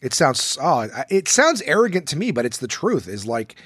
It 0.00 0.14
sounds 0.14 0.56
oh, 0.62 0.88
it 1.10 1.26
sounds 1.26 1.60
arrogant 1.62 2.06
to 2.08 2.16
me, 2.16 2.30
but 2.30 2.46
it's 2.46 2.58
the 2.58 2.68
truth. 2.68 3.08
Is 3.08 3.26
like 3.26 3.56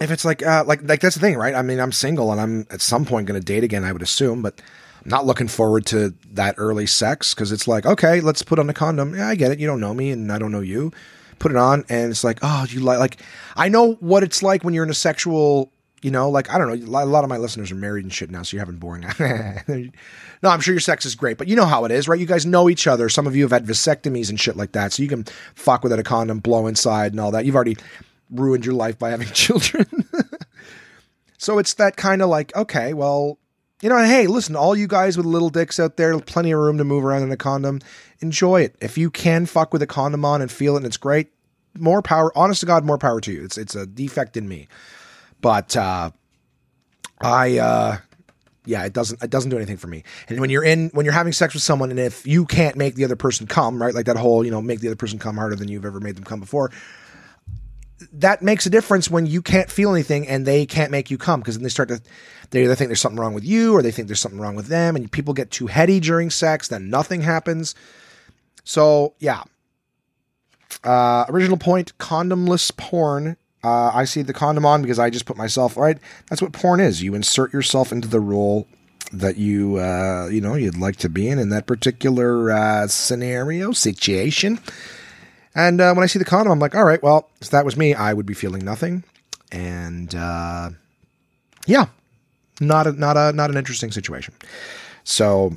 if 0.00 0.10
it's 0.10 0.24
like 0.24 0.44
uh, 0.44 0.64
like 0.66 0.82
like 0.82 1.00
that's 1.00 1.14
the 1.14 1.20
thing, 1.20 1.36
right? 1.36 1.54
I 1.54 1.62
mean, 1.62 1.78
I'm 1.78 1.92
single 1.92 2.32
and 2.32 2.40
I'm 2.40 2.66
at 2.70 2.80
some 2.80 3.04
point 3.04 3.28
going 3.28 3.40
to 3.40 3.44
date 3.44 3.62
again. 3.62 3.84
I 3.84 3.92
would 3.92 4.02
assume, 4.02 4.42
but 4.42 4.60
not 5.06 5.24
looking 5.24 5.48
forward 5.48 5.86
to 5.86 6.14
that 6.32 6.56
early 6.58 6.86
sex 6.86 7.34
because 7.34 7.52
it's 7.52 7.68
like, 7.68 7.86
okay, 7.86 8.20
let's 8.20 8.42
put 8.42 8.58
on 8.58 8.68
a 8.68 8.74
condom. 8.74 9.14
Yeah, 9.14 9.28
I 9.28 9.34
get 9.34 9.52
it. 9.52 9.60
You 9.60 9.66
don't 9.66 9.80
know 9.80 9.94
me 9.94 10.10
and 10.10 10.30
I 10.32 10.38
don't 10.38 10.52
know 10.52 10.60
you. 10.60 10.92
Put 11.38 11.52
it 11.52 11.56
on 11.56 11.84
and 11.88 12.10
it's 12.10 12.24
like, 12.24 12.38
oh, 12.42 12.66
you 12.68 12.80
like, 12.80 12.98
like, 12.98 13.20
I 13.56 13.68
know 13.68 13.94
what 13.94 14.22
it's 14.22 14.42
like 14.42 14.64
when 14.64 14.74
you're 14.74 14.84
in 14.84 14.90
a 14.90 14.94
sexual, 14.94 15.70
you 16.02 16.10
know, 16.10 16.28
like, 16.28 16.50
I 16.50 16.58
don't 16.58 16.68
know. 16.68 17.02
A 17.02 17.04
lot 17.04 17.24
of 17.24 17.30
my 17.30 17.36
listeners 17.36 17.70
are 17.70 17.76
married 17.76 18.04
and 18.04 18.12
shit 18.12 18.30
now, 18.30 18.42
so 18.42 18.56
you're 18.56 18.64
having 18.64 18.78
boring. 18.78 19.04
no, 20.42 20.48
I'm 20.48 20.60
sure 20.60 20.74
your 20.74 20.80
sex 20.80 21.06
is 21.06 21.14
great, 21.14 21.38
but 21.38 21.46
you 21.46 21.56
know 21.56 21.66
how 21.66 21.84
it 21.84 21.92
is, 21.92 22.08
right? 22.08 22.18
You 22.18 22.26
guys 22.26 22.46
know 22.46 22.68
each 22.68 22.86
other. 22.86 23.08
Some 23.08 23.26
of 23.26 23.36
you 23.36 23.42
have 23.42 23.52
had 23.52 23.66
vasectomies 23.66 24.28
and 24.30 24.40
shit 24.40 24.56
like 24.56 24.72
that, 24.72 24.92
so 24.92 25.02
you 25.02 25.08
can 25.08 25.24
fuck 25.54 25.82
without 25.82 25.98
a 25.98 26.02
condom, 26.02 26.40
blow 26.40 26.66
inside 26.66 27.12
and 27.12 27.20
all 27.20 27.30
that. 27.32 27.44
You've 27.44 27.54
already 27.54 27.76
ruined 28.30 28.64
your 28.64 28.74
life 28.74 28.98
by 28.98 29.10
having 29.10 29.28
children. 29.32 29.86
so 31.38 31.58
it's 31.58 31.74
that 31.74 31.96
kind 31.96 32.22
of 32.22 32.28
like, 32.28 32.54
okay, 32.56 32.94
well, 32.94 33.38
you 33.82 33.88
know, 33.88 33.98
hey, 33.98 34.26
listen, 34.26 34.56
all 34.56 34.74
you 34.74 34.86
guys 34.86 35.16
with 35.16 35.26
little 35.26 35.50
dicks 35.50 35.78
out 35.78 35.96
there, 35.96 36.18
plenty 36.18 36.52
of 36.52 36.60
room 36.60 36.78
to 36.78 36.84
move 36.84 37.04
around 37.04 37.22
in 37.22 37.30
a 37.30 37.36
condom. 37.36 37.80
Enjoy 38.20 38.62
it. 38.62 38.74
If 38.80 38.96
you 38.96 39.10
can 39.10 39.44
fuck 39.46 39.72
with 39.72 39.82
a 39.82 39.86
condom 39.86 40.24
on 40.24 40.40
and 40.40 40.50
feel 40.50 40.74
it 40.74 40.78
and 40.78 40.86
it's 40.86 40.96
great, 40.96 41.28
more 41.78 42.00
power. 42.00 42.36
Honest 42.36 42.60
to 42.60 42.66
God, 42.66 42.84
more 42.84 42.98
power 42.98 43.20
to 43.20 43.32
you. 43.32 43.44
It's 43.44 43.58
it's 43.58 43.74
a 43.74 43.86
defect 43.86 44.36
in 44.36 44.48
me, 44.48 44.68
but 45.42 45.76
uh, 45.76 46.10
I 47.20 47.58
uh, 47.58 47.98
yeah, 48.64 48.84
it 48.84 48.92
doesn't 48.92 49.22
it 49.22 49.30
doesn't 49.30 49.50
do 49.50 49.56
anything 49.56 49.76
for 49.76 49.86
me. 49.86 50.04
And 50.28 50.40
when 50.40 50.48
you're 50.48 50.64
in 50.64 50.88
when 50.94 51.04
you're 51.04 51.12
having 51.12 51.32
sex 51.34 51.54
with 51.54 51.62
someone, 51.62 51.90
and 51.90 52.00
if 52.00 52.26
you 52.26 52.46
can't 52.46 52.76
make 52.76 52.94
the 52.94 53.04
other 53.04 53.16
person 53.16 53.46
come, 53.46 53.80
right, 53.80 53.94
like 53.94 54.06
that 54.06 54.16
whole 54.16 54.44
you 54.44 54.50
know 54.50 54.62
make 54.62 54.80
the 54.80 54.88
other 54.88 54.96
person 54.96 55.18
come 55.18 55.36
harder 55.36 55.56
than 55.56 55.68
you've 55.68 55.84
ever 55.84 56.00
made 56.00 56.16
them 56.16 56.24
come 56.24 56.40
before, 56.40 56.70
that 58.12 58.42
makes 58.42 58.66
a 58.66 58.70
difference 58.70 59.10
when 59.10 59.26
you 59.26 59.42
can't 59.42 59.70
feel 59.70 59.92
anything 59.92 60.26
and 60.26 60.46
they 60.46 60.66
can't 60.66 60.90
make 60.90 61.10
you 61.10 61.18
come 61.18 61.40
because 61.40 61.56
then 61.56 61.62
they 61.62 61.68
start 61.68 61.88
to 61.88 62.00
they 62.50 62.64
either 62.64 62.74
think 62.74 62.88
there's 62.88 63.00
something 63.00 63.20
wrong 63.20 63.34
with 63.34 63.44
you 63.44 63.74
or 63.74 63.82
they 63.82 63.90
think 63.90 64.08
there's 64.08 64.20
something 64.20 64.40
wrong 64.40 64.56
with 64.56 64.66
them 64.66 64.96
and 64.96 65.10
people 65.10 65.34
get 65.34 65.50
too 65.50 65.66
heady 65.66 66.00
during 66.00 66.30
sex 66.30 66.68
then 66.68 66.90
nothing 66.90 67.22
happens. 67.22 67.74
So 68.64 69.14
yeah. 69.18 69.42
Uh, 70.84 71.24
original 71.28 71.56
point 71.56 71.96
condomless 71.98 72.76
porn. 72.76 73.36
Uh, 73.64 73.90
i 73.94 74.04
see 74.04 74.22
the 74.22 74.32
condom 74.34 74.64
on 74.64 74.80
because 74.80 74.98
i 74.98 75.10
just 75.10 75.24
put 75.24 75.36
myself 75.36 75.76
right 75.76 75.98
that's 76.28 76.42
what 76.42 76.52
porn 76.52 76.80
is. 76.80 77.02
You 77.02 77.14
insert 77.14 77.52
yourself 77.52 77.90
into 77.90 78.06
the 78.06 78.20
role 78.20 78.68
that 79.12 79.36
you 79.36 79.78
uh, 79.78 80.28
you 80.30 80.40
know 80.40 80.54
you'd 80.54 80.78
like 80.78 80.96
to 80.96 81.08
be 81.08 81.28
in 81.28 81.38
in 81.38 81.48
that 81.50 81.66
particular 81.66 82.50
uh, 82.50 82.86
scenario 82.86 83.72
situation. 83.72 84.58
And 85.54 85.80
uh, 85.80 85.94
when 85.94 86.02
I 86.02 86.06
see 86.06 86.18
the 86.18 86.24
condom, 86.24 86.52
I'm 86.52 86.58
like, 86.58 86.74
all 86.74 86.84
right, 86.84 87.02
well, 87.02 87.30
if 87.40 87.48
that 87.50 87.64
was 87.64 87.78
me, 87.78 87.94
I 87.94 88.12
would 88.12 88.26
be 88.26 88.34
feeling 88.34 88.62
nothing. 88.62 89.04
And 89.50 90.14
uh, 90.14 90.70
yeah, 91.66 91.86
not 92.60 92.86
a, 92.86 92.92
not 92.92 93.16
a 93.16 93.32
not 93.32 93.50
an 93.50 93.56
interesting 93.56 93.92
situation. 93.92 94.34
So 95.04 95.56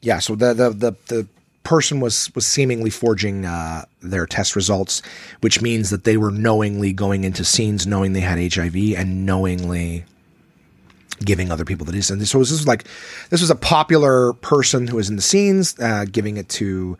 yeah, 0.00 0.18
so 0.18 0.34
the 0.34 0.54
the 0.54 0.70
the, 0.70 0.96
the 1.06 1.28
person 1.62 2.00
was 2.00 2.34
was 2.34 2.46
seemingly 2.46 2.90
forging 2.90 3.44
uh, 3.44 3.84
their 4.02 4.26
test 4.26 4.56
results, 4.56 5.02
which 5.40 5.60
means 5.60 5.90
that 5.90 6.04
they 6.04 6.16
were 6.16 6.30
knowingly 6.30 6.92
going 6.92 7.24
into 7.24 7.44
scenes 7.44 7.86
knowing 7.86 8.12
they 8.12 8.20
had 8.20 8.52
HIV 8.52 8.76
and 8.96 9.26
knowingly 9.26 10.04
giving 11.24 11.52
other 11.52 11.64
people 11.64 11.84
the 11.84 11.92
disease. 11.92 12.10
And 12.10 12.26
so 12.26 12.38
this 12.38 12.50
was 12.50 12.66
like 12.66 12.84
this 13.28 13.40
was 13.40 13.50
a 13.50 13.54
popular 13.56 14.32
person 14.34 14.86
who 14.86 14.96
was 14.96 15.10
in 15.10 15.16
the 15.16 15.22
scenes, 15.22 15.78
uh, 15.78 16.06
giving 16.10 16.36
it 16.36 16.48
to 16.50 16.96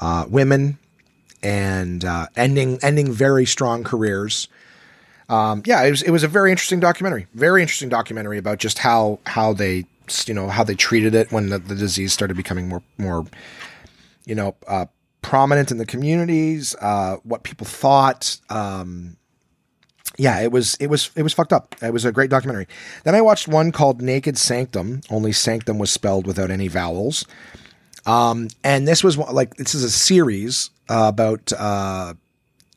uh, 0.00 0.24
women 0.28 0.78
and 1.42 2.04
uh, 2.04 2.26
ending 2.36 2.78
ending 2.82 3.12
very 3.12 3.46
strong 3.46 3.84
careers. 3.84 4.48
Um, 5.28 5.62
yeah, 5.66 5.82
it 5.82 5.90
was 5.90 6.02
it 6.02 6.10
was 6.10 6.22
a 6.22 6.28
very 6.28 6.50
interesting 6.50 6.80
documentary. 6.80 7.26
Very 7.34 7.62
interesting 7.62 7.88
documentary 7.88 8.38
about 8.38 8.58
just 8.58 8.78
how 8.78 9.18
how 9.26 9.52
they 9.52 9.84
you 10.26 10.34
know 10.34 10.48
how 10.48 10.64
they 10.64 10.74
treated 10.74 11.14
it 11.14 11.30
when 11.30 11.50
the, 11.50 11.58
the 11.58 11.74
disease 11.74 12.12
started 12.12 12.36
becoming 12.36 12.68
more 12.68 12.82
more 12.96 13.26
you 14.24 14.34
know 14.34 14.56
uh, 14.66 14.86
prominent 15.22 15.70
in 15.70 15.78
the 15.78 15.86
communities. 15.86 16.74
Uh, 16.80 17.16
what 17.24 17.42
people 17.42 17.66
thought. 17.66 18.38
Um, 18.48 19.16
yeah, 20.16 20.40
it 20.40 20.50
was 20.50 20.74
it 20.76 20.88
was 20.88 21.10
it 21.14 21.22
was 21.22 21.32
fucked 21.32 21.52
up. 21.52 21.76
It 21.82 21.92
was 21.92 22.04
a 22.04 22.10
great 22.12 22.30
documentary. 22.30 22.66
Then 23.04 23.14
I 23.14 23.20
watched 23.20 23.46
one 23.46 23.70
called 23.70 24.02
Naked 24.02 24.36
Sanctum. 24.36 25.02
Only 25.10 25.32
Sanctum 25.32 25.78
was 25.78 25.90
spelled 25.90 26.26
without 26.26 26.50
any 26.50 26.68
vowels. 26.68 27.24
Um, 28.04 28.48
and 28.64 28.88
this 28.88 29.04
was 29.04 29.16
like 29.18 29.56
this 29.56 29.74
is 29.74 29.84
a 29.84 29.90
series 29.90 30.70
uh, 30.88 31.06
about 31.08 31.52
uh, 31.52 32.14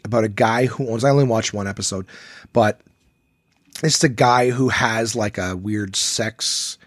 about 0.03 0.23
a 0.23 0.29
guy 0.29 0.65
who 0.65 0.89
owns. 0.89 1.03
I 1.03 1.09
only 1.09 1.23
watched 1.23 1.53
one 1.53 1.67
episode, 1.67 2.05
but 2.53 2.81
it's 3.83 4.03
a 4.03 4.09
guy 4.09 4.49
who 4.49 4.69
has 4.69 5.15
like 5.15 5.37
a 5.37 5.55
weird 5.55 5.95
sex 5.95 6.77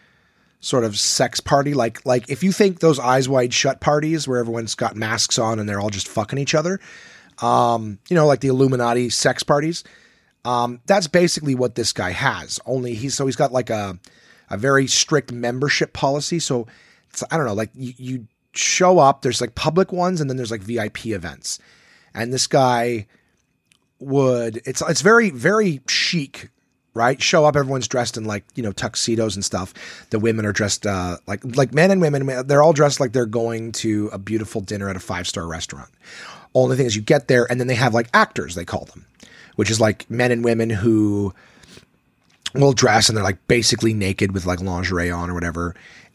sort 0.60 0.84
of 0.84 0.98
sex 0.98 1.40
party. 1.40 1.74
Like 1.74 2.04
like 2.06 2.28
if 2.30 2.42
you 2.42 2.52
think 2.52 2.80
those 2.80 2.98
eyes 2.98 3.28
wide 3.28 3.52
shut 3.52 3.80
parties 3.80 4.26
where 4.26 4.38
everyone's 4.38 4.74
got 4.74 4.96
masks 4.96 5.38
on 5.38 5.58
and 5.58 5.68
they're 5.68 5.80
all 5.80 5.90
just 5.90 6.08
fucking 6.08 6.38
each 6.38 6.54
other, 6.54 6.80
um, 7.42 7.98
you 8.08 8.14
know, 8.14 8.26
like 8.26 8.40
the 8.40 8.48
Illuminati 8.48 9.10
sex 9.10 9.42
parties. 9.42 9.84
Um, 10.44 10.80
that's 10.84 11.06
basically 11.06 11.54
what 11.54 11.74
this 11.74 11.92
guy 11.92 12.10
has. 12.10 12.60
Only 12.66 12.94
he's 12.94 13.14
so 13.14 13.26
he's 13.26 13.36
got 13.36 13.52
like 13.52 13.70
a 13.70 13.98
a 14.50 14.56
very 14.56 14.86
strict 14.86 15.32
membership 15.32 15.92
policy. 15.92 16.38
So 16.38 16.66
I 17.30 17.36
don't 17.36 17.46
know, 17.46 17.54
like 17.54 17.70
you, 17.74 17.94
you 17.96 18.26
show 18.52 18.98
up. 18.98 19.22
There's 19.22 19.40
like 19.40 19.54
public 19.54 19.92
ones, 19.92 20.20
and 20.20 20.28
then 20.28 20.36
there's 20.36 20.50
like 20.50 20.62
VIP 20.62 21.06
events. 21.06 21.58
And 22.14 22.32
this 22.32 22.46
guy 22.46 23.06
would 23.98 24.60
it's 24.64 24.82
it's 24.82 25.00
very 25.00 25.30
very 25.30 25.80
chic 25.88 26.50
right? 26.94 27.20
Show 27.20 27.44
up, 27.44 27.56
everyone's 27.56 27.88
dressed 27.88 28.16
in 28.16 28.24
like 28.24 28.44
you 28.54 28.62
know 28.62 28.72
tuxedos 28.72 29.34
and 29.34 29.44
stuff. 29.44 29.74
The 30.10 30.18
women 30.18 30.46
are 30.46 30.52
dressed 30.52 30.86
uh, 30.86 31.18
like 31.26 31.44
like 31.56 31.74
men 31.74 31.90
and 31.90 32.00
women. 32.00 32.46
They're 32.46 32.62
all 32.62 32.72
dressed 32.72 33.00
like 33.00 33.12
they're 33.12 33.26
going 33.26 33.72
to 33.72 34.08
a 34.12 34.18
beautiful 34.18 34.60
dinner 34.60 34.88
at 34.88 34.96
a 34.96 35.00
five 35.00 35.26
star 35.28 35.46
restaurant. 35.46 35.90
Only 36.54 36.76
thing 36.76 36.86
is, 36.86 36.94
you 36.94 37.02
get 37.02 37.26
there, 37.26 37.50
and 37.50 37.60
then 37.60 37.66
they 37.66 37.74
have 37.74 37.94
like 37.94 38.08
actors. 38.14 38.54
They 38.54 38.64
call 38.64 38.84
them, 38.86 39.06
which 39.56 39.70
is 39.70 39.80
like 39.80 40.08
men 40.08 40.30
and 40.30 40.44
women 40.44 40.70
who 40.70 41.34
will 42.54 42.72
dress 42.72 43.08
and 43.08 43.16
they're 43.16 43.24
like 43.24 43.48
basically 43.48 43.92
naked 43.92 44.32
with 44.32 44.46
like 44.46 44.60
lingerie 44.60 45.10
on 45.10 45.28
or 45.28 45.34
whatever, 45.34 45.74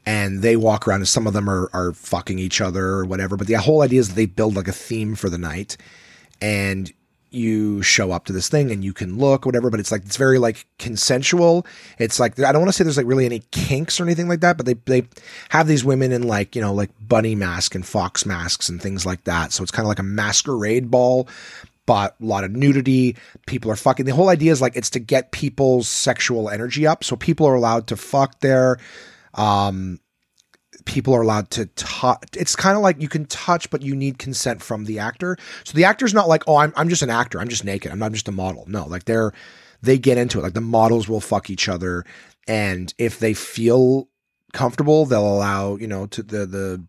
and 0.10 0.42
they 0.42 0.56
walk 0.56 0.88
around 0.88 1.02
and 1.02 1.08
some 1.08 1.28
of 1.28 1.34
them 1.34 1.48
are, 1.48 1.70
are 1.72 1.94
fucking 1.94 2.40
each 2.40 2.62
other 2.62 2.84
or 2.84 3.06
whatever. 3.06 3.38
But 3.38 3.46
the 3.46 3.54
whole 3.60 3.84
idea 3.84 4.00
is 4.00 4.16
they 4.16 4.26
build 4.26 4.56
like 4.56 4.68
a 4.68 4.72
theme 4.72 5.14
for 5.14 5.30
the 5.30 5.38
night. 5.38 5.78
And 6.42 6.92
you 7.30 7.84
show 7.84 8.12
up 8.12 8.26
to 8.26 8.34
this 8.34 8.50
thing 8.50 8.72
and 8.72 8.84
you 8.84 8.92
can 8.92 9.20
look 9.20 9.46
whatever 9.46 9.70
but 9.70 9.80
it's 9.80 9.92
like 9.92 10.04
it's 10.04 10.18
very 10.18 10.40
like 10.40 10.66
consensual. 10.80 11.64
It's 12.00 12.20
like 12.20 12.40
i 12.40 12.52
don't 12.52 12.62
want 12.62 12.70
to 12.70 12.74
say 12.74 12.84
there's 12.84 12.98
like 12.98 13.06
really 13.06 13.28
any 13.28 13.44
kinks 13.52 14.00
or 14.00 14.04
anything 14.04 14.28
like 14.28 14.40
that 14.40 14.58
but 14.58 14.66
they 14.66 14.74
they 14.86 15.08
have 15.50 15.68
these 15.68 15.86
women 15.86 16.12
in 16.12 16.24
like 16.24 16.56
you 16.56 16.62
know 16.62 16.74
like 16.74 16.90
bunny 17.00 17.36
mask 17.36 17.76
and 17.76 17.86
fox 17.86 18.26
masks 18.26 18.68
and 18.68 18.82
things 18.82 19.06
like 19.06 19.26
that. 19.26 19.54
So 19.54 19.62
it's 19.62 19.72
kind 19.72 19.86
of 19.86 19.90
like 19.90 20.00
a 20.00 20.04
masquerade 20.04 20.90
ball 20.90 21.28
but 21.86 22.16
a 22.20 22.26
lot 22.26 22.44
of 22.44 22.52
nudity. 22.52 23.16
People 23.46 23.70
are 23.70 23.76
fucking 23.76 24.08
the 24.08 24.16
whole 24.16 24.30
idea 24.30 24.52
is 24.52 24.60
like 24.60 24.76
it's 24.76 24.90
to 24.92 25.00
get 25.00 25.30
people's 25.32 25.88
sexual 25.88 26.50
energy 26.50 26.88
up. 26.88 27.04
So 27.04 27.16
people 27.16 27.46
are 27.46 27.54
allowed 27.54 27.86
to 27.88 27.96
fuck 27.96 28.40
there 28.40 28.80
um 29.34 30.00
people 30.86 31.14
are 31.14 31.22
allowed 31.22 31.50
to 31.52 31.66
touch. 31.68 32.24
It's 32.36 32.56
kind 32.56 32.76
of 32.76 32.82
like 32.82 33.02
you 33.02 33.10
can 33.10 33.26
touch, 33.26 33.70
but 33.70 33.82
you 33.82 33.96
need 33.96 34.18
consent 34.18 34.62
from 34.62 34.86
the 34.86 35.00
actor. 35.00 35.38
So 35.64 35.74
the 35.76 35.84
actor's 35.84 36.14
not 36.14 36.28
like, 36.28 36.44
oh, 36.48 36.58
I'm, 36.58 36.74
I'm 36.76 36.90
just 36.90 37.02
an 37.02 37.10
actor. 37.10 37.40
I'm 37.40 37.50
just 37.50 37.66
naked. 37.66 37.92
I'm 37.92 38.00
not 38.00 38.12
just 38.12 38.28
a 38.28 38.32
model. 38.32 38.66
No, 38.68 38.88
like 38.88 39.06
they're, 39.06 39.34
they 39.82 39.98
get 39.98 40.18
into 40.18 40.40
it. 40.40 40.42
Like 40.42 40.54
the 40.54 40.62
models 40.62 41.08
will 41.08 41.22
fuck 41.22 41.50
each 41.50 41.70
other. 41.70 42.06
And 42.48 42.94
if 42.98 43.20
they 43.20 43.34
feel 43.34 44.10
comfortable, 44.54 45.06
they'll 45.06 45.36
allow, 45.36 45.76
you 45.76 45.88
know, 45.88 46.08
to 46.08 46.24
the, 46.24 46.46
the 46.46 46.84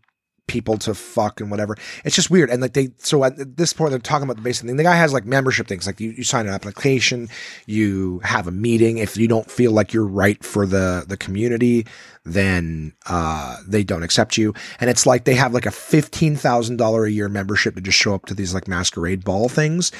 people 0.51 0.77
to 0.77 0.93
fuck 0.93 1.39
and 1.39 1.49
whatever. 1.49 1.77
It's 2.03 2.13
just 2.13 2.29
weird. 2.29 2.49
And 2.49 2.61
like 2.61 2.73
they, 2.73 2.89
so 2.97 3.23
at 3.23 3.55
this 3.55 3.71
point, 3.71 3.91
they're 3.91 3.99
talking 3.99 4.25
about 4.25 4.35
the 4.35 4.41
basic 4.41 4.67
thing. 4.67 4.75
The 4.75 4.83
guy 4.83 4.97
has 4.97 5.13
like 5.13 5.25
membership 5.25 5.65
things. 5.65 5.87
Like 5.87 6.01
you, 6.01 6.11
you 6.11 6.25
sign 6.25 6.45
an 6.45 6.53
application, 6.53 7.29
you 7.67 8.19
have 8.19 8.47
a 8.47 8.51
meeting. 8.51 8.97
If 8.97 9.15
you 9.15 9.29
don't 9.29 9.49
feel 9.49 9.71
like 9.71 9.93
you're 9.93 10.05
right 10.05 10.43
for 10.43 10.65
the, 10.65 11.05
the 11.07 11.15
community, 11.15 11.85
then, 12.25 12.91
uh, 13.05 13.55
they 13.65 13.83
don't 13.83 14.03
accept 14.03 14.37
you. 14.37 14.53
And 14.81 14.89
it's 14.89 15.05
like 15.05 15.23
they 15.23 15.35
have 15.35 15.53
like 15.53 15.65
a 15.65 15.69
$15,000 15.69 17.05
a 17.05 17.11
year 17.11 17.29
membership 17.29 17.75
to 17.75 17.81
just 17.81 17.97
show 17.97 18.13
up 18.13 18.25
to 18.25 18.33
these 18.33 18.53
like 18.53 18.67
masquerade 18.67 19.23
ball 19.23 19.47
things. 19.47 19.93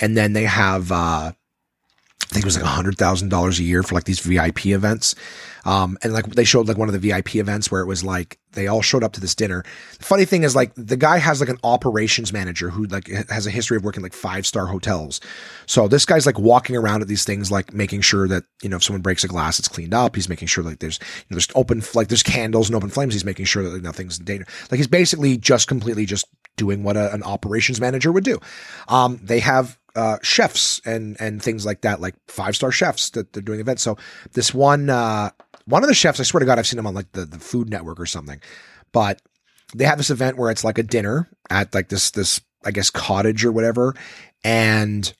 And 0.00 0.16
then 0.16 0.32
they 0.32 0.44
have, 0.44 0.90
uh, 0.90 1.32
I 2.24 2.34
think 2.34 2.44
it 2.44 2.46
was 2.46 2.56
like 2.56 2.64
a 2.64 2.68
hundred 2.68 2.98
thousand 2.98 3.30
dollars 3.30 3.58
a 3.58 3.62
year 3.62 3.82
for 3.82 3.94
like 3.94 4.04
these 4.04 4.20
VIP 4.20 4.66
events. 4.66 5.14
Um, 5.64 5.96
and 6.02 6.12
like 6.12 6.26
they 6.26 6.44
showed 6.44 6.68
like 6.68 6.76
one 6.76 6.88
of 6.88 6.92
the 6.92 6.98
VIP 6.98 7.36
events 7.36 7.70
where 7.70 7.80
it 7.80 7.86
was 7.86 8.04
like 8.04 8.38
they 8.52 8.66
all 8.66 8.82
showed 8.82 9.02
up 9.02 9.12
to 9.14 9.20
this 9.20 9.34
dinner. 9.34 9.64
The 9.98 10.04
funny 10.04 10.26
thing 10.26 10.42
is 10.42 10.54
like 10.54 10.72
the 10.74 10.96
guy 10.96 11.18
has 11.18 11.40
like 11.40 11.48
an 11.48 11.58
operations 11.64 12.30
manager 12.30 12.68
who 12.68 12.84
like 12.84 13.08
has 13.30 13.46
a 13.46 13.50
history 13.50 13.78
of 13.78 13.84
working 13.84 14.02
like 14.02 14.12
five 14.12 14.46
star 14.46 14.66
hotels. 14.66 15.20
So 15.66 15.88
this 15.88 16.04
guy's 16.04 16.26
like 16.26 16.38
walking 16.38 16.76
around 16.76 17.00
at 17.00 17.08
these 17.08 17.24
things, 17.24 17.50
like 17.50 17.72
making 17.72 18.02
sure 18.02 18.28
that, 18.28 18.44
you 18.62 18.68
know, 18.68 18.76
if 18.76 18.84
someone 18.84 19.02
breaks 19.02 19.24
a 19.24 19.28
glass, 19.28 19.58
it's 19.58 19.68
cleaned 19.68 19.94
up. 19.94 20.14
He's 20.14 20.28
making 20.28 20.48
sure 20.48 20.64
like 20.64 20.80
there's, 20.80 20.98
you 21.00 21.26
know, 21.30 21.36
there's 21.36 21.48
open, 21.54 21.82
like 21.94 22.08
there's 22.08 22.22
candles 22.22 22.68
and 22.68 22.76
open 22.76 22.90
flames. 22.90 23.14
He's 23.14 23.24
making 23.24 23.46
sure 23.46 23.62
that 23.62 23.70
like, 23.70 23.82
nothing's 23.82 24.18
in 24.18 24.26
danger. 24.26 24.46
Like 24.70 24.78
he's 24.78 24.86
basically 24.86 25.38
just 25.38 25.66
completely 25.66 26.04
just 26.04 26.26
doing 26.56 26.82
what 26.82 26.96
a, 26.98 27.12
an 27.14 27.22
operations 27.22 27.80
manager 27.80 28.12
would 28.12 28.24
do. 28.24 28.38
Um, 28.88 29.18
they 29.22 29.40
have 29.40 29.77
uh, 29.96 30.18
chefs 30.22 30.80
and 30.84 31.16
and 31.20 31.42
things 31.42 31.66
like 31.66 31.82
that, 31.82 32.00
like 32.00 32.14
five 32.28 32.56
star 32.56 32.70
chefs 32.70 33.10
that 33.10 33.32
they're 33.32 33.42
doing 33.42 33.60
events. 33.60 33.82
So 33.82 33.96
this 34.32 34.54
one 34.54 34.90
uh, 34.90 35.30
one 35.66 35.82
of 35.82 35.88
the 35.88 35.94
chefs, 35.94 36.20
I 36.20 36.22
swear 36.22 36.40
to 36.40 36.46
God, 36.46 36.58
I've 36.58 36.66
seen 36.66 36.78
him 36.78 36.86
on 36.86 36.94
like 36.94 37.12
the, 37.12 37.24
the 37.24 37.38
Food 37.38 37.68
Network 37.70 38.00
or 38.00 38.06
something. 38.06 38.40
But 38.92 39.20
they 39.74 39.84
have 39.84 39.98
this 39.98 40.10
event 40.10 40.38
where 40.38 40.50
it's 40.50 40.64
like 40.64 40.78
a 40.78 40.82
dinner 40.82 41.28
at 41.50 41.74
like 41.74 41.88
this 41.88 42.10
this 42.10 42.40
I 42.64 42.70
guess 42.70 42.90
cottage 42.90 43.44
or 43.44 43.52
whatever, 43.52 43.94
and 44.44 45.12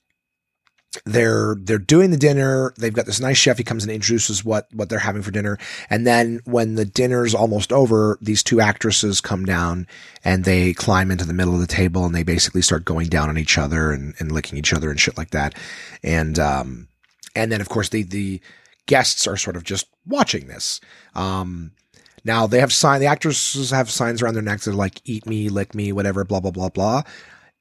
they're 1.05 1.57
they're 1.61 1.78
doing 1.78 2.11
the 2.11 2.16
dinner. 2.16 2.72
They've 2.78 2.93
got 2.93 3.07
this 3.07 3.20
nice 3.20 3.36
chef. 3.36 3.59
He 3.59 3.64
comes 3.64 3.84
and 3.84 3.93
introduces 3.93 4.45
what 4.45 4.68
what 4.72 4.89
they're 4.89 4.99
having 4.99 5.22
for 5.22 5.30
dinner, 5.30 5.59
and 5.91 6.07
then 6.07 6.41
when 6.45 6.74
the 6.74 6.84
dinner's 6.84 7.34
almost 7.34 7.72
over, 7.72 8.18
these 8.20 8.43
two 8.43 8.61
actresses 8.61 9.20
come 9.20 9.45
down 9.45 9.86
and 10.24 10.45
they 10.45 10.72
climb 10.72 11.11
into 11.11 11.26
the 11.26 11.34
middle 11.34 11.55
of 11.55 11.61
the 11.61 11.66
table 11.66 12.05
and 12.05 12.14
they 12.14 12.22
basically 12.22 12.62
start 12.62 12.84
going 12.84 13.09
down 13.09 13.28
on 13.28 13.39
each 13.39 13.59
other 13.59 13.93
and, 13.93 14.14
and 14.18 14.32
licking 14.32 14.59
each 14.59 14.72
other 14.72 14.91
and 14.91 14.99
shit 14.99 15.18
like 15.18 15.30
that. 15.30 15.55
And 16.03 16.39
um 16.39 16.89
and 17.36 17.53
then 17.53 17.61
of 17.61 17.68
course 17.68 17.91
the 17.91 18.03
the 18.03 18.41
guests 18.89 19.26
are 19.28 19.36
sort 19.36 19.55
of 19.55 19.62
just 19.62 19.86
watching 20.05 20.49
this. 20.49 20.80
Um, 21.14 21.70
now 22.24 22.49
they 22.49 22.59
have 22.59 22.72
sign, 22.72 23.01
the 23.01 23.07
actresses 23.07 23.70
have 23.70 23.89
signs 23.91 24.20
around 24.20 24.34
their 24.34 24.43
necks 24.43 24.64
that 24.64 24.72
are 24.72 24.74
like, 24.74 25.01
eat 25.05 25.26
me, 25.26 25.49
lick 25.49 25.74
me, 25.74 25.93
whatever, 25.93 26.24
blah, 26.24 26.41
blah, 26.41 26.51
blah, 26.51 26.70
blah. 26.70 27.03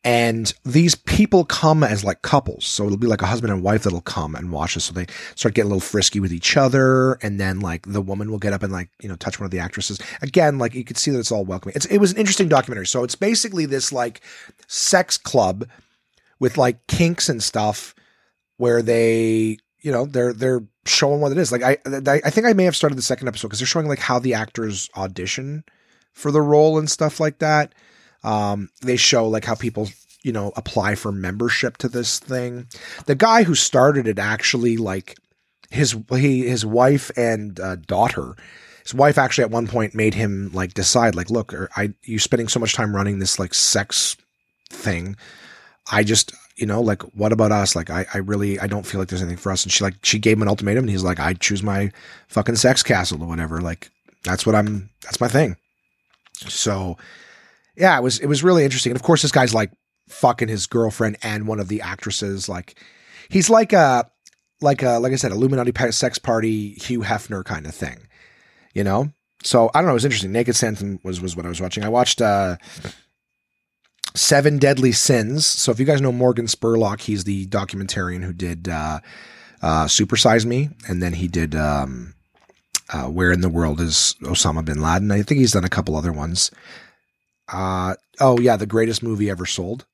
And 0.07 0.53
these 0.63 0.95
people 0.95 1.43
come 1.43 1.83
as 1.83 2.05
like 2.05 2.21
couples. 2.21 2.65
So 2.65 2.85
it'll 2.85 2.97
be 2.97 3.07
like 3.07 3.21
a 3.21 3.25
husband 3.25 3.51
and 3.51 3.61
wife 3.61 3.83
that'll 3.83 3.99
come 3.99 4.35
and 4.35 4.53
watch 4.53 4.75
this. 4.75 4.85
So 4.85 4.93
they 4.93 5.05
start 5.35 5.53
getting 5.53 5.69
a 5.69 5.75
little 5.75 5.81
frisky 5.81 6.21
with 6.21 6.31
each 6.31 6.55
other. 6.55 7.15
And 7.15 7.41
then 7.41 7.59
like 7.59 7.85
the 7.85 7.99
woman 8.01 8.31
will 8.31 8.37
get 8.37 8.53
up 8.53 8.63
and 8.63 8.71
like, 8.71 8.89
you 9.01 9.09
know, 9.09 9.17
touch 9.17 9.37
one 9.37 9.43
of 9.43 9.51
the 9.51 9.59
actresses. 9.59 9.99
Again, 10.21 10.59
like 10.59 10.75
you 10.75 10.85
could 10.85 10.97
see 10.97 11.11
that 11.11 11.19
it's 11.19 11.29
all 11.29 11.43
welcoming. 11.43 11.75
It's, 11.75 11.87
it 11.87 11.97
was 11.97 12.13
an 12.13 12.19
interesting 12.19 12.47
documentary. 12.47 12.87
So 12.87 13.03
it's 13.03 13.15
basically 13.15 13.65
this 13.65 13.91
like 13.91 14.21
sex 14.67 15.17
club 15.17 15.67
with 16.39 16.57
like 16.57 16.87
kinks 16.87 17.27
and 17.27 17.43
stuff 17.43 17.93
where 18.55 18.81
they, 18.81 19.57
you 19.81 19.91
know, 19.91 20.05
they're, 20.05 20.31
they're 20.31 20.63
showing 20.85 21.19
what 21.19 21.33
it 21.33 21.37
is. 21.37 21.51
Like 21.51 21.63
I, 21.63 21.79
I 21.85 22.29
think 22.29 22.47
I 22.47 22.53
may 22.53 22.63
have 22.63 22.77
started 22.77 22.97
the 22.97 23.01
second 23.01 23.27
episode 23.27 23.49
because 23.49 23.59
they're 23.59 23.67
showing 23.67 23.89
like 23.89 23.99
how 23.99 24.19
the 24.19 24.35
actors 24.35 24.89
audition 24.95 25.65
for 26.13 26.31
the 26.31 26.41
role 26.41 26.79
and 26.79 26.89
stuff 26.89 27.19
like 27.19 27.39
that. 27.39 27.75
Um, 28.24 28.70
they 28.82 28.97
show 28.97 29.28
like 29.28 29.45
how 29.45 29.55
people, 29.55 29.89
you 30.24 30.32
know, 30.32 30.51
apply 30.55 30.95
for 30.95 31.11
membership 31.11 31.78
to 31.78 31.89
this 31.89 32.20
thing. 32.20 32.68
The 33.05 33.15
guy 33.15 33.43
who 33.43 33.55
started 33.55 34.07
it 34.07 34.20
actually 34.20 34.78
like 34.78 35.18
his 35.70 35.95
he 36.11 36.47
his 36.47 36.65
wife 36.65 37.11
and 37.18 37.59
uh, 37.59 37.76
daughter. 37.76 38.36
His 38.84 38.93
wife 38.93 39.18
actually 39.18 39.43
at 39.43 39.51
one 39.51 39.68
point 39.68 39.95
made 39.95 40.13
him 40.13 40.51
like 40.53 40.74
decide 40.74 41.15
like, 41.15 41.30
look, 41.30 41.53
I 41.76 41.93
you 42.03 42.20
spending 42.20 42.47
so 42.47 42.59
much 42.59 42.74
time 42.74 42.95
running 42.95 43.20
this 43.20 43.39
like 43.39 43.53
sex 43.53 44.18
thing. 44.70 45.18
I 45.91 46.03
just 46.03 46.34
you 46.57 46.65
know, 46.65 46.82
like, 46.82 47.03
what 47.13 47.32
about 47.32 47.51
us? 47.51 47.76
Like, 47.76 47.89
I, 47.89 48.05
I 48.13 48.18
really, 48.18 48.59
I 48.59 48.65
don't 48.65 48.86
feel 48.86 48.99
like 48.99 49.09
there's 49.09 49.22
anything 49.22 49.38
for 49.38 49.51
us. 49.51 49.63
And 49.63 49.72
she 49.72 49.84
like, 49.84 49.93
she 50.03 50.18
gave 50.18 50.38
him 50.38 50.41
an 50.41 50.47
ultimatum 50.47 50.84
and 50.84 50.89
he's 50.89 51.03
like, 51.03 51.20
I 51.20 51.34
choose 51.36 51.61
my 51.61 51.91
fucking 52.28 52.55
sex 52.55 52.82
castle 52.82 53.22
or 53.22 53.28
whatever. 53.28 53.61
Like, 53.61 53.91
that's 54.24 54.45
what 54.45 54.55
I'm, 54.55 54.89
that's 55.03 55.22
my 55.22 55.28
thing. 55.28 55.55
So 56.34 56.97
yeah, 57.78 57.97
it 57.97 58.03
was, 58.03 58.19
it 58.19 58.28
was 58.28 58.43
really 58.43 58.63
interesting. 58.63 58.91
And 58.91 58.99
of 58.99 59.03
course, 59.03 59.21
this 59.21 59.32
guy's 59.32 59.53
like 59.53 59.71
fucking 60.09 60.49
his 60.49 60.65
girlfriend 60.65 61.17
and 61.21 61.47
one 61.47 61.59
of 61.59 61.67
the 61.67 61.82
actresses. 61.82 62.49
Like, 62.49 62.82
he's 63.30 63.49
like 63.49 63.71
a, 63.71 64.09
like 64.59 64.84
a, 64.84 64.99
like 64.99 65.13
I 65.13 65.17
said, 65.17 65.32
Illuminati 65.32 65.71
sex 65.91 66.17
party, 66.17 66.73
Hugh 66.73 67.01
Hefner 67.01 67.45
kind 67.45 67.65
of 67.65 67.75
thing, 67.75 68.07
you 68.73 68.84
know? 68.84 69.11
So 69.43 69.69
I 69.73 69.80
don't 69.80 69.86
know. 69.86 69.91
It 69.91 70.01
was 70.01 70.05
interesting. 70.05 70.32
Naked 70.32 70.55
Satan 70.55 70.99
was, 71.03 71.21
was 71.21 71.36
what 71.36 71.45
I 71.45 71.49
was 71.49 71.61
watching. 71.61 71.84
I 71.84 71.89
watched, 71.89 72.21
uh, 72.21 72.57
Seven 74.15 74.57
Deadly 74.57 74.93
Sins. 74.93 75.45
So 75.45 75.71
if 75.71 75.80
you 75.80 75.86
guys 75.86 76.01
know 76.01 76.11
Morgan 76.11 76.47
Spurlock, 76.47 77.01
he's 77.01 77.23
the 77.23 77.45
documentarian 77.47 78.23
who 78.23 78.34
did 78.34 78.67
uh, 78.67 78.99
uh, 79.61 79.86
Supersize 79.86 80.43
Me, 80.43 80.69
and 80.88 81.03
then 81.03 81.13
he 81.13 81.28
did 81.28 81.53
um, 81.53 82.15
uh, 82.91 83.03
Where 83.05 83.32
in 83.32 83.41
the 83.41 83.49
World 83.49 83.80
is 83.80 84.15
Osama 84.23 84.65
bin 84.65 84.82
Laden. 84.82 85.11
I 85.11 85.21
think 85.21 85.39
he's 85.39 85.51
done 85.51 85.65
a 85.65 85.69
couple 85.69 85.95
other 85.95 86.11
ones. 86.11 86.49
Uh, 87.51 87.95
oh 88.19 88.39
yeah, 88.39 88.57
the 88.57 88.65
greatest 88.65 89.03
movie 89.03 89.29
ever 89.29 89.45
sold. 89.45 89.85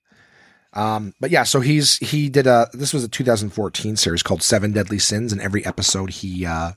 Um, 0.74 1.14
but 1.20 1.30
yeah, 1.30 1.44
so 1.44 1.60
he's 1.60 1.98
he 1.98 2.30
did 2.30 2.48
a 2.48 2.68
this 2.74 2.94
was 2.94 3.04
a 3.04 3.08
2014 3.08 3.96
series 3.96 4.24
called 4.24 4.42
Seven 4.42 4.72
Deadly 4.72 5.00
Sins, 5.00 5.32
and 5.32 5.42
every 5.42 5.66
episode 5.66 6.10
he 6.10 6.46
uh, 6.46 6.72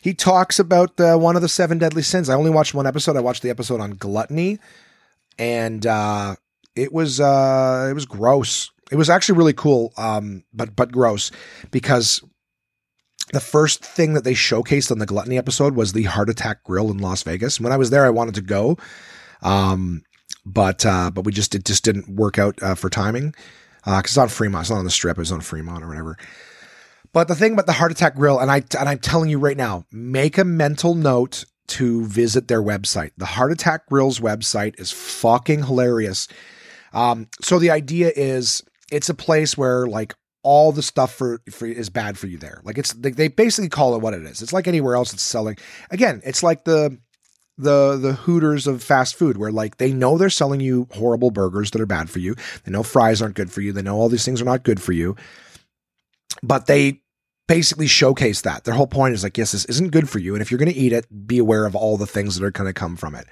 he 0.00 0.14
talks 0.14 0.58
about 0.58 0.98
uh, 1.00 1.16
one 1.16 1.36
of 1.36 1.42
the 1.42 1.48
seven 1.48 1.78
deadly 1.78 2.02
sins. 2.02 2.28
I 2.28 2.34
only 2.34 2.50
watched 2.50 2.74
one 2.74 2.86
episode. 2.86 3.16
I 3.16 3.20
watched 3.20 3.42
the 3.42 3.50
episode 3.50 3.80
on 3.80 3.96
gluttony 3.96 4.58
and 5.38 5.86
uh, 5.86 6.34
it 6.74 6.92
was 6.92 7.20
uh, 7.20 7.86
it 7.90 7.94
was 7.94 8.06
gross. 8.06 8.70
It 8.90 8.96
was 8.96 9.10
actually 9.10 9.38
really 9.38 9.52
cool, 9.52 9.92
um, 9.96 10.44
but 10.52 10.74
but 10.74 10.92
gross 10.92 11.30
because 11.70 12.22
the 13.32 13.40
first 13.40 13.84
thing 13.84 14.14
that 14.14 14.24
they 14.24 14.34
showcased 14.34 14.90
on 14.90 14.98
the 14.98 15.06
gluttony 15.06 15.38
episode 15.38 15.74
was 15.74 15.92
the 15.92 16.04
Heart 16.04 16.30
Attack 16.30 16.64
Grill 16.64 16.90
in 16.90 16.98
Las 16.98 17.22
Vegas. 17.22 17.60
When 17.60 17.72
I 17.72 17.76
was 17.76 17.90
there, 17.90 18.04
I 18.04 18.10
wanted 18.10 18.34
to 18.36 18.40
go, 18.40 18.76
um, 19.42 20.02
but 20.46 20.84
uh, 20.86 21.10
but 21.10 21.24
we 21.24 21.32
just 21.32 21.54
it 21.54 21.64
just 21.64 21.84
didn't 21.84 22.08
work 22.08 22.38
out 22.38 22.62
uh, 22.62 22.74
for 22.74 22.88
timing 22.88 23.34
because 23.84 23.96
uh, 23.96 24.00
it's 24.04 24.18
on 24.18 24.28
Fremont. 24.28 24.64
It's 24.64 24.70
not 24.70 24.78
on 24.78 24.84
the 24.84 24.90
Strip. 24.90 25.16
It 25.16 25.20
was 25.20 25.32
on 25.32 25.40
Fremont 25.40 25.84
or 25.84 25.88
whatever. 25.88 26.16
But 27.12 27.28
the 27.28 27.34
thing 27.34 27.52
about 27.52 27.66
the 27.66 27.72
Heart 27.72 27.92
Attack 27.92 28.16
Grill, 28.16 28.38
and 28.38 28.50
I 28.50 28.62
and 28.78 28.88
I'm 28.88 28.98
telling 28.98 29.30
you 29.30 29.38
right 29.38 29.56
now, 29.56 29.84
make 29.90 30.38
a 30.38 30.44
mental 30.44 30.94
note 30.94 31.44
to 31.68 32.06
visit 32.06 32.48
their 32.48 32.62
website. 32.62 33.12
The 33.16 33.26
Heart 33.26 33.52
Attack 33.52 33.86
Grill's 33.86 34.20
website 34.20 34.78
is 34.80 34.90
fucking 34.90 35.64
hilarious. 35.64 36.28
Um, 36.92 37.28
so 37.42 37.58
the 37.58 37.70
idea 37.70 38.10
is 38.14 38.62
it's 38.90 39.08
a 39.08 39.14
place 39.14 39.56
where 39.56 39.86
like 39.86 40.14
all 40.42 40.72
the 40.72 40.82
stuff 40.82 41.14
for, 41.14 41.40
for 41.50 41.66
is 41.66 41.90
bad 41.90 42.18
for 42.18 42.26
you 42.26 42.38
there. 42.38 42.60
Like 42.64 42.78
it's 42.78 42.92
they, 42.92 43.10
they 43.10 43.28
basically 43.28 43.68
call 43.68 43.94
it 43.94 44.02
what 44.02 44.14
it 44.14 44.22
is. 44.22 44.42
It's 44.42 44.52
like 44.52 44.68
anywhere 44.68 44.94
else 44.94 45.10
that's 45.10 45.22
selling. 45.22 45.56
Again, 45.90 46.20
it's 46.24 46.42
like 46.42 46.64
the 46.64 46.98
the 47.56 47.96
the 47.96 48.12
Hooters 48.12 48.66
of 48.66 48.82
fast 48.82 49.16
food 49.16 49.36
where 49.36 49.50
like 49.50 49.76
they 49.78 49.92
know 49.92 50.16
they're 50.16 50.30
selling 50.30 50.60
you 50.60 50.86
horrible 50.92 51.30
burgers 51.30 51.72
that 51.72 51.80
are 51.80 51.86
bad 51.86 52.08
for 52.08 52.20
you. 52.20 52.34
They 52.64 52.70
know 52.70 52.82
fries 52.82 53.20
aren't 53.20 53.34
good 53.34 53.52
for 53.52 53.60
you. 53.60 53.72
They 53.72 53.82
know 53.82 53.96
all 53.96 54.08
these 54.08 54.24
things 54.24 54.40
are 54.40 54.46
not 54.46 54.62
good 54.62 54.80
for 54.80 54.92
you. 54.92 55.16
But 56.42 56.66
they 56.66 57.02
basically 57.48 57.88
showcase 57.88 58.42
that. 58.42 58.64
Their 58.64 58.74
whole 58.74 58.86
point 58.86 59.14
is 59.14 59.24
like, 59.24 59.36
yes, 59.36 59.52
this 59.52 59.64
isn't 59.64 59.90
good 59.90 60.08
for 60.08 60.18
you. 60.18 60.34
And 60.34 60.42
if 60.42 60.50
you're 60.50 60.58
going 60.58 60.72
to 60.72 60.78
eat 60.78 60.92
it, 60.92 61.26
be 61.26 61.38
aware 61.38 61.66
of 61.66 61.74
all 61.74 61.96
the 61.96 62.06
things 62.06 62.36
that 62.36 62.44
are 62.44 62.50
going 62.50 62.68
to 62.68 62.74
come 62.74 62.94
from 62.94 63.14
it. 63.14 63.26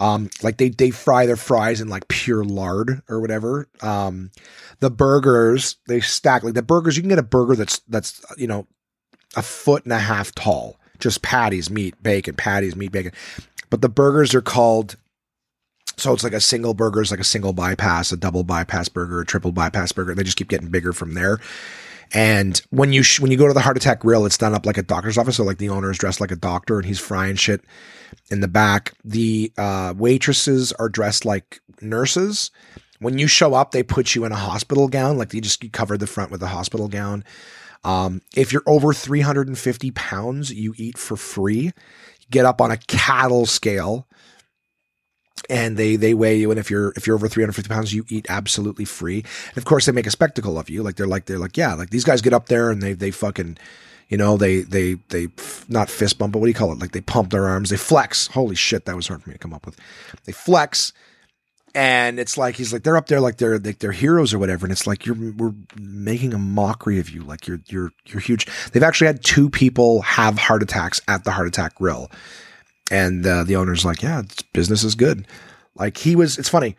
Um, 0.00 0.30
like 0.42 0.56
they, 0.56 0.70
they 0.70 0.90
fry 0.90 1.26
their 1.26 1.36
fries 1.36 1.80
in 1.80 1.88
like 1.88 2.08
pure 2.08 2.42
lard 2.42 3.02
or 3.08 3.20
whatever. 3.20 3.68
Um, 3.82 4.30
the 4.80 4.90
burgers, 4.90 5.76
they 5.86 6.00
stack 6.00 6.42
like 6.42 6.54
the 6.54 6.62
burgers. 6.62 6.96
You 6.96 7.02
can 7.02 7.10
get 7.10 7.18
a 7.18 7.22
burger 7.22 7.54
that's, 7.54 7.80
that's, 7.80 8.24
you 8.36 8.46
know, 8.48 8.66
a 9.36 9.42
foot 9.42 9.84
and 9.84 9.92
a 9.92 9.98
half 9.98 10.34
tall, 10.34 10.76
just 10.98 11.22
patties, 11.22 11.70
meat, 11.70 12.02
bacon, 12.02 12.34
patties, 12.34 12.74
meat, 12.74 12.90
bacon. 12.90 13.12
But 13.68 13.82
the 13.82 13.88
burgers 13.88 14.34
are 14.34 14.42
called 14.42 14.96
so 16.00 16.14
it's 16.14 16.24
like 16.24 16.32
a 16.32 16.40
single 16.40 16.72
burger 16.72 17.02
is 17.02 17.10
like 17.10 17.20
a 17.20 17.24
single 17.24 17.52
bypass, 17.52 18.10
a 18.10 18.16
double 18.16 18.42
bypass 18.42 18.88
burger, 18.88 19.20
a 19.20 19.26
triple 19.26 19.52
bypass 19.52 19.92
burger. 19.92 20.14
They 20.14 20.22
just 20.22 20.38
keep 20.38 20.48
getting 20.48 20.68
bigger 20.68 20.94
from 20.94 21.12
there. 21.12 21.38
And 22.12 22.60
when 22.70 22.92
you 22.92 23.02
sh- 23.02 23.20
when 23.20 23.30
you 23.30 23.36
go 23.36 23.46
to 23.46 23.54
the 23.54 23.60
heart 23.60 23.76
attack 23.76 24.00
grill, 24.00 24.26
it's 24.26 24.38
done 24.38 24.54
up 24.54 24.66
like 24.66 24.78
a 24.78 24.82
doctor's 24.82 25.16
office. 25.16 25.36
So 25.36 25.44
like 25.44 25.58
the 25.58 25.68
owner 25.68 25.90
is 25.90 25.98
dressed 25.98 26.20
like 26.20 26.32
a 26.32 26.36
doctor 26.36 26.76
and 26.76 26.86
he's 26.86 26.98
frying 26.98 27.36
shit 27.36 27.62
in 28.30 28.40
the 28.40 28.48
back. 28.48 28.94
The 29.04 29.52
uh, 29.56 29.94
waitresses 29.96 30.72
are 30.72 30.88
dressed 30.88 31.24
like 31.24 31.60
nurses. 31.80 32.50
When 32.98 33.18
you 33.18 33.28
show 33.28 33.54
up, 33.54 33.70
they 33.70 33.82
put 33.82 34.14
you 34.14 34.24
in 34.24 34.32
a 34.32 34.36
hospital 34.36 34.88
gown, 34.88 35.16
like 35.16 35.30
they 35.30 35.40
just 35.40 35.72
cover 35.72 35.96
the 35.96 36.06
front 36.06 36.30
with 36.30 36.42
a 36.42 36.48
hospital 36.48 36.88
gown. 36.88 37.24
Um, 37.82 38.20
if 38.36 38.52
you're 38.52 38.62
over 38.66 38.92
350 38.92 39.90
pounds, 39.92 40.52
you 40.52 40.74
eat 40.76 40.98
for 40.98 41.16
free. 41.16 41.72
Get 42.30 42.44
up 42.44 42.60
on 42.60 42.70
a 42.70 42.76
cattle 42.76 43.46
scale 43.46 44.06
and 45.48 45.76
they 45.76 45.96
they 45.96 46.14
weigh 46.14 46.36
you 46.36 46.50
and 46.50 46.60
if 46.60 46.70
you're 46.70 46.92
if 46.96 47.06
you're 47.06 47.16
over 47.16 47.28
350 47.28 47.68
pounds 47.68 47.94
you 47.94 48.04
eat 48.08 48.26
absolutely 48.28 48.84
free. 48.84 49.24
And 49.48 49.58
of 49.58 49.64
course 49.64 49.86
they 49.86 49.92
make 49.92 50.06
a 50.06 50.10
spectacle 50.10 50.58
of 50.58 50.68
you. 50.68 50.82
Like 50.82 50.96
they're 50.96 51.06
like 51.06 51.26
they're 51.26 51.38
like 51.38 51.56
yeah 51.56 51.74
like 51.74 51.90
these 51.90 52.04
guys 52.04 52.20
get 52.20 52.34
up 52.34 52.46
there 52.46 52.70
and 52.70 52.82
they 52.82 52.92
they 52.92 53.10
fucking 53.10 53.58
you 54.08 54.16
know 54.16 54.36
they 54.36 54.62
they 54.62 54.94
they 55.08 55.28
not 55.68 55.88
fist 55.88 56.18
bump 56.18 56.32
but 56.32 56.40
what 56.40 56.46
do 56.46 56.50
you 56.50 56.54
call 56.54 56.72
it? 56.72 56.78
Like 56.78 56.92
they 56.92 57.00
pump 57.00 57.30
their 57.30 57.46
arms. 57.46 57.70
They 57.70 57.76
flex. 57.76 58.26
Holy 58.28 58.56
shit 58.56 58.84
that 58.84 58.96
was 58.96 59.08
hard 59.08 59.22
for 59.22 59.30
me 59.30 59.34
to 59.34 59.38
come 59.38 59.54
up 59.54 59.66
with. 59.66 59.78
They 60.24 60.32
flex 60.32 60.92
and 61.74 62.18
it's 62.18 62.36
like 62.36 62.56
he's 62.56 62.72
like 62.72 62.82
they're 62.82 62.96
up 62.96 63.06
there 63.06 63.20
like 63.20 63.36
they're 63.36 63.58
like 63.58 63.78
they're 63.78 63.92
heroes 63.92 64.34
or 64.34 64.38
whatever 64.38 64.66
and 64.66 64.72
it's 64.72 64.86
like 64.88 65.06
you're 65.06 65.16
we're 65.36 65.54
making 65.78 66.34
a 66.34 66.38
mockery 66.38 66.98
of 66.98 67.10
you. 67.10 67.22
Like 67.22 67.46
you're 67.46 67.60
you're 67.66 67.92
you're 68.06 68.20
huge. 68.20 68.46
They've 68.72 68.82
actually 68.82 69.06
had 69.06 69.24
two 69.24 69.48
people 69.48 70.02
have 70.02 70.38
heart 70.38 70.62
attacks 70.62 71.00
at 71.08 71.24
the 71.24 71.30
heart 71.30 71.48
attack 71.48 71.76
grill 71.76 72.10
and 72.90 73.26
uh, 73.26 73.44
the 73.44 73.56
owner's 73.56 73.84
like, 73.84 74.02
yeah, 74.02 74.22
business 74.52 74.84
is 74.84 74.94
good. 74.94 75.26
Like 75.74 75.96
he 75.96 76.16
was, 76.16 76.38
it's 76.38 76.48
funny. 76.48 76.76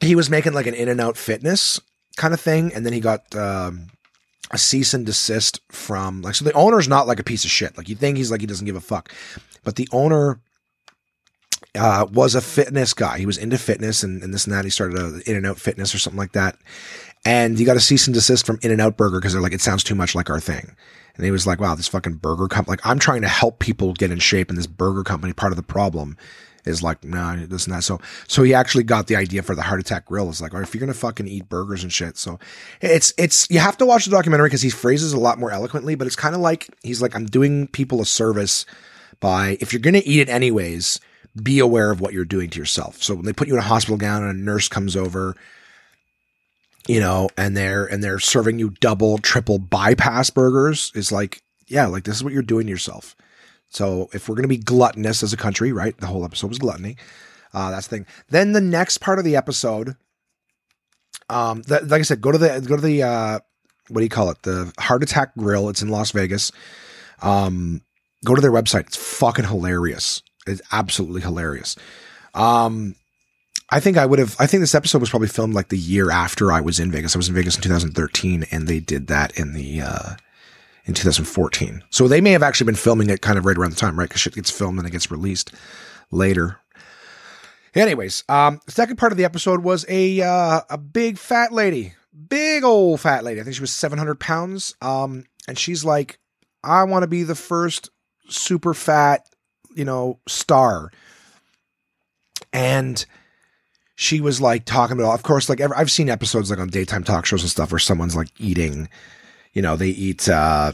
He 0.00 0.14
was 0.14 0.30
making 0.30 0.52
like 0.52 0.66
an 0.66 0.74
in 0.74 0.88
and 0.88 1.00
out 1.00 1.16
fitness 1.16 1.80
kind 2.16 2.34
of 2.34 2.40
thing. 2.40 2.72
And 2.74 2.84
then 2.84 2.92
he 2.92 3.00
got 3.00 3.34
um, 3.34 3.86
a 4.50 4.58
cease 4.58 4.94
and 4.94 5.06
desist 5.06 5.60
from 5.70 6.22
like, 6.22 6.34
so 6.34 6.44
the 6.44 6.52
owner's 6.52 6.88
not 6.88 7.06
like 7.06 7.20
a 7.20 7.24
piece 7.24 7.44
of 7.44 7.50
shit. 7.50 7.76
Like 7.76 7.88
you 7.88 7.96
think 7.96 8.16
he's 8.16 8.30
like, 8.30 8.40
he 8.40 8.46
doesn't 8.46 8.66
give 8.66 8.76
a 8.76 8.80
fuck. 8.80 9.12
But 9.64 9.76
the 9.76 9.88
owner 9.92 10.40
uh, 11.74 12.06
was 12.12 12.34
a 12.34 12.40
fitness 12.40 12.94
guy. 12.94 13.18
He 13.18 13.26
was 13.26 13.38
into 13.38 13.58
fitness 13.58 14.02
and, 14.02 14.22
and 14.22 14.32
this 14.32 14.44
and 14.44 14.54
that. 14.54 14.64
He 14.64 14.70
started 14.70 14.98
a 14.98 15.30
in 15.30 15.36
and 15.36 15.46
out 15.46 15.58
fitness 15.58 15.94
or 15.94 15.98
something 15.98 16.18
like 16.18 16.32
that. 16.32 16.56
And 17.28 17.60
you 17.60 17.66
got 17.66 17.76
a 17.76 17.80
cease 17.80 18.06
and 18.06 18.14
desist 18.14 18.46
from 18.46 18.58
In 18.62 18.70
and 18.70 18.80
Out 18.80 18.96
Burger 18.96 19.20
because 19.20 19.34
they're 19.34 19.42
like, 19.42 19.52
it 19.52 19.60
sounds 19.60 19.84
too 19.84 19.94
much 19.94 20.14
like 20.14 20.30
our 20.30 20.40
thing. 20.40 20.74
And 21.14 21.26
he 21.26 21.30
was 21.30 21.46
like, 21.46 21.60
wow, 21.60 21.74
this 21.74 21.86
fucking 21.86 22.14
burger 22.14 22.48
company, 22.48 22.72
like 22.72 22.86
I'm 22.86 22.98
trying 22.98 23.20
to 23.20 23.28
help 23.28 23.58
people 23.58 23.92
get 23.92 24.10
in 24.10 24.18
shape 24.18 24.48
and 24.48 24.56
this 24.56 24.66
burger 24.66 25.04
company, 25.04 25.34
part 25.34 25.52
of 25.52 25.58
the 25.58 25.62
problem 25.62 26.16
is 26.64 26.82
like, 26.82 27.04
no, 27.04 27.34
nah, 27.34 27.46
this 27.46 27.66
and 27.66 27.74
that. 27.74 27.84
So, 27.84 28.00
so 28.28 28.42
he 28.44 28.54
actually 28.54 28.84
got 28.84 29.08
the 29.08 29.16
idea 29.16 29.42
for 29.42 29.54
the 29.54 29.60
heart 29.60 29.78
attack 29.78 30.06
grill. 30.06 30.30
It's 30.30 30.40
like, 30.40 30.54
or 30.54 30.62
if 30.62 30.72
you're 30.72 30.80
going 30.80 30.90
to 30.90 30.98
fucking 30.98 31.28
eat 31.28 31.50
burgers 31.50 31.82
and 31.82 31.92
shit. 31.92 32.16
So 32.16 32.38
it's, 32.80 33.12
it's, 33.18 33.46
you 33.50 33.58
have 33.58 33.76
to 33.76 33.84
watch 33.84 34.06
the 34.06 34.10
documentary 34.10 34.48
because 34.48 34.62
he 34.62 34.70
phrases 34.70 35.12
a 35.12 35.20
lot 35.20 35.38
more 35.38 35.50
eloquently, 35.50 35.96
but 35.96 36.06
it's 36.06 36.16
kind 36.16 36.34
of 36.34 36.40
like, 36.40 36.74
he's 36.82 37.02
like, 37.02 37.14
I'm 37.14 37.26
doing 37.26 37.66
people 37.66 38.00
a 38.00 38.06
service 38.06 38.64
by, 39.20 39.58
if 39.60 39.74
you're 39.74 39.80
going 39.80 39.92
to 39.92 40.06
eat 40.08 40.20
it 40.20 40.30
anyways, 40.30 40.98
be 41.42 41.58
aware 41.58 41.90
of 41.90 42.00
what 42.00 42.14
you're 42.14 42.24
doing 42.24 42.48
to 42.48 42.58
yourself. 42.58 43.02
So 43.02 43.16
when 43.16 43.26
they 43.26 43.34
put 43.34 43.48
you 43.48 43.54
in 43.54 43.60
a 43.60 43.64
hospital 43.64 43.98
gown 43.98 44.22
and 44.22 44.30
a 44.30 44.42
nurse 44.42 44.66
comes 44.68 44.96
over, 44.96 45.36
you 46.86 47.00
know, 47.00 47.28
and 47.36 47.56
they're 47.56 47.86
and 47.86 48.02
they're 48.02 48.18
serving 48.18 48.58
you 48.58 48.70
double, 48.80 49.18
triple 49.18 49.58
bypass 49.58 50.30
burgers 50.30 50.92
is 50.94 51.12
like, 51.12 51.42
yeah, 51.66 51.86
like 51.86 52.04
this 52.04 52.16
is 52.16 52.24
what 52.24 52.32
you're 52.32 52.42
doing 52.42 52.66
to 52.66 52.70
yourself. 52.70 53.16
So 53.70 54.08
if 54.12 54.28
we're 54.28 54.36
gonna 54.36 54.48
be 54.48 54.56
gluttonous 54.58 55.22
as 55.22 55.32
a 55.32 55.36
country, 55.36 55.72
right? 55.72 55.96
The 55.98 56.06
whole 56.06 56.24
episode 56.24 56.48
was 56.48 56.58
gluttony. 56.58 56.96
Uh, 57.52 57.70
that's 57.70 57.86
the 57.88 57.96
thing. 57.96 58.06
Then 58.28 58.52
the 58.52 58.60
next 58.60 58.98
part 58.98 59.18
of 59.18 59.24
the 59.24 59.36
episode, 59.36 59.96
um, 61.28 61.62
like 61.68 61.92
I 61.92 62.02
said, 62.02 62.20
go 62.20 62.32
to 62.32 62.38
the 62.38 62.64
go 62.66 62.76
to 62.76 62.82
the 62.82 63.02
uh, 63.02 63.38
what 63.88 64.00
do 64.00 64.04
you 64.04 64.10
call 64.10 64.30
it? 64.30 64.42
The 64.42 64.72
Heart 64.78 65.02
Attack 65.02 65.36
Grill. 65.36 65.68
It's 65.68 65.82
in 65.82 65.88
Las 65.88 66.10
Vegas. 66.12 66.52
Um, 67.22 67.82
go 68.24 68.34
to 68.34 68.40
their 68.40 68.52
website. 68.52 68.86
It's 68.86 68.96
fucking 68.96 69.46
hilarious. 69.46 70.22
It's 70.46 70.62
absolutely 70.72 71.20
hilarious. 71.20 71.76
Um, 72.34 72.94
I 73.70 73.80
think 73.80 73.96
I 73.96 74.06
would 74.06 74.18
have. 74.18 74.36
I 74.38 74.46
think 74.46 74.62
this 74.62 74.74
episode 74.74 75.00
was 75.00 75.10
probably 75.10 75.28
filmed 75.28 75.54
like 75.54 75.68
the 75.68 75.78
year 75.78 76.10
after 76.10 76.50
I 76.50 76.60
was 76.60 76.80
in 76.80 76.90
Vegas. 76.90 77.14
I 77.14 77.18
was 77.18 77.28
in 77.28 77.34
Vegas 77.34 77.56
in 77.56 77.62
2013, 77.62 78.46
and 78.50 78.66
they 78.66 78.80
did 78.80 79.08
that 79.08 79.38
in 79.38 79.52
the 79.52 79.82
uh, 79.82 80.14
in 80.86 80.94
2014. 80.94 81.84
So 81.90 82.08
they 82.08 82.20
may 82.20 82.32
have 82.32 82.42
actually 82.42 82.66
been 82.66 82.74
filming 82.76 83.10
it 83.10 83.20
kind 83.20 83.36
of 83.36 83.44
right 83.44 83.56
around 83.56 83.70
the 83.70 83.76
time, 83.76 83.98
right? 83.98 84.08
Because 84.08 84.22
shit 84.22 84.34
gets 84.34 84.50
filmed 84.50 84.78
and 84.78 84.88
it 84.88 84.90
gets 84.92 85.10
released 85.10 85.52
later. 86.10 86.60
Anyways, 87.74 88.24
um, 88.28 88.60
the 88.64 88.72
second 88.72 88.96
part 88.96 89.12
of 89.12 89.18
the 89.18 89.24
episode 89.24 89.62
was 89.62 89.84
a 89.88 90.22
uh, 90.22 90.62
a 90.70 90.78
big 90.78 91.18
fat 91.18 91.52
lady, 91.52 91.92
big 92.28 92.64
old 92.64 93.00
fat 93.00 93.22
lady. 93.22 93.40
I 93.40 93.44
think 93.44 93.54
she 93.54 93.60
was 93.60 93.70
700 93.72 94.18
pounds. 94.18 94.74
Um, 94.80 95.26
and 95.46 95.58
she's 95.58 95.84
like, 95.84 96.18
I 96.64 96.84
want 96.84 97.02
to 97.02 97.08
be 97.08 97.22
the 97.22 97.34
first 97.34 97.90
super 98.28 98.72
fat, 98.72 99.26
you 99.74 99.84
know, 99.84 100.18
star. 100.26 100.90
And 102.52 103.04
she 104.00 104.20
was 104.20 104.40
like 104.40 104.64
talking 104.64 104.96
about, 104.96 105.14
of 105.14 105.24
course, 105.24 105.48
like 105.48 105.60
I've 105.60 105.90
seen 105.90 106.08
episodes 106.08 106.50
like 106.50 106.60
on 106.60 106.68
daytime 106.68 107.02
talk 107.02 107.26
shows 107.26 107.42
and 107.42 107.50
stuff 107.50 107.72
where 107.72 107.80
someone's 107.80 108.14
like 108.14 108.28
eating, 108.38 108.88
you 109.54 109.60
know, 109.60 109.74
they 109.74 109.88
eat, 109.88 110.28
uh, 110.28 110.72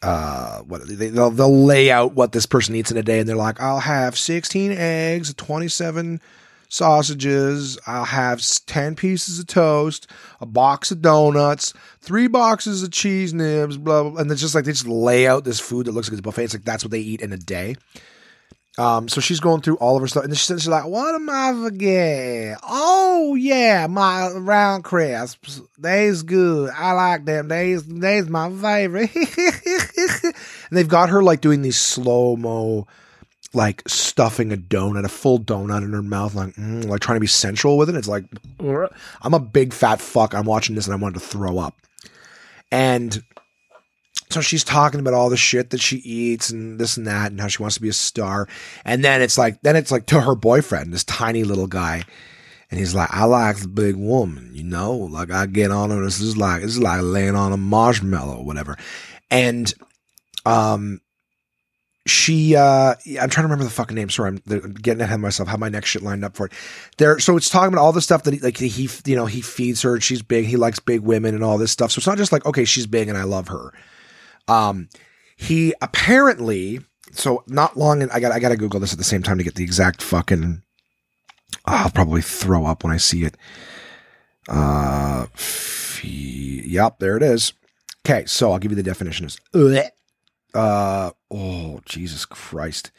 uh, 0.00 0.60
what 0.60 0.88
they, 0.88 1.10
they'll, 1.10 1.30
they'll 1.30 1.64
lay 1.64 1.90
out 1.90 2.14
what 2.14 2.32
this 2.32 2.46
person 2.46 2.74
eats 2.74 2.90
in 2.90 2.96
a 2.96 3.02
day 3.02 3.18
and 3.18 3.28
they're 3.28 3.36
like, 3.36 3.60
I'll 3.60 3.80
have 3.80 4.16
16 4.16 4.72
eggs, 4.72 5.34
27 5.34 6.22
sausages. 6.70 7.78
I'll 7.86 8.06
have 8.06 8.42
10 8.64 8.96
pieces 8.96 9.38
of 9.38 9.46
toast, 9.48 10.06
a 10.40 10.46
box 10.46 10.92
of 10.92 11.02
donuts, 11.02 11.74
three 12.00 12.26
boxes 12.26 12.82
of 12.82 12.90
Cheese 12.90 13.34
Nips, 13.34 13.76
blah, 13.76 14.00
blah. 14.00 14.10
blah. 14.12 14.20
And 14.22 14.32
it's 14.32 14.40
just 14.40 14.54
like, 14.54 14.64
they 14.64 14.72
just 14.72 14.86
lay 14.86 15.26
out 15.26 15.44
this 15.44 15.60
food 15.60 15.84
that 15.84 15.92
looks 15.92 16.10
like 16.10 16.18
a 16.18 16.22
buffet. 16.22 16.44
It's 16.44 16.54
like, 16.54 16.64
that's 16.64 16.84
what 16.84 16.90
they 16.90 17.00
eat 17.00 17.20
in 17.20 17.34
a 17.34 17.38
day. 17.38 17.76
Um, 18.78 19.06
so 19.08 19.20
she's 19.20 19.40
going 19.40 19.60
through 19.60 19.76
all 19.76 19.96
of 19.96 20.02
her 20.02 20.08
stuff, 20.08 20.24
and 20.24 20.36
she's 20.36 20.66
like, 20.66 20.86
"What 20.86 21.14
am 21.14 21.28
I 21.28 21.52
forget? 21.52 22.58
Oh 22.62 23.34
yeah, 23.34 23.86
my 23.86 24.30
round 24.30 24.82
crisps. 24.84 25.60
They's 25.76 26.22
good. 26.22 26.70
I 26.74 26.92
like 26.92 27.26
them. 27.26 27.48
They's 27.48 27.84
they's 27.84 28.30
my 28.30 28.50
favorite." 28.50 29.10
and 30.24 30.34
they've 30.70 30.88
got 30.88 31.10
her 31.10 31.22
like 31.22 31.42
doing 31.42 31.60
these 31.60 31.78
slow 31.78 32.34
mo, 32.36 32.86
like 33.52 33.82
stuffing 33.86 34.54
a 34.54 34.56
donut, 34.56 35.04
a 35.04 35.10
full 35.10 35.38
donut 35.38 35.84
in 35.84 35.92
her 35.92 36.02
mouth, 36.02 36.34
like 36.34 36.54
mm, 36.54 36.86
like 36.86 37.00
trying 37.02 37.16
to 37.16 37.20
be 37.20 37.26
sensual 37.26 37.76
with 37.76 37.90
it. 37.90 37.94
It's 37.94 38.08
like 38.08 38.24
I'm 38.58 39.34
a 39.34 39.40
big 39.40 39.74
fat 39.74 40.00
fuck. 40.00 40.34
I'm 40.34 40.46
watching 40.46 40.76
this 40.76 40.86
and 40.86 40.94
I 40.94 40.96
wanted 40.96 41.20
to 41.20 41.26
throw 41.26 41.58
up, 41.58 41.76
and 42.70 43.22
so 44.32 44.40
she's 44.40 44.64
talking 44.64 45.00
about 45.00 45.14
all 45.14 45.30
the 45.30 45.36
shit 45.36 45.70
that 45.70 45.80
she 45.80 45.96
eats 45.98 46.50
and 46.50 46.78
this 46.78 46.96
and 46.96 47.06
that 47.06 47.30
and 47.30 47.40
how 47.40 47.48
she 47.48 47.62
wants 47.62 47.76
to 47.76 47.82
be 47.82 47.88
a 47.88 47.92
star. 47.92 48.48
And 48.84 49.04
then 49.04 49.22
it's 49.22 49.38
like, 49.38 49.60
then 49.62 49.76
it's 49.76 49.90
like 49.90 50.06
to 50.06 50.20
her 50.20 50.34
boyfriend, 50.34 50.92
this 50.92 51.04
tiny 51.04 51.44
little 51.44 51.66
guy. 51.66 52.04
And 52.70 52.78
he's 52.78 52.94
like, 52.94 53.10
I 53.12 53.24
like 53.24 53.56
the 53.56 53.68
big 53.68 53.96
woman, 53.96 54.50
you 54.54 54.64
know, 54.64 54.92
like 54.92 55.30
I 55.30 55.46
get 55.46 55.70
on 55.70 55.90
her. 55.90 56.02
This 56.02 56.20
is 56.20 56.36
like, 56.36 56.62
this 56.62 56.72
is 56.72 56.80
like 56.80 57.02
laying 57.02 57.36
on 57.36 57.52
a 57.52 57.56
marshmallow 57.58 58.38
or 58.38 58.44
whatever. 58.44 58.76
And, 59.30 59.72
um, 60.46 61.00
she 62.04 62.56
uh 62.56 62.94
i'm 63.20 63.30
trying 63.30 63.30
to 63.30 63.42
remember 63.42 63.62
the 63.62 63.70
fucking 63.70 63.94
name 63.94 64.10
sorry 64.10 64.36
i'm 64.46 64.72
getting 64.74 65.00
ahead 65.00 65.14
of 65.14 65.20
myself 65.20 65.48
how 65.48 65.56
my 65.56 65.68
next 65.68 65.88
shit 65.88 66.02
lined 66.02 66.24
up 66.24 66.36
for 66.36 66.46
it 66.46 66.52
there 66.98 67.20
so 67.20 67.36
it's 67.36 67.48
talking 67.48 67.72
about 67.72 67.80
all 67.80 67.92
the 67.92 68.00
stuff 68.00 68.24
that 68.24 68.34
he, 68.34 68.40
like 68.40 68.56
he 68.56 68.88
you 69.06 69.14
know 69.14 69.26
he 69.26 69.40
feeds 69.40 69.82
her 69.82 70.00
she's 70.00 70.20
big 70.20 70.44
he 70.44 70.56
likes 70.56 70.80
big 70.80 71.00
women 71.00 71.32
and 71.32 71.44
all 71.44 71.58
this 71.58 71.70
stuff 71.70 71.92
so 71.92 72.00
it's 72.00 72.06
not 72.06 72.18
just 72.18 72.32
like 72.32 72.44
okay 72.44 72.64
she's 72.64 72.88
big 72.88 73.08
and 73.08 73.16
i 73.16 73.22
love 73.22 73.46
her 73.46 73.72
um, 74.52 74.88
he 75.36 75.74
apparently, 75.80 76.80
so 77.12 77.42
not 77.46 77.76
long, 77.76 78.08
I 78.10 78.20
got 78.20 78.32
I 78.32 78.38
got 78.38 78.50
to 78.50 78.56
Google 78.56 78.80
this 78.80 78.92
at 78.92 78.98
the 78.98 79.04
same 79.04 79.22
time 79.22 79.38
to 79.38 79.44
get 79.44 79.54
the 79.54 79.64
exact 79.64 80.02
fucking. 80.02 80.62
I'll 81.64 81.90
probably 81.90 82.22
throw 82.22 82.66
up 82.66 82.82
when 82.82 82.92
I 82.92 82.96
see 82.96 83.24
it. 83.24 83.36
Uh, 84.48 85.26
yep, 86.02 86.98
there 86.98 87.16
it 87.16 87.22
is. 87.22 87.52
Okay, 88.04 88.24
so 88.26 88.52
I'll 88.52 88.58
give 88.58 88.72
you 88.72 88.76
the 88.76 88.82
definition. 88.82 89.26
Is 89.26 89.38
uh, 90.54 91.10
oh 91.30 91.80
Jesus 91.84 92.24
Christ, 92.24 92.90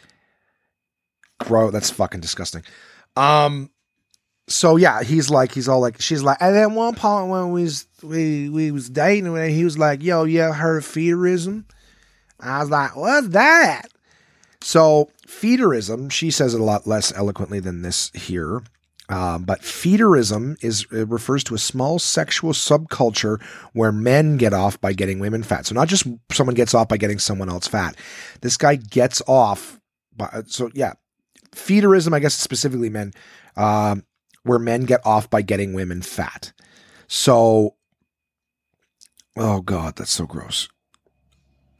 bro, 1.45 1.71
that's 1.71 1.89
fucking 1.89 2.21
disgusting. 2.21 2.63
Um, 3.15 3.69
so 4.47 4.75
yeah, 4.75 5.03
he's 5.03 5.29
like, 5.29 5.51
he's 5.51 5.67
all 5.67 5.79
like, 5.79 6.01
she's 6.01 6.23
like, 6.23 6.37
and 6.41 6.55
at 6.55 6.71
one 6.71 6.95
point 6.95 7.29
when 7.29 7.51
we 7.51 7.69
we 8.03 8.49
we 8.49 8.71
was 8.71 8.89
dating, 8.89 9.35
and 9.35 9.51
he 9.51 9.63
was 9.63 9.77
like, 9.77 10.03
"Yo, 10.03 10.23
you 10.23 10.41
ever 10.41 10.53
heard 10.53 10.83
feederism?" 10.83 11.65
I 12.39 12.59
was 12.59 12.69
like, 12.69 12.95
"What's 12.95 13.29
that?" 13.29 13.87
So 14.61 15.09
feederism, 15.27 16.11
she 16.11 16.31
says 16.31 16.53
it 16.53 16.61
a 16.61 16.63
lot 16.63 16.87
less 16.87 17.13
eloquently 17.15 17.59
than 17.59 17.81
this 17.81 18.11
here. 18.13 18.61
Um, 19.09 19.43
but 19.43 19.61
feederism 19.61 20.63
is 20.63 20.89
refers 20.91 21.43
to 21.45 21.55
a 21.55 21.59
small 21.59 21.99
sexual 21.99 22.53
subculture 22.53 23.41
where 23.73 23.91
men 23.91 24.37
get 24.37 24.53
off 24.53 24.79
by 24.79 24.93
getting 24.93 25.19
women 25.19 25.43
fat. 25.43 25.65
So 25.65 25.75
not 25.75 25.89
just 25.89 26.07
someone 26.31 26.55
gets 26.55 26.73
off 26.73 26.87
by 26.87 26.97
getting 26.97 27.19
someone 27.19 27.49
else 27.49 27.67
fat. 27.67 27.97
This 28.41 28.55
guy 28.55 28.75
gets 28.75 29.21
off. 29.27 29.79
By, 30.15 30.43
so 30.47 30.69
yeah, 30.73 30.93
feederism, 31.51 32.13
I 32.13 32.19
guess 32.19 32.33
specifically 32.33 32.89
men, 32.89 33.13
um, 33.57 34.05
where 34.43 34.59
men 34.59 34.85
get 34.85 35.05
off 35.05 35.29
by 35.29 35.41
getting 35.41 35.73
women 35.73 36.01
fat. 36.01 36.53
So, 37.07 37.75
oh 39.37 39.61
god, 39.61 39.95
that's 39.95 40.11
so 40.11 40.25
gross. 40.25 40.67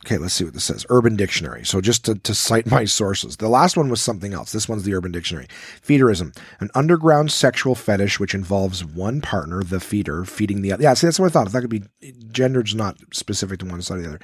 Okay, 0.05 0.17
let's 0.17 0.33
see 0.33 0.43
what 0.43 0.53
this 0.53 0.65
says. 0.65 0.85
Urban 0.89 1.15
Dictionary. 1.15 1.63
So 1.63 1.79
just 1.79 2.03
to, 2.05 2.15
to 2.15 2.35
cite 2.35 2.65
my 2.69 2.83
sources. 2.83 3.37
The 3.37 3.47
last 3.47 3.77
one 3.77 3.89
was 3.89 4.01
something 4.01 4.33
else. 4.33 4.51
This 4.51 4.67
one's 4.67 4.83
the 4.83 4.93
Urban 4.93 5.13
Dictionary. 5.13 5.47
Feederism, 5.81 6.37
an 6.59 6.69
underground 6.75 7.31
sexual 7.31 7.73
fetish 7.73 8.19
which 8.19 8.35
involves 8.35 8.83
one 8.83 9.21
partner, 9.21 9.63
the 9.63 9.79
feeder, 9.79 10.25
feeding 10.25 10.61
the 10.61 10.73
other. 10.73 10.83
Yeah, 10.83 10.93
see, 10.93 11.07
that's 11.07 11.19
what 11.19 11.27
I 11.27 11.29
thought. 11.29 11.51
That 11.51 11.61
could 11.61 11.69
be 11.69 11.83
gender's 12.31 12.75
not 12.75 12.97
specific 13.13 13.59
to 13.59 13.65
one 13.65 13.81
side 13.81 13.99
or 13.99 14.01
the 14.01 14.09
other 14.09 14.19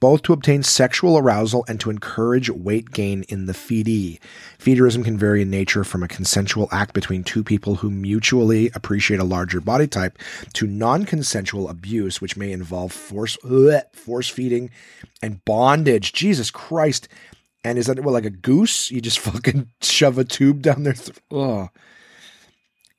both 0.00 0.22
to 0.22 0.32
obtain 0.32 0.62
sexual 0.62 1.16
arousal 1.16 1.64
and 1.68 1.80
to 1.80 1.90
encourage 1.90 2.50
weight 2.50 2.90
gain 2.90 3.22
in 3.28 3.46
the 3.46 3.52
feedee. 3.52 4.18
Feederism 4.58 5.04
can 5.04 5.16
vary 5.16 5.42
in 5.42 5.50
nature 5.50 5.84
from 5.84 6.02
a 6.02 6.08
consensual 6.08 6.68
act 6.70 6.92
between 6.92 7.24
two 7.24 7.42
people 7.42 7.76
who 7.76 7.90
mutually 7.90 8.70
appreciate 8.74 9.20
a 9.20 9.24
larger 9.24 9.60
body 9.60 9.86
type 9.86 10.18
to 10.52 10.66
non-consensual 10.66 11.68
abuse, 11.68 12.20
which 12.20 12.36
may 12.36 12.52
involve 12.52 12.92
force 12.92 13.38
ugh, 13.44 13.82
force 13.92 14.28
feeding 14.28 14.70
and 15.22 15.44
bondage. 15.44 16.12
Jesus 16.12 16.50
Christ! 16.50 17.08
And 17.64 17.78
is 17.78 17.86
that 17.86 17.98
what 18.00 18.12
like 18.12 18.24
a 18.24 18.30
goose? 18.30 18.90
You 18.90 19.00
just 19.00 19.18
fucking 19.20 19.70
shove 19.80 20.18
a 20.18 20.24
tube 20.24 20.62
down 20.62 20.82
there. 20.82 20.92
Th- 20.92 21.18
oh 21.30 21.70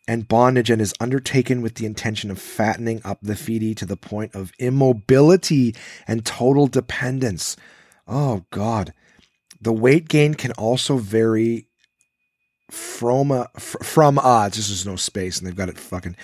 and 0.08 0.28
bondage 0.28 0.70
and 0.70 0.82
is 0.82 0.94
undertaken 1.00 1.62
with 1.62 1.76
the 1.76 1.86
intention 1.86 2.32
of 2.32 2.40
fattening 2.40 3.02
up 3.04 3.20
the 3.22 3.34
feedee 3.34 3.76
to 3.76 3.86
the 3.86 3.98
point 3.98 4.34
of 4.34 4.54
immobility 4.60 5.76
and 6.08 6.26
total 6.26 6.68
dependence. 6.68 7.58
Oh 8.08 8.46
God. 8.52 8.94
The 9.60 9.74
weight 9.74 10.08
gain 10.08 10.36
can 10.36 10.52
also 10.54 10.98
vary 10.98 11.68
from 12.70 13.32
uh, 13.32 13.46
a, 13.56 13.60
from 13.60 14.20
odds. 14.20 14.58
This 14.58 14.70
is 14.70 14.86
no 14.86 14.96
space, 14.96 15.38
and 15.38 15.48
they've 15.48 15.56
got 15.56 15.70
it 15.70 15.80
fucking 15.80 16.16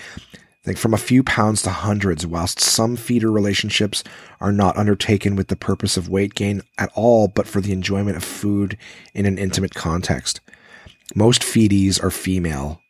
like 0.66 0.78
from 0.78 0.94
a 0.94 0.98
few 0.98 1.24
pounds 1.24 1.62
to 1.64 1.70
hundreds. 1.70 2.26
Whilst 2.26 2.60
some 2.60 2.96
feeder 2.96 3.32
relationships 3.32 4.04
are 4.40 4.52
not 4.52 4.78
undertaken 4.78 5.36
with 5.36 5.48
the 5.48 5.56
purpose 5.56 5.98
of 5.98 6.10
weight 6.10 6.36
gain 6.36 6.62
at 6.78 6.92
all, 6.96 7.28
but 7.28 7.48
for 7.48 7.60
the 7.62 7.74
enjoyment 7.74 8.18
of 8.18 8.24
food 8.24 8.78
in 9.14 9.26
an 9.26 9.38
intimate 9.38 9.74
context. 9.74 10.42
Most 11.16 11.42
feedees 11.42 12.02
are 12.02 12.12
female, 12.12 12.82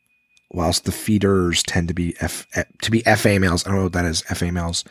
whilst 0.54 0.86
the 0.86 0.92
feeders 0.92 1.64
tend 1.64 1.88
to 1.90 1.94
be 1.94 2.16
F, 2.22 2.48
F 2.54 2.66
to 2.82 2.92
be 2.92 3.02
FA 3.02 3.40
males. 3.40 3.66
I 3.66 3.70
don't 3.70 3.78
know 3.78 3.84
what 3.84 3.94
that 3.94 4.06
is. 4.06 4.22
FA 4.22 4.52
males. 4.52 4.86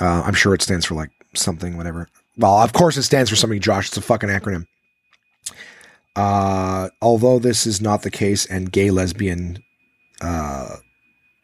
Uh, 0.00 0.22
I'm 0.26 0.34
sure 0.34 0.54
it 0.54 0.62
stands 0.62 0.84
for 0.84 0.94
like 0.94 1.10
something, 1.34 1.76
whatever. 1.76 2.08
Well, 2.36 2.58
of 2.58 2.72
course 2.72 2.96
it 2.96 3.04
stands 3.04 3.30
for 3.30 3.36
something, 3.36 3.60
Josh. 3.60 3.88
It's 3.88 3.96
a 3.96 4.02
fucking 4.02 4.28
acronym. 4.28 4.66
Uh, 6.14 6.88
although 7.00 7.38
this 7.38 7.66
is 7.66 7.80
not 7.80 8.02
the 8.02 8.10
case, 8.10 8.46
and 8.46 8.72
gay 8.72 8.90
lesbian 8.90 9.62
uh, 10.20 10.76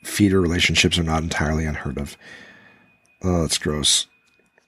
feeder 0.03 0.41
relationships 0.41 0.99
are 0.99 1.05
not 1.05 1.23
entirely 1.23 1.65
unheard 1.65 1.99
of. 1.99 2.17
Oh, 3.23 3.43
that's 3.43 3.59
gross. 3.59 4.07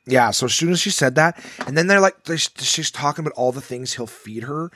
Yeah. 0.06 0.31
So 0.31 0.47
as 0.47 0.55
soon 0.55 0.70
as 0.70 0.81
she 0.81 0.90
said 0.90 1.14
that, 1.14 1.43
and 1.66 1.76
then 1.76 1.86
they're 1.86 2.01
like, 2.01 2.16
she's 2.36 2.90
talking 2.90 3.24
about 3.24 3.36
all 3.36 3.52
the 3.52 3.60
things 3.60 3.94
he'll 3.94 4.06
feed 4.06 4.44
her. 4.44 4.70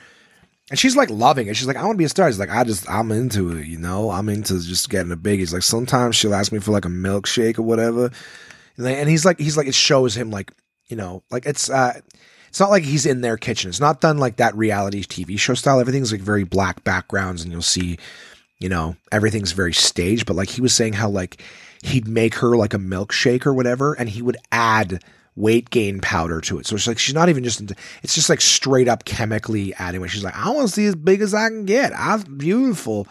And 0.69 0.77
she's 0.77 0.95
like 0.95 1.09
loving 1.09 1.47
it. 1.47 1.55
She's 1.55 1.67
like, 1.67 1.77
I 1.77 1.83
want 1.83 1.95
to 1.95 1.97
be 1.97 2.03
a 2.03 2.09
star. 2.09 2.27
He's 2.27 2.39
like, 2.39 2.51
I 2.51 2.63
just, 2.63 2.89
I'm 2.89 3.11
into 3.11 3.57
it, 3.57 3.65
you 3.65 3.79
know? 3.79 4.11
I'm 4.11 4.29
into 4.29 4.59
just 4.61 4.89
getting 4.89 5.11
a 5.11 5.15
big. 5.15 5.39
He's 5.39 5.53
like, 5.53 5.63
sometimes 5.63 6.15
she'll 6.15 6.35
ask 6.35 6.51
me 6.51 6.59
for 6.59 6.71
like 6.71 6.85
a 6.85 6.89
milkshake 6.89 7.57
or 7.57 7.63
whatever. 7.63 8.11
And 8.77 9.09
he's 9.09 9.25
like, 9.25 9.39
he's 9.39 9.57
like, 9.57 9.67
it 9.67 9.73
shows 9.73 10.15
him 10.15 10.29
like, 10.29 10.51
you 10.87 10.95
know, 10.95 11.23
like 11.31 11.45
it's, 11.45 11.69
uh, 11.69 11.99
it's 12.49 12.59
not 12.59 12.69
like 12.69 12.83
he's 12.83 13.05
in 13.05 13.21
their 13.21 13.37
kitchen. 13.37 13.69
It's 13.69 13.79
not 13.79 14.01
done 14.01 14.17
like 14.17 14.37
that 14.37 14.55
reality 14.55 15.03
TV 15.03 15.39
show 15.39 15.53
style. 15.55 15.79
Everything's 15.79 16.11
like 16.11 16.21
very 16.21 16.43
black 16.43 16.83
backgrounds 16.83 17.43
and 17.43 17.51
you'll 17.51 17.61
see, 17.61 17.97
you 18.59 18.69
know, 18.69 18.95
everything's 19.11 19.51
very 19.51 19.73
staged. 19.73 20.25
But 20.25 20.35
like 20.35 20.49
he 20.49 20.61
was 20.61 20.73
saying 20.73 20.93
how 20.93 21.09
like 21.09 21.41
he'd 21.83 22.07
make 22.07 22.35
her 22.35 22.55
like 22.55 22.73
a 22.73 22.79
milkshake 22.79 23.45
or 23.45 23.53
whatever 23.53 23.93
and 23.93 24.09
he 24.09 24.21
would 24.21 24.37
add 24.51 25.03
weight 25.39 25.69
gain 25.69 26.01
powder 26.01 26.41
to 26.41 26.59
it. 26.59 26.67
So 26.67 26.75
it's 26.75 26.85
like 26.85 26.99
she's 26.99 27.15
not 27.15 27.29
even 27.29 27.43
just 27.43 27.61
into, 27.61 27.75
it's 28.03 28.13
just 28.13 28.29
like 28.29 28.41
straight 28.41 28.89
up 28.89 29.05
chemically 29.05 29.73
adding 29.75 30.03
it. 30.03 30.09
She's 30.09 30.23
like, 30.23 30.35
I 30.35 30.49
want 30.51 30.67
to 30.67 30.73
see 30.73 30.85
as 30.85 30.95
big 30.95 31.21
as 31.21 31.33
I 31.33 31.47
can 31.47 31.65
get. 31.65 31.93
I'm 31.95 32.37
beautiful. 32.37 33.07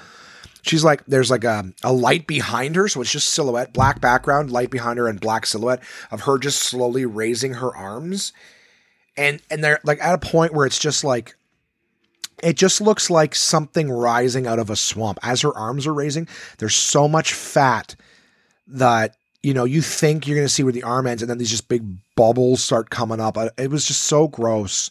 She's 0.62 0.84
like, 0.84 1.04
there's 1.06 1.30
like 1.30 1.44
a, 1.44 1.72
a 1.82 1.92
light 1.92 2.26
behind 2.26 2.76
her, 2.76 2.86
so 2.88 3.00
it's 3.00 3.10
just 3.10 3.30
silhouette, 3.30 3.72
black 3.72 4.00
background, 4.00 4.52
light 4.52 4.70
behind 4.70 4.98
her, 4.98 5.08
and 5.08 5.18
black 5.18 5.46
silhouette 5.46 5.82
of 6.10 6.22
her 6.22 6.36
just 6.36 6.60
slowly 6.60 7.06
raising 7.06 7.54
her 7.54 7.74
arms. 7.74 8.34
And 9.16 9.40
and 9.50 9.64
they're 9.64 9.80
like 9.82 10.02
at 10.02 10.14
a 10.14 10.18
point 10.18 10.52
where 10.52 10.66
it's 10.66 10.78
just 10.78 11.02
like 11.04 11.34
it 12.42 12.56
just 12.56 12.80
looks 12.80 13.08
like 13.08 13.34
something 13.34 13.90
rising 13.90 14.46
out 14.46 14.58
of 14.58 14.68
a 14.70 14.76
swamp. 14.76 15.18
As 15.22 15.40
her 15.40 15.56
arms 15.56 15.86
are 15.86 15.94
raising, 15.94 16.28
there's 16.58 16.76
so 16.76 17.08
much 17.08 17.32
fat 17.32 17.96
that 18.66 19.16
you 19.42 19.54
know, 19.54 19.64
you 19.64 19.82
think 19.82 20.26
you're 20.26 20.36
going 20.36 20.46
to 20.46 20.52
see 20.52 20.62
where 20.62 20.72
the 20.72 20.82
arm 20.82 21.06
ends, 21.06 21.22
and 21.22 21.30
then 21.30 21.38
these 21.38 21.50
just 21.50 21.68
big 21.68 21.84
bubbles 22.16 22.62
start 22.62 22.90
coming 22.90 23.20
up. 23.20 23.36
It 23.56 23.70
was 23.70 23.84
just 23.84 24.02
so 24.02 24.28
gross. 24.28 24.90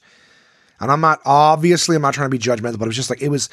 And 0.79 0.91
I'm 0.91 1.01
not, 1.01 1.19
obviously, 1.25 1.95
I'm 1.95 2.01
not 2.01 2.13
trying 2.13 2.29
to 2.29 2.37
be 2.37 2.39
judgmental, 2.39 2.77
but 2.77 2.85
it 2.85 2.87
was 2.87 2.95
just 2.95 3.09
like, 3.09 3.21
it 3.21 3.29
was, 3.29 3.49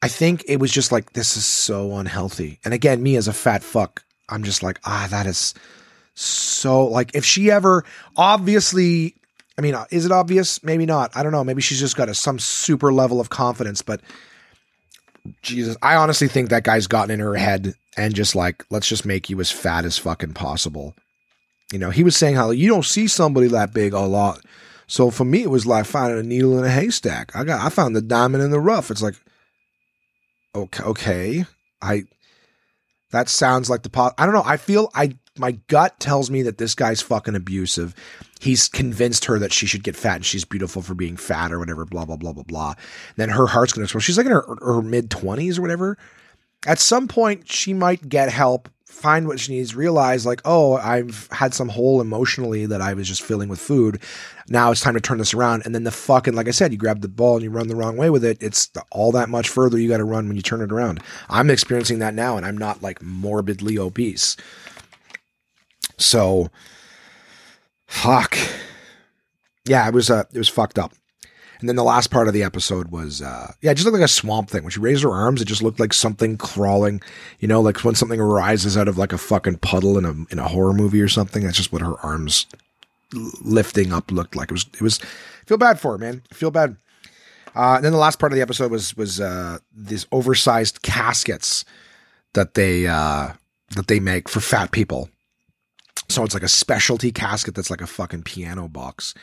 I 0.00 0.08
think 0.08 0.44
it 0.46 0.58
was 0.58 0.70
just 0.70 0.92
like, 0.92 1.12
this 1.12 1.36
is 1.36 1.44
so 1.44 1.96
unhealthy. 1.96 2.60
And 2.64 2.72
again, 2.72 3.02
me 3.02 3.16
as 3.16 3.28
a 3.28 3.32
fat 3.32 3.62
fuck, 3.62 4.04
I'm 4.28 4.42
just 4.44 4.62
like, 4.62 4.80
ah, 4.84 5.06
that 5.10 5.26
is 5.26 5.54
so, 6.14 6.86
like, 6.86 7.14
if 7.14 7.24
she 7.24 7.50
ever, 7.50 7.84
obviously, 8.16 9.16
I 9.58 9.60
mean, 9.60 9.76
is 9.90 10.06
it 10.06 10.12
obvious? 10.12 10.62
Maybe 10.62 10.86
not. 10.86 11.14
I 11.16 11.22
don't 11.22 11.32
know. 11.32 11.44
Maybe 11.44 11.62
she's 11.62 11.80
just 11.80 11.96
got 11.96 12.08
a, 12.08 12.14
some 12.14 12.38
super 12.38 12.92
level 12.92 13.20
of 13.20 13.28
confidence, 13.28 13.82
but 13.82 14.00
Jesus, 15.42 15.76
I 15.82 15.96
honestly 15.96 16.28
think 16.28 16.50
that 16.50 16.64
guy's 16.64 16.86
gotten 16.86 17.10
in 17.10 17.20
her 17.20 17.34
head 17.34 17.74
and 17.96 18.14
just 18.14 18.34
like, 18.34 18.64
let's 18.70 18.88
just 18.88 19.04
make 19.04 19.28
you 19.28 19.40
as 19.40 19.50
fat 19.50 19.84
as 19.84 19.98
fucking 19.98 20.34
possible. 20.34 20.94
You 21.72 21.78
know, 21.78 21.90
he 21.90 22.04
was 22.04 22.16
saying 22.16 22.34
how 22.34 22.50
you 22.50 22.68
don't 22.68 22.84
see 22.84 23.06
somebody 23.06 23.48
that 23.48 23.74
big 23.74 23.92
a 23.92 24.00
lot. 24.00 24.40
So 24.86 25.10
for 25.10 25.24
me, 25.24 25.42
it 25.42 25.50
was 25.50 25.66
like 25.66 25.86
finding 25.86 26.18
a 26.18 26.22
needle 26.22 26.58
in 26.58 26.64
a 26.64 26.70
haystack. 26.70 27.34
I 27.34 27.44
got, 27.44 27.64
I 27.64 27.70
found 27.70 27.96
the 27.96 28.02
diamond 28.02 28.42
in 28.42 28.50
the 28.50 28.60
rough. 28.60 28.90
It's 28.90 29.02
like, 29.02 29.14
okay, 30.54 30.82
okay, 30.84 31.44
I. 31.80 32.04
That 33.10 33.28
sounds 33.28 33.68
like 33.68 33.82
the 33.82 33.90
pot. 33.90 34.14
I 34.16 34.24
don't 34.24 34.34
know. 34.34 34.42
I 34.42 34.56
feel 34.56 34.90
I 34.94 35.18
my 35.38 35.52
gut 35.68 35.98
tells 35.98 36.30
me 36.30 36.42
that 36.42 36.58
this 36.58 36.74
guy's 36.74 37.00
fucking 37.00 37.34
abusive. 37.34 37.94
He's 38.40 38.68
convinced 38.68 39.26
her 39.26 39.38
that 39.38 39.52
she 39.52 39.66
should 39.66 39.82
get 39.82 39.96
fat 39.96 40.16
and 40.16 40.26
she's 40.26 40.44
beautiful 40.44 40.82
for 40.82 40.94
being 40.94 41.16
fat 41.16 41.52
or 41.52 41.58
whatever, 41.58 41.84
blah, 41.84 42.04
blah, 42.04 42.16
blah, 42.16 42.32
blah, 42.32 42.42
blah. 42.42 42.74
then 43.16 43.30
her 43.30 43.46
heart's 43.46 43.72
going 43.72 43.80
to 43.80 43.84
explode. 43.84 44.00
She's 44.00 44.18
like 44.18 44.26
in 44.26 44.32
her, 44.32 44.44
her 44.60 44.82
mid 44.82 45.10
20s 45.10 45.58
or 45.58 45.62
whatever. 45.62 45.96
At 46.66 46.78
some 46.78 47.08
point, 47.08 47.50
she 47.50 47.74
might 47.74 48.08
get 48.08 48.30
help, 48.30 48.68
find 48.86 49.26
what 49.26 49.40
she 49.40 49.52
needs, 49.52 49.74
realize, 49.74 50.24
like, 50.24 50.40
oh, 50.44 50.76
I've 50.76 51.28
had 51.32 51.54
some 51.54 51.68
hole 51.68 52.00
emotionally 52.00 52.66
that 52.66 52.80
I 52.80 52.94
was 52.94 53.08
just 53.08 53.22
filling 53.22 53.48
with 53.48 53.58
food. 53.58 54.00
Now 54.48 54.70
it's 54.70 54.80
time 54.80 54.94
to 54.94 55.00
turn 55.00 55.18
this 55.18 55.34
around. 55.34 55.62
And 55.64 55.74
then 55.74 55.84
the 55.84 55.90
fucking, 55.90 56.34
like 56.34 56.46
I 56.46 56.52
said, 56.52 56.72
you 56.72 56.78
grab 56.78 57.00
the 57.00 57.08
ball 57.08 57.34
and 57.34 57.42
you 57.42 57.50
run 57.50 57.68
the 57.68 57.76
wrong 57.76 57.96
way 57.96 58.10
with 58.10 58.24
it. 58.24 58.38
It's 58.40 58.70
all 58.90 59.10
that 59.12 59.28
much 59.28 59.48
further 59.48 59.78
you 59.78 59.88
got 59.88 59.96
to 59.96 60.04
run 60.04 60.28
when 60.28 60.36
you 60.36 60.42
turn 60.42 60.60
it 60.60 60.72
around. 60.72 61.00
I'm 61.28 61.50
experiencing 61.50 61.98
that 61.98 62.14
now 62.14 62.36
and 62.36 62.46
I'm 62.46 62.58
not 62.58 62.82
like 62.82 63.02
morbidly 63.02 63.78
obese. 63.78 64.36
So, 65.98 66.50
fuck. 67.86 68.36
Yeah, 69.64 69.86
it 69.88 69.94
was 69.94 70.10
uh, 70.10 70.24
it 70.32 70.38
was 70.38 70.48
fucked 70.48 70.78
up. 70.78 70.92
And 71.62 71.68
then 71.68 71.76
the 71.76 71.84
last 71.84 72.10
part 72.10 72.26
of 72.26 72.34
the 72.34 72.42
episode 72.42 72.88
was, 72.88 73.22
uh, 73.22 73.52
yeah, 73.60 73.70
it 73.70 73.74
just 73.74 73.84
looked 73.84 73.96
like 73.96 74.04
a 74.04 74.08
swamp 74.08 74.50
thing. 74.50 74.64
When 74.64 74.72
she 74.72 74.80
raised 74.80 75.04
her 75.04 75.12
arms, 75.12 75.40
it 75.40 75.44
just 75.44 75.62
looked 75.62 75.78
like 75.78 75.92
something 75.92 76.36
crawling, 76.36 77.00
you 77.38 77.46
know, 77.46 77.60
like 77.60 77.84
when 77.84 77.94
something 77.94 78.20
rises 78.20 78.76
out 78.76 78.88
of 78.88 78.98
like 78.98 79.12
a 79.12 79.18
fucking 79.18 79.58
puddle 79.58 79.96
in 79.96 80.04
a, 80.04 80.12
in 80.32 80.40
a 80.40 80.48
horror 80.48 80.72
movie 80.72 81.00
or 81.00 81.06
something. 81.06 81.44
That's 81.44 81.56
just 81.56 81.72
what 81.72 81.80
her 81.80 81.94
arms 82.00 82.46
lifting 83.42 83.92
up 83.92 84.10
looked 84.10 84.34
like. 84.34 84.50
It 84.50 84.54
was, 84.54 84.66
it 84.74 84.80
was, 84.80 84.98
feel 85.46 85.56
bad 85.56 85.78
for 85.78 85.92
her, 85.92 85.98
man. 85.98 86.22
Feel 86.32 86.50
bad. 86.50 86.76
Uh, 87.54 87.76
and 87.76 87.84
then 87.84 87.92
the 87.92 87.98
last 87.98 88.18
part 88.18 88.32
of 88.32 88.36
the 88.36 88.42
episode 88.42 88.72
was, 88.72 88.96
was, 88.96 89.20
uh, 89.20 89.58
these 89.72 90.04
oversized 90.10 90.82
caskets 90.82 91.64
that 92.32 92.54
they, 92.54 92.88
uh, 92.88 93.30
that 93.76 93.86
they 93.86 94.00
make 94.00 94.28
for 94.28 94.40
fat 94.40 94.72
people. 94.72 95.08
So 96.08 96.24
it's 96.24 96.34
like 96.34 96.42
a 96.42 96.48
specialty 96.48 97.12
casket 97.12 97.54
that's 97.54 97.70
like 97.70 97.80
a 97.80 97.86
fucking 97.86 98.24
piano 98.24 98.66
box 98.66 99.14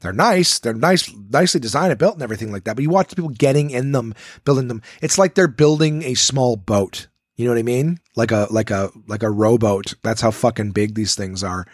they're 0.00 0.12
nice. 0.12 0.58
They're 0.58 0.74
nice, 0.74 1.12
nicely 1.30 1.60
designed 1.60 1.90
and 1.90 1.98
built 1.98 2.14
and 2.14 2.22
everything 2.22 2.52
like 2.52 2.64
that. 2.64 2.76
But 2.76 2.82
you 2.82 2.90
watch 2.90 3.14
people 3.14 3.30
getting 3.30 3.70
in 3.70 3.92
them, 3.92 4.14
building 4.44 4.68
them. 4.68 4.82
It's 5.02 5.18
like 5.18 5.34
they're 5.34 5.48
building 5.48 6.02
a 6.04 6.14
small 6.14 6.56
boat. 6.56 7.08
You 7.36 7.44
know 7.44 7.52
what 7.52 7.58
I 7.58 7.62
mean? 7.62 7.98
Like 8.16 8.32
a 8.32 8.48
like 8.50 8.70
a 8.70 8.90
like 9.06 9.22
a 9.22 9.30
rowboat. 9.30 9.94
That's 10.02 10.20
how 10.20 10.30
fucking 10.30 10.72
big 10.72 10.94
these 10.94 11.14
things 11.14 11.44
are. 11.44 11.66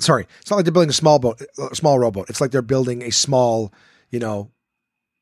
Sorry, 0.00 0.26
it's 0.40 0.50
not 0.50 0.56
like 0.56 0.64
they're 0.64 0.72
building 0.72 0.90
a 0.90 0.94
small 0.94 1.18
boat, 1.18 1.40
a 1.58 1.76
small 1.76 1.98
rowboat. 1.98 2.30
It's 2.30 2.40
like 2.40 2.50
they're 2.50 2.62
building 2.62 3.02
a 3.02 3.10
small, 3.10 3.72
you 4.10 4.18
know, 4.18 4.50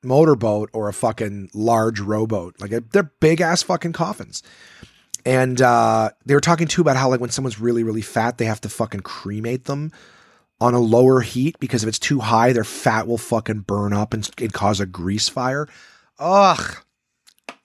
motorboat 0.03 0.71
or 0.73 0.89
a 0.89 0.93
fucking 0.93 1.51
large 1.53 2.01
rowboat. 2.01 2.61
Like 2.61 2.73
a, 2.73 2.81
they're 2.81 3.11
big 3.21 3.41
ass 3.41 3.63
fucking 3.63 3.93
coffins. 3.93 4.43
And 5.25 5.61
uh, 5.61 6.11
they 6.25 6.35
were 6.35 6.41
talking 6.41 6.67
too 6.67 6.81
about 6.81 6.97
how 6.97 7.11
like 7.11 7.21
when 7.21 7.31
someone's 7.31 7.61
really 7.61 7.83
really 7.83 8.03
fat, 8.03 8.39
they 8.39 8.47
have 8.47 8.61
to 8.63 8.69
fucking 8.69 9.01
cremate 9.01 9.65
them 9.65 9.93
on 10.63 10.75
a 10.75 10.79
lower 10.79 11.23
heat 11.23 11.59
because 11.59 11.83
if 11.83 11.89
it's 11.89 11.99
too 11.99 12.21
high, 12.21 12.53
their 12.53 12.63
fat 12.63 13.09
will 13.09 13.19
fucking 13.19 13.63
burn 13.63 13.93
up 13.93 14.15
and, 14.15 14.31
and 14.39 14.53
cause 14.53 14.79
a 14.79 14.87
grease 14.87 15.29
fire. 15.29 15.67
Ugh, 16.21 16.77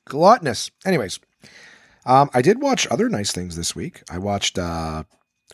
gluttonous. 0.05 0.71
Anyways, 0.83 1.19
um, 2.07 2.31
I 2.33 2.41
did 2.41 2.59
watch 2.59 2.87
other 2.89 3.07
nice 3.07 3.31
things 3.31 3.55
this 3.55 3.75
week. 3.75 4.01
I 4.09 4.17
watched. 4.17 4.57
Uh, 4.57 5.03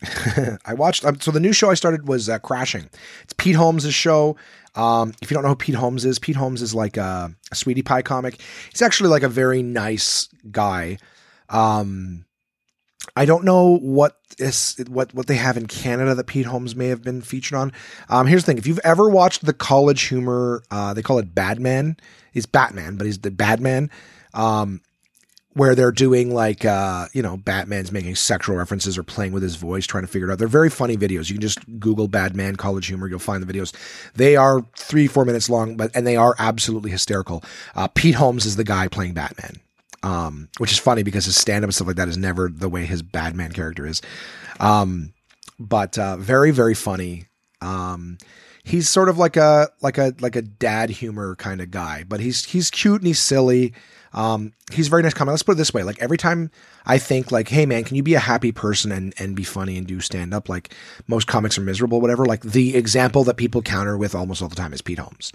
I 0.66 0.74
watched. 0.74 1.04
Um, 1.04 1.20
so 1.20 1.32
the 1.32 1.42
new 1.42 1.52
show 1.52 1.70
I 1.70 1.74
started 1.74 2.08
was 2.08 2.30
uh, 2.30 2.40
Crashing. 2.40 2.90
It's 3.24 3.34
Pete 3.34 3.58
Holmes' 3.58 3.94
show. 3.94 4.38
Um, 4.76 5.14
if 5.22 5.30
you 5.30 5.36
don't 5.36 5.44
know 5.44 5.50
who 5.50 5.56
Pete 5.58 5.76
Holmes 5.76 6.06
is, 6.06 6.20
Pete 6.20 6.38
Holmes 6.38 6.62
is 6.62 6.74
like 6.74 6.96
a, 6.96 7.36
a 7.52 7.56
Sweetie 7.56 7.82
Pie 7.82 8.04
comic. 8.04 8.40
He's 8.72 8.82
actually 8.82 9.10
like 9.10 9.24
a 9.24 9.30
very 9.30 9.62
nice 9.62 10.30
guy. 10.50 10.98
Um, 11.50 12.26
I 13.16 13.26
don't 13.26 13.44
know 13.44 13.78
what 13.78 14.18
is 14.40 14.84
what 14.88 15.14
what 15.14 15.28
they 15.28 15.36
have 15.36 15.58
in 15.58 15.68
Canada 15.68 16.16
that 16.16 16.26
Pete 16.26 16.46
Holmes 16.46 16.76
may 16.76 16.88
have 16.88 17.04
been 17.04 17.22
featured 17.22 17.58
on. 17.58 17.72
Um, 18.10 18.28
here's 18.28 18.44
the 18.44 18.48
thing: 18.48 18.58
if 18.58 18.66
you've 18.66 18.80
ever 18.84 19.10
watched 19.10 19.46
the 19.46 19.54
college 19.54 20.02
humor, 20.04 20.64
uh, 20.72 20.94
they 20.94 21.02
call 21.02 21.20
it 21.20 21.36
Badman. 21.36 21.98
He's 22.32 22.46
Batman, 22.46 22.98
but 22.98 23.06
he's 23.06 23.20
the 23.20 23.32
Badman. 23.32 23.92
Um, 24.34 24.82
where 25.56 25.76
they're 25.76 25.92
doing 25.92 26.34
like 26.34 26.66
uh, 26.66 27.08
you 27.14 27.22
know 27.22 27.38
Batman's 27.38 27.92
making 27.92 28.16
sexual 28.16 28.56
references 28.56 28.98
or 28.98 29.04
playing 29.04 29.32
with 29.34 29.44
his 29.44 29.56
voice, 29.56 29.86
trying 29.86 30.04
to 30.04 30.08
figure 30.08 30.30
it 30.30 30.32
out. 30.32 30.40
They're 30.40 30.48
very 30.48 30.70
funny 30.70 30.98
videos. 30.98 31.30
You 31.30 31.36
can 31.36 31.42
just 31.42 31.60
Google 31.80 32.08
Badman 32.08 32.56
College 32.56 32.88
Humor, 32.88 33.08
you'll 33.08 33.20
find 33.20 33.44
the 33.44 33.54
videos. 33.54 33.74
They 34.16 34.36
are 34.36 34.66
three 34.78 35.08
four 35.08 35.26
minutes 35.26 35.50
long, 35.50 35.78
but 35.78 35.92
and 35.94 36.06
they 36.08 36.16
are 36.16 36.36
absolutely 36.40 36.92
hysterical. 36.92 37.44
Uh, 37.76 37.88
Pete 37.88 38.16
Holmes 38.16 38.46
is 38.46 38.56
the 38.56 38.64
guy 38.64 38.88
playing 38.88 39.14
Batman. 39.14 39.60
Um, 40.04 40.50
which 40.58 40.72
is 40.72 40.80
funny 40.80 41.02
because 41.02 41.26
his 41.26 41.38
stand 41.38 41.64
up 41.64 41.68
and 41.70 41.76
stuff 41.76 41.88
like 41.88 41.96
that 41.96 42.10
is 42.10 42.18
never 42.18 42.50
the 42.50 42.68
way 42.68 42.86
his 42.86 43.02
Batman 43.02 43.54
character 43.54 43.86
is. 43.86 44.02
Um, 44.60 45.14
but 45.60 45.98
uh, 45.98 46.18
very 46.18 46.52
very 46.52 46.74
funny. 46.74 47.28
Um, 47.62 48.18
he's 48.64 48.90
sort 48.90 49.10
of 49.10 49.18
like 49.18 49.38
a 49.38 49.70
like 49.82 49.98
a 49.98 50.14
like 50.20 50.36
a 50.36 50.42
dad 50.42 50.90
humor 50.90 51.36
kind 51.36 51.62
of 51.62 51.72
guy, 51.72 52.04
but 52.08 52.20
he's 52.20 52.46
he's 52.46 52.70
cute 52.70 53.02
and 53.02 53.08
he's 53.08 53.20
silly. 53.20 53.74
Um, 54.14 54.54
he's 54.72 54.90
very 54.90 55.02
nice 55.02 55.14
comic. 55.14 55.32
Let's 55.32 55.44
put 55.44 55.54
it 55.54 55.58
this 55.58 55.74
way: 55.74 55.84
like 55.84 56.02
every 56.02 56.18
time 56.18 56.52
I 56.86 56.98
think, 56.98 57.32
like, 57.32 57.50
hey 57.50 57.66
man, 57.66 57.84
can 57.84 57.96
you 57.96 58.04
be 58.04 58.14
a 58.14 58.20
happy 58.20 58.52
person 58.52 58.92
and 58.92 59.14
and 59.18 59.36
be 59.36 59.44
funny 59.44 59.78
and 59.78 59.88
do 59.88 60.00
stand 60.00 60.34
up? 60.34 60.50
Like 60.50 60.74
most 61.08 61.28
comics 61.28 61.58
are 61.58 61.62
miserable, 61.62 62.02
whatever. 62.02 62.26
Like 62.26 62.42
the 62.42 62.76
example 62.76 63.24
that 63.26 63.38
people 63.38 63.62
counter 63.62 63.98
with 63.98 64.16
almost 64.16 64.42
all 64.42 64.50
the 64.50 64.56
time 64.56 64.74
is 64.74 64.82
Pete 64.82 65.00
Holmes. 65.00 65.32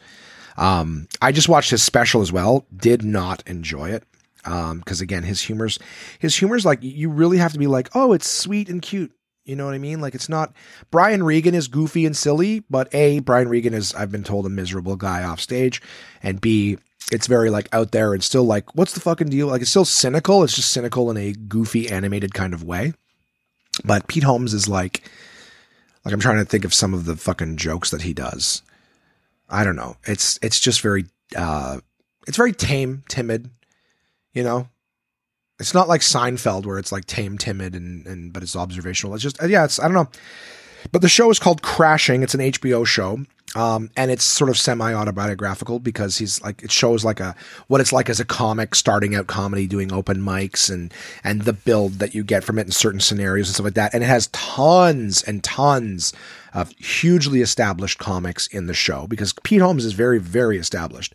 Um, 0.56 1.06
I 1.22 1.30
just 1.30 1.48
watched 1.48 1.70
his 1.70 1.84
special 1.84 2.20
as 2.20 2.32
well. 2.32 2.66
Did 2.76 3.04
not 3.04 3.42
enjoy 3.46 3.90
it. 3.90 4.04
Um, 4.44 4.82
cause 4.82 5.00
again, 5.00 5.24
his 5.24 5.40
humor's, 5.42 5.78
his 6.18 6.36
humor's 6.36 6.64
like, 6.64 6.78
you 6.82 7.10
really 7.10 7.38
have 7.38 7.52
to 7.52 7.58
be 7.58 7.66
like, 7.66 7.90
oh, 7.94 8.12
it's 8.12 8.28
sweet 8.28 8.68
and 8.68 8.80
cute. 8.80 9.12
You 9.48 9.56
know 9.56 9.64
what 9.64 9.74
I 9.74 9.78
mean? 9.78 10.00
Like 10.02 10.14
it's 10.14 10.28
not 10.28 10.52
Brian 10.90 11.22
Regan 11.22 11.54
is 11.54 11.68
goofy 11.68 12.04
and 12.04 12.14
silly, 12.14 12.64
but 12.68 12.94
A, 12.94 13.20
Brian 13.20 13.48
Regan 13.48 13.72
is 13.72 13.94
I've 13.94 14.12
been 14.12 14.22
told 14.22 14.44
a 14.44 14.50
miserable 14.50 14.94
guy 14.94 15.22
off 15.22 15.40
stage, 15.40 15.80
and 16.22 16.38
B, 16.38 16.76
it's 17.10 17.26
very 17.26 17.48
like 17.48 17.66
out 17.72 17.92
there 17.92 18.12
and 18.12 18.22
still 18.22 18.44
like, 18.44 18.74
what's 18.74 18.92
the 18.92 19.00
fucking 19.00 19.30
deal? 19.30 19.46
Like 19.46 19.62
it's 19.62 19.70
still 19.70 19.86
cynical. 19.86 20.44
It's 20.44 20.54
just 20.54 20.70
cynical 20.70 21.10
in 21.10 21.16
a 21.16 21.32
goofy 21.32 21.88
animated 21.88 22.34
kind 22.34 22.52
of 22.52 22.62
way. 22.62 22.92
But 23.84 24.06
Pete 24.06 24.24
Holmes 24.24 24.52
is 24.52 24.68
like 24.68 25.10
like 26.04 26.12
I'm 26.12 26.20
trying 26.20 26.38
to 26.38 26.44
think 26.44 26.66
of 26.66 26.74
some 26.74 26.92
of 26.92 27.06
the 27.06 27.16
fucking 27.16 27.56
jokes 27.56 27.90
that 27.90 28.02
he 28.02 28.12
does. 28.12 28.62
I 29.48 29.64
don't 29.64 29.76
know. 29.76 29.96
It's 30.04 30.38
it's 30.42 30.60
just 30.60 30.82
very 30.82 31.06
uh 31.34 31.80
it's 32.26 32.36
very 32.36 32.52
tame, 32.52 33.02
timid, 33.08 33.48
you 34.38 34.44
know? 34.44 34.68
It's 35.58 35.74
not 35.74 35.88
like 35.88 36.00
Seinfeld 36.00 36.64
where 36.64 36.78
it's 36.78 36.92
like 36.92 37.06
tame, 37.06 37.36
timid, 37.36 37.74
and 37.74 38.06
and 38.06 38.32
but 38.32 38.44
it's 38.44 38.54
observational. 38.54 39.14
It's 39.14 39.24
just 39.24 39.42
yeah, 39.42 39.64
it's 39.64 39.80
I 39.80 39.84
don't 39.84 39.94
know. 39.94 40.08
But 40.92 41.02
the 41.02 41.08
show 41.08 41.28
is 41.30 41.40
called 41.40 41.62
Crashing. 41.62 42.22
It's 42.22 42.34
an 42.34 42.40
HBO 42.40 42.86
show. 42.86 43.18
Um, 43.56 43.90
and 43.96 44.10
it's 44.12 44.22
sort 44.24 44.50
of 44.50 44.56
semi 44.58 44.92
autobiographical 44.92 45.80
because 45.80 46.18
he's 46.18 46.40
like 46.42 46.62
it 46.62 46.70
shows 46.70 47.04
like 47.04 47.18
a 47.18 47.34
what 47.66 47.80
it's 47.80 47.92
like 47.92 48.08
as 48.08 48.20
a 48.20 48.24
comic 48.24 48.74
starting 48.76 49.16
out 49.16 49.26
comedy 49.26 49.66
doing 49.66 49.90
open 49.90 50.18
mics 50.18 50.70
and 50.70 50.92
and 51.24 51.42
the 51.42 51.54
build 51.54 51.94
that 51.94 52.14
you 52.14 52.22
get 52.22 52.44
from 52.44 52.58
it 52.58 52.66
in 52.66 52.70
certain 52.70 53.00
scenarios 53.00 53.48
and 53.48 53.54
stuff 53.54 53.64
like 53.64 53.74
that 53.74 53.94
and 53.94 54.04
it 54.04 54.06
has 54.06 54.26
tons 54.28 55.22
and 55.22 55.42
tons 55.42 56.12
of 56.52 56.70
hugely 56.72 57.40
established 57.40 57.98
comics 57.98 58.48
in 58.48 58.66
the 58.66 58.74
show 58.74 59.06
because 59.06 59.32
Pete 59.42 59.62
Holmes 59.62 59.86
is 59.86 59.94
very 59.94 60.18
very 60.18 60.58
established 60.58 61.14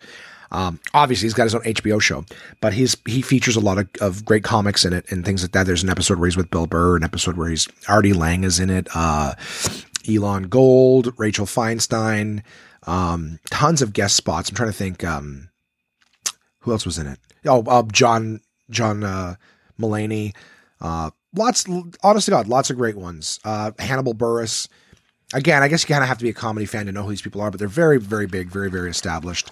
um, 0.54 0.80
obviously, 0.94 1.26
he's 1.26 1.34
got 1.34 1.46
his 1.46 1.56
own 1.56 1.64
HBO 1.64 2.00
show, 2.00 2.24
but 2.62 2.74
he's 2.74 2.96
he 3.06 3.24
features 3.24 3.56
a 3.56 3.60
lot 3.60 3.80
of, 3.80 3.90
of 4.02 4.24
great 4.24 4.44
comics 4.44 4.86
in 4.86 4.94
it 4.94 5.12
and 5.12 5.26
things 5.26 5.42
like 5.42 5.52
that. 5.52 5.66
There's 5.66 5.82
an 5.82 5.90
episode 5.90 6.20
where 6.20 6.28
he's 6.28 6.38
with 6.38 6.52
Bill 6.52 6.68
Burr, 6.68 6.96
an 6.96 7.04
episode 7.04 7.38
where 7.38 7.50
he's 7.50 7.68
Artie 7.90 8.14
Lange 8.14 8.44
is 8.44 8.60
in 8.60 8.70
it, 8.70 8.88
uh, 8.94 9.34
Elon 10.08 10.44
Gold, 10.44 11.12
Rachel 11.18 11.48
Feinstein, 11.48 12.44
um, 12.86 13.40
tons 13.50 13.82
of 13.82 13.94
guest 13.94 14.16
spots. 14.16 14.50
I'm 14.50 14.56
trying 14.56 14.70
to 14.70 14.78
think 14.78 15.04
um, 15.04 15.50
who 16.60 16.72
else 16.72 16.86
was 16.86 17.00
in 17.00 17.08
it. 17.08 17.20
Oh, 17.46 17.64
uh, 17.64 17.84
John 17.92 18.40
John 18.70 19.04
uh, 19.04 19.36
Mulaney. 19.80 20.36
Uh, 20.80 21.10
lots, 21.36 21.66
honest 22.04 22.26
to 22.26 22.32
God, 22.32 22.48
lots 22.48 22.70
of 22.70 22.78
great 22.78 22.96
ones. 22.96 23.40
Uh, 23.44 23.72
Hannibal 23.80 24.14
Buress. 24.14 24.68
Again, 25.34 25.64
I 25.64 25.68
guess 25.68 25.82
you 25.82 25.88
kind 25.88 26.04
of 26.04 26.08
have 26.10 26.20
to 26.20 26.24
be 26.24 26.30
a 26.30 26.34
comedy 26.34 26.68
fan 26.68 26.86
to 26.86 26.92
know 26.92 27.02
who 27.02 27.10
these 27.10 27.24
people 27.24 27.42
are, 27.42 27.50
but 27.50 27.58
they're 27.58 27.68
very, 27.68 28.00
very 28.00 28.28
big, 28.28 28.50
very, 28.50 28.70
very 28.70 28.92
established. 28.92 29.50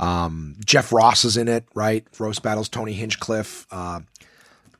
Um, 0.00 0.56
Jeff 0.64 0.92
Ross 0.92 1.24
is 1.24 1.36
in 1.36 1.46
it, 1.46 1.64
right? 1.74 2.04
Roast 2.18 2.42
Battles, 2.42 2.68
Tony 2.68 2.94
Hinchcliffe. 2.94 3.66
Uh, 3.70 4.00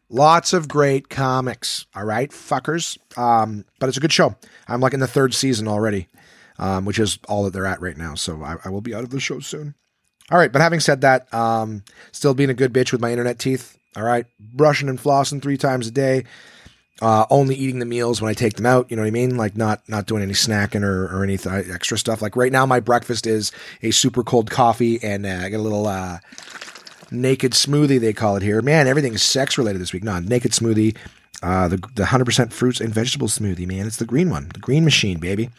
lots 0.08 0.52
of 0.52 0.66
great 0.66 1.10
comics, 1.10 1.86
all 1.94 2.04
right, 2.04 2.30
fuckers. 2.30 2.98
Um, 3.18 3.66
but 3.78 3.88
it's 3.88 3.98
a 3.98 4.00
good 4.00 4.12
show. 4.12 4.34
I'm 4.66 4.80
like 4.80 4.94
in 4.94 5.00
the 5.00 5.06
third 5.06 5.34
season 5.34 5.68
already, 5.68 6.08
um, 6.58 6.86
which 6.86 6.98
is 6.98 7.18
all 7.28 7.44
that 7.44 7.52
they're 7.52 7.66
at 7.66 7.82
right 7.82 7.96
now. 7.96 8.14
So 8.14 8.42
I, 8.42 8.56
I, 8.64 8.70
will 8.70 8.80
be 8.80 8.94
out 8.94 9.04
of 9.04 9.10
the 9.10 9.20
show 9.20 9.40
soon. 9.40 9.74
All 10.30 10.38
right, 10.38 10.50
but 10.50 10.62
having 10.62 10.80
said 10.80 11.02
that, 11.02 11.32
um, 11.34 11.84
still 12.12 12.34
being 12.34 12.50
a 12.50 12.54
good 12.54 12.72
bitch 12.72 12.90
with 12.90 13.00
my 13.00 13.10
internet 13.10 13.38
teeth. 13.38 13.76
All 13.96 14.04
right, 14.04 14.24
brushing 14.38 14.88
and 14.88 14.98
flossing 14.98 15.42
three 15.42 15.58
times 15.58 15.86
a 15.86 15.90
day 15.90 16.24
uh, 17.00 17.26
only 17.30 17.54
eating 17.54 17.78
the 17.78 17.86
meals 17.86 18.20
when 18.20 18.30
I 18.30 18.34
take 18.34 18.54
them 18.54 18.66
out. 18.66 18.90
You 18.90 18.96
know 18.96 19.02
what 19.02 19.08
I 19.08 19.12
mean? 19.12 19.36
Like 19.36 19.56
not 19.56 19.86
not 19.88 20.06
doing 20.06 20.22
any 20.22 20.32
snacking 20.32 20.82
or, 20.82 21.04
or 21.06 21.24
any 21.24 21.36
th- 21.36 21.68
extra 21.70 21.98
stuff. 21.98 22.20
Like 22.22 22.36
right 22.36 22.52
now, 22.52 22.66
my 22.66 22.80
breakfast 22.80 23.26
is 23.26 23.52
a 23.82 23.90
super 23.90 24.22
cold 24.22 24.50
coffee 24.50 25.02
and 25.02 25.24
uh, 25.26 25.40
I 25.42 25.48
got 25.48 25.58
a 25.58 25.62
little 25.62 25.86
uh, 25.86 26.18
naked 27.10 27.52
smoothie. 27.52 28.00
They 28.00 28.12
call 28.12 28.36
it 28.36 28.42
here. 28.42 28.60
Man, 28.62 28.86
everything's 28.86 29.22
sex 29.22 29.56
related 29.56 29.80
this 29.80 29.92
week. 29.92 30.04
No, 30.04 30.18
naked 30.20 30.52
smoothie. 30.52 30.96
Uh, 31.42 31.68
the 31.68 31.82
the 31.94 32.06
hundred 32.06 32.26
percent 32.26 32.52
fruits 32.52 32.80
and 32.80 32.92
vegetables 32.92 33.38
smoothie. 33.38 33.66
Man, 33.66 33.86
it's 33.86 33.96
the 33.96 34.04
green 34.04 34.30
one, 34.30 34.50
the 34.52 34.60
green 34.60 34.84
machine, 34.84 35.18
baby. 35.18 35.50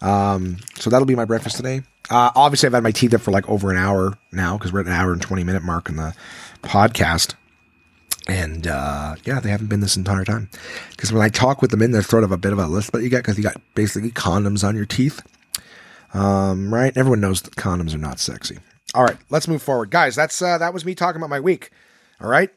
Um, 0.00 0.58
so 0.78 0.90
that'll 0.90 1.06
be 1.06 1.16
my 1.16 1.24
breakfast 1.24 1.56
today. 1.56 1.82
Uh, 2.08 2.30
obviously, 2.36 2.68
I've 2.68 2.74
had 2.74 2.84
my 2.84 2.92
teeth 2.92 3.12
up 3.14 3.22
for 3.22 3.32
like 3.32 3.48
over 3.48 3.70
an 3.70 3.76
hour 3.76 4.16
now 4.30 4.56
because 4.56 4.72
we're 4.72 4.80
at 4.80 4.86
an 4.86 4.92
hour 4.92 5.12
and 5.12 5.20
twenty 5.20 5.42
minute 5.42 5.64
mark 5.64 5.88
in 5.88 5.96
the 5.96 6.14
podcast. 6.62 7.34
And 8.26 8.66
uh, 8.66 9.16
yeah, 9.24 9.40
they 9.40 9.50
haven't 9.50 9.68
been 9.68 9.80
this 9.80 9.96
entire 9.96 10.24
time. 10.24 10.50
Because 10.90 11.12
when 11.12 11.22
I 11.22 11.28
talk 11.28 11.62
with 11.62 11.70
them 11.70 11.82
in, 11.82 11.92
they're 11.92 12.02
sort 12.02 12.24
of 12.24 12.32
a 12.32 12.36
bit 12.36 12.52
of 12.52 12.58
a 12.58 12.66
list 12.66 12.92
but 12.92 13.02
you 13.02 13.08
get 13.08 13.18
because 13.18 13.36
you 13.36 13.42
got 13.42 13.60
basically 13.74 14.10
condoms 14.10 14.66
on 14.66 14.74
your 14.74 14.86
teeth. 14.86 15.20
Um, 16.14 16.72
right? 16.72 16.96
Everyone 16.96 17.20
knows 17.20 17.42
that 17.42 17.56
condoms 17.56 17.94
are 17.94 17.98
not 17.98 18.18
sexy. 18.18 18.58
All 18.94 19.04
right, 19.04 19.16
let's 19.30 19.48
move 19.48 19.62
forward, 19.62 19.90
guys. 19.90 20.16
That's 20.16 20.40
uh, 20.40 20.58
that 20.58 20.72
was 20.72 20.84
me 20.84 20.94
talking 20.94 21.20
about 21.20 21.28
my 21.28 21.40
week. 21.40 21.70
All 22.20 22.30
right. 22.30 22.50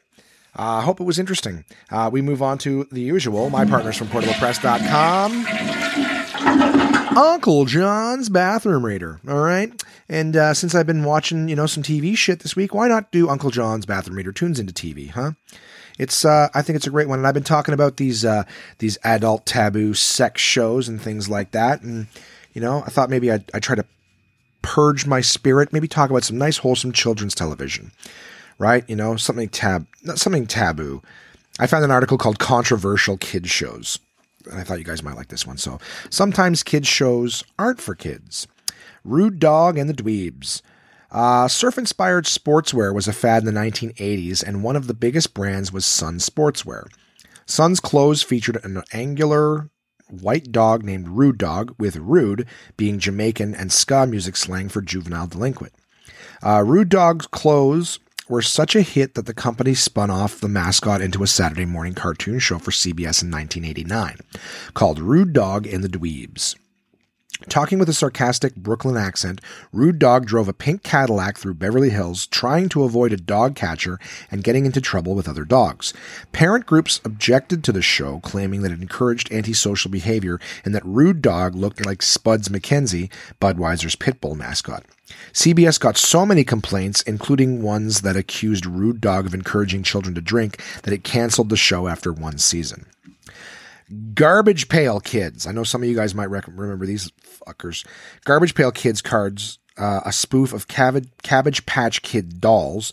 I 0.56 0.78
uh, 0.78 0.80
hope 0.80 1.00
it 1.00 1.04
was 1.04 1.18
interesting. 1.18 1.64
Uh, 1.90 2.10
we 2.12 2.22
move 2.22 2.42
on 2.42 2.58
to 2.58 2.88
the 2.90 3.00
usual. 3.00 3.50
My 3.50 3.64
partners 3.64 3.96
from 3.96 4.08
portablepress.com. 4.08 6.09
Uncle 7.16 7.64
John's 7.64 8.28
Bathroom 8.28 8.86
Reader. 8.86 9.20
All 9.28 9.40
right. 9.40 9.72
And 10.08 10.36
uh, 10.36 10.54
since 10.54 10.74
I've 10.74 10.86
been 10.86 11.04
watching, 11.04 11.48
you 11.48 11.56
know, 11.56 11.66
some 11.66 11.82
TV 11.82 12.16
shit 12.16 12.40
this 12.40 12.54
week, 12.54 12.72
why 12.72 12.88
not 12.88 13.10
do 13.10 13.28
Uncle 13.28 13.50
John's 13.50 13.86
Bathroom 13.86 14.16
Reader 14.16 14.32
tunes 14.32 14.60
into 14.60 14.72
TV, 14.72 15.10
huh? 15.10 15.32
It's 15.98 16.24
uh, 16.24 16.48
I 16.54 16.62
think 16.62 16.76
it's 16.76 16.86
a 16.86 16.90
great 16.90 17.08
one, 17.08 17.18
and 17.18 17.26
I've 17.26 17.34
been 17.34 17.42
talking 17.42 17.74
about 17.74 17.98
these 17.98 18.24
uh, 18.24 18.44
these 18.78 18.96
adult 19.04 19.44
taboo 19.44 19.92
sex 19.92 20.40
shows 20.40 20.88
and 20.88 21.00
things 21.00 21.28
like 21.28 21.50
that, 21.50 21.82
and 21.82 22.06
you 22.54 22.60
know, 22.60 22.82
I 22.86 22.90
thought 22.90 23.10
maybe 23.10 23.30
I'd, 23.30 23.44
I'd 23.52 23.62
try 23.62 23.76
to 23.76 23.84
purge 24.62 25.04
my 25.04 25.20
spirit, 25.20 25.72
maybe 25.72 25.88
talk 25.88 26.08
about 26.08 26.24
some 26.24 26.38
nice, 26.38 26.58
wholesome 26.58 26.92
children's 26.92 27.34
television, 27.34 27.92
right? 28.58 28.88
You 28.88 28.96
know, 28.96 29.16
something 29.16 29.50
tab, 29.50 29.86
not 30.02 30.18
something 30.18 30.46
taboo. 30.46 31.02
I 31.58 31.66
found 31.66 31.84
an 31.84 31.90
article 31.90 32.16
called 32.16 32.38
"Controversial 32.38 33.18
Kids 33.18 33.50
Shows," 33.50 33.98
I 34.52 34.64
thought 34.64 34.78
you 34.78 34.84
guys 34.84 35.02
might 35.02 35.16
like 35.16 35.28
this 35.28 35.46
one. 35.46 35.58
So 35.58 35.78
sometimes 36.08 36.62
kids 36.62 36.88
shows 36.88 37.44
aren't 37.58 37.80
for 37.80 37.94
kids. 37.94 38.46
Rude 39.04 39.38
Dog 39.38 39.78
and 39.78 39.88
the 39.88 39.94
Dweebs. 39.94 40.62
Uh, 41.10 41.48
surf 41.48 41.76
inspired 41.76 42.24
sportswear 42.24 42.94
was 42.94 43.08
a 43.08 43.12
fad 43.12 43.42
in 43.42 43.52
the 43.52 43.60
1980s, 43.60 44.42
and 44.42 44.62
one 44.62 44.76
of 44.76 44.86
the 44.86 44.94
biggest 44.94 45.34
brands 45.34 45.72
was 45.72 45.84
Sun 45.84 46.18
Sportswear. 46.18 46.86
Sun's 47.46 47.80
clothes 47.80 48.22
featured 48.22 48.64
an 48.64 48.82
angular 48.92 49.70
white 50.08 50.52
dog 50.52 50.84
named 50.84 51.08
Rude 51.08 51.38
Dog, 51.38 51.74
with 51.78 51.96
Rude 51.96 52.46
being 52.76 52.98
Jamaican 52.98 53.54
and 53.54 53.72
ska 53.72 54.06
music 54.06 54.36
slang 54.36 54.68
for 54.68 54.82
juvenile 54.82 55.26
delinquent. 55.26 55.72
Uh, 56.42 56.62
Rude 56.64 56.88
Dog's 56.88 57.26
clothes 57.26 57.98
were 58.30 58.40
such 58.40 58.76
a 58.76 58.82
hit 58.82 59.14
that 59.14 59.26
the 59.26 59.34
company 59.34 59.74
spun 59.74 60.10
off 60.10 60.40
the 60.40 60.48
mascot 60.48 61.00
into 61.00 61.22
a 61.22 61.26
Saturday 61.26 61.64
morning 61.64 61.94
cartoon 61.94 62.38
show 62.38 62.58
for 62.58 62.70
CBS 62.70 63.22
in 63.22 63.30
1989 63.30 64.18
called 64.72 65.00
Rude 65.00 65.32
Dog 65.32 65.66
and 65.66 65.82
the 65.82 65.88
Dweebs. 65.88 66.54
Talking 67.48 67.78
with 67.78 67.88
a 67.88 67.94
sarcastic 67.94 68.54
Brooklyn 68.54 68.96
accent, 68.98 69.40
Rude 69.72 69.98
Dog 69.98 70.26
drove 70.26 70.46
a 70.46 70.52
pink 70.52 70.82
Cadillac 70.82 71.38
through 71.38 71.54
Beverly 71.54 71.88
Hills, 71.88 72.26
trying 72.26 72.68
to 72.70 72.84
avoid 72.84 73.12
a 73.12 73.16
dog 73.16 73.54
catcher 73.54 73.98
and 74.30 74.44
getting 74.44 74.66
into 74.66 74.80
trouble 74.80 75.14
with 75.14 75.28
other 75.28 75.44
dogs. 75.44 75.94
Parent 76.32 76.66
groups 76.66 77.00
objected 77.02 77.64
to 77.64 77.72
the 77.72 77.82
show, 77.82 78.20
claiming 78.20 78.60
that 78.62 78.72
it 78.72 78.82
encouraged 78.82 79.32
antisocial 79.32 79.90
behavior 79.90 80.38
and 80.64 80.74
that 80.74 80.84
Rude 80.84 81.22
Dog 81.22 81.54
looked 81.54 81.84
like 81.86 82.02
Spuds 82.02 82.50
MacKenzie, 82.50 83.10
Budweiser's 83.40 83.96
pit 83.96 84.20
bull 84.20 84.34
mascot. 84.34 84.84
CBS 85.32 85.80
got 85.80 85.96
so 85.96 86.26
many 86.26 86.44
complaints, 86.44 87.00
including 87.02 87.62
ones 87.62 88.02
that 88.02 88.16
accused 88.16 88.66
Rude 88.66 89.00
Dog 89.00 89.24
of 89.24 89.34
encouraging 89.34 89.82
children 89.82 90.14
to 90.14 90.20
drink, 90.20 90.62
that 90.82 90.92
it 90.92 91.04
canceled 91.04 91.48
the 91.48 91.56
show 91.56 91.88
after 91.88 92.12
one 92.12 92.38
season. 92.38 92.86
Garbage 94.14 94.68
Pail 94.68 95.00
Kids. 95.00 95.46
I 95.46 95.52
know 95.52 95.64
some 95.64 95.82
of 95.82 95.88
you 95.88 95.96
guys 95.96 96.14
might 96.14 96.30
rec- 96.30 96.46
remember 96.46 96.86
these 96.86 97.10
fuckers. 97.46 97.84
Garbage 98.24 98.54
Pail 98.54 98.72
Kids 98.72 99.02
cards, 99.02 99.58
uh, 99.76 100.00
a 100.04 100.12
spoof 100.12 100.52
of 100.52 100.68
Cabbage, 100.68 101.08
Cabbage 101.22 101.66
Patch 101.66 102.02
Kid 102.02 102.40
dolls, 102.40 102.92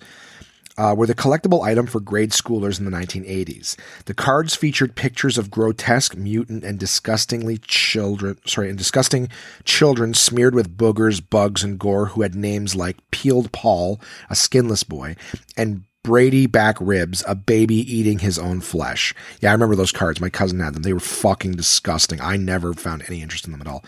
uh, 0.77 0.93
were 0.95 1.07
the 1.07 1.15
collectible 1.15 1.63
item 1.63 1.87
for 1.87 1.99
grade 1.99 2.31
schoolers 2.31 2.79
in 2.79 2.85
the 2.85 2.91
1980s. 2.91 3.75
The 4.05 4.13
cards 4.13 4.55
featured 4.55 4.95
pictures 4.95 5.37
of 5.37 5.49
grotesque, 5.49 6.15
mutant, 6.15 6.63
and 6.63 6.77
disgustingly 6.77 7.57
children, 7.57 8.37
sorry, 8.45 8.69
and 8.69 8.77
disgusting 8.77 9.29
children 9.63 10.13
smeared 10.13 10.53
with 10.53 10.77
boogers, 10.77 11.21
bugs, 11.27 11.63
and 11.63 11.79
gore 11.79 12.07
who 12.07 12.21
had 12.21 12.35
names 12.35 12.75
like 12.75 12.97
Peeled 13.11 13.51
Paul, 13.51 13.99
a 14.29 14.35
skinless 14.35 14.83
boy, 14.83 15.15
and 15.55 15.83
Brady 16.07 16.45
back 16.45 16.77
ribs, 16.79 17.21
a 17.27 17.35
baby 17.35 17.75
eating 17.75 18.19
his 18.19 18.39
own 18.39 18.61
flesh. 18.61 19.13
Yeah, 19.41 19.49
I 19.49 19.51
remember 19.51 19.75
those 19.75 19.91
cards. 19.91 20.21
My 20.21 20.29
cousin 20.29 20.61
had 20.61 20.73
them. 20.73 20.83
They 20.83 20.93
were 20.93 21.01
fucking 21.01 21.55
disgusting. 21.55 22.21
I 22.21 22.37
never 22.37 22.73
found 22.73 23.03
any 23.09 23.21
interest 23.21 23.43
in 23.43 23.51
them 23.51 23.59
at 23.59 23.67
all. 23.67 23.83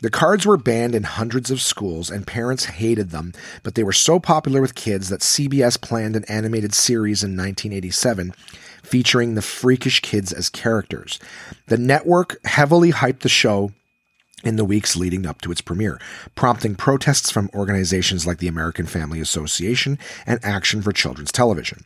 The 0.00 0.08
cards 0.08 0.46
were 0.46 0.56
banned 0.56 0.94
in 0.94 1.02
hundreds 1.02 1.50
of 1.50 1.60
schools, 1.60 2.08
and 2.08 2.26
parents 2.26 2.64
hated 2.64 3.10
them, 3.10 3.34
but 3.62 3.74
they 3.74 3.84
were 3.84 3.92
so 3.92 4.18
popular 4.18 4.62
with 4.62 4.74
kids 4.74 5.10
that 5.10 5.20
CBS 5.20 5.78
planned 5.78 6.16
an 6.16 6.24
animated 6.28 6.72
series 6.72 7.22
in 7.22 7.32
1987 7.32 8.32
featuring 8.82 9.34
the 9.34 9.42
freakish 9.42 10.00
kids 10.00 10.32
as 10.32 10.48
characters. 10.48 11.18
The 11.66 11.76
network 11.76 12.42
heavily 12.46 12.90
hyped 12.90 13.18
the 13.20 13.28
show 13.28 13.72
in 14.44 14.56
the 14.56 14.64
weeks 14.64 14.96
leading 14.96 15.26
up 15.26 15.40
to 15.42 15.52
its 15.52 15.60
premiere, 15.60 16.00
prompting 16.34 16.74
protests 16.74 17.30
from 17.30 17.50
organizations 17.54 18.26
like 18.26 18.38
the 18.38 18.48
American 18.48 18.86
Family 18.86 19.20
Association 19.20 19.98
and 20.26 20.40
Action 20.42 20.82
for 20.82 20.92
Children's 20.92 21.32
Television. 21.32 21.84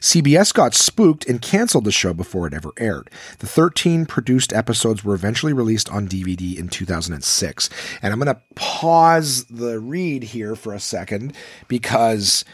CBS 0.00 0.52
got 0.52 0.74
spooked 0.74 1.26
and 1.26 1.40
canceled 1.40 1.84
the 1.84 1.92
show 1.92 2.12
before 2.12 2.46
it 2.46 2.54
ever 2.54 2.72
aired. 2.78 3.10
The 3.38 3.46
13 3.46 4.06
produced 4.06 4.52
episodes 4.52 5.04
were 5.04 5.14
eventually 5.14 5.52
released 5.52 5.90
on 5.90 6.08
DVD 6.08 6.56
in 6.58 6.68
2006. 6.68 7.70
And 8.02 8.12
I'm 8.12 8.18
going 8.18 8.34
to 8.34 8.40
pause 8.54 9.44
the 9.44 9.78
read 9.80 10.24
here 10.24 10.56
for 10.56 10.74
a 10.74 10.80
second 10.80 11.34
because 11.68 12.44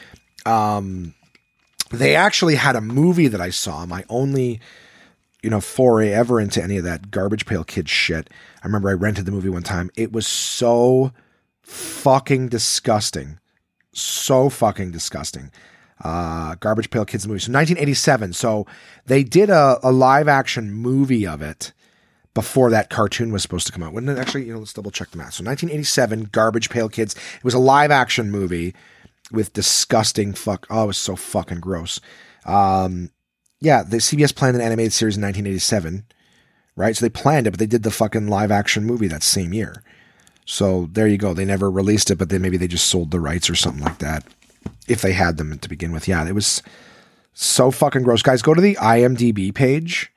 um, 0.46 1.14
they 1.90 2.14
actually 2.14 2.56
had 2.56 2.76
a 2.76 2.80
movie 2.80 3.28
that 3.28 3.40
I 3.40 3.50
saw. 3.50 3.86
My 3.86 4.04
only 4.08 4.60
you 5.42 5.50
know, 5.50 5.60
foray 5.60 6.10
ever 6.10 6.40
into 6.40 6.62
any 6.62 6.76
of 6.76 6.84
that 6.84 7.10
garbage 7.10 7.46
pail 7.46 7.64
kid 7.64 7.88
shit. 7.88 8.30
I 8.62 8.66
remember 8.66 8.88
I 8.88 8.94
rented 8.94 9.26
the 9.26 9.32
movie 9.32 9.48
one 9.48 9.62
time. 9.62 9.90
It 9.96 10.12
was 10.12 10.26
so 10.26 11.12
fucking 11.62 12.48
disgusting. 12.48 13.38
So 13.92 14.48
fucking 14.48 14.90
disgusting. 14.92 15.50
Uh, 16.02 16.56
Garbage 16.56 16.90
Pail 16.90 17.04
Kids 17.04 17.28
movie. 17.28 17.40
So 17.40 17.52
1987. 17.52 18.32
So 18.32 18.66
they 19.06 19.22
did 19.22 19.50
a, 19.50 19.78
a 19.82 19.92
live 19.92 20.28
action 20.28 20.72
movie 20.72 21.26
of 21.26 21.42
it 21.42 21.72
before 22.34 22.70
that 22.70 22.90
cartoon 22.90 23.32
was 23.32 23.42
supposed 23.42 23.66
to 23.66 23.72
come 23.72 23.82
out. 23.82 23.92
Wouldn't 23.92 24.16
it 24.16 24.20
actually, 24.20 24.46
you 24.46 24.54
know, 24.54 24.58
let's 24.58 24.72
double 24.72 24.90
check 24.90 25.10
the 25.10 25.18
math. 25.18 25.34
So 25.34 25.44
1987, 25.44 26.30
Garbage 26.32 26.70
Pail 26.70 26.88
Kids. 26.88 27.14
It 27.14 27.44
was 27.44 27.54
a 27.54 27.58
live 27.58 27.90
action 27.90 28.30
movie 28.30 28.74
with 29.30 29.52
disgusting 29.52 30.32
fuck. 30.32 30.66
Oh, 30.70 30.84
it 30.84 30.86
was 30.88 30.96
so 30.96 31.14
fucking 31.14 31.60
gross. 31.60 32.00
Um, 32.46 33.10
yeah, 33.62 33.84
the 33.84 33.98
CBS 33.98 34.34
planned 34.34 34.56
an 34.56 34.62
animated 34.62 34.92
series 34.92 35.16
in 35.16 35.22
1987, 35.22 36.04
right? 36.74 36.96
So 36.96 37.04
they 37.04 37.10
planned 37.10 37.46
it, 37.46 37.52
but 37.52 37.60
they 37.60 37.66
did 37.66 37.84
the 37.84 37.92
fucking 37.92 38.26
live 38.26 38.50
action 38.50 38.84
movie 38.84 39.06
that 39.06 39.22
same 39.22 39.54
year. 39.54 39.84
So 40.44 40.88
there 40.90 41.06
you 41.06 41.16
go. 41.16 41.32
They 41.32 41.44
never 41.44 41.70
released 41.70 42.10
it, 42.10 42.16
but 42.16 42.28
then 42.28 42.42
maybe 42.42 42.56
they 42.56 42.66
just 42.66 42.88
sold 42.88 43.12
the 43.12 43.20
rights 43.20 43.48
or 43.48 43.54
something 43.54 43.84
like 43.84 44.00
that. 44.00 44.24
If 44.88 45.00
they 45.00 45.12
had 45.12 45.36
them 45.36 45.56
to 45.56 45.68
begin 45.68 45.92
with. 45.92 46.08
Yeah, 46.08 46.26
it 46.26 46.34
was 46.34 46.60
so 47.34 47.70
fucking 47.70 48.02
gross. 48.02 48.22
Guys, 48.22 48.42
go 48.42 48.52
to 48.52 48.60
the 48.60 48.74
IMDb 48.74 49.54
page 49.54 50.12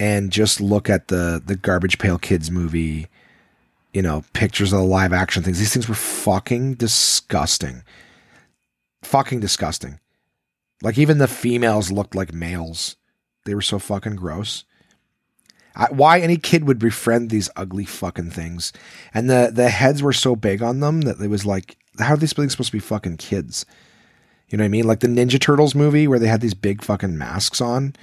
and 0.00 0.30
just 0.32 0.60
look 0.60 0.88
at 0.88 1.08
the 1.08 1.42
the 1.44 1.56
Garbage 1.56 1.98
Pail 1.98 2.18
Kids 2.18 2.50
movie, 2.50 3.08
you 3.92 4.00
know, 4.00 4.24
pictures 4.32 4.72
of 4.72 4.80
the 4.80 4.86
live 4.86 5.12
action 5.12 5.42
things. 5.42 5.58
These 5.58 5.72
things 5.72 5.88
were 5.88 5.94
fucking 5.94 6.74
disgusting. 6.74 7.82
Fucking 9.02 9.40
disgusting. 9.40 10.00
Like 10.82 10.98
even 10.98 11.18
the 11.18 11.28
females 11.28 11.90
looked 11.90 12.14
like 12.14 12.32
males. 12.32 12.96
They 13.44 13.54
were 13.54 13.62
so 13.62 13.78
fucking 13.78 14.16
gross. 14.16 14.64
I, 15.74 15.86
why 15.90 16.20
any 16.20 16.36
kid 16.36 16.64
would 16.64 16.78
befriend 16.78 17.30
these 17.30 17.50
ugly 17.56 17.84
fucking 17.84 18.30
things? 18.30 18.72
And 19.14 19.30
the 19.30 19.50
the 19.52 19.70
heads 19.70 20.02
were 20.02 20.12
so 20.12 20.36
big 20.36 20.62
on 20.62 20.80
them 20.80 21.02
that 21.02 21.20
it 21.20 21.28
was 21.28 21.46
like, 21.46 21.76
how 21.98 22.14
are 22.14 22.16
these 22.16 22.32
things 22.32 22.52
supposed 22.52 22.70
to 22.70 22.76
be 22.76 22.80
fucking 22.80 23.16
kids? 23.16 23.64
You 24.48 24.58
know 24.58 24.62
what 24.62 24.66
I 24.66 24.70
mean? 24.70 24.86
Like 24.86 25.00
the 25.00 25.08
Ninja 25.08 25.40
Turtles 25.40 25.74
movie 25.74 26.08
where 26.08 26.18
they 26.18 26.28
had 26.28 26.40
these 26.40 26.54
big 26.54 26.82
fucking 26.82 27.16
masks 27.18 27.60
on. 27.60 27.94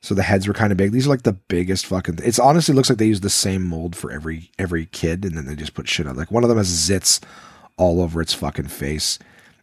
So 0.00 0.14
the 0.14 0.22
heads 0.22 0.46
were 0.46 0.54
kind 0.54 0.70
of 0.70 0.78
big. 0.78 0.92
These 0.92 1.06
are 1.06 1.10
like 1.10 1.22
the 1.22 1.32
biggest 1.32 1.86
fucking. 1.86 2.20
It's 2.22 2.38
honestly 2.38 2.74
looks 2.74 2.88
like 2.88 2.98
they 2.98 3.06
use 3.06 3.20
the 3.20 3.30
same 3.30 3.64
mold 3.66 3.96
for 3.96 4.12
every 4.12 4.50
every 4.58 4.86
kid, 4.86 5.24
and 5.24 5.36
then 5.36 5.46
they 5.46 5.56
just 5.56 5.74
put 5.74 5.88
shit 5.88 6.06
on. 6.06 6.16
Like 6.16 6.30
one 6.30 6.44
of 6.44 6.48
them 6.48 6.58
has 6.58 6.68
zits 6.68 7.20
all 7.76 8.00
over 8.00 8.20
its 8.20 8.32
fucking 8.32 8.68
face. 8.68 9.18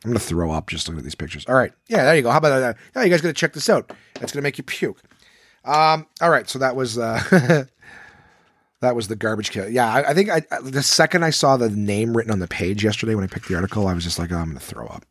I'm 0.05 0.11
gonna 0.11 0.19
throw 0.19 0.51
up 0.51 0.67
just 0.67 0.87
looking 0.87 0.99
at 0.99 1.03
these 1.03 1.15
pictures. 1.15 1.45
All 1.47 1.55
right, 1.55 1.73
yeah, 1.87 2.03
there 2.03 2.15
you 2.15 2.21
go. 2.21 2.29
How 2.29 2.37
about 2.37 2.59
that? 2.59 2.77
Yeah, 2.95 3.03
you 3.03 3.09
guys 3.09 3.21
gotta 3.21 3.33
check 3.33 3.53
this 3.53 3.69
out. 3.69 3.91
That's 4.19 4.31
gonna 4.31 4.43
make 4.43 4.59
you 4.59 4.63
puke. 4.63 5.01
Um, 5.63 6.05
all 6.21 6.29
right, 6.29 6.47
so 6.47 6.59
that 6.59 6.75
was 6.75 6.99
uh, 6.99 7.19
that 8.81 8.95
was 8.95 9.07
the 9.07 9.15
garbage 9.15 9.49
kill. 9.49 9.67
Yeah, 9.67 9.91
I, 9.91 10.11
I 10.11 10.13
think 10.13 10.29
I, 10.29 10.43
the 10.61 10.83
second 10.83 11.23
I 11.23 11.31
saw 11.31 11.57
the 11.57 11.71
name 11.71 12.15
written 12.15 12.31
on 12.31 12.37
the 12.37 12.47
page 12.47 12.83
yesterday 12.83 13.15
when 13.15 13.23
I 13.23 13.27
picked 13.27 13.47
the 13.47 13.55
article, 13.55 13.87
I 13.87 13.93
was 13.95 14.03
just 14.03 14.19
like, 14.19 14.31
oh, 14.31 14.37
I'm 14.37 14.49
gonna 14.49 14.59
throw 14.59 14.85
up. 14.85 15.05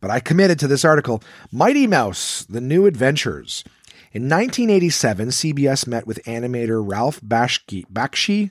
But 0.00 0.10
I 0.10 0.18
committed 0.18 0.58
to 0.60 0.66
this 0.66 0.82
article. 0.82 1.22
Mighty 1.52 1.86
Mouse: 1.86 2.46
The 2.48 2.62
New 2.62 2.86
Adventures. 2.86 3.64
In 4.14 4.30
1987, 4.30 5.28
CBS 5.28 5.86
met 5.86 6.06
with 6.06 6.22
animator 6.24 6.82
Ralph 6.82 7.20
Bakshi, 7.20 7.86
Bakshi 7.92 8.50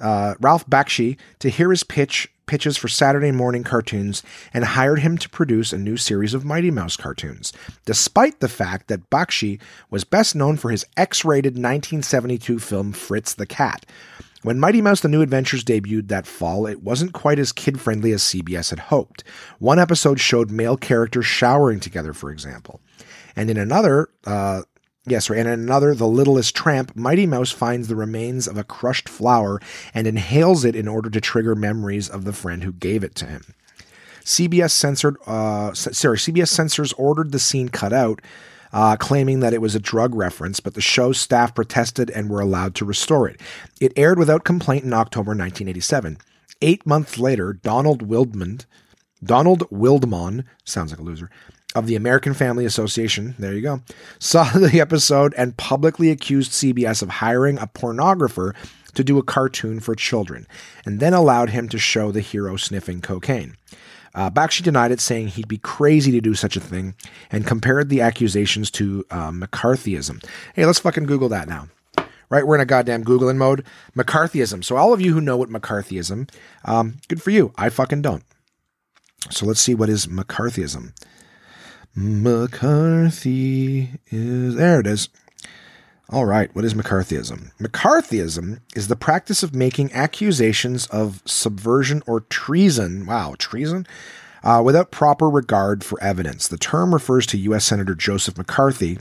uh, 0.00 0.34
Ralph 0.40 0.66
Bakshi 0.66 1.16
to 1.38 1.48
hear 1.48 1.70
his 1.70 1.84
pitch 1.84 2.28
pitches 2.46 2.76
for 2.76 2.88
Saturday 2.88 3.30
morning 3.30 3.62
cartoons 3.62 4.24
and 4.52 4.64
hired 4.64 4.98
him 4.98 5.16
to 5.16 5.28
produce 5.28 5.72
a 5.72 5.78
new 5.78 5.96
series 5.96 6.34
of 6.34 6.44
Mighty 6.44 6.72
Mouse 6.72 6.96
cartoons, 6.96 7.52
despite 7.84 8.40
the 8.40 8.48
fact 8.48 8.88
that 8.88 9.08
Bakshi 9.08 9.60
was 9.88 10.02
best 10.02 10.34
known 10.34 10.56
for 10.56 10.70
his 10.72 10.84
X 10.96 11.24
rated 11.24 11.52
1972 11.52 12.58
film 12.58 12.90
Fritz 12.90 13.34
the 13.34 13.46
Cat. 13.46 13.86
When 14.42 14.58
Mighty 14.58 14.80
Mouse 14.80 15.00
The 15.00 15.08
New 15.08 15.22
Adventures 15.22 15.62
debuted 15.62 16.08
that 16.08 16.26
fall, 16.26 16.66
it 16.66 16.82
wasn't 16.82 17.12
quite 17.12 17.38
as 17.38 17.52
kid 17.52 17.78
friendly 17.78 18.10
as 18.10 18.22
CBS 18.22 18.70
had 18.70 18.78
hoped. 18.78 19.22
One 19.58 19.78
episode 19.78 20.18
showed 20.18 20.50
male 20.50 20.78
characters 20.78 21.26
showering 21.26 21.78
together, 21.78 22.14
for 22.14 22.30
example. 22.30 22.80
And 23.36 23.50
in 23.50 23.58
another, 23.58 24.08
uh, 24.26 24.62
Yes. 25.06 25.30
And 25.30 25.38
in 25.40 25.46
another, 25.48 25.94
The 25.94 26.06
Littlest 26.06 26.54
Tramp, 26.54 26.94
Mighty 26.94 27.26
Mouse 27.26 27.50
finds 27.50 27.88
the 27.88 27.96
remains 27.96 28.46
of 28.46 28.58
a 28.58 28.64
crushed 28.64 29.08
flower 29.08 29.60
and 29.94 30.06
inhales 30.06 30.64
it 30.64 30.76
in 30.76 30.86
order 30.86 31.08
to 31.08 31.20
trigger 31.20 31.54
memories 31.54 32.08
of 32.08 32.24
the 32.24 32.32
friend 32.32 32.62
who 32.62 32.72
gave 32.72 33.02
it 33.02 33.14
to 33.16 33.26
him. 33.26 33.54
CBS 34.22 34.72
censored, 34.72 35.16
uh, 35.26 35.72
sorry, 35.72 36.18
CBS 36.18 36.48
censors 36.48 36.92
ordered 36.94 37.32
the 37.32 37.38
scene 37.38 37.70
cut 37.70 37.92
out, 37.92 38.20
uh, 38.72 38.96
claiming 38.96 39.40
that 39.40 39.54
it 39.54 39.62
was 39.62 39.74
a 39.74 39.80
drug 39.80 40.14
reference, 40.14 40.60
but 40.60 40.74
the 40.74 40.80
show's 40.80 41.18
staff 41.18 41.54
protested 41.54 42.10
and 42.10 42.28
were 42.28 42.40
allowed 42.40 42.74
to 42.76 42.84
restore 42.84 43.26
it. 43.26 43.40
It 43.80 43.92
aired 43.96 44.18
without 44.18 44.44
complaint 44.44 44.84
in 44.84 44.92
October 44.92 45.30
1987. 45.30 46.18
Eight 46.62 46.86
months 46.86 47.18
later, 47.18 47.54
Donald 47.54 48.02
Wildman, 48.02 48.60
Donald 49.24 49.68
Wildmon, 49.70 50.44
sounds 50.64 50.92
like 50.92 51.00
a 51.00 51.02
loser, 51.02 51.30
of 51.74 51.86
the 51.86 51.96
American 51.96 52.34
Family 52.34 52.64
Association, 52.64 53.34
there 53.38 53.54
you 53.54 53.60
go, 53.60 53.82
saw 54.18 54.44
the 54.54 54.80
episode 54.80 55.34
and 55.36 55.56
publicly 55.56 56.10
accused 56.10 56.52
CBS 56.52 57.02
of 57.02 57.08
hiring 57.08 57.58
a 57.58 57.66
pornographer 57.66 58.54
to 58.94 59.04
do 59.04 59.18
a 59.18 59.22
cartoon 59.22 59.80
for 59.80 59.94
children, 59.94 60.46
and 60.84 61.00
then 61.00 61.14
allowed 61.14 61.50
him 61.50 61.68
to 61.68 61.78
show 61.78 62.10
the 62.10 62.20
hero 62.20 62.56
sniffing 62.56 63.00
cocaine. 63.00 63.56
Uh, 64.14 64.30
Bakshi 64.30 64.62
denied 64.62 64.90
it, 64.90 65.00
saying 65.00 65.28
he'd 65.28 65.48
be 65.48 65.58
crazy 65.58 66.10
to 66.10 66.20
do 66.20 66.34
such 66.34 66.56
a 66.56 66.60
thing, 66.60 66.94
and 67.30 67.46
compared 67.46 67.88
the 67.88 68.00
accusations 68.00 68.70
to 68.72 69.04
uh, 69.10 69.30
McCarthyism. 69.30 70.24
Hey, 70.54 70.66
let's 70.66 70.80
fucking 70.80 71.04
Google 71.04 71.28
that 71.28 71.48
now. 71.48 71.68
Right, 72.28 72.46
we're 72.46 72.54
in 72.54 72.60
a 72.60 72.66
goddamn 72.66 73.04
Googling 73.04 73.38
mode. 73.38 73.64
McCarthyism. 73.96 74.62
So, 74.64 74.76
all 74.76 74.92
of 74.92 75.00
you 75.00 75.12
who 75.12 75.20
know 75.20 75.36
what 75.36 75.48
McCarthyism, 75.48 76.30
um, 76.64 76.98
good 77.08 77.20
for 77.20 77.30
you. 77.30 77.52
I 77.56 77.70
fucking 77.70 78.02
don't. 78.02 78.22
So, 79.30 79.46
let's 79.46 79.60
see 79.60 79.74
what 79.74 79.88
is 79.88 80.06
McCarthyism. 80.06 80.92
McCarthy 81.94 83.90
is 84.10 84.54
there. 84.54 84.80
It 84.80 84.86
is. 84.86 85.08
All 86.08 86.24
right, 86.24 86.52
what 86.56 86.64
is 86.64 86.74
McCarthyism? 86.74 87.52
McCarthyism 87.58 88.60
is 88.74 88.88
the 88.88 88.96
practice 88.96 89.44
of 89.44 89.54
making 89.54 89.92
accusations 89.92 90.86
of 90.86 91.22
subversion 91.24 92.02
or 92.06 92.20
treason. 92.22 93.06
Wow, 93.06 93.36
treason? 93.38 93.86
Uh, 94.42 94.62
without 94.64 94.90
proper 94.90 95.28
regard 95.28 95.84
for 95.84 96.02
evidence. 96.02 96.48
The 96.48 96.56
term 96.56 96.92
refers 96.92 97.26
to 97.26 97.38
U.S. 97.38 97.64
Senator 97.64 97.94
Joseph 97.94 98.38
McCarthy 98.38 98.98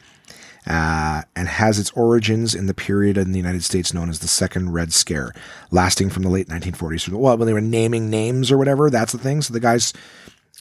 uh, 0.67 1.23
and 1.35 1.47
has 1.47 1.79
its 1.79 1.91
origins 1.91 2.53
in 2.53 2.67
the 2.67 2.73
period 2.73 3.17
in 3.17 3.31
the 3.31 3.39
United 3.39 3.63
States 3.63 3.93
known 3.93 4.09
as 4.09 4.19
the 4.19 4.27
Second 4.27 4.73
Red 4.73 4.93
Scare, 4.93 5.33
lasting 5.71 6.09
from 6.09 6.23
the 6.23 6.29
late 6.29 6.47
1940s. 6.47 7.09
Well, 7.09 7.37
when 7.37 7.47
they 7.47 7.53
were 7.53 7.61
naming 7.61 8.09
names 8.09 8.51
or 8.51 8.57
whatever, 8.57 8.89
that's 8.89 9.13
the 9.13 9.17
thing. 9.17 9.41
So 9.41 9.53
the 9.53 9.59
guys, 9.59 9.93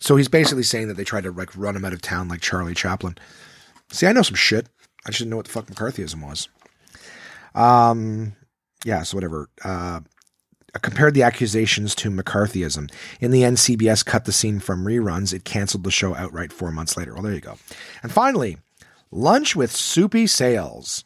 so 0.01 0.17
he's 0.17 0.29
basically 0.29 0.63
saying 0.63 0.89
that 0.89 0.97
they 0.97 1.05
tried 1.05 1.25
to 1.25 1.33
like 1.33 1.57
run 1.57 1.77
him 1.77 1.85
out 1.85 1.93
of 1.93 2.03
town 2.03 2.29
like 2.29 2.41
Charlie 2.41 2.75
Chaplin. 2.75 3.17
See, 3.91 4.07
I 4.07 4.13
know 4.13 4.23
some 4.23 4.35
shit. 4.35 4.69
I 5.07 5.11
just 5.11 5.19
didn't 5.19 5.31
know 5.31 5.37
what 5.37 5.47
the 5.47 5.53
fuck 5.53 5.67
McCarthyism 5.67 6.23
was. 6.23 6.49
Um, 7.55 8.37
yeah, 8.85 9.03
so 9.03 9.17
whatever. 9.17 9.49
Uh, 9.65 10.01
compared 10.83 11.15
the 11.15 11.23
accusations 11.23 11.95
to 11.97 12.11
McCarthyism. 12.11 12.91
In 13.21 13.31
the 13.31 13.43
end, 13.43 13.57
CBS 13.57 14.05
cut 14.05 14.25
the 14.25 14.33
scene 14.33 14.61
from 14.61 14.85
reruns. 14.85 15.33
It 15.33 15.45
canceled 15.45 15.85
the 15.85 15.91
show 15.91 16.15
outright 16.15 16.53
four 16.53 16.71
months 16.71 16.97
later. 16.97 17.15
Well, 17.15 17.23
there 17.23 17.35
you 17.35 17.41
go. 17.41 17.57
And 18.03 18.13
finally, 18.13 18.59
Lunch 19.11 19.57
with 19.57 19.73
Soupy 19.75 20.29
Sales. 20.29 21.05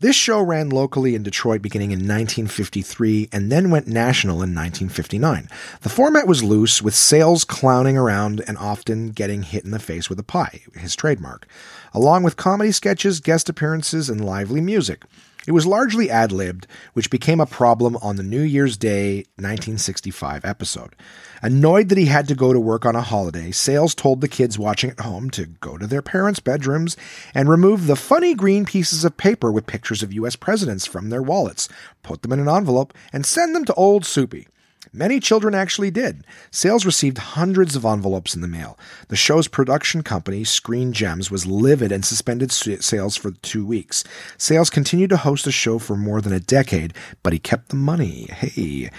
This 0.00 0.14
show 0.14 0.40
ran 0.40 0.68
locally 0.70 1.16
in 1.16 1.24
Detroit 1.24 1.60
beginning 1.60 1.90
in 1.90 1.98
1953 1.98 3.30
and 3.32 3.50
then 3.50 3.68
went 3.68 3.88
national 3.88 4.34
in 4.44 4.54
1959. 4.54 5.48
The 5.80 5.88
format 5.88 6.28
was 6.28 6.44
loose, 6.44 6.80
with 6.80 6.94
Sales 6.94 7.42
clowning 7.42 7.98
around 7.98 8.40
and 8.46 8.56
often 8.58 9.08
getting 9.10 9.42
hit 9.42 9.64
in 9.64 9.72
the 9.72 9.80
face 9.80 10.08
with 10.08 10.20
a 10.20 10.22
pie, 10.22 10.60
his 10.76 10.94
trademark, 10.94 11.48
along 11.92 12.22
with 12.22 12.36
comedy 12.36 12.70
sketches, 12.70 13.18
guest 13.18 13.48
appearances, 13.48 14.08
and 14.08 14.24
lively 14.24 14.60
music. 14.60 15.02
It 15.48 15.54
was 15.54 15.66
largely 15.66 16.10
ad 16.10 16.30
libbed, 16.30 16.66
which 16.92 17.08
became 17.08 17.40
a 17.40 17.46
problem 17.46 17.96
on 18.02 18.16
the 18.16 18.22
New 18.22 18.42
Year's 18.42 18.76
Day 18.76 19.24
1965 19.36 20.44
episode. 20.44 20.94
Annoyed 21.40 21.88
that 21.88 21.96
he 21.96 22.04
had 22.04 22.28
to 22.28 22.34
go 22.34 22.52
to 22.52 22.60
work 22.60 22.84
on 22.84 22.94
a 22.94 23.00
holiday, 23.00 23.50
Sales 23.50 23.94
told 23.94 24.20
the 24.20 24.28
kids 24.28 24.58
watching 24.58 24.90
at 24.90 25.00
home 25.00 25.30
to 25.30 25.46
go 25.46 25.78
to 25.78 25.86
their 25.86 26.02
parents' 26.02 26.38
bedrooms 26.38 26.98
and 27.34 27.48
remove 27.48 27.86
the 27.86 27.96
funny 27.96 28.34
green 28.34 28.66
pieces 28.66 29.06
of 29.06 29.16
paper 29.16 29.50
with 29.50 29.66
pictures 29.66 30.02
of 30.02 30.12
U.S. 30.12 30.36
presidents 30.36 30.84
from 30.84 31.08
their 31.08 31.22
wallets, 31.22 31.66
put 32.02 32.20
them 32.20 32.32
in 32.32 32.40
an 32.40 32.48
envelope, 32.50 32.92
and 33.10 33.24
send 33.24 33.56
them 33.56 33.64
to 33.64 33.72
Old 33.72 34.04
Soupy. 34.04 34.48
Many 34.92 35.20
children 35.20 35.54
actually 35.54 35.90
did. 35.90 36.24
Sales 36.50 36.86
received 36.86 37.18
hundreds 37.18 37.76
of 37.76 37.84
envelopes 37.84 38.34
in 38.34 38.40
the 38.40 38.48
mail. 38.48 38.78
The 39.08 39.16
show's 39.16 39.48
production 39.48 40.02
company, 40.02 40.44
Screen 40.44 40.92
Gems, 40.92 41.30
was 41.30 41.46
livid 41.46 41.92
and 41.92 42.04
suspended 42.04 42.52
Sales 42.52 43.16
for 43.16 43.30
two 43.30 43.66
weeks. 43.66 44.04
Sales 44.36 44.70
continued 44.70 45.10
to 45.10 45.16
host 45.18 45.44
the 45.44 45.52
show 45.52 45.78
for 45.78 45.96
more 45.96 46.20
than 46.20 46.32
a 46.32 46.40
decade, 46.40 46.94
but 47.22 47.32
he 47.32 47.38
kept 47.38 47.68
the 47.68 47.76
money. 47.76 48.28
Hey. 48.30 48.90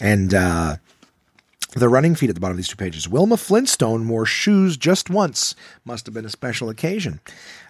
And, 0.00 0.34
uh, 0.34 0.76
the 1.74 1.88
running 1.88 2.14
feet 2.14 2.30
at 2.30 2.34
the 2.34 2.40
bottom 2.40 2.54
of 2.54 2.56
these 2.56 2.68
two 2.68 2.76
pages. 2.76 3.08
Wilma 3.08 3.36
Flintstone 3.36 4.08
wore 4.08 4.24
shoes 4.24 4.76
just 4.76 5.10
once. 5.10 5.54
Must 5.84 6.06
have 6.06 6.14
been 6.14 6.24
a 6.24 6.30
special 6.30 6.70
occasion. 6.70 7.20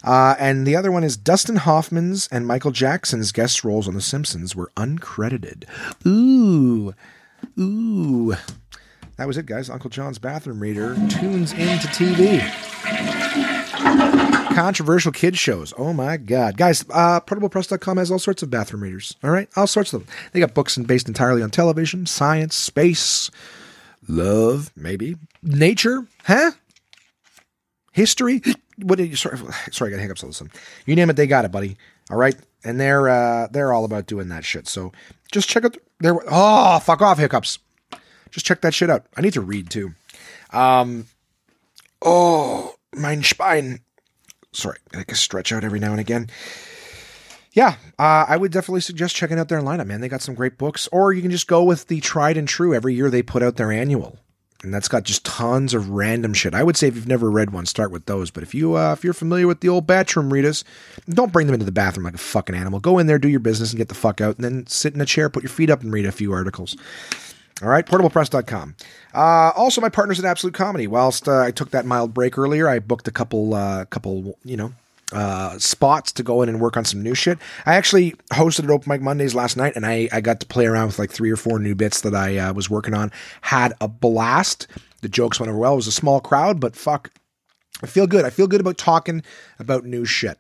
Uh, 0.05 0.37
and 0.39 0.67
the 0.67 0.77
other 0.77 0.93
one 0.93 1.03
is 1.03 1.17
Dustin 1.17 1.57
Hoffman's 1.57 2.29
and 2.31 2.47
Michael 2.47 2.71
Jackson's 2.71 3.33
guest 3.33 3.65
roles 3.65 3.89
on 3.89 3.95
The 3.95 4.01
Simpsons 4.01 4.55
were 4.55 4.71
uncredited. 4.77 5.65
Ooh. 6.07 6.95
Ooh. 7.59 8.35
That 9.17 9.27
was 9.27 9.37
it, 9.37 9.47
guys. 9.47 9.69
Uncle 9.69 9.91
John's 9.91 10.19
bathroom 10.19 10.61
reader 10.61 10.95
tunes 11.09 11.53
into 11.53 11.89
TV. 11.89 12.41
Controversial 14.55 15.13
kids 15.13 15.39
shows. 15.39 15.75
Oh 15.77 15.93
my 15.93 16.17
God. 16.17 16.57
Guys, 16.57 16.85
uh, 16.91 17.21
portablepress.com 17.21 17.97
has 17.97 18.11
all 18.11 18.21
sorts 18.21 18.43
of 18.43 18.51
bathroom 18.51 18.83
readers. 18.85 19.17
All 19.25 19.31
right? 19.31 19.49
All 19.57 19.67
sorts 19.67 19.93
of 19.93 20.07
them. 20.07 20.15
They 20.33 20.41
got 20.41 20.55
books 20.55 20.79
based 20.79 21.09
entirely 21.09 21.43
on 21.43 21.51
television, 21.51 22.07
science, 22.07 22.55
space, 22.55 23.31
love, 24.09 24.71
maybe, 24.77 25.17
nature, 25.43 26.07
huh? 26.25 26.53
History. 27.93 28.43
What 28.81 28.99
did 28.99 29.11
you, 29.11 29.17
sorry, 29.17 29.37
sorry, 29.73 29.93
I 29.93 29.97
got 29.97 30.03
hiccups 30.03 30.23
all 30.23 30.29
of 30.29 30.35
a 30.35 30.37
sudden. 30.37 30.53
You 30.87 30.95
name 30.95 31.11
it, 31.11 31.15
they 31.15 31.27
got 31.27 31.45
it, 31.45 31.51
buddy. 31.51 31.77
All 32.13 32.17
right? 32.17 32.37
And 32.65 32.81
they're, 32.81 33.09
uh, 33.09 33.49
they're 33.51 33.73
all 33.73 33.85
about 33.85 34.07
doing 34.07 34.29
that 34.29 34.45
shit. 34.45 34.67
So 34.67 34.93
just 35.31 35.49
check 35.49 35.65
out 35.65 35.77
there. 36.01 36.19
Oh, 36.29 36.79
fuck 36.81 37.01
off, 37.03 37.19
hiccups. 37.19 37.59
Just 38.31 38.47
check 38.47 38.61
that 38.63 38.75
shit 38.75 38.91
out. 38.91 39.07
I 39.17 39.21
need 39.21 39.33
to 39.35 39.41
read 39.41 39.71
too. 39.71 39.95
Um, 40.53 41.07
oh, 42.03 42.75
mein 42.95 43.23
Spine. 43.23 43.81
Sorry, 44.53 44.79
I 44.95 45.05
can 45.05 45.17
stretch 45.17 45.53
out 45.53 45.65
every 45.65 45.79
now 45.79 45.93
and 45.93 46.01
again. 46.01 46.29
Yeah, 47.53 47.77
uh, 47.99 48.25
I 48.29 48.37
would 48.37 48.53
definitely 48.53 48.83
suggest 48.83 49.17
checking 49.17 49.39
out 49.39 49.49
their 49.49 49.61
lineup, 49.61 49.87
man. 49.87 50.01
They 50.01 50.09
got 50.09 50.23
some 50.23 50.35
great 50.35 50.59
books, 50.59 50.89
or 50.93 51.13
you 51.13 51.23
can 51.23 51.31
just 51.31 51.49
go 51.49 51.65
with 51.65 51.89
the 51.89 52.01
tried 52.01 52.37
and 52.37 52.47
true. 52.47 52.75
Every 52.75 52.95
year 52.95 53.11
they 53.11 53.23
put 53.23 53.43
out 53.43 53.57
their 53.57 53.73
annual, 53.73 54.19
and 54.63 54.75
that's 54.75 54.89
got 54.89 55.05
just 55.05 55.25
tons 55.25 55.73
of 55.73 55.91
random 55.91 56.35
shit. 56.35 56.55
I 56.55 56.63
would 56.63 56.77
say 56.77 56.89
if 56.89 56.97
you've 56.97 57.07
never 57.07 57.31
read 57.31 57.51
one, 57.51 57.67
start 57.67 57.91
with 57.91 58.07
those. 58.07 58.31
But 58.31 58.43
if 58.43 58.55
you 58.55 58.77
uh, 58.77 58.93
if 58.93 59.05
you're 59.05 59.15
familiar 59.15 59.47
with 59.47 59.61
the 59.61 59.69
old 59.69 59.87
bathroom 59.87 60.33
readers, 60.33 60.65
don't 61.09 61.33
bring 61.33 61.47
them 61.47 61.55
into 61.55 61.67
the 61.67 61.73
bathroom 61.73 62.05
like 62.05 62.15
a 62.15 62.19
fucking 62.19 62.57
animal. 62.57 62.81
Go 62.81 62.99
in 62.99 63.07
there, 63.07 63.19
do 63.19 63.29
your 63.29 63.41
business, 63.41 63.71
and 63.71 63.79
get 63.79 63.89
the 63.89 63.95
fuck 63.95 64.21
out, 64.21 64.37
and 64.37 64.45
then 64.45 64.67
sit 64.67 64.95
in 64.95 65.01
a 65.01 65.07
chair, 65.07 65.29
put 65.29 65.43
your 65.43 65.51
feet 65.51 65.71
up, 65.71 65.83
and 65.83 65.93
read 65.93 66.07
a 66.07 66.13
few 66.13 66.33
articles. 66.33 66.77
All 67.63 67.69
right, 67.69 67.85
portablepress.com. 67.85 68.77
Uh, 69.15 69.51
also, 69.57 69.81
my 69.81 69.89
partners 69.89 70.19
at 70.21 70.25
Absolute 70.25 70.55
Comedy. 70.55 70.87
Whilst 70.87 71.29
uh, 71.29 71.41
I 71.41 71.51
took 71.51 71.71
that 71.71 71.87
mild 71.87 72.15
break 72.15 72.39
earlier, 72.39 72.69
I 72.69 72.79
booked 72.79 73.09
a 73.09 73.11
couple, 73.11 73.55
uh, 73.55 73.85
couple, 73.87 74.39
you 74.45 74.57
know, 74.57 74.73
uh, 75.13 75.59
spots 75.59 76.13
to 76.13 76.23
go 76.23 76.43
in 76.43 76.49
and 76.49 76.61
work 76.61 76.77
on 76.77 76.85
some 76.85 77.03
new 77.03 77.15
shit. 77.15 77.39
I 77.65 77.75
actually 77.75 78.13
hosted 78.33 78.65
at 78.65 78.71
Open 78.71 78.91
Mic 78.91 79.01
Mondays 79.01 79.35
last 79.35 79.57
night, 79.57 79.75
and 79.75 79.87
I, 79.87 80.09
I 80.13 80.21
got 80.21 80.41
to 80.41 80.47
play 80.47 80.67
around 80.67 80.89
with 80.89 80.99
like 80.99 81.11
three 81.11 81.31
or 81.31 81.37
four 81.37 81.59
new 81.59 81.75
bits 81.75 82.03
that 82.03 82.15
I 82.15 82.37
uh, 82.37 82.53
was 82.53 82.69
working 82.69 82.95
on. 82.95 83.11
Had 83.43 83.73
a 83.81 83.89
blast. 83.89 84.67
The 85.01 85.09
jokes 85.09 85.41
went 85.41 85.51
over 85.51 85.59
well. 85.59 85.75
It 85.75 85.77
was 85.77 85.87
a 85.87 85.93
small 85.93 86.21
crowd, 86.21 86.61
but 86.61 86.77
fuck, 86.77 87.11
I 87.83 87.87
feel 87.87 88.07
good. 88.07 88.25
I 88.25 88.31
feel 88.31 88.47
good 88.47 88.61
about 88.61 88.79
talking 88.79 89.23
about 89.59 89.85
new 89.85 90.05
shit. 90.05 90.39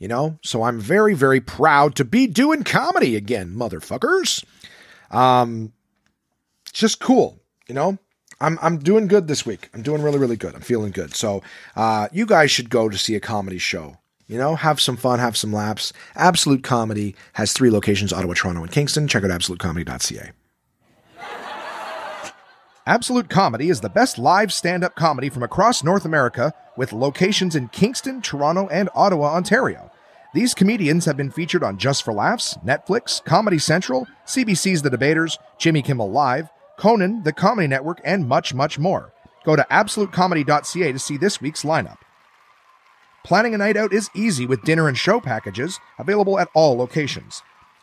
You 0.00 0.08
know, 0.08 0.38
so 0.42 0.64
I'm 0.64 0.80
very, 0.80 1.14
very 1.14 1.40
proud 1.40 1.94
to 1.96 2.04
be 2.04 2.26
doing 2.26 2.64
comedy 2.64 3.14
again, 3.14 3.54
motherfuckers. 3.54 4.44
Um, 5.10 5.72
just 6.72 6.98
cool, 6.98 7.38
you 7.68 7.74
know. 7.74 7.98
I'm 8.44 8.58
I'm 8.60 8.78
doing 8.78 9.06
good 9.06 9.26
this 9.26 9.46
week. 9.46 9.70
I'm 9.72 9.82
doing 9.82 10.02
really 10.02 10.18
really 10.18 10.36
good. 10.36 10.54
I'm 10.54 10.60
feeling 10.60 10.92
good. 10.92 11.14
So 11.14 11.42
uh, 11.76 12.08
you 12.12 12.26
guys 12.26 12.50
should 12.50 12.70
go 12.70 12.88
to 12.88 12.98
see 12.98 13.14
a 13.14 13.20
comedy 13.20 13.58
show. 13.58 13.96
You 14.26 14.38
know, 14.38 14.54
have 14.54 14.80
some 14.80 14.96
fun, 14.96 15.18
have 15.18 15.36
some 15.36 15.52
laughs. 15.52 15.92
Absolute 16.14 16.62
Comedy 16.62 17.14
has 17.34 17.52
three 17.52 17.70
locations: 17.70 18.12
Ottawa, 18.12 18.34
Toronto, 18.34 18.62
and 18.62 18.72
Kingston. 18.72 19.08
Check 19.08 19.24
out 19.24 19.30
absolutecomedy.ca. 19.30 20.32
Absolute 22.86 23.30
Comedy 23.30 23.70
is 23.70 23.80
the 23.80 23.88
best 23.88 24.18
live 24.18 24.52
stand-up 24.52 24.94
comedy 24.94 25.30
from 25.30 25.42
across 25.42 25.82
North 25.82 26.04
America, 26.04 26.52
with 26.76 26.92
locations 26.92 27.56
in 27.56 27.68
Kingston, 27.68 28.20
Toronto, 28.20 28.68
and 28.68 28.90
Ottawa, 28.94 29.34
Ontario. 29.34 29.90
These 30.34 30.52
comedians 30.52 31.06
have 31.06 31.16
been 31.16 31.30
featured 31.30 31.62
on 31.62 31.78
Just 31.78 32.02
for 32.02 32.12
Laughs, 32.12 32.58
Netflix, 32.64 33.24
Comedy 33.24 33.58
Central, 33.58 34.06
CBC's 34.26 34.82
The 34.82 34.90
Debaters, 34.90 35.38
Jimmy 35.58 35.80
Kimmel 35.80 36.10
Live, 36.10 36.50
Conan, 36.78 37.22
the 37.22 37.32
Comedy 37.32 37.68
Network, 37.68 38.00
and 38.04 38.28
much, 38.28 38.54
much 38.54 38.78
more. 38.78 39.12
Go 39.44 39.56
to 39.56 39.66
absolutecomedy.ca 39.70 40.92
to 40.92 40.98
see 40.98 41.16
this 41.16 41.40
week's 41.40 41.62
lineup. 41.62 41.98
Planning 43.24 43.54
a 43.54 43.58
night 43.58 43.76
out 43.76 43.92
is 43.92 44.10
easy 44.14 44.46
with 44.46 44.64
dinner 44.64 44.86
and 44.86 44.98
show 44.98 45.20
packages 45.20 45.80
available 45.98 46.38
at 46.38 46.48
all 46.54 46.76
locations. 46.76 47.42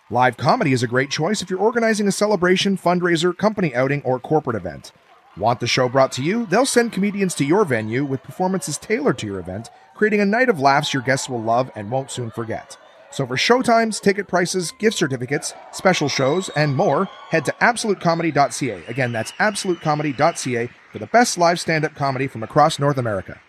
Live 0.09 0.37
comedy 0.37 0.73
is 0.73 0.83
a 0.83 0.87
great 0.87 1.09
choice 1.09 1.41
if 1.41 1.49
you're 1.49 1.59
organizing 1.59 2.07
a 2.07 2.11
celebration, 2.11 2.77
fundraiser, 2.77 3.35
company 3.35 3.73
outing, 3.73 4.01
or 4.03 4.19
corporate 4.19 4.55
event. 4.55 4.91
Want 5.37 5.61
the 5.61 5.67
show 5.67 5.87
brought 5.87 6.11
to 6.13 6.21
you? 6.21 6.45
They'll 6.45 6.65
send 6.65 6.91
comedians 6.91 7.33
to 7.35 7.45
your 7.45 7.63
venue 7.63 8.03
with 8.03 8.21
performances 8.21 8.77
tailored 8.77 9.17
to 9.19 9.25
your 9.25 9.39
event, 9.39 9.69
creating 9.95 10.19
a 10.19 10.25
night 10.25 10.49
of 10.49 10.59
laughs 10.59 10.93
your 10.93 11.01
guests 11.01 11.29
will 11.29 11.41
love 11.41 11.71
and 11.73 11.89
won't 11.89 12.11
soon 12.11 12.29
forget. 12.29 12.77
So 13.11 13.27
for 13.27 13.35
showtimes, 13.35 13.99
ticket 13.99 14.27
prices, 14.27 14.71
gift 14.79 14.97
certificates, 14.97 15.53
special 15.73 16.07
shows, 16.07 16.49
and 16.55 16.75
more, 16.75 17.05
head 17.29 17.43
to 17.45 17.51
absolutecomedy.ca. 17.61 18.85
Again, 18.87 19.11
that's 19.11 19.33
absolutecomedy.ca 19.33 20.69
for 20.91 20.99
the 20.99 21.07
best 21.07 21.37
live 21.37 21.59
stand-up 21.59 21.93
comedy 21.93 22.27
from 22.27 22.41
across 22.41 22.79
North 22.79 22.97
America. 22.97 23.39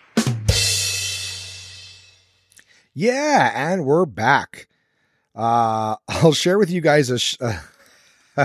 Yeah, 2.95 3.53
and 3.55 3.87
we're 3.87 4.05
back. 4.05 4.69
Uh, 5.35 5.97
I'll 6.09 6.33
share 6.33 6.59
with 6.59 6.71
you 6.71 6.81
guys 6.81 7.11
a. 7.11 7.19
Sh- 7.19 7.37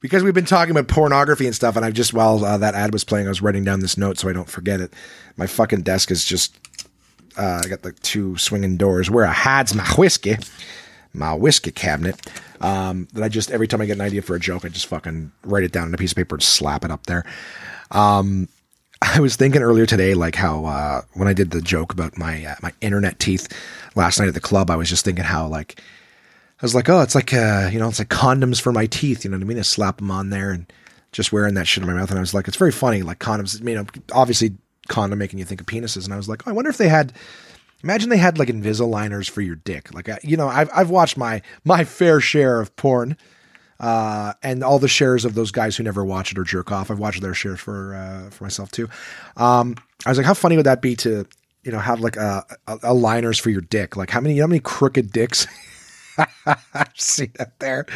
because 0.00 0.22
we've 0.22 0.34
been 0.34 0.44
talking 0.44 0.70
about 0.70 0.88
pornography 0.88 1.46
and 1.46 1.54
stuff, 1.54 1.76
and 1.76 1.84
I've 1.84 1.94
just 1.94 2.14
while 2.14 2.44
uh, 2.44 2.58
that 2.58 2.74
ad 2.74 2.92
was 2.92 3.04
playing, 3.04 3.26
I 3.26 3.30
was 3.30 3.42
writing 3.42 3.64
down 3.64 3.80
this 3.80 3.98
note 3.98 4.18
so 4.18 4.28
I 4.28 4.32
don't 4.32 4.48
forget 4.48 4.80
it. 4.80 4.94
My 5.36 5.46
fucking 5.46 5.82
desk 5.82 6.10
is 6.10 6.24
just. 6.24 6.56
Uh, 7.38 7.62
I 7.64 7.68
got 7.68 7.82
the 7.82 7.92
two 7.92 8.36
swinging 8.36 8.76
doors 8.76 9.10
where 9.10 9.24
I 9.24 9.32
hides 9.32 9.74
my 9.74 9.86
whiskey, 9.96 10.36
my 11.12 11.34
whiskey 11.34 11.70
cabinet. 11.70 12.20
Um, 12.60 13.06
that 13.12 13.22
I 13.22 13.28
just 13.28 13.52
every 13.52 13.68
time 13.68 13.80
I 13.80 13.86
get 13.86 13.96
an 13.96 14.00
idea 14.00 14.22
for 14.22 14.34
a 14.34 14.40
joke, 14.40 14.64
I 14.64 14.68
just 14.68 14.86
fucking 14.86 15.30
write 15.44 15.62
it 15.62 15.70
down 15.70 15.86
on 15.86 15.94
a 15.94 15.98
piece 15.98 16.10
of 16.10 16.16
paper 16.16 16.34
and 16.34 16.42
slap 16.42 16.84
it 16.84 16.90
up 16.90 17.06
there. 17.06 17.24
Um, 17.92 18.48
I 19.02 19.20
was 19.20 19.36
thinking 19.36 19.62
earlier 19.62 19.86
today, 19.86 20.14
like 20.14 20.34
how 20.34 20.64
uh, 20.64 21.02
when 21.14 21.28
I 21.28 21.32
did 21.32 21.52
the 21.52 21.60
joke 21.60 21.92
about 21.92 22.18
my 22.18 22.44
uh, 22.44 22.56
my 22.62 22.72
internet 22.80 23.20
teeth 23.20 23.48
last 23.94 24.18
night 24.18 24.28
at 24.28 24.34
the 24.34 24.40
club, 24.40 24.70
I 24.70 24.76
was 24.76 24.88
just 24.88 25.04
thinking 25.04 25.24
how 25.24 25.46
like 25.46 25.80
I 26.60 26.62
was 26.62 26.74
like, 26.74 26.88
oh, 26.88 27.00
it's 27.00 27.14
like 27.14 27.32
uh, 27.32 27.70
you 27.72 27.78
know, 27.78 27.88
it's 27.88 28.00
like 28.00 28.08
condoms 28.08 28.60
for 28.60 28.72
my 28.72 28.86
teeth. 28.86 29.24
You 29.24 29.30
know 29.30 29.36
what 29.36 29.44
I 29.44 29.46
mean? 29.46 29.58
I 29.58 29.62
slap 29.62 29.98
them 29.98 30.10
on 30.10 30.30
there 30.30 30.50
and 30.50 30.66
just 31.12 31.32
wearing 31.32 31.54
that 31.54 31.68
shit 31.68 31.82
in 31.82 31.88
my 31.88 31.94
mouth, 31.94 32.10
and 32.10 32.18
I 32.18 32.20
was 32.20 32.34
like, 32.34 32.48
it's 32.48 32.56
very 32.56 32.72
funny, 32.72 33.02
like 33.02 33.20
condoms. 33.20 33.64
You 33.64 33.76
know, 33.76 33.86
obviously 34.12 34.56
condom 34.88 35.18
making 35.18 35.38
you 35.38 35.44
think 35.44 35.60
of 35.60 35.66
penises, 35.66 36.04
and 36.04 36.14
I 36.14 36.16
was 36.16 36.28
like, 36.28 36.46
oh, 36.46 36.50
I 36.50 36.54
wonder 36.54 36.70
if 36.70 36.78
they 36.78 36.88
had. 36.88 37.12
Imagine 37.84 38.08
they 38.08 38.16
had 38.16 38.38
like 38.38 38.48
Invisaligners 38.48 39.30
for 39.30 39.40
your 39.40 39.54
dick. 39.54 39.94
Like, 39.94 40.08
you 40.24 40.36
know, 40.36 40.48
I've 40.48 40.68
I've 40.74 40.90
watched 40.90 41.16
my 41.16 41.42
my 41.64 41.84
fair 41.84 42.18
share 42.18 42.60
of 42.60 42.74
porn 42.74 43.16
uh, 43.80 44.32
and 44.42 44.64
all 44.64 44.78
the 44.78 44.88
shares 44.88 45.24
of 45.24 45.34
those 45.34 45.50
guys 45.50 45.76
who 45.76 45.82
never 45.84 46.04
watch 46.04 46.32
it 46.32 46.38
or 46.38 46.44
jerk 46.44 46.72
off. 46.72 46.90
I've 46.90 46.98
watched 46.98 47.22
their 47.22 47.34
shares 47.34 47.60
for 47.60 47.94
uh, 47.94 48.30
for 48.30 48.44
myself 48.44 48.70
too. 48.70 48.88
Um, 49.36 49.76
I 50.04 50.10
was 50.10 50.18
like, 50.18 50.26
how 50.26 50.34
funny 50.34 50.56
would 50.56 50.66
that 50.66 50.82
be 50.82 50.96
to 50.96 51.26
you 51.62 51.72
know 51.72 51.78
have 51.78 52.00
like 52.00 52.16
a, 52.16 52.44
a, 52.66 52.78
a 52.84 52.94
liners 52.94 53.38
for 53.38 53.50
your 53.50 53.60
dick? 53.60 53.96
Like 53.96 54.10
how 54.10 54.20
many 54.20 54.34
you 54.34 54.40
know 54.40 54.46
how 54.46 54.48
many 54.48 54.60
crooked 54.60 55.12
dicks 55.12 55.46
I've 56.46 56.92
seen 56.96 57.32
that 57.36 57.58
there. 57.58 57.86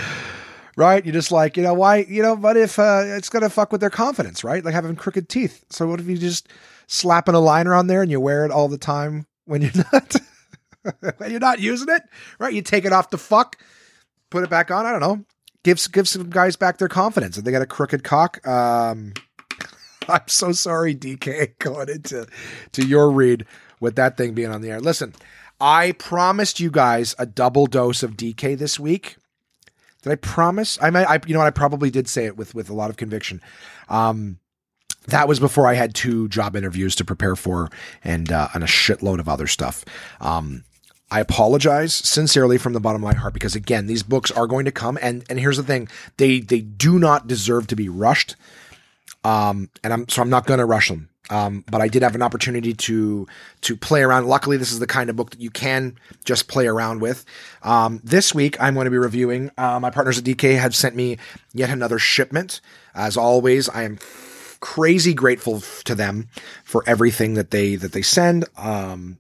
Right, 0.75 1.05
you're 1.05 1.13
just 1.13 1.33
like 1.33 1.57
you 1.57 1.63
know 1.63 1.75
why 1.75 1.99
you 2.09 2.23
know, 2.23 2.37
but 2.37 2.57
if 2.57 2.79
uh, 2.79 3.03
it's 3.05 3.29
gonna 3.29 3.51
fuck 3.51 3.73
with 3.73 3.81
their 3.81 3.91
confidence, 3.91 4.43
right? 4.43 4.65
Like 4.65 4.75
having 4.75 4.97
crooked 4.97 5.29
teeth. 5.29 5.65
So 5.69 5.87
what 5.87 6.01
if 6.01 6.07
you 6.07 6.17
just 6.17 6.49
slapping 6.87 7.35
a 7.35 7.41
liner 7.41 7.75
on 7.75 7.87
there 7.87 8.03
and 8.03 8.11
you 8.11 8.21
wear 8.21 8.45
it 8.45 8.51
all 8.51 8.69
the 8.69 8.79
time 8.79 9.27
when 9.45 9.63
you're 9.63 9.71
not 9.93 10.17
when 11.19 11.31
you're 11.31 11.41
not 11.41 11.61
using 11.61 11.89
it, 11.89 12.03
right? 12.39 12.53
You 12.53 12.63
take 12.63 12.85
it 12.85 12.93
off 12.93 13.11
the 13.11 13.19
fuck, 13.19 13.57
put 14.31 14.45
it 14.45 14.51
back 14.51 14.71
on. 14.71 14.87
I 14.87 14.93
don't 14.93 15.01
know 15.01 15.25
gives 15.63 15.87
gives 15.89 16.11
some 16.11 16.31
guys 16.31 16.57
back 16.57 16.79
their 16.79 16.89
confidence. 16.89 17.39
If 17.39 17.45
they 17.45 17.53
got 17.53 17.63
a 17.63 17.67
crooked 17.67 18.05
cock, 18.05 18.47
um, 18.47 19.13
I'm 20.09 20.27
so 20.27 20.53
sorry, 20.53 20.95
DK, 20.95 21.53
going 21.59 21.89
into 21.89 22.27
to 22.73 22.87
your 22.87 23.11
read 23.11 23.47
with 23.81 23.97
that 23.97 24.17
thing 24.17 24.35
being 24.35 24.51
on 24.51 24.61
the 24.61 24.71
air. 24.71 24.81
Listen, 24.81 25.15
I 25.61 25.93
promised 25.93 26.61
you 26.61 26.71
guys 26.71 27.15
a 27.19 27.27
double 27.27 27.67
dose 27.67 28.03
of 28.03 28.17
DK 28.17 28.59
this 28.59 28.79
week. 28.79 29.17
Did 30.03 30.13
I 30.13 30.17
promise? 30.17 30.79
I 30.83 30.91
might. 30.91 31.09
I 31.09 31.21
you 31.27 31.33
know 31.33 31.41
what? 31.41 31.47
I 31.47 31.51
probably 31.51 31.91
did 31.91 32.09
say 32.09 32.27
it 32.27 32.37
with 32.37 32.55
with 32.55 32.69
a 32.69 32.75
lot 32.75 32.91
of 32.91 32.97
conviction. 32.97 33.41
Um, 33.89 34.39
that 35.09 35.29
was 35.29 35.41
before 35.41 35.67
I 35.67 35.75
had 35.75 35.95
two 35.95 36.29
job 36.29 36.57
interviews 36.57 36.95
to 36.97 37.05
prepare 37.05 37.37
for 37.37 37.71
and 38.05 38.31
uh, 38.31 38.49
and 38.55 38.63
a 38.63 38.67
shitload 38.67 39.19
of 39.19 39.29
other 39.29 39.47
stuff. 39.47 39.85
Um, 40.21 40.65
I 41.11 41.21
apologize 41.21 41.93
sincerely 41.93 42.57
from 42.57 42.73
the 42.73 42.81
bottom 42.81 43.05
of 43.05 43.15
my 43.15 43.19
heart 43.19 43.35
because 43.35 43.55
again, 43.55 43.87
these 43.87 44.03
books 44.03 44.31
are 44.31 44.47
going 44.47 44.65
to 44.65 44.73
come 44.73 44.99
and 45.03 45.25
and 45.29 45.39
here's 45.39 45.59
the 45.59 45.63
thing, 45.63 45.89
they 46.17 46.41
they 46.41 46.61
do 46.61 46.99
not 46.99 47.27
deserve 47.27 47.67
to 47.69 47.77
be 47.77 47.89
rushed. 47.89 48.35
Um 49.23 49.69
and 49.85 49.93
I'm 49.93 50.09
so 50.09 50.23
I'm 50.23 50.31
not 50.31 50.47
going 50.47 50.59
to 50.59 50.65
rush 50.65 50.89
them. 50.89 51.11
Um, 51.31 51.65
but 51.71 51.81
I 51.81 51.89
did 51.89 52.03
have 52.03 52.15
an 52.15 52.23
opportunity 52.23 52.75
to 52.75 53.27
to 53.63 53.77
play 53.77 54.03
around. 54.03 54.27
Luckily, 54.27 54.57
this 54.57 54.73
is 54.73 54.81
the 54.81 54.87
kind 54.87 55.09
of 55.09 55.17
book 55.17 55.31
that 55.31 55.41
you 55.41 55.51
can 55.51 55.97
just 56.25 56.49
play 56.49 56.67
around 56.67 57.01
with. 57.01 57.25
Um, 57.63 58.01
this 58.03 58.35
week, 58.35 58.61
I'm 58.61 58.75
going 58.75 58.87
to 58.87 58.91
be 58.91 58.99
reviewing. 58.99 59.51
Uh, 59.57 59.79
my 59.81 59.91
partners 59.91 60.19
at 60.19 60.25
DK 60.25 60.59
have 60.59 60.75
sent 60.75 60.97
me 60.97 61.19
yet 61.55 61.71
another 61.71 61.99
shipment. 61.99 62.61
As 62.95 63.17
always, 63.17 63.69
I 63.69 63.85
am 63.85 63.99
crazy 64.63 65.13
grateful 65.13 65.61
to 65.85 65.95
them 65.95 66.29
for 66.65 66.83
everything 66.87 67.35
that 67.35 67.51
they 67.51 67.75
that 67.77 67.93
they 67.93 68.01
send. 68.01 68.47
Um, 68.57 69.19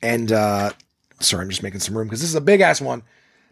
and 0.00 0.32
uh, 0.32 0.72
Sorry, 1.22 1.42
I'm 1.42 1.50
just 1.50 1.62
making 1.62 1.80
some 1.80 1.96
room 1.96 2.08
because 2.08 2.20
this 2.20 2.30
is 2.30 2.34
a 2.34 2.40
big 2.40 2.60
ass 2.60 2.80
one. 2.80 3.02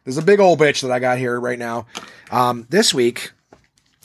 There's 0.05 0.19
a 0.19 0.23
big 0.23 0.41
old 0.41 0.59
bitch 0.59 0.82
that 0.82 0.91
I 0.91 0.99
got 0.99 1.19
here 1.19 1.39
right 1.39 1.59
now. 1.59 1.87
Um, 2.31 2.66
this 2.70 2.93
week, 2.93 3.32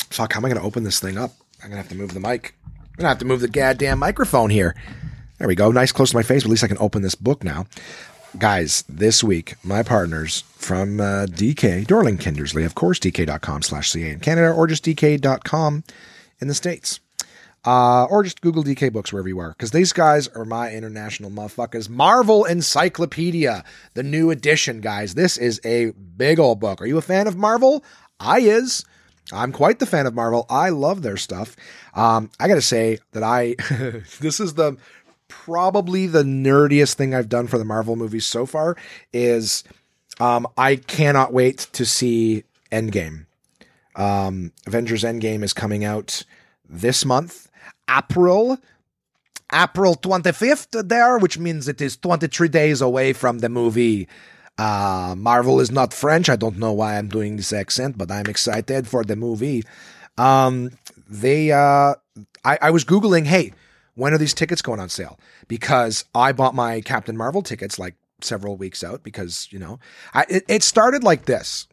fuck, 0.10 0.34
how 0.34 0.40
am 0.40 0.46
I 0.46 0.50
going 0.50 0.60
to 0.60 0.68
open 0.68 0.84
this 0.84 1.00
thing 1.00 1.18
up? 1.18 1.32
I'm 1.64 1.72
to 1.72 1.78
have 1.78 1.90
to 1.90 1.96
move 1.96 2.14
the 2.14 2.20
mic. 2.20 2.56
I'm 2.66 3.02
to 3.02 3.08
have 3.08 3.20
to 3.20 3.26
move 3.26 3.42
the 3.42 3.48
goddamn 3.48 4.00
microphone 4.00 4.50
here. 4.50 4.76
There 5.40 5.48
we 5.48 5.56
go. 5.56 5.72
Nice 5.72 5.92
close 5.92 6.12
to 6.12 6.16
my 6.16 6.24
face, 6.24 6.44
but 6.44 6.48
at 6.48 6.52
least 6.52 6.64
I 6.64 6.68
can 6.68 6.78
open 6.80 7.02
this 7.02 7.16
book 7.16 7.44
now. 7.44 7.66
Guys, 8.38 8.84
this 8.90 9.24
week, 9.24 9.56
my 9.64 9.82
partners 9.82 10.44
from 10.56 11.00
uh, 11.00 11.26
DK, 11.26 11.86
Dorling 11.86 12.18
Kindersley, 12.18 12.66
of 12.66 12.76
course, 12.76 13.00
dk.com 13.00 13.62
slash 13.62 13.90
CA 13.90 14.12
in 14.12 14.20
Canada, 14.20 14.52
or 14.52 14.68
just 14.68 14.84
dk.com 14.86 15.84
in 16.40 16.48
the 16.48 16.54
States 16.54 17.00
uh, 17.66 18.06
or 18.06 18.24
just 18.24 18.42
Google 18.42 18.64
DK 18.64 18.94
Books 18.94 19.12
wherever 19.12 19.28
you 19.28 19.40
are, 19.40 19.50
because 19.50 19.72
these 19.72 19.92
guys 19.92 20.28
are 20.30 20.46
my 20.46 20.72
international 20.72 21.32
motherfuckers. 21.32 21.90
Marvel 21.90 22.46
Encyclopedia, 22.46 23.64
the 23.96 24.04
new 24.04 24.30
edition, 24.30 24.82
guys. 24.82 25.16
This 25.16 25.38
is 25.38 25.60
a 25.66 25.92
big 25.92 26.40
old 26.40 26.60
book. 26.60 26.82
Are 26.82 26.86
you 26.86 26.98
a 26.98 27.02
fan 27.02 27.28
of 27.28 27.36
Marvel? 27.36 27.84
I 28.20 28.40
is. 28.42 28.86
I'm 29.34 29.52
quite 29.52 29.80
the 29.80 29.88
fan 29.88 30.06
of 30.06 30.14
Marvel. 30.14 30.46
I 30.50 30.70
love 30.70 31.02
their 31.02 31.18
stuff. 31.18 31.56
Um, 31.96 32.30
I 32.40 32.48
got 32.48 32.56
to 32.56 32.62
say 32.62 33.00
that 33.14 33.24
I 33.24 33.56
this 34.20 34.40
is 34.40 34.54
the 34.54 34.78
probably 35.28 36.06
the 36.06 36.24
nerdiest 36.24 36.94
thing 36.94 37.16
I've 37.16 37.30
done 37.30 37.48
for 37.48 37.58
the 37.58 37.66
Marvel 37.66 37.96
movies 37.96 38.28
so 38.28 38.46
far. 38.46 38.78
Is 39.12 39.64
um, 40.20 40.46
I 40.56 40.76
cannot 40.76 41.34
wait 41.34 41.68
to 41.74 41.86
see 41.86 42.44
Endgame. 42.72 43.26
Um, 43.96 44.52
Avengers 44.68 45.04
Endgame 45.04 45.44
is 45.44 45.54
coming 45.54 45.84
out 45.84 46.24
this 46.68 47.06
month. 47.06 47.50
April. 47.90 48.58
April 49.54 49.96
25th 49.96 50.90
there, 50.90 51.18
which 51.20 51.38
means 51.38 51.68
it 51.68 51.80
is 51.80 51.98
23 51.98 52.48
days 52.48 52.82
away 52.82 53.14
from 53.14 53.40
the 53.40 53.50
movie. 53.50 54.08
Uh, 54.58 55.14
Marvel 55.18 55.60
is 55.60 55.70
not 55.70 55.94
French. 55.94 56.30
I 56.30 56.36
don't 56.36 56.58
know 56.58 56.74
why 56.74 56.98
I'm 56.98 57.10
doing 57.10 57.38
this 57.38 57.54
accent, 57.54 57.98
but 57.98 58.12
I'm 58.12 58.26
excited 58.26 58.88
for 58.88 59.04
the 59.04 59.16
movie. 59.16 59.64
Um, 60.18 60.72
they, 61.08 61.52
uh, 61.52 61.96
I, 62.44 62.58
I 62.62 62.70
was 62.72 62.86
Googling, 62.86 63.26
hey, 63.26 63.54
when 63.96 64.14
are 64.14 64.18
these 64.18 64.34
tickets 64.34 64.62
going 64.62 64.80
on 64.80 64.90
sale? 64.90 65.20
Because 65.48 66.06
I 66.16 66.32
bought 66.32 66.56
my 66.56 66.82
Captain 66.82 67.16
Marvel 67.16 67.42
tickets 67.42 67.78
like 67.78 67.96
several 68.22 68.56
weeks 68.58 68.84
out 68.84 69.04
because, 69.04 69.48
you 69.52 69.60
know, 69.60 69.80
I, 70.14 70.26
it, 70.30 70.44
it 70.48 70.64
started 70.64 71.04
like 71.04 71.26
this. 71.26 71.68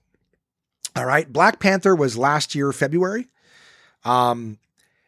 All 0.94 1.06
right. 1.06 1.31
Black 1.31 1.59
Panther 1.59 1.94
was 1.94 2.19
last 2.19 2.55
year, 2.55 2.73
February. 2.73 3.28
Um, 4.05 4.59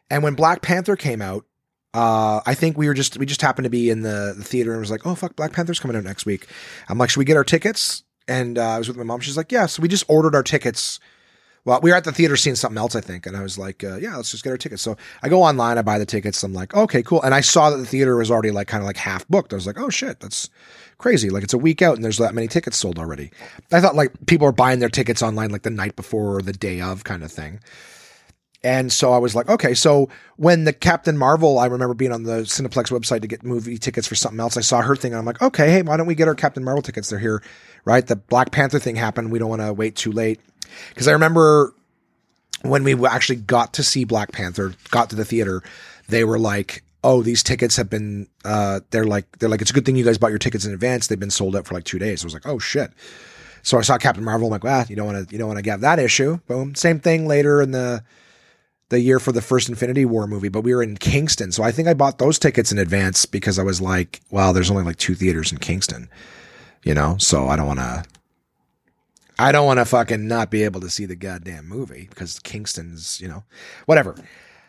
and 0.09 0.23
when 0.23 0.35
Black 0.35 0.61
Panther 0.61 0.95
came 0.95 1.21
out, 1.21 1.45
uh, 1.93 2.41
I 2.45 2.55
think 2.55 2.77
we 2.77 2.87
were 2.87 2.93
just 2.93 3.17
we 3.17 3.25
just 3.25 3.41
happened 3.41 3.63
to 3.63 3.69
be 3.69 3.89
in 3.89 4.01
the, 4.01 4.33
the 4.37 4.43
theater 4.43 4.71
and 4.71 4.81
was 4.81 4.91
like, 4.91 5.05
oh 5.05 5.15
fuck, 5.15 5.35
Black 5.35 5.53
Panther's 5.53 5.79
coming 5.79 5.95
out 5.95 6.03
next 6.03 6.25
week. 6.25 6.47
I'm 6.89 6.97
like, 6.97 7.09
should 7.09 7.19
we 7.19 7.25
get 7.25 7.37
our 7.37 7.43
tickets? 7.43 8.03
And 8.27 8.57
uh, 8.57 8.69
I 8.71 8.77
was 8.77 8.87
with 8.87 8.97
my 8.97 9.03
mom. 9.03 9.21
She's 9.21 9.37
like, 9.37 9.51
yeah. 9.51 9.65
So 9.65 9.81
we 9.81 9.87
just 9.87 10.03
ordered 10.07 10.35
our 10.35 10.43
tickets. 10.43 10.99
Well, 11.65 11.79
we 11.81 11.89
were 11.89 11.95
at 11.97 12.03
the 12.03 12.11
theater 12.11 12.37
seeing 12.37 12.55
something 12.55 12.77
else, 12.77 12.95
I 12.95 13.01
think, 13.01 13.25
and 13.25 13.35
I 13.35 13.41
was 13.41 13.57
like, 13.57 13.83
uh, 13.83 13.95
yeah, 13.97 14.15
let's 14.15 14.29
just 14.29 14.43
get 14.43 14.51
our 14.51 14.57
tickets. 14.57 14.83
So 14.83 14.95
I 15.23 15.29
go 15.29 15.41
online, 15.41 15.79
I 15.79 15.81
buy 15.81 15.97
the 15.97 16.05
tickets. 16.05 16.43
I'm 16.43 16.53
like, 16.53 16.75
okay, 16.75 17.01
cool. 17.01 17.23
And 17.23 17.33
I 17.33 17.41
saw 17.41 17.71
that 17.71 17.77
the 17.77 17.85
theater 17.87 18.15
was 18.15 18.29
already 18.29 18.51
like 18.51 18.67
kind 18.67 18.83
of 18.83 18.85
like 18.85 18.97
half 18.97 19.27
booked. 19.27 19.51
I 19.51 19.55
was 19.55 19.65
like, 19.65 19.79
oh 19.79 19.89
shit, 19.89 20.19
that's 20.19 20.49
crazy. 20.99 21.31
Like 21.31 21.43
it's 21.43 21.55
a 21.55 21.57
week 21.57 21.81
out 21.81 21.95
and 21.95 22.03
there's 22.03 22.19
that 22.19 22.35
many 22.35 22.47
tickets 22.47 22.77
sold 22.77 22.99
already. 22.99 23.31
I 23.71 23.81
thought 23.81 23.95
like 23.95 24.13
people 24.27 24.47
are 24.47 24.51
buying 24.51 24.79
their 24.79 24.89
tickets 24.89 25.23
online 25.23 25.49
like 25.49 25.63
the 25.63 25.71
night 25.71 25.95
before 25.95 26.37
or 26.37 26.41
the 26.43 26.53
day 26.53 26.81
of 26.81 27.03
kind 27.03 27.23
of 27.23 27.31
thing. 27.31 27.59
And 28.63 28.91
so 28.91 29.13
I 29.13 29.19
was 29.19 29.35
like, 29.35 29.47
okay. 29.47 29.73
So 29.75 30.09
when 30.37 30.63
the 30.63 30.73
Captain 30.73 31.17
Marvel, 31.17 31.59
I 31.59 31.67
remember 31.67 31.93
being 31.93 32.11
on 32.11 32.23
the 32.23 32.41
Cineplex 32.41 32.91
website 32.91 33.21
to 33.21 33.27
get 33.27 33.43
movie 33.43 33.77
tickets 33.77 34.07
for 34.07 34.15
something 34.15 34.39
else. 34.39 34.57
I 34.57 34.61
saw 34.61 34.81
her 34.81 34.95
thing 34.95 35.13
and 35.13 35.19
I'm 35.19 35.25
like, 35.25 35.41
okay, 35.41 35.69
hey, 35.69 35.81
why 35.83 35.97
don't 35.97 36.07
we 36.07 36.15
get 36.15 36.27
our 36.27 36.35
Captain 36.35 36.63
Marvel 36.63 36.81
tickets? 36.81 37.09
They're 37.09 37.19
here, 37.19 37.43
right? 37.85 38.05
The 38.05 38.15
Black 38.15 38.51
Panther 38.51 38.79
thing 38.79 38.95
happened. 38.95 39.31
We 39.31 39.37
don't 39.37 39.49
want 39.49 39.61
to 39.61 39.73
wait 39.73 39.95
too 39.95 40.11
late. 40.11 40.39
Cause 40.95 41.07
I 41.07 41.11
remember 41.11 41.73
when 42.61 42.83
we 42.83 43.05
actually 43.05 43.37
got 43.37 43.73
to 43.73 43.83
see 43.83 44.05
Black 44.05 44.31
Panther, 44.31 44.73
got 44.89 45.09
to 45.11 45.15
the 45.15 45.25
theater, 45.25 45.63
they 46.07 46.23
were 46.23 46.39
like, 46.39 46.83
oh, 47.03 47.21
these 47.21 47.43
tickets 47.43 47.75
have 47.75 47.89
been, 47.89 48.27
uh, 48.43 48.79
they're 48.89 49.05
like, 49.05 49.37
they're 49.37 49.49
like, 49.49 49.61
it's 49.61 49.69
a 49.69 49.73
good 49.73 49.85
thing 49.85 49.95
you 49.95 50.03
guys 50.03 50.17
bought 50.17 50.31
your 50.31 50.39
tickets 50.39 50.65
in 50.65 50.73
advance. 50.73 51.07
They've 51.07 51.19
been 51.19 51.29
sold 51.29 51.55
out 51.55 51.67
for 51.67 51.75
like 51.75 51.83
two 51.83 51.99
days. 51.99 52.23
I 52.23 52.25
was 52.25 52.33
like, 52.33 52.47
oh 52.47 52.57
shit. 52.57 52.91
So 53.61 53.77
I 53.77 53.81
saw 53.81 53.97
Captain 53.97 54.23
Marvel. 54.23 54.47
I'm 54.47 54.51
like, 54.51 54.63
well, 54.63 54.85
you 54.87 54.95
don't 54.95 55.05
want 55.05 55.27
to, 55.27 55.33
you 55.33 55.37
don't 55.37 55.47
want 55.47 55.57
to 55.59 55.63
get 55.63 55.81
that 55.81 55.99
issue. 55.99 56.37
Boom. 56.47 56.75
Same 56.75 56.99
thing 56.99 57.27
later 57.27 57.61
in 57.61 57.71
the, 57.71 58.03
the 58.89 58.99
year 58.99 59.19
for 59.19 59.31
the 59.31 59.41
first 59.41 59.69
Infinity 59.69 60.05
War 60.05 60.27
movie, 60.27 60.49
but 60.49 60.61
we 60.61 60.73
were 60.73 60.83
in 60.83 60.97
Kingston. 60.97 61.51
So 61.51 61.63
I 61.63 61.71
think 61.71 61.87
I 61.87 61.95
bought 61.95 62.19
those 62.19 62.37
tickets 62.37 62.71
in 62.71 62.77
advance 62.77 63.25
because 63.25 63.57
I 63.57 63.63
was 63.63 63.81
like, 63.81 64.21
well, 64.29 64.53
there's 64.53 64.69
only 64.69 64.83
like 64.83 64.97
two 64.97 65.15
theaters 65.15 65.51
in 65.51 65.57
Kingston, 65.57 66.09
you 66.83 66.93
know? 66.93 67.17
So 67.17 67.47
I 67.47 67.55
don't 67.55 67.67
want 67.67 67.79
to, 67.79 68.03
I 69.37 69.51
don't 69.51 69.65
want 69.65 69.79
to 69.79 69.85
fucking 69.85 70.27
not 70.27 70.49
be 70.49 70.63
able 70.63 70.81
to 70.81 70.89
see 70.89 71.05
the 71.05 71.15
goddamn 71.15 71.67
movie 71.67 72.07
because 72.09 72.39
Kingston's, 72.39 73.19
you 73.19 73.27
know, 73.27 73.43
whatever. 73.85 74.15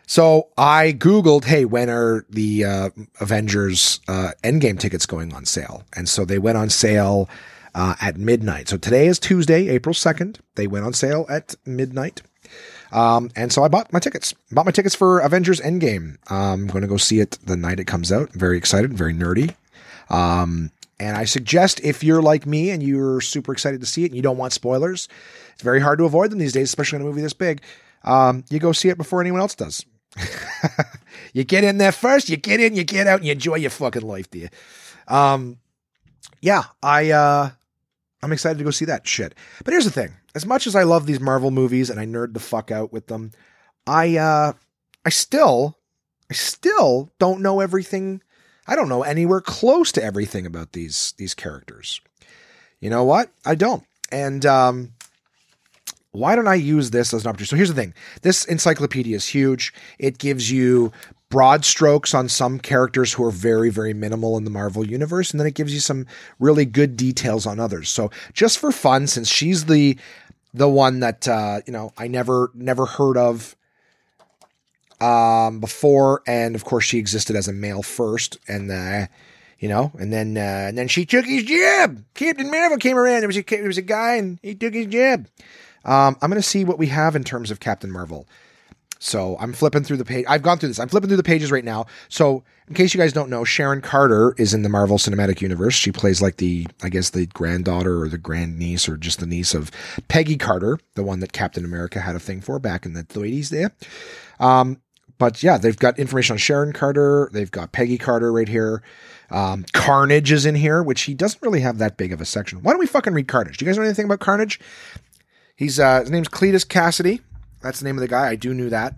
So 0.05 0.47
I 0.57 0.93
Googled, 0.93 1.45
hey, 1.45 1.65
when 1.65 1.89
are 1.89 2.25
the 2.29 2.63
uh, 2.63 2.89
Avengers 3.19 3.99
uh, 4.07 4.31
Endgame 4.43 4.79
tickets 4.79 5.05
going 5.05 5.33
on 5.33 5.45
sale? 5.45 5.83
And 5.95 6.07
so 6.07 6.23
they 6.23 6.39
went 6.39 6.57
on 6.57 6.69
sale 6.69 7.29
uh, 7.75 7.95
at 8.01 8.17
midnight. 8.17 8.69
So 8.69 8.77
today 8.77 9.07
is 9.07 9.19
Tuesday, 9.19 9.67
April 9.67 9.93
2nd. 9.93 10.39
They 10.55 10.65
went 10.65 10.85
on 10.85 10.93
sale 10.93 11.25
at 11.29 11.55
midnight. 11.65 12.21
Um, 12.91 13.29
and 13.35 13.51
so 13.51 13.63
I 13.63 13.67
bought 13.67 13.91
my 13.91 13.99
tickets. 13.99 14.33
Bought 14.51 14.65
my 14.65 14.71
tickets 14.71 14.95
for 14.95 15.19
Avengers 15.19 15.59
Endgame. 15.59 16.17
Um, 16.31 16.61
I'm 16.61 16.67
going 16.67 16.83
to 16.83 16.87
go 16.87 16.97
see 16.97 17.19
it 17.19 17.37
the 17.43 17.57
night 17.57 17.79
it 17.79 17.85
comes 17.85 18.11
out. 18.11 18.31
Very 18.31 18.57
excited, 18.57 18.93
very 18.93 19.13
nerdy. 19.13 19.55
Um, 20.09 20.71
and 20.99 21.15
I 21.15 21.25
suggest 21.25 21.79
if 21.83 22.03
you're 22.03 22.21
like 22.21 22.45
me 22.45 22.71
and 22.71 22.81
you're 22.81 23.21
super 23.21 23.51
excited 23.51 23.81
to 23.81 23.85
see 23.85 24.03
it 24.03 24.07
and 24.07 24.15
you 24.15 24.21
don't 24.21 24.37
want 24.37 24.53
spoilers, 24.53 25.07
it's 25.53 25.61
very 25.61 25.79
hard 25.79 25.99
to 25.99 26.05
avoid 26.05 26.31
them 26.31 26.39
these 26.39 26.53
days, 26.53 26.69
especially 26.69 26.97
in 26.97 27.01
a 27.03 27.05
movie 27.05 27.21
this 27.21 27.33
big. 27.33 27.61
Um, 28.03 28.43
you 28.49 28.59
go 28.59 28.71
see 28.71 28.89
it 28.89 28.97
before 28.97 29.21
anyone 29.21 29.41
else 29.41 29.55
does. 29.55 29.85
you 31.33 31.43
get 31.43 31.63
in 31.63 31.77
there 31.77 31.91
first, 31.91 32.29
you 32.29 32.37
get 32.37 32.59
in, 32.59 32.75
you 32.75 32.83
get 32.83 33.05
out, 33.05 33.19
and 33.19 33.25
you 33.25 33.31
enjoy 33.31 33.55
your 33.55 33.69
fucking 33.69 34.01
life, 34.01 34.29
dear. 34.31 34.49
Um, 35.07 35.57
yeah, 36.41 36.63
I, 36.81 37.11
uh, 37.11 37.49
I'm 38.23 38.31
excited 38.31 38.57
to 38.57 38.63
go 38.63 38.71
see 38.71 38.85
that 38.85 39.07
shit. 39.07 39.35
But 39.63 39.73
here's 39.73 39.85
the 39.85 39.91
thing: 39.91 40.13
as 40.33 40.45
much 40.45 40.65
as 40.65 40.75
I 40.75 40.83
love 40.83 41.05
these 41.05 41.19
Marvel 41.19 41.51
movies 41.51 41.89
and 41.89 41.99
I 41.99 42.05
nerd 42.05 42.33
the 42.33 42.39
fuck 42.39 42.71
out 42.71 42.91
with 42.91 43.07
them, 43.07 43.31
I, 43.85 44.17
uh, 44.17 44.53
I 45.05 45.09
still, 45.09 45.77
I 46.29 46.33
still 46.33 47.11
don't 47.19 47.41
know 47.41 47.59
everything 47.59 48.21
I 48.67 48.75
don't 48.75 48.89
know 48.89 49.03
anywhere 49.03 49.41
close 49.41 49.91
to 49.93 50.03
everything 50.03 50.45
about 50.45 50.73
these 50.73 51.13
these 51.17 51.33
characters. 51.33 52.01
You 52.79 52.89
know 52.89 53.03
what? 53.03 53.31
I 53.45 53.55
don't. 53.55 53.83
And 54.11 54.45
um, 54.45 54.91
why 56.11 56.35
don't 56.35 56.47
I 56.47 56.55
use 56.55 56.91
this 56.91 57.13
as 57.13 57.23
an 57.23 57.29
opportunity? 57.29 57.49
So 57.49 57.55
here's 57.55 57.69
the 57.69 57.75
thing: 57.75 57.93
this 58.21 58.45
encyclopedia 58.45 59.15
is 59.15 59.27
huge. 59.27 59.73
It 59.99 60.17
gives 60.17 60.51
you 60.51 60.91
broad 61.29 61.65
strokes 61.65 62.13
on 62.13 62.29
some 62.29 62.57
characters 62.59 63.13
who 63.13 63.23
are 63.25 63.31
very, 63.31 63.69
very 63.69 63.93
minimal 63.93 64.37
in 64.37 64.45
the 64.45 64.49
Marvel 64.49 64.87
universe, 64.87 65.31
and 65.31 65.39
then 65.39 65.47
it 65.47 65.55
gives 65.55 65.73
you 65.73 65.79
some 65.79 66.05
really 66.39 66.65
good 66.65 66.95
details 66.95 67.45
on 67.45 67.59
others. 67.59 67.89
So 67.89 68.11
just 68.33 68.59
for 68.59 68.71
fun, 68.71 69.07
since 69.07 69.27
she's 69.29 69.65
the 69.65 69.97
the 70.53 70.69
one 70.69 71.01
that 71.01 71.27
uh, 71.27 71.61
you 71.65 71.73
know 71.73 71.93
I 71.97 72.07
never 72.07 72.51
never 72.53 72.85
heard 72.85 73.17
of 73.17 73.56
um, 75.01 75.59
before, 75.59 76.21
and 76.27 76.55
of 76.55 76.65
course 76.65 76.85
she 76.85 76.97
existed 76.97 77.35
as 77.35 77.47
a 77.47 77.53
male 77.53 77.83
first, 77.83 78.37
and 78.47 78.71
uh, 78.71 79.07
you 79.59 79.69
know, 79.69 79.91
and 79.99 80.11
then 80.11 80.37
uh, 80.37 80.67
and 80.67 80.77
then 80.77 80.87
she 80.87 81.05
took 81.05 81.25
his 81.25 81.43
job. 81.43 82.03
Captain 82.13 82.49
Marvel 82.49 82.77
came 82.77 82.97
around. 82.97 83.21
There 83.21 83.27
was 83.27 83.37
a 83.37 83.43
there 83.43 83.63
was 83.63 83.77
a 83.77 83.83
guy, 83.83 84.15
and 84.15 84.39
he 84.41 84.55
took 84.55 84.73
his 84.73 84.87
job. 84.87 85.27
Um, 85.85 86.17
I'm 86.21 86.31
to 86.31 86.41
see 86.41 86.65
what 86.65 86.77
we 86.77 86.87
have 86.87 87.15
in 87.15 87.23
terms 87.23 87.49
of 87.49 87.59
Captain 87.59 87.91
Marvel. 87.91 88.27
So 88.99 89.37
I'm 89.39 89.53
flipping 89.53 89.83
through 89.83 89.97
the 89.97 90.05
page. 90.05 90.25
I've 90.27 90.41
gone 90.41 90.57
through 90.57 90.69
this. 90.69 90.79
I'm 90.79 90.89
flipping 90.89 91.07
through 91.07 91.17
the 91.17 91.23
pages 91.23 91.51
right 91.51 91.63
now. 91.63 91.85
So 92.09 92.43
in 92.67 92.73
case 92.73 92.93
you 92.93 92.99
guys 92.99 93.13
don't 93.13 93.29
know, 93.29 93.43
Sharon 93.43 93.81
Carter 93.81 94.33
is 94.37 94.53
in 94.53 94.63
the 94.63 94.69
Marvel 94.69 94.97
Cinematic 94.97 95.41
Universe. 95.41 95.75
She 95.75 95.91
plays 95.91 96.21
like 96.21 96.37
the, 96.37 96.67
I 96.81 96.89
guess, 96.89 97.11
the 97.11 97.27
granddaughter 97.27 98.01
or 98.01 98.09
the 98.09 98.17
grandniece 98.17 98.89
or 98.89 98.97
just 98.97 99.19
the 99.19 99.27
niece 99.27 99.53
of 99.53 99.71
Peggy 100.07 100.37
Carter, 100.37 100.79
the 100.95 101.03
one 101.03 101.19
that 101.19 101.31
Captain 101.31 101.63
America 101.63 101.99
had 101.99 102.15
a 102.15 102.19
thing 102.19 102.41
for 102.41 102.59
back 102.59 102.85
in 102.85 102.93
the 102.93 103.03
80s 103.03 103.49
there. 103.49 103.71
Um, 104.39 104.81
but 105.17 105.41
yeah, 105.41 105.57
they've 105.57 105.77
got 105.77 105.97
information 105.99 106.33
on 106.33 106.37
Sharon 106.37 106.73
Carter. 106.73 107.29
They've 107.33 107.51
got 107.51 107.71
Peggy 107.71 107.97
Carter 107.97 108.31
right 108.31 108.47
here. 108.47 108.83
Um, 109.29 109.65
Carnage 109.73 110.31
is 110.31 110.45
in 110.45 110.55
here, 110.55 110.81
which 110.81 111.01
he 111.03 111.13
doesn't 111.13 111.41
really 111.41 111.59
have 111.61 111.79
that 111.79 111.97
big 111.97 112.13
of 112.13 112.21
a 112.21 112.25
section. 112.25 112.61
Why 112.61 112.71
don't 112.71 112.79
we 112.79 112.87
fucking 112.87 113.13
read 113.13 113.27
Carnage? 113.27 113.57
Do 113.57 113.65
you 113.65 113.69
guys 113.69 113.77
know 113.77 113.83
anything 113.83 114.05
about 114.05 114.19
Carnage? 114.19 114.59
He's 115.55 115.79
uh, 115.79 116.01
his 116.01 116.11
name's 116.11 116.29
Cletus 116.29 116.65
Kasady. 116.65 117.21
That's 117.61 117.79
the 117.79 117.85
name 117.85 117.97
of 117.97 118.01
the 118.01 118.07
guy. 118.07 118.29
I 118.29 118.35
do 118.35 118.53
knew 118.53 118.69
that. 118.69 118.95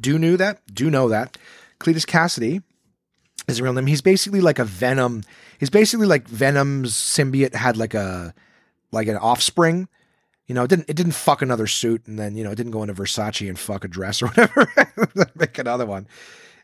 Do 0.00 0.18
knew 0.18 0.36
that. 0.36 0.60
Do 0.72 0.90
know 0.90 1.08
that. 1.08 1.38
Cletus 1.80 2.06
Kasady 2.06 2.62
is 3.48 3.58
a 3.58 3.62
real 3.62 3.72
name. 3.72 3.86
He's 3.86 4.02
basically 4.02 4.40
like 4.40 4.58
a 4.58 4.64
Venom. 4.64 5.22
He's 5.58 5.70
basically 5.70 6.06
like 6.06 6.28
Venom's 6.28 6.92
symbiote 6.92 7.54
had 7.54 7.76
like 7.76 7.94
a 7.94 8.34
like 8.92 9.08
an 9.08 9.16
offspring 9.16 9.88
you 10.46 10.54
know, 10.54 10.64
it 10.64 10.68
didn't 10.68 10.88
it 10.90 10.96
didn't 10.96 11.12
fuck 11.12 11.42
another 11.42 11.66
suit 11.66 12.06
and 12.06 12.18
then, 12.18 12.36
you 12.36 12.44
know, 12.44 12.50
it 12.50 12.56
didn't 12.56 12.72
go 12.72 12.82
into 12.82 12.94
Versace 12.94 13.48
and 13.48 13.58
fuck 13.58 13.84
a 13.84 13.88
dress 13.88 14.22
or 14.22 14.26
whatever. 14.28 14.70
Make 15.34 15.58
another 15.58 15.86
one. 15.86 16.06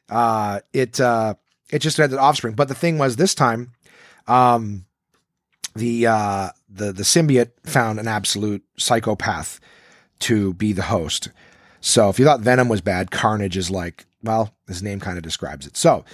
Uh 0.09 0.61
it 0.73 1.01
uh 1.01 1.35
it 1.71 1.81
just 1.81 1.97
had 1.97 2.11
the 2.11 2.19
offspring. 2.19 2.55
But 2.55 2.69
the 2.69 2.75
thing 2.75 2.99
was 2.99 3.17
this 3.17 3.35
time, 3.35 3.73
um 4.27 4.85
the 5.75 6.07
uh 6.07 6.51
the 6.69 6.93
the 6.93 7.03
symbiote 7.03 7.51
found 7.65 7.99
an 7.99 8.09
absolute 8.09 8.65
psychopath 8.79 9.61
to 10.21 10.55
be 10.55 10.73
the 10.73 10.83
host. 10.83 11.29
So 11.81 12.09
if 12.09 12.19
you 12.19 12.25
thought 12.25 12.41
Venom 12.41 12.69
was 12.69 12.81
bad, 12.81 13.13
Carnage 13.13 13.57
is 13.57 13.71
like, 13.71 14.05
well, 14.23 14.53
his 14.67 14.83
name 14.83 14.99
kind 14.99 15.17
of 15.17 15.23
describes 15.23 15.67
it. 15.67 15.77
So 15.77 16.05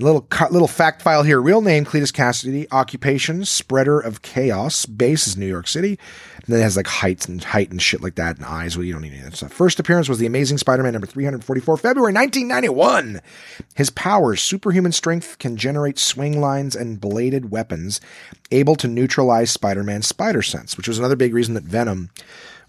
Little 0.00 0.26
little 0.50 0.68
fact 0.68 1.02
file 1.02 1.22
here. 1.22 1.40
Real 1.42 1.60
name 1.60 1.84
Cletus 1.84 2.12
Kasady. 2.12 2.66
Occupation 2.70 3.44
spreader 3.44 4.00
of 4.00 4.22
chaos. 4.22 4.86
Base 4.86 5.26
is 5.26 5.36
New 5.36 5.46
York 5.46 5.68
City. 5.68 5.98
And 6.46 6.54
then 6.54 6.60
it 6.60 6.64
has 6.64 6.76
like 6.76 6.86
height 6.86 7.28
and 7.28 7.42
height 7.42 7.70
and 7.70 7.80
shit 7.80 8.02
like 8.02 8.14
that 8.16 8.36
and 8.36 8.46
eyes. 8.46 8.76
Well, 8.76 8.84
you 8.84 8.92
don't 8.92 9.02
need 9.02 9.12
any 9.12 9.18
of 9.18 9.24
that 9.26 9.36
stuff. 9.36 9.52
First 9.52 9.78
appearance 9.78 10.08
was 10.08 10.18
the 10.18 10.26
Amazing 10.26 10.58
Spider-Man 10.58 10.92
number 10.92 11.06
344, 11.06 11.76
February 11.76 12.12
1991. 12.12 13.20
His 13.74 13.90
powers: 13.90 14.40
superhuman 14.40 14.92
strength, 14.92 15.38
can 15.38 15.56
generate 15.56 15.98
swing 15.98 16.40
lines 16.40 16.74
and 16.74 17.00
bladed 17.00 17.50
weapons, 17.50 18.00
able 18.50 18.76
to 18.76 18.88
neutralize 18.88 19.50
Spider-Man's 19.50 20.06
spider 20.08 20.42
sense, 20.42 20.76
which 20.76 20.88
was 20.88 20.98
another 20.98 21.16
big 21.16 21.34
reason 21.34 21.54
that 21.54 21.64
Venom 21.64 22.10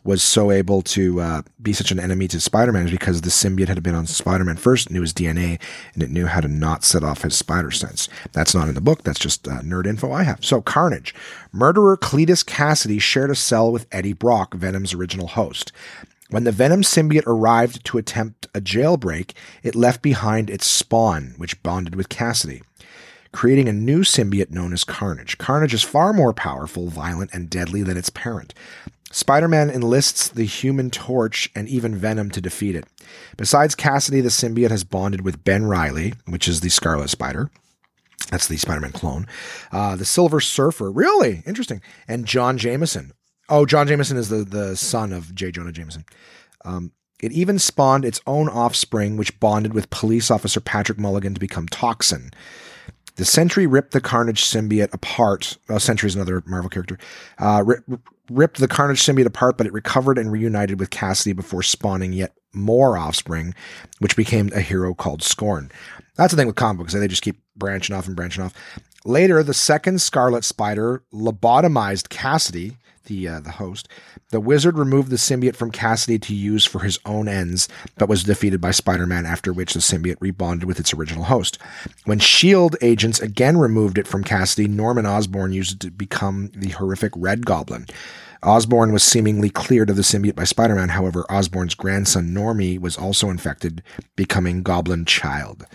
was 0.04 0.24
so 0.24 0.52
able 0.52 0.82
to 0.82 1.22
uh, 1.22 1.42
be 1.62 1.74
such 1.74 1.92
an 1.92 2.00
enemy 2.00 2.28
to 2.28 2.40
Spider-Man 2.40 2.86
is 2.86 2.92
because 2.92 3.22
the 3.22 3.30
symbiote 3.30 3.68
had 3.68 3.84
been 3.84 3.96
on 3.96 4.08
Spider-Man 4.08 4.58
first, 4.58 4.90
knew 4.90 5.02
his 5.02 5.14
DNA, 5.14 5.60
and 5.94 6.02
it 6.02 6.10
knew 6.10 6.26
how 6.26 6.42
to 6.42 6.48
not 6.48 6.84
set 6.84 7.04
off 7.04 7.22
his 7.22 7.36
spider 7.36 7.72
sense. 7.72 8.10
That's 8.32 8.56
not 8.56 8.68
in 8.68 8.76
the 8.76 8.82
book. 8.82 9.04
That's 9.04 9.20
just 9.20 9.48
uh, 9.48 9.62
nerd 9.62 9.86
info 9.86 10.12
I 10.12 10.24
have. 10.24 10.44
So 10.44 10.62
Carnage, 10.62 11.14
murderer 11.52 11.98
Cletus 11.98 12.44
Kasady 12.44 13.00
shared 13.00 13.30
a 13.30 13.36
cell 13.36 13.72
with 13.72 13.88
Eddie 13.92 14.14
Brock, 14.14 14.56
Venom's 14.56 14.94
original 14.94 15.28
host. 15.28 15.72
When 16.30 16.46
the 16.46 16.52
Venom 16.54 16.82
symbiote 16.82 17.28
arrived 17.28 17.84
to 17.86 17.98
attempt 17.98 18.48
a 18.56 18.62
jailbreak, 18.62 19.34
it 19.64 19.76
left 19.76 20.02
behind 20.02 20.50
its 20.50 20.66
spawn, 20.66 21.34
which 21.38 21.62
bonded 21.62 21.94
with 21.94 22.08
Kasady 22.08 22.62
creating 23.32 23.70
a 23.70 23.74
new 23.74 24.02
symbiote 24.02 24.52
known 24.52 24.74
as 24.74 24.84
Carnage. 24.84 25.38
Carnage 25.38 25.74
is 25.74 25.84
far 25.84 26.14
more 26.14 26.34
powerful, 26.34 26.88
violent, 26.88 27.34
and 27.34 27.50
deadly 27.50 27.84
than 27.84 27.98
its 27.98 28.10
parent. 28.10 28.54
Spider 29.12 29.48
Man 29.48 29.70
enlists 29.70 30.30
the 30.30 30.46
human 30.46 30.90
torch 30.90 31.50
and 31.56 31.68
even 31.68 31.96
Venom 31.96 32.30
to 32.32 32.42
defeat 32.42 32.76
it. 32.76 32.86
Besides 33.38 33.76
Kasady, 33.76 34.22
the 34.22 34.30
symbiote 34.30 34.72
has 34.72 34.84
bonded 34.84 35.22
with 35.22 35.44
Ben 35.44 35.66
Reilly, 35.66 36.14
which 36.28 36.48
is 36.48 36.62
the 36.62 36.70
Scarlet 36.70 37.10
Spider. 37.10 37.50
That's 38.30 38.48
the 38.48 38.58
Spider 38.58 38.80
Man 38.80 38.94
clone. 38.94 39.28
Uh, 39.72 39.96
the 39.98 40.06
Silver 40.06 40.40
Surfer, 40.40 40.90
really 40.90 41.44
interesting. 41.46 41.82
And 42.08 42.26
John 42.26 42.58
Jameson. 42.58 43.12
Oh, 43.50 43.66
John 43.66 43.88
Jameson 43.88 44.16
is 44.16 44.30
the, 44.30 44.46
the 44.46 44.78
son 44.78 45.12
of 45.12 45.36
J. 45.36 45.52
Jonah 45.52 45.74
Jameson. 45.74 46.06
Um, 46.64 46.94
it 47.22 47.34
even 47.34 47.60
spawned 47.60 48.06
its 48.06 48.22
own 48.26 48.48
offspring, 48.48 49.18
which 49.18 49.40
bonded 49.40 49.74
with 49.74 49.90
police 49.90 50.32
officer 50.32 50.62
Patrick 50.62 50.98
Mulligan 50.98 51.34
to 51.34 51.40
become 51.40 51.68
Toxin. 51.68 52.32
The 53.22 53.26
Sentry 53.26 53.68
ripped 53.68 53.92
the 53.92 54.02
Carnage 54.02 54.44
symbiote 54.44 54.92
apart. 54.96 55.60
Well, 55.70 55.80
Sentry 55.80 56.08
is 56.08 56.16
another 56.16 56.42
Marvel 56.48 56.72
character. 56.72 56.98
Uh, 57.38 57.64
ripped 58.32 58.58
the 58.58 58.68
Carnage 58.68 59.04
symbiote 59.04 59.28
apart, 59.28 59.60
but 59.60 59.68
it 59.68 59.74
recovered 59.74 60.18
and 60.18 60.32
reunited 60.32 60.80
with 60.80 60.90
Kasady 60.90 61.36
before 61.36 61.62
spawning 61.62 62.14
yet 62.14 62.34
more 62.52 62.98
offspring, 62.98 63.54
which 64.00 64.16
became 64.16 64.50
a 64.56 64.60
hero 64.60 64.96
called 64.96 65.22
Scorn. 65.22 65.70
That's 66.16 66.34
the 66.34 66.38
thing 66.38 66.48
with 66.48 66.56
comic 66.56 66.80
books; 66.80 66.94
they 66.94 67.08
just 67.08 67.22
keep 67.22 67.40
branching 67.56 67.96
off 67.96 68.08
and 68.08 68.16
branching 68.16 68.44
off. 68.44 68.56
Later, 69.06 69.44
the 69.44 69.54
second 69.54 70.02
Scarlet 70.02 70.44
Spider 70.44 71.04
lobotomized 71.14 72.08
Kasady, 72.10 72.78
the 73.06 73.28
uh, 73.28 73.40
the 73.40 73.52
host. 73.52 73.88
The 74.30 74.40
wizard 74.40 74.78
removed 74.78 75.10
the 75.10 75.16
symbiote 75.16 75.56
from 75.56 75.72
Kasady 75.72 76.22
to 76.22 76.36
use 76.36 76.66
for 76.66 76.80
his 76.80 77.00
own 77.06 77.28
ends, 77.28 77.68
but 77.98 78.10
was 78.10 78.24
defeated 78.24 78.62
by 78.62 78.72
Spider-Man. 78.72 79.26
After 79.26 79.54
which 79.54 79.74
the 79.74 79.80
symbiote 79.80 80.18
rebonded 80.18 80.66
with 80.66 80.80
its 80.80 80.94
original 80.94 81.26
host. 81.26 81.58
When 82.06 82.20
Shield 82.20 82.76
agents 82.82 83.20
again 83.20 83.58
removed 83.58 83.98
it 83.98 84.08
from 84.08 84.24
Kasady, 84.24 84.68
Norman 84.68 85.06
Osborn 85.06 85.54
used 85.54 85.74
it 85.74 85.80
to 85.82 85.92
become 85.92 86.52
the 86.56 86.70
horrific 86.70 87.12
Red 87.16 87.46
Goblin. 87.46 87.86
Osborn 88.44 88.92
was 88.92 89.04
seemingly 89.04 89.52
cleared 89.52 89.90
of 89.90 89.96
the 89.96 90.02
symbiote 90.02 90.36
by 90.36 90.46
Spider-Man. 90.46 90.90
However, 90.90 91.26
Osborn's 91.30 91.76
grandson 91.76 92.30
Normie 92.30 92.80
was 92.80 92.98
also 92.98 93.30
infected, 93.30 93.84
becoming 94.16 94.64
Goblin 94.64 95.06
Child. 95.06 95.66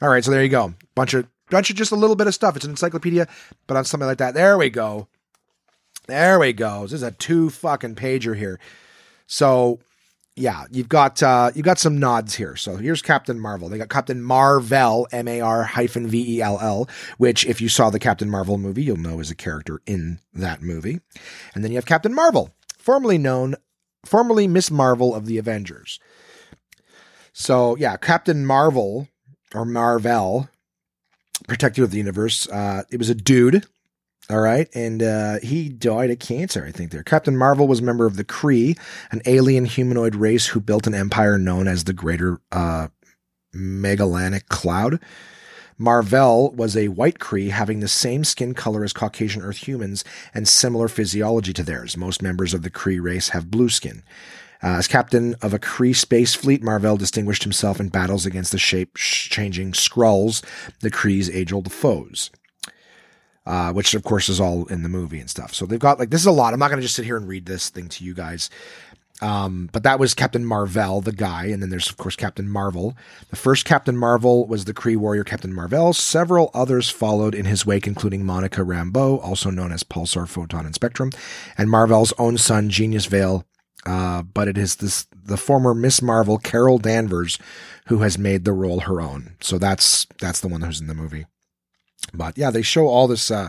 All 0.00 0.08
right, 0.08 0.22
so 0.22 0.30
there 0.30 0.42
you 0.42 0.48
go. 0.48 0.74
Bunch 0.94 1.14
of 1.14 1.26
bunch 1.50 1.70
of 1.70 1.76
just 1.76 1.92
a 1.92 1.96
little 1.96 2.16
bit 2.16 2.26
of 2.26 2.34
stuff. 2.34 2.56
It's 2.56 2.64
an 2.64 2.70
encyclopedia, 2.72 3.26
but 3.66 3.76
on 3.76 3.84
something 3.84 4.06
like 4.06 4.18
that. 4.18 4.34
There 4.34 4.58
we 4.58 4.70
go. 4.70 5.08
There 6.06 6.38
we 6.38 6.52
go. 6.52 6.82
This 6.82 6.92
is 6.92 7.02
a 7.02 7.10
two 7.10 7.50
fucking 7.50 7.96
pager 7.96 8.36
here. 8.36 8.60
So 9.26 9.80
yeah, 10.36 10.66
you've 10.70 10.88
got 10.88 11.22
uh, 11.22 11.50
you've 11.54 11.64
got 11.64 11.78
some 11.78 11.98
nods 11.98 12.34
here. 12.34 12.56
So 12.56 12.76
here's 12.76 13.02
Captain 13.02 13.40
Marvel. 13.40 13.68
They 13.68 13.78
got 13.78 13.88
Captain 13.88 14.22
Marvel, 14.22 15.08
M 15.10 15.26
A 15.26 15.40
R 15.40 15.64
hyphen 15.64 16.06
V 16.06 16.36
E 16.36 16.42
L 16.42 16.58
L, 16.60 16.88
which 17.16 17.46
if 17.46 17.60
you 17.60 17.68
saw 17.68 17.90
the 17.90 17.98
Captain 17.98 18.30
Marvel 18.30 18.58
movie, 18.58 18.84
you'll 18.84 18.98
know 18.98 19.18
is 19.18 19.30
a 19.30 19.34
character 19.34 19.80
in 19.86 20.20
that 20.34 20.62
movie. 20.62 21.00
And 21.54 21.64
then 21.64 21.72
you 21.72 21.76
have 21.78 21.86
Captain 21.86 22.14
Marvel, 22.14 22.54
formerly 22.78 23.18
known, 23.18 23.56
formerly 24.04 24.46
Miss 24.46 24.70
Marvel 24.70 25.14
of 25.14 25.26
the 25.26 25.38
Avengers. 25.38 25.98
So 27.32 27.76
yeah, 27.76 27.96
Captain 27.96 28.44
Marvel 28.44 29.08
or 29.54 29.64
Marvel, 29.64 30.50
protector 31.48 31.82
of 31.82 31.90
the 31.90 31.98
universe. 31.98 32.46
Uh, 32.48 32.82
it 32.90 32.98
was 32.98 33.08
a 33.08 33.14
dude 33.14 33.66
All 34.28 34.40
right. 34.40 34.68
And 34.74 35.02
uh, 35.02 35.38
he 35.40 35.68
died 35.68 36.10
of 36.10 36.18
cancer, 36.18 36.64
I 36.64 36.72
think, 36.72 36.90
there. 36.90 37.04
Captain 37.04 37.36
Marvel 37.36 37.68
was 37.68 37.78
a 37.80 37.84
member 37.84 38.06
of 38.06 38.16
the 38.16 38.24
Kree, 38.24 38.76
an 39.12 39.22
alien 39.24 39.66
humanoid 39.66 40.16
race 40.16 40.48
who 40.48 40.60
built 40.60 40.86
an 40.86 40.94
empire 40.94 41.38
known 41.38 41.68
as 41.68 41.84
the 41.84 41.92
Greater 41.92 42.40
uh, 42.50 42.88
Cloud. 44.48 45.00
Mar-Vell 45.78 46.52
was 46.52 46.76
a 46.76 46.88
white 46.88 47.18
Kree 47.18 47.50
having 47.50 47.80
the 47.80 47.88
same 47.88 48.24
skin 48.24 48.54
color 48.54 48.82
as 48.82 48.92
Caucasian 48.92 49.42
Earth 49.42 49.58
humans 49.58 50.04
and 50.34 50.48
similar 50.48 50.88
physiology 50.88 51.52
to 51.52 51.62
theirs. 51.62 51.96
Most 51.96 52.22
members 52.22 52.54
of 52.54 52.62
the 52.62 52.70
Kree 52.70 53.00
race 53.00 53.28
have 53.28 53.50
blue 53.50 53.68
skin. 53.68 54.02
Uh, 54.62 54.78
as 54.78 54.88
captain 54.88 55.34
of 55.42 55.52
a 55.52 55.58
Kree 55.58 55.94
space 55.94 56.34
fleet, 56.34 56.62
Mar-Vell 56.62 56.96
distinguished 56.96 57.42
himself 57.42 57.78
in 57.78 57.90
battles 57.90 58.24
against 58.24 58.52
the 58.52 58.58
shape-changing 58.58 59.72
Skrulls, 59.72 60.42
the 60.80 60.90
Kree's 60.90 61.30
age-old 61.30 61.70
foes. 61.70 62.30
Uh, 63.46 63.72
which 63.72 63.94
of 63.94 64.02
course 64.02 64.28
is 64.28 64.40
all 64.40 64.66
in 64.66 64.82
the 64.82 64.88
movie 64.88 65.20
and 65.20 65.30
stuff. 65.30 65.54
So 65.54 65.66
they've 65.66 65.78
got 65.78 66.00
like 66.00 66.10
this 66.10 66.20
is 66.20 66.26
a 66.26 66.32
lot. 66.32 66.52
I'm 66.52 66.58
not 66.58 66.68
going 66.68 66.80
to 66.80 66.82
just 66.82 66.96
sit 66.96 67.04
here 67.04 67.16
and 67.16 67.28
read 67.28 67.46
this 67.46 67.70
thing 67.70 67.88
to 67.90 68.04
you 68.04 68.12
guys. 68.12 68.50
Um, 69.22 69.70
but 69.72 69.82
that 69.84 69.98
was 69.98 70.14
Captain 70.14 70.44
Mar-Vell, 70.44 71.00
the 71.00 71.12
guy, 71.12 71.46
and 71.46 71.62
then 71.62 71.70
there's 71.70 71.88
of 71.88 71.96
course 71.96 72.16
Captain 72.16 72.48
Marvel. 72.48 72.96
The 73.30 73.36
first 73.36 73.64
Captain 73.64 73.96
Marvel 73.96 74.46
was 74.46 74.64
the 74.64 74.74
Kree 74.74 74.96
warrior 74.96 75.24
Captain 75.24 75.54
Mar-Vell. 75.54 75.92
Several 75.92 76.50
others 76.52 76.90
followed 76.90 77.34
in 77.34 77.46
his 77.46 77.64
wake, 77.64 77.86
including 77.86 78.26
Monica 78.26 78.60
Rambeau, 78.60 79.22
also 79.22 79.50
known 79.50 79.72
as 79.72 79.84
Pulsar, 79.84 80.28
Photon, 80.28 80.66
and 80.66 80.74
Spectrum, 80.74 81.12
and 81.56 81.70
Mar-Vell's 81.70 82.12
own 82.18 82.36
son, 82.36 82.68
Genis-Vell. 82.68 83.44
Uh, 83.86 84.22
but 84.22 84.48
it 84.48 84.58
is 84.58 84.76
this 84.76 85.06
the 85.24 85.36
former 85.36 85.72
Miss 85.72 86.02
Marvel, 86.02 86.38
Carol 86.38 86.78
Danvers, 86.78 87.38
who 87.86 87.98
has 87.98 88.18
made 88.18 88.44
the 88.44 88.52
role 88.52 88.80
her 88.80 89.00
own. 89.00 89.36
So 89.40 89.58
that's 89.58 90.06
that's 90.20 90.40
the 90.40 90.48
one 90.48 90.62
who's 90.62 90.80
in 90.80 90.88
the 90.88 90.94
movie. 90.94 91.26
But 92.14 92.38
yeah, 92.38 92.50
they 92.50 92.62
show 92.62 92.86
all 92.86 93.08
this. 93.08 93.30
Uh, 93.30 93.48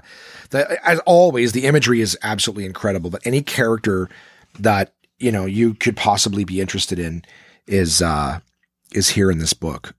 the, 0.50 0.80
as 0.88 1.00
always, 1.00 1.52
the 1.52 1.66
imagery 1.66 2.02
is 2.02 2.18
absolutely 2.24 2.66
incredible. 2.66 3.10
But 3.10 3.26
any 3.26 3.42
character 3.42 4.10
that 4.60 4.94
you 5.20 5.32
know 5.32 5.46
you 5.46 5.74
could 5.74 5.96
possibly 5.96 6.44
be 6.44 6.62
interested 6.62 7.00
in 7.00 7.24
is 7.66 8.02
uh 8.02 8.40
is 8.94 9.10
here 9.10 9.30
in 9.32 9.40
this 9.40 9.54
book. 9.54 9.94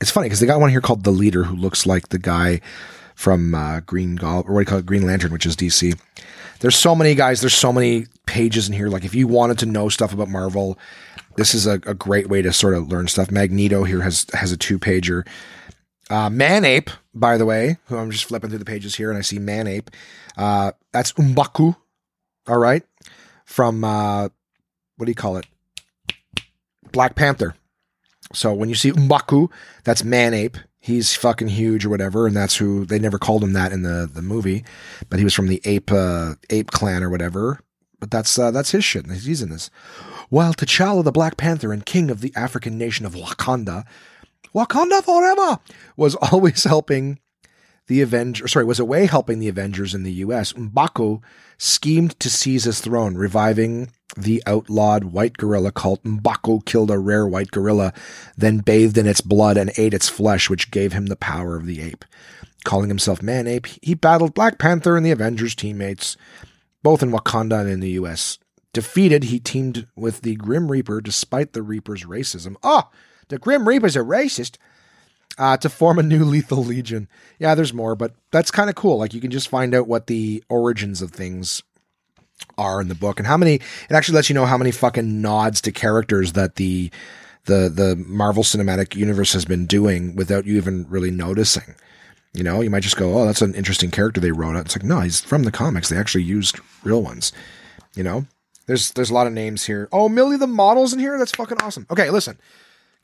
It's 0.00 0.10
funny 0.10 0.26
because 0.26 0.40
they 0.40 0.46
got 0.46 0.60
one 0.60 0.70
here 0.70 0.80
called 0.80 1.04
the 1.04 1.10
leader 1.10 1.44
who 1.44 1.56
looks 1.56 1.86
like 1.86 2.08
the 2.08 2.18
guy 2.18 2.60
from 3.14 3.54
uh, 3.54 3.80
Green 3.80 4.16
Gol 4.16 4.44
or 4.46 4.54
what 4.54 4.58
do 4.58 4.60
you 4.60 4.66
call 4.66 4.78
it, 4.78 4.86
Green 4.86 5.06
Lantern, 5.06 5.32
which 5.32 5.46
is 5.46 5.56
DC. 5.56 5.98
There's 6.60 6.76
so 6.76 6.94
many 6.94 7.14
guys. 7.14 7.40
There's 7.40 7.54
so 7.54 7.72
many 7.72 8.06
pages 8.26 8.68
in 8.68 8.74
here. 8.74 8.88
Like 8.88 9.04
if 9.04 9.14
you 9.14 9.28
wanted 9.28 9.58
to 9.60 9.66
know 9.66 9.88
stuff 9.88 10.12
about 10.12 10.28
Marvel, 10.28 10.78
this 11.36 11.54
is 11.54 11.66
a, 11.66 11.74
a 11.86 11.94
great 11.94 12.28
way 12.28 12.42
to 12.42 12.52
sort 12.52 12.74
of 12.74 12.88
learn 12.88 13.08
stuff. 13.08 13.30
Magneto 13.30 13.84
here 13.84 14.02
has 14.02 14.26
has 14.34 14.52
a 14.52 14.56
two 14.56 14.78
pager. 14.78 15.26
Uh, 16.10 16.28
Man-Ape, 16.30 16.90
by 17.14 17.36
the 17.38 17.46
way, 17.46 17.78
who 17.86 17.96
I'm 17.96 18.10
just 18.10 18.26
flipping 18.26 18.50
through 18.50 18.58
the 18.58 18.64
pages 18.64 18.94
here 18.94 19.10
and 19.10 19.18
I 19.18 19.22
see 19.22 19.38
Man-Ape. 19.38 19.90
Uh, 20.36 20.72
that's 20.92 21.12
M'Baku. 21.14 21.76
All 22.46 22.58
right. 22.58 22.82
From 23.44 23.84
uh, 23.84 24.28
what 24.96 25.06
do 25.06 25.10
you 25.10 25.14
call 25.14 25.36
it? 25.36 25.46
Black 26.92 27.14
Panther. 27.14 27.54
So 28.32 28.52
when 28.52 28.68
you 28.68 28.74
see 28.74 28.92
M'Baku, 28.92 29.50
that's 29.84 30.04
Man-Ape. 30.04 30.56
He's 30.80 31.16
fucking 31.16 31.48
huge 31.48 31.86
or 31.86 31.88
whatever, 31.88 32.26
and 32.26 32.36
that's 32.36 32.56
who 32.56 32.84
they 32.84 32.98
never 32.98 33.18
called 33.18 33.42
him 33.42 33.54
that 33.54 33.72
in 33.72 33.82
the 33.82 34.06
the 34.12 34.20
movie, 34.20 34.64
but 35.08 35.18
he 35.18 35.24
was 35.24 35.32
from 35.32 35.48
the 35.48 35.62
ape 35.64 35.90
uh, 35.90 36.34
ape 36.50 36.72
clan 36.72 37.02
or 37.02 37.08
whatever. 37.08 37.60
But 38.00 38.10
that's 38.10 38.38
uh, 38.38 38.50
that's 38.50 38.72
his 38.72 38.84
shit. 38.84 39.10
He's 39.10 39.40
in 39.40 39.48
this. 39.48 39.70
While 40.28 40.52
T'Challa 40.52 41.02
the 41.02 41.10
Black 41.10 41.38
Panther 41.38 41.72
and 41.72 41.86
king 41.86 42.10
of 42.10 42.20
the 42.20 42.34
African 42.36 42.76
nation 42.76 43.06
of 43.06 43.14
Wakanda, 43.14 43.86
Wakanda 44.54 45.02
forever, 45.02 45.58
was 45.96 46.14
always 46.16 46.64
helping 46.64 47.18
the 47.86 48.00
Avengers, 48.00 48.52
sorry, 48.52 48.64
was 48.64 48.80
away 48.80 49.06
helping 49.06 49.40
the 49.40 49.48
Avengers 49.48 49.94
in 49.94 50.04
the 50.04 50.12
US. 50.12 50.54
M'Baku 50.54 51.22
schemed 51.58 52.18
to 52.20 52.30
seize 52.30 52.64
his 52.64 52.80
throne, 52.80 53.14
reviving 53.14 53.90
the 54.16 54.42
outlawed 54.46 55.04
white 55.04 55.36
gorilla 55.36 55.70
cult. 55.70 56.02
M'Baku 56.02 56.64
killed 56.64 56.90
a 56.90 56.98
rare 56.98 57.26
white 57.26 57.50
gorilla, 57.50 57.92
then 58.36 58.58
bathed 58.58 58.96
in 58.96 59.06
its 59.06 59.20
blood 59.20 59.56
and 59.56 59.72
ate 59.76 59.92
its 59.92 60.08
flesh, 60.08 60.48
which 60.48 60.70
gave 60.70 60.92
him 60.92 61.06
the 61.06 61.16
power 61.16 61.56
of 61.56 61.66
the 61.66 61.82
ape. 61.82 62.04
Calling 62.64 62.88
himself 62.88 63.20
Man 63.20 63.46
Ape, 63.46 63.66
he 63.82 63.92
battled 63.92 64.32
Black 64.32 64.58
Panther 64.58 64.96
and 64.96 65.04
the 65.04 65.10
Avengers 65.10 65.54
teammates, 65.54 66.16
both 66.82 67.02
in 67.02 67.10
Wakanda 67.10 67.60
and 67.60 67.68
in 67.68 67.80
the 67.80 67.90
US. 67.90 68.38
Defeated, 68.72 69.24
he 69.24 69.38
teamed 69.38 69.86
with 69.94 70.22
the 70.22 70.36
Grim 70.36 70.70
Reaper 70.70 71.02
despite 71.02 71.52
the 71.52 71.62
Reaper's 71.62 72.04
racism. 72.04 72.56
Ah, 72.62 72.88
oh, 72.88 72.96
the 73.28 73.38
Grim 73.38 73.68
Reaper's 73.68 73.96
a 73.96 74.00
racist 74.00 74.56
uh, 75.38 75.56
to 75.58 75.68
form 75.68 75.98
a 75.98 76.02
new 76.02 76.24
lethal 76.24 76.64
legion. 76.64 77.08
Yeah, 77.38 77.54
there's 77.54 77.72
more, 77.74 77.94
but 77.94 78.14
that's 78.30 78.50
kind 78.50 78.70
of 78.70 78.76
cool. 78.76 78.98
Like 78.98 79.14
you 79.14 79.20
can 79.20 79.30
just 79.30 79.48
find 79.48 79.74
out 79.74 79.88
what 79.88 80.06
the 80.06 80.42
origins 80.48 81.02
of 81.02 81.10
things 81.10 81.62
are 82.58 82.80
in 82.80 82.88
the 82.88 82.94
book 82.94 83.18
and 83.18 83.26
how 83.26 83.36
many. 83.36 83.54
It 83.54 83.92
actually 83.92 84.16
lets 84.16 84.28
you 84.28 84.34
know 84.34 84.46
how 84.46 84.58
many 84.58 84.70
fucking 84.70 85.20
nods 85.20 85.60
to 85.62 85.72
characters 85.72 86.32
that 86.32 86.56
the 86.56 86.90
the 87.46 87.68
the 87.68 87.96
Marvel 87.96 88.42
Cinematic 88.42 88.94
Universe 88.96 89.32
has 89.32 89.44
been 89.44 89.66
doing 89.66 90.16
without 90.16 90.46
you 90.46 90.56
even 90.56 90.86
really 90.88 91.10
noticing. 91.10 91.74
You 92.32 92.42
know, 92.42 92.60
you 92.60 92.70
might 92.70 92.82
just 92.82 92.96
go, 92.96 93.18
"Oh, 93.18 93.26
that's 93.26 93.42
an 93.42 93.54
interesting 93.54 93.90
character 93.90 94.20
they 94.20 94.32
wrote." 94.32 94.56
It's 94.56 94.76
like, 94.76 94.84
no, 94.84 95.00
he's 95.00 95.20
from 95.20 95.44
the 95.44 95.52
comics. 95.52 95.88
They 95.88 95.96
actually 95.96 96.24
used 96.24 96.58
real 96.82 97.00
ones. 97.00 97.32
You 97.94 98.02
know, 98.02 98.26
there's 98.66 98.90
there's 98.92 99.10
a 99.10 99.14
lot 99.14 99.28
of 99.28 99.32
names 99.32 99.64
here. 99.64 99.88
Oh, 99.92 100.08
Millie 100.08 100.36
the 100.36 100.48
models 100.48 100.92
in 100.92 100.98
here. 100.98 101.16
That's 101.16 101.34
fucking 101.34 101.58
awesome. 101.62 101.86
Okay, 101.90 102.10
listen 102.10 102.38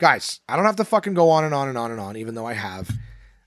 guys, 0.01 0.39
I 0.49 0.55
don't 0.55 0.65
have 0.65 0.77
to 0.77 0.83
fucking 0.83 1.13
go 1.13 1.29
on 1.29 1.45
and 1.45 1.53
on 1.53 1.69
and 1.69 1.77
on 1.77 1.91
and 1.91 1.99
on, 1.99 2.17
even 2.17 2.33
though 2.33 2.47
I 2.47 2.53
have. 2.53 2.89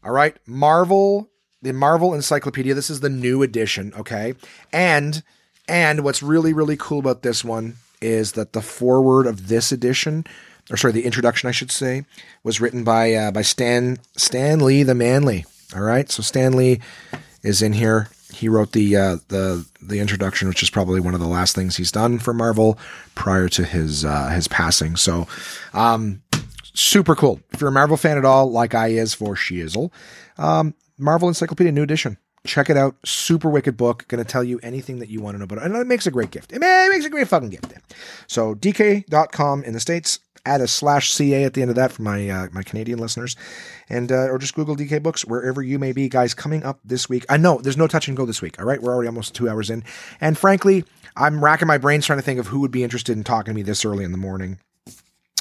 All 0.05 0.13
right. 0.13 0.37
Marvel, 0.47 1.29
the 1.61 1.73
Marvel 1.73 2.15
Encyclopedia. 2.15 2.75
This 2.75 2.91
is 2.91 3.01
the 3.01 3.11
new 3.11 3.43
edition. 3.43 3.93
Okay. 3.99 4.35
And, 4.73 5.25
and 5.67 6.05
what's 6.05 6.23
really, 6.23 6.53
really 6.53 6.77
cool 6.77 7.01
about 7.01 7.23
this 7.23 7.45
one 7.45 7.75
is 8.01 8.33
that 8.33 8.53
the 8.53 8.63
foreword 8.63 9.27
of 9.27 9.49
this 9.49 9.73
edition, 9.73 10.25
or 10.71 10.77
sorry, 10.77 10.93
the 10.93 11.05
introduction, 11.05 11.49
I 11.49 11.53
should 11.53 11.73
say, 11.73 12.05
was 12.45 12.61
written 12.61 12.85
by, 12.85 13.13
uh, 13.15 13.31
by 13.33 13.43
Stan, 13.43 13.99
Stan 14.17 14.61
Lee 14.61 14.85
the 14.85 14.95
Manly. 14.95 15.45
All 15.75 15.83
right. 15.83 16.09
So 16.09 16.23
Stan 16.23 16.53
Lee 16.53 16.81
is 17.43 17.63
in 17.63 17.73
here. 17.73 18.09
He 18.33 18.49
wrote 18.49 18.73
the 18.73 18.97
uh, 18.97 19.17
the 19.29 19.65
the 19.81 20.01
introduction, 20.01 20.49
which 20.49 20.63
is 20.63 20.69
probably 20.69 20.99
one 20.99 21.15
of 21.15 21.21
the 21.21 21.27
last 21.29 21.55
things 21.55 21.77
he's 21.77 21.93
done 21.93 22.19
for 22.19 22.35
Marvel 22.35 22.77
prior 23.15 23.49
to 23.51 23.65
his 23.65 24.05
uh, 24.05 24.31
his 24.31 24.49
passing. 24.49 24.97
So, 24.97 25.29
um, 25.73 26.21
super 26.75 27.15
cool. 27.15 27.41
If 27.53 27.61
you're 27.61 27.71
a 27.71 27.73
Marvel 27.73 27.97
fan 27.97 28.19
at 28.19 28.25
all, 28.25 28.51
like 28.51 28.75
I 28.75 28.89
is 28.89 29.15
for 29.15 29.35
Shizzle, 29.35 29.91
um, 30.37 30.75
Marvel 30.99 31.29
Encyclopedia 31.29 31.73
New 31.73 31.83
Edition. 31.83 32.19
Check 32.47 32.69
it 32.69 32.77
out. 32.77 32.97
Super 33.07 33.49
wicked 33.49 33.77
book. 33.77 34.07
Going 34.09 34.23
to 34.23 34.31
tell 34.31 34.45
you 34.45 34.61
anything 34.63 34.99
that 34.99 35.09
you 35.09 35.23
want 35.23 35.35
to 35.35 35.39
know 35.39 35.45
about 35.45 35.59
it. 35.59 35.65
And 35.65 35.75
it 35.77 35.87
makes 35.87 36.07
a 36.07 36.11
great 36.11 36.31
gift. 36.31 36.53
It 36.53 36.59
makes 36.59 37.07
a 37.07 37.11
great 37.11 37.27
fucking 37.27 37.49
gift. 37.49 37.73
So 38.27 38.55
DK.com 38.55 39.65
in 39.65 39.73
the 39.73 39.81
States. 39.81 40.21
Add 40.47 40.61
a 40.61 40.69
slash 40.69 41.11
CA 41.11 41.45
at 41.45 41.55
the 41.55 41.63
end 41.63 41.71
of 41.71 41.77
that 41.77 41.91
for 41.91 42.03
my 42.03 42.29
uh, 42.29 42.49
my 42.53 42.63
Canadian 42.63 42.99
listeners. 42.99 43.35
And 43.89 44.13
uh, 44.13 44.29
or 44.29 44.37
just 44.37 44.55
Google 44.55 44.77
DK 44.77 45.03
Books 45.03 45.25
wherever 45.25 45.63
you 45.63 45.79
may 45.79 45.93
be. 45.93 46.11
Guys, 46.11 46.35
coming 46.35 46.63
up 46.65 46.81
this 46.85 47.09
week. 47.09 47.25
I 47.31 47.39
know 47.39 47.63
there's 47.63 47.79
no 47.79 47.87
touch 47.87 48.09
and 48.09 48.17
go 48.17 48.27
this 48.27 48.43
week. 48.43 48.59
All 48.59 48.67
right. 48.67 48.83
We're 48.83 48.93
already 48.93 49.09
almost 49.09 49.35
two 49.35 49.49
hours 49.49 49.71
in. 49.71 49.83
And 50.21 50.37
frankly, 50.37 50.85
I'm 51.17 51.43
racking 51.43 51.67
my 51.67 51.79
brains 51.79 52.05
trying 52.05 52.19
to 52.19 52.23
think 52.23 52.39
of 52.39 52.49
who 52.49 52.61
would 52.61 52.73
be 52.73 52.85
interested 52.85 53.17
in 53.17 53.25
talking 53.25 53.53
to 53.53 53.57
me 53.57 53.63
this 53.63 53.87
early 53.87 54.05
in 54.05 54.13
the 54.13 54.19
morning. 54.19 54.59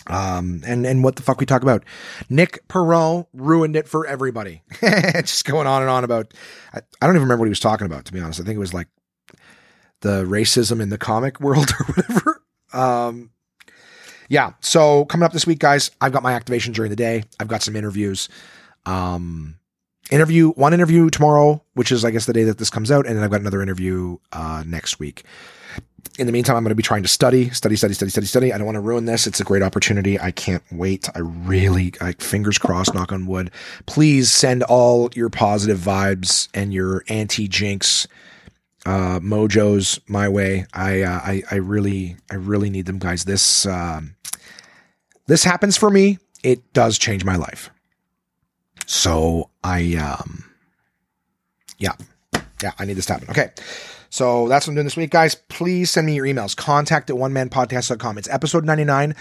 Um, 0.08 0.62
and, 0.66 0.86
and 0.86 1.04
what 1.04 1.16
the 1.16 1.22
fuck 1.22 1.40
we 1.40 1.46
talk 1.46 1.62
about. 1.62 1.84
Nick 2.30 2.68
Perron 2.68 3.26
ruined 3.34 3.76
it 3.76 3.88
for 3.88 4.06
everybody. 4.06 4.62
Just 4.82 5.46
going 5.46 5.68
on 5.68 5.82
and 5.82 5.90
on 5.90 6.04
about, 6.04 6.34
I, 6.74 6.80
I 7.02 7.06
don't 7.06 7.16
even 7.16 7.24
remember 7.24 7.42
what 7.42 7.48
he 7.48 7.52
was 7.52 7.60
talking 7.60 7.86
about, 7.86 8.06
to 8.06 8.14
be 8.14 8.20
honest. 8.20 8.40
I 8.40 8.44
think 8.44 8.56
it 8.58 8.60
was 8.60 8.74
like 8.74 8.88
the 10.02 10.26
racism 10.26 10.82
in 10.82 10.90
the 10.90 10.98
comic 10.98 11.40
world 11.40 11.72
or 11.80 11.86
whatever. 11.86 12.42
Um, 12.74 13.32
yeah. 14.30 14.54
So 14.60 15.06
coming 15.06 15.26
up 15.26 15.32
this 15.32 15.48
week, 15.48 15.60
guys, 15.60 15.92
I've 16.02 16.12
got 16.12 16.24
my 16.24 16.34
activation 16.34 16.74
during 16.74 16.90
the 16.90 16.96
day. 16.96 17.24
I've 17.40 17.48
got 17.48 17.62
some 17.62 17.76
interviews. 17.76 18.28
Um, 18.86 19.56
interview, 20.12 20.52
one 20.52 20.74
interview 20.74 21.10
tomorrow, 21.10 21.64
which 21.76 21.92
is, 21.92 22.04
I 22.04 22.12
guess, 22.12 22.26
the 22.26 22.34
day 22.34 22.44
that 22.44 22.58
this 22.58 22.70
comes 22.70 22.92
out. 22.92 23.06
And 23.06 23.16
then 23.16 23.24
I've 23.24 23.32
got 23.32 23.40
another 23.40 23.62
interview, 23.62 24.18
uh, 24.34 24.64
next 24.68 25.00
week 25.00 25.24
in 26.20 26.28
the 26.28 26.34
meantime, 26.34 26.56
I'm 26.56 26.64
going 26.64 26.70
to 26.70 26.76
be 26.76 26.84
trying 26.84 27.02
to 27.04 27.10
study, 27.10 27.50
study, 27.50 27.76
study, 27.76 27.96
study, 27.96 28.12
study, 28.12 28.28
study. 28.28 28.54
I 28.54 28.58
don't 28.58 28.66
want 28.66 28.76
to 28.76 28.82
ruin 28.82 29.06
this. 29.06 29.26
It's 29.26 29.40
a 29.40 29.44
great 29.44 29.64
opportunity. 29.64 30.20
I 30.20 30.32
can't 30.32 30.62
wait. 30.72 31.10
I 31.16 31.20
really, 31.20 31.94
I, 32.02 32.12
fingers 32.14 32.58
crossed, 32.60 32.94
knock 32.94 33.12
on 33.12 33.26
wood. 33.26 33.50
Please 33.88 34.30
send 34.30 34.64
all 34.64 35.10
your 35.16 35.30
positive 35.30 35.80
vibes 35.80 36.50
and 36.54 36.72
your 36.74 37.04
anti 37.08 37.48
jinx 37.48 38.08
uh, 38.86 39.20
mojos 39.22 40.00
my 40.08 40.30
way. 40.30 40.66
I, 40.74 41.02
uh, 41.02 41.20
I, 41.24 41.44
I 41.50 41.56
really, 41.56 42.18
I 42.30 42.36
really 42.36 42.70
need 42.70 42.86
them, 42.86 43.00
guys. 43.00 43.26
This, 43.26 43.66
um, 43.66 44.16
this 45.26 45.44
happens 45.44 45.78
for 45.78 45.90
me. 45.90 46.20
It 46.44 46.74
does 46.74 47.00
change 47.00 47.26
my 47.26 47.38
life. 47.38 47.72
So 48.86 49.50
I, 49.64 49.96
um, 49.96 50.44
yeah, 51.80 51.94
yeah, 52.62 52.74
I 52.78 52.86
need 52.86 52.94
this 52.94 53.08
to 53.08 53.14
happen. 53.14 53.30
Okay. 53.32 53.52
So 54.14 54.48
that's 54.48 54.68
what 54.68 54.74
I'm 54.74 54.76
doing 54.76 54.86
this 54.86 54.96
week, 54.96 55.10
guys. 55.10 55.34
Please 55.34 55.90
send 55.90 56.06
me 56.06 56.14
your 56.14 56.28
emails. 56.28 56.56
Contact 56.56 57.10
at 57.10 57.18
one 57.18 57.34
man 57.34 57.50
podcast.com. 57.50 58.20
It's 58.20 58.30
episode 58.30 58.64
99. 58.64 59.16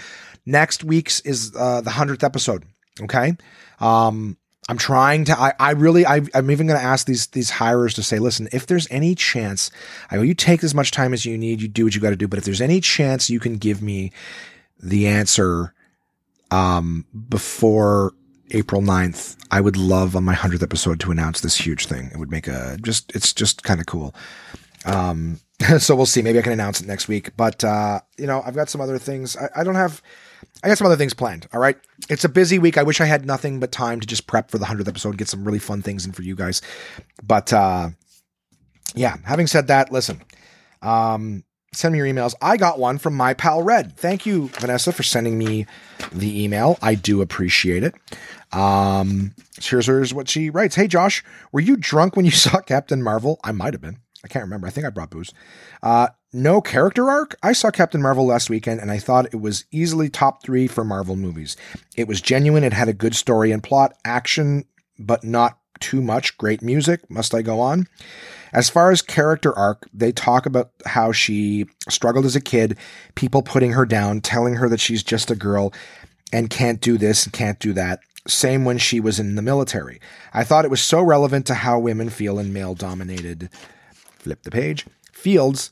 Next 0.45 0.83
week's 0.83 1.19
is 1.21 1.51
uh, 1.57 1.81
the 1.81 1.89
100th 1.89 2.23
episode. 2.23 2.63
Okay. 3.01 3.35
Um, 3.79 4.37
I'm 4.69 4.77
trying 4.77 5.25
to. 5.25 5.39
I, 5.39 5.53
I 5.59 5.71
really. 5.71 6.05
I, 6.05 6.21
am 6.35 6.51
even 6.51 6.67
going 6.67 6.79
to 6.79 6.85
ask 6.85 7.07
these 7.07 7.25
these 7.27 7.49
hirers 7.49 7.95
to 7.95 8.03
say, 8.03 8.19
listen, 8.19 8.47
if 8.51 8.67
there's 8.67 8.87
any 8.91 9.15
chance, 9.15 9.71
I 10.11 10.17
go, 10.17 10.21
you 10.21 10.35
take 10.35 10.63
as 10.63 10.75
much 10.75 10.91
time 10.91 11.11
as 11.11 11.25
you 11.25 11.39
need. 11.39 11.59
You 11.59 11.67
do 11.67 11.85
what 11.85 11.95
you 11.95 11.99
got 11.99 12.11
to 12.11 12.15
do. 12.15 12.27
But 12.27 12.37
if 12.37 12.45
there's 12.45 12.61
any 12.61 12.79
chance 12.79 13.31
you 13.31 13.39
can 13.39 13.57
give 13.57 13.81
me 13.81 14.11
the 14.79 15.07
answer, 15.07 15.73
um, 16.51 17.07
before 17.29 18.13
April 18.51 18.83
9th, 18.83 19.37
I 19.49 19.59
would 19.59 19.75
love 19.75 20.15
on 20.15 20.23
my 20.23 20.35
hundredth 20.35 20.61
episode 20.61 20.99
to 20.99 21.09
announce 21.09 21.41
this 21.41 21.55
huge 21.57 21.87
thing. 21.87 22.11
It 22.13 22.17
would 22.19 22.29
make 22.29 22.47
a 22.47 22.77
just. 22.79 23.11
It's 23.15 23.33
just 23.33 23.63
kind 23.63 23.79
of 23.79 23.87
cool. 23.87 24.13
Um, 24.85 25.39
so 25.79 25.95
we'll 25.95 26.05
see. 26.05 26.21
Maybe 26.21 26.39
I 26.39 26.41
can 26.41 26.53
announce 26.53 26.81
it 26.81 26.87
next 26.87 27.07
week. 27.07 27.35
But 27.37 27.63
uh, 27.63 28.01
you 28.17 28.27
know, 28.27 28.41
I've 28.45 28.55
got 28.55 28.69
some 28.69 28.81
other 28.81 28.97
things. 28.97 29.37
I, 29.37 29.49
I 29.57 29.63
don't 29.63 29.75
have 29.75 30.01
I 30.63 30.67
got 30.67 30.77
some 30.77 30.87
other 30.87 30.95
things 30.95 31.13
planned. 31.13 31.47
All 31.53 31.59
right. 31.59 31.77
It's 32.09 32.23
a 32.23 32.29
busy 32.29 32.59
week. 32.59 32.77
I 32.77 32.83
wish 32.83 33.01
I 33.01 33.05
had 33.05 33.25
nothing 33.25 33.59
but 33.59 33.71
time 33.71 33.99
to 33.99 34.07
just 34.07 34.27
prep 34.27 34.51
for 34.51 34.57
the 34.57 34.65
100th 34.65 34.87
episode 34.87 35.09
and 35.09 35.17
get 35.17 35.27
some 35.27 35.43
really 35.43 35.59
fun 35.59 35.81
things 35.81 36.05
in 36.05 36.11
for 36.11 36.21
you 36.21 36.35
guys. 36.35 36.61
But 37.21 37.51
uh, 37.51 37.89
yeah, 38.95 39.17
having 39.25 39.47
said 39.47 39.67
that, 39.67 39.91
listen, 39.91 40.21
um, 40.81 41.43
send 41.73 41.93
me 41.93 41.99
your 41.99 42.07
emails. 42.07 42.33
I 42.41 42.57
got 42.57 42.79
one 42.79 42.97
from 42.97 43.15
my 43.15 43.33
pal 43.33 43.63
Red. 43.63 43.97
Thank 43.97 44.25
you, 44.25 44.49
Vanessa, 44.49 44.91
for 44.91 45.03
sending 45.03 45.37
me 45.37 45.65
the 46.11 46.43
email. 46.43 46.77
I 46.81 46.95
do 46.95 47.21
appreciate 47.21 47.83
it. 47.83 47.95
Um, 48.53 49.33
here's, 49.61 49.87
here's 49.87 50.13
what 50.13 50.29
she 50.29 50.49
writes 50.49 50.75
Hey, 50.75 50.87
Josh, 50.87 51.23
were 51.51 51.61
you 51.61 51.75
drunk 51.75 52.15
when 52.15 52.25
you 52.25 52.31
saw 52.31 52.61
Captain 52.61 53.01
Marvel? 53.01 53.39
I 53.43 53.51
might 53.51 53.73
have 53.73 53.81
been. 53.81 53.99
I 54.23 54.27
can't 54.27 54.43
remember. 54.43 54.67
I 54.67 54.69
think 54.69 54.85
I 54.85 54.89
brought 54.89 55.09
booze. 55.09 55.33
Uh, 55.81 56.07
no 56.31 56.61
character 56.61 57.09
arc. 57.09 57.35
I 57.43 57.51
saw 57.53 57.71
Captain 57.71 58.01
Marvel 58.01 58.25
last 58.25 58.49
weekend 58.49 58.79
and 58.79 58.89
I 58.89 58.97
thought 58.97 59.33
it 59.33 59.41
was 59.41 59.65
easily 59.71 60.09
top 60.09 60.43
three 60.43 60.67
for 60.67 60.83
Marvel 60.83 61.15
movies. 61.15 61.57
It 61.97 62.07
was 62.07 62.21
genuine. 62.21 62.63
It 62.63 62.73
had 62.73 62.87
a 62.87 62.93
good 62.93 63.15
story 63.15 63.51
and 63.51 63.61
plot, 63.61 63.95
action, 64.05 64.65
but 64.97 65.23
not 65.23 65.59
too 65.79 66.01
much. 66.01 66.37
Great 66.37 66.61
music. 66.61 67.09
Must 67.09 67.35
I 67.35 67.41
go 67.41 67.59
on? 67.59 67.87
As 68.53 68.69
far 68.69 68.91
as 68.91 69.01
character 69.01 69.57
arc, 69.57 69.89
they 69.93 70.11
talk 70.11 70.45
about 70.45 70.71
how 70.85 71.11
she 71.11 71.65
struggled 71.89 72.25
as 72.25 72.35
a 72.35 72.41
kid, 72.41 72.77
people 73.15 73.41
putting 73.41 73.73
her 73.73 73.85
down, 73.85 74.21
telling 74.21 74.55
her 74.55 74.69
that 74.69 74.79
she's 74.79 75.03
just 75.03 75.31
a 75.31 75.35
girl 75.35 75.73
and 76.31 76.49
can't 76.49 76.79
do 76.79 76.97
this 76.97 77.25
and 77.25 77.33
can't 77.33 77.59
do 77.59 77.73
that. 77.73 77.99
Same 78.27 78.63
when 78.63 78.77
she 78.77 78.99
was 78.99 79.19
in 79.19 79.35
the 79.35 79.41
military. 79.41 79.99
I 80.33 80.45
thought 80.45 80.65
it 80.65 80.71
was 80.71 80.81
so 80.81 81.01
relevant 81.01 81.45
to 81.47 81.55
how 81.55 81.79
women 81.79 82.09
feel 82.09 82.39
in 82.39 82.53
male 82.53 82.73
dominated 82.73 83.49
flip 84.23 84.43
the 84.43 84.51
page, 84.51 84.85
fields 85.11 85.71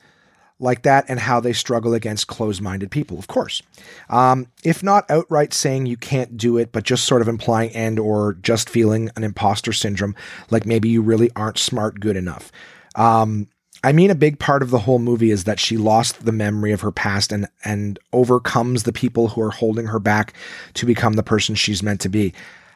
like 0.62 0.84
that 0.84 1.06
and 1.08 1.20
how 1.20 1.40
they 1.40 1.54
struggle 1.54 1.94
against 1.94 2.28
closed 2.28 2.62
minded 2.62 2.92
people, 2.92 3.18
of 3.18 3.28
course. 3.28 3.64
Um, 4.10 4.48
if 4.64 4.84
not 4.84 5.10
outright 5.10 5.54
saying 5.54 5.88
you 5.88 5.98
can't 5.98 6.38
do 6.38 6.58
it, 6.58 6.72
but 6.72 6.84
just 6.84 7.06
sort 7.06 7.22
of 7.22 7.28
implying 7.28 7.72
and 7.72 7.98
or 7.98 8.34
just 8.42 8.70
feeling 8.70 9.10
an 9.16 9.24
imposter 9.24 9.74
syndrome, 9.74 10.16
like 10.52 10.66
maybe 10.66 10.88
you 10.88 11.02
really 11.02 11.32
aren't 11.36 11.58
smart 11.58 12.00
good 12.00 12.16
enough. 12.16 12.52
Um, 12.96 13.48
I 13.84 13.92
mean, 13.92 14.12
a 14.12 14.16
big 14.16 14.38
part 14.38 14.62
of 14.62 14.70
the 14.70 14.78
whole 14.78 15.00
movie 15.00 15.32
is 15.32 15.46
that 15.46 15.60
she 15.60 15.76
lost 15.76 16.24
the 16.24 16.32
memory 16.32 16.72
of 16.72 16.82
her 16.82 16.92
past 16.92 17.32
and 17.32 17.48
and 17.66 17.98
overcomes 18.14 18.84
the 18.84 18.94
people 18.94 19.30
who 19.30 19.42
are 19.42 19.50
holding 19.50 19.88
her 19.88 20.00
back 20.00 20.34
to 20.76 20.86
become 20.86 21.14
the 21.14 21.24
person 21.24 21.56
she's 21.56 21.82
meant 21.82 22.02
to 22.02 22.10
be. 22.10 22.34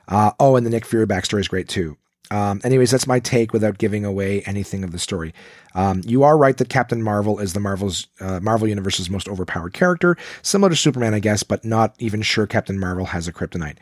Uh, 0.08 0.32
oh, 0.40 0.56
and 0.56 0.66
the 0.66 0.70
Nick 0.72 0.86
Fury 0.86 1.06
backstory 1.06 1.42
is 1.42 1.48
great 1.48 1.68
too. 1.68 1.98
Um, 2.32 2.62
anyways, 2.64 2.92
that's 2.92 3.08
my 3.08 3.20
take 3.20 3.54
without 3.54 3.78
giving 3.78 4.04
away 4.04 4.42
anything 4.42 4.84
of 4.84 4.92
the 4.92 5.00
story. 5.00 5.34
Um, 5.76 6.02
you 6.06 6.24
are 6.24 6.38
right 6.38 6.58
that 6.58 6.70
Captain 6.70 7.02
Marvel 7.02 7.40
is 7.40 7.54
the 7.54 7.60
Marvel's 7.60 8.08
uh, 8.20 8.40
Marvel 8.40 8.68
Universe's 8.68 9.10
most 9.10 9.28
overpowered 9.28 9.74
character, 9.74 10.18
similar 10.42 10.70
to 10.70 10.76
Superman, 10.76 11.14
I 11.14 11.20
guess, 11.20 11.44
but 11.44 11.64
not 11.64 11.94
even 12.00 12.22
sure 12.22 12.48
Captain 12.48 12.80
Marvel 12.80 13.06
has 13.06 13.28
a 13.28 13.34
kryptonite. 13.34 13.78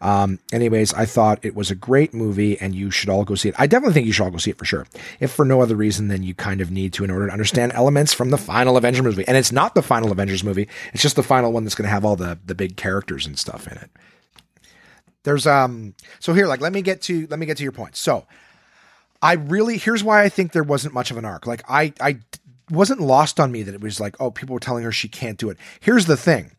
Um, 0.00 0.38
anyways, 0.52 0.92
I 0.92 1.06
thought 1.06 1.44
it 1.44 1.54
was 1.54 1.70
a 1.70 1.74
great 1.74 2.12
movie 2.12 2.60
and 2.60 2.74
you 2.74 2.90
should 2.90 3.08
all 3.08 3.24
go 3.24 3.34
see 3.34 3.48
it. 3.48 3.54
I 3.58 3.66
definitely 3.66 3.94
think 3.94 4.06
you 4.06 4.12
should 4.12 4.24
all 4.24 4.30
go 4.30 4.36
see 4.36 4.50
it 4.50 4.58
for 4.58 4.66
sure. 4.66 4.86
If 5.18 5.30
for 5.30 5.46
no 5.46 5.62
other 5.62 5.76
reason 5.76 6.08
than 6.08 6.22
you 6.22 6.34
kind 6.34 6.60
of 6.60 6.70
need 6.70 6.92
to 6.94 7.04
in 7.04 7.10
order 7.10 7.28
to 7.28 7.32
understand 7.32 7.72
elements 7.72 8.12
from 8.12 8.30
the 8.30 8.36
final 8.36 8.76
Avengers 8.76 9.02
movie. 9.02 9.26
And 9.26 9.36
it's 9.36 9.52
not 9.52 9.74
the 9.74 9.82
final 9.82 10.12
Avengers 10.12 10.44
movie. 10.44 10.68
It's 10.92 11.02
just 11.02 11.16
the 11.16 11.22
final 11.22 11.52
one 11.52 11.64
that's 11.64 11.74
going 11.74 11.86
to 11.86 11.90
have 11.90 12.04
all 12.04 12.16
the, 12.16 12.38
the 12.44 12.54
big 12.54 12.76
characters 12.76 13.26
and 13.26 13.38
stuff 13.38 13.66
in 13.66 13.78
it. 13.78 13.90
There's 15.24 15.46
um 15.46 15.94
so 16.20 16.32
here 16.32 16.46
like 16.46 16.60
let 16.60 16.72
me 16.72 16.82
get 16.82 17.02
to 17.02 17.26
let 17.28 17.38
me 17.38 17.46
get 17.46 17.56
to 17.56 17.62
your 17.62 17.72
point. 17.72 17.96
So 17.96 18.26
I 19.20 19.34
really 19.34 19.78
here's 19.78 20.04
why 20.04 20.22
I 20.22 20.28
think 20.28 20.52
there 20.52 20.62
wasn't 20.62 20.94
much 20.94 21.10
of 21.10 21.16
an 21.16 21.24
arc. 21.24 21.46
Like 21.46 21.62
I 21.68 21.92
I 22.00 22.20
wasn't 22.70 23.00
lost 23.00 23.40
on 23.40 23.50
me 23.50 23.62
that 23.64 23.74
it 23.74 23.80
was 23.80 23.98
like 23.98 24.16
oh 24.20 24.30
people 24.30 24.54
were 24.54 24.60
telling 24.60 24.84
her 24.84 24.92
she 24.92 25.08
can't 25.08 25.38
do 25.38 25.50
it. 25.50 25.58
Here's 25.80 26.06
the 26.06 26.16
thing. 26.16 26.52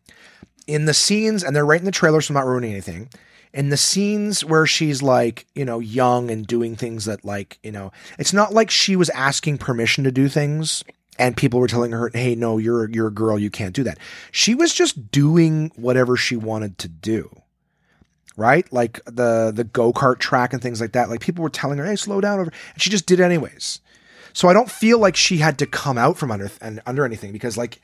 In 0.66 0.84
the 0.84 0.94
scenes 0.94 1.42
and 1.42 1.56
they're 1.56 1.64
right 1.64 1.80
in 1.80 1.86
the 1.86 1.92
trailer 1.92 2.20
so 2.20 2.32
I'm 2.32 2.34
not 2.34 2.46
ruining 2.46 2.72
anything. 2.72 3.08
In 3.52 3.70
the 3.70 3.76
scenes 3.76 4.44
where 4.44 4.66
she's 4.66 5.00
like, 5.00 5.46
you 5.54 5.64
know, 5.64 5.78
young 5.78 6.30
and 6.30 6.46
doing 6.46 6.76
things 6.76 7.06
that 7.06 7.24
like, 7.24 7.58
you 7.62 7.72
know, 7.72 7.90
it's 8.18 8.34
not 8.34 8.52
like 8.52 8.68
she 8.68 8.96
was 8.96 9.08
asking 9.10 9.58
permission 9.58 10.04
to 10.04 10.12
do 10.12 10.28
things 10.28 10.84
and 11.18 11.36
people 11.36 11.60
were 11.60 11.68
telling 11.68 11.92
her, 11.92 12.10
"Hey, 12.12 12.34
no, 12.34 12.58
you're 12.58 12.90
you're 12.90 13.06
a 13.06 13.12
girl, 13.12 13.38
you 13.38 13.48
can't 13.48 13.74
do 13.74 13.84
that." 13.84 13.98
She 14.32 14.54
was 14.54 14.74
just 14.74 15.10
doing 15.10 15.70
whatever 15.76 16.16
she 16.16 16.36
wanted 16.36 16.76
to 16.78 16.88
do 16.88 17.30
right? 18.36 18.70
Like 18.72 19.04
the 19.06 19.50
the 19.54 19.64
go 19.64 19.92
kart 19.92 20.18
track 20.18 20.52
and 20.52 20.62
things 20.62 20.80
like 20.80 20.92
that. 20.92 21.08
Like 21.08 21.20
people 21.20 21.42
were 21.42 21.50
telling 21.50 21.78
her, 21.78 21.86
"Hey, 21.86 21.96
slow 21.96 22.20
down," 22.20 22.38
over, 22.38 22.52
and 22.72 22.82
she 22.82 22.90
just 22.90 23.06
did 23.06 23.20
anyways. 23.20 23.80
So 24.32 24.48
I 24.48 24.52
don't 24.52 24.70
feel 24.70 24.98
like 24.98 25.16
she 25.16 25.38
had 25.38 25.58
to 25.58 25.66
come 25.66 25.96
out 25.96 26.18
from 26.18 26.30
under 26.30 26.50
and 26.60 26.80
under 26.86 27.06
anything 27.06 27.32
because, 27.32 27.56
like, 27.56 27.80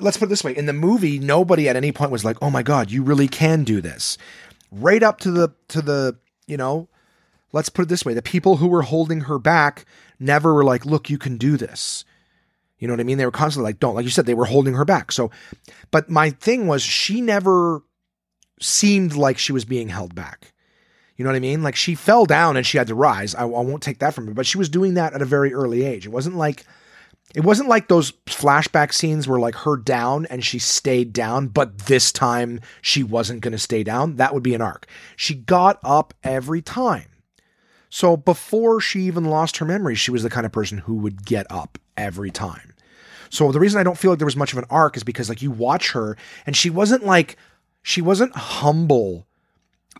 let's 0.00 0.16
put 0.16 0.26
it 0.26 0.28
this 0.30 0.42
way: 0.42 0.56
in 0.56 0.66
the 0.66 0.72
movie, 0.72 1.18
nobody 1.18 1.68
at 1.68 1.76
any 1.76 1.92
point 1.92 2.10
was 2.10 2.24
like, 2.24 2.38
"Oh 2.40 2.50
my 2.50 2.62
god, 2.62 2.90
you 2.90 3.02
really 3.02 3.28
can 3.28 3.64
do 3.64 3.80
this." 3.80 4.16
Right 4.70 5.02
up 5.02 5.18
to 5.20 5.30
the 5.30 5.50
to 5.68 5.82
the 5.82 6.16
you 6.46 6.56
know, 6.56 6.88
let's 7.52 7.68
put 7.68 7.82
it 7.82 7.88
this 7.88 8.04
way: 8.04 8.14
the 8.14 8.22
people 8.22 8.56
who 8.56 8.68
were 8.68 8.82
holding 8.82 9.22
her 9.22 9.38
back 9.38 9.84
never 10.18 10.54
were 10.54 10.64
like, 10.64 10.86
"Look, 10.86 11.10
you 11.10 11.18
can 11.18 11.36
do 11.36 11.56
this." 11.56 12.04
You 12.78 12.88
know 12.88 12.94
what 12.94 13.00
I 13.00 13.04
mean? 13.04 13.18
They 13.18 13.26
were 13.26 13.30
constantly 13.30 13.68
like, 13.68 13.78
"Don't," 13.78 13.94
like 13.94 14.04
you 14.04 14.10
said, 14.10 14.26
they 14.26 14.34
were 14.34 14.46
holding 14.46 14.74
her 14.74 14.84
back. 14.84 15.12
So, 15.12 15.30
but 15.92 16.10
my 16.10 16.30
thing 16.30 16.66
was, 16.66 16.82
she 16.82 17.20
never 17.20 17.82
seemed 18.62 19.14
like 19.14 19.38
she 19.38 19.52
was 19.52 19.64
being 19.64 19.88
held 19.88 20.14
back. 20.14 20.52
You 21.16 21.24
know 21.24 21.30
what 21.30 21.36
I 21.36 21.40
mean? 21.40 21.62
Like 21.62 21.76
she 21.76 21.94
fell 21.94 22.24
down 22.24 22.56
and 22.56 22.66
she 22.66 22.78
had 22.78 22.86
to 22.88 22.94
rise. 22.94 23.34
I, 23.34 23.42
I, 23.42 23.44
won't 23.44 23.82
take 23.82 23.98
that 23.98 24.14
from 24.14 24.26
her, 24.26 24.34
but 24.34 24.46
she 24.46 24.58
was 24.58 24.68
doing 24.68 24.94
that 24.94 25.12
at 25.12 25.22
a 25.22 25.26
very 25.26 25.52
early 25.52 25.84
age. 25.84 26.06
It 26.06 26.10
wasn't 26.10 26.36
like 26.36 26.64
it 27.34 27.44
wasn't 27.44 27.68
like 27.68 27.88
those 27.88 28.12
flashback 28.26 28.92
scenes 28.92 29.26
where 29.26 29.38
like 29.38 29.54
her 29.54 29.76
down 29.76 30.26
and 30.26 30.44
she 30.44 30.58
stayed 30.58 31.12
down, 31.12 31.48
but 31.48 31.78
this 31.80 32.12
time 32.12 32.60
she 32.80 33.02
wasn't 33.02 33.40
going 33.40 33.52
to 33.52 33.58
stay 33.58 33.82
down. 33.82 34.16
That 34.16 34.34
would 34.34 34.42
be 34.42 34.54
an 34.54 34.60
arc. 34.60 34.86
She 35.16 35.34
got 35.34 35.78
up 35.82 36.12
every 36.22 36.60
time. 36.60 37.06
So 37.88 38.16
before 38.16 38.80
she 38.80 39.02
even 39.02 39.24
lost 39.24 39.58
her 39.58 39.66
memory, 39.66 39.94
she 39.94 40.10
was 40.10 40.22
the 40.22 40.30
kind 40.30 40.46
of 40.46 40.52
person 40.52 40.78
who 40.78 40.94
would 40.96 41.24
get 41.24 41.46
up 41.50 41.78
every 41.96 42.30
time. 42.30 42.74
So 43.30 43.50
the 43.50 43.60
reason 43.60 43.80
I 43.80 43.82
don't 43.82 43.96
feel 43.96 44.10
like 44.10 44.18
there 44.18 44.26
was 44.26 44.36
much 44.36 44.52
of 44.52 44.58
an 44.58 44.66
arc 44.68 44.96
is 44.96 45.04
because 45.04 45.28
like 45.28 45.40
you 45.40 45.50
watch 45.50 45.92
her 45.92 46.16
and 46.44 46.54
she 46.54 46.68
wasn't 46.68 47.04
like 47.04 47.36
she 47.82 48.00
wasn't 48.00 48.34
humble 48.34 49.26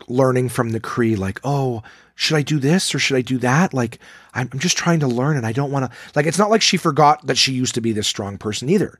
learning 0.08 0.48
from 0.48 0.70
the 0.70 0.80
Kree, 0.80 1.16
like, 1.16 1.40
oh, 1.44 1.82
should 2.14 2.36
I 2.36 2.42
do 2.42 2.58
this 2.58 2.94
or 2.94 2.98
should 2.98 3.16
I 3.16 3.22
do 3.22 3.38
that? 3.38 3.74
Like, 3.74 3.98
I'm, 4.34 4.48
I'm 4.52 4.58
just 4.58 4.76
trying 4.76 5.00
to 5.00 5.06
learn 5.06 5.36
and 5.36 5.46
I 5.46 5.52
don't 5.52 5.72
want 5.72 5.90
to, 5.90 5.96
like, 6.14 6.26
it's 6.26 6.38
not 6.38 6.50
like 6.50 6.62
she 6.62 6.76
forgot 6.76 7.26
that 7.26 7.38
she 7.38 7.52
used 7.52 7.74
to 7.74 7.80
be 7.80 7.92
this 7.92 8.06
strong 8.06 8.38
person 8.38 8.68
either. 8.68 8.98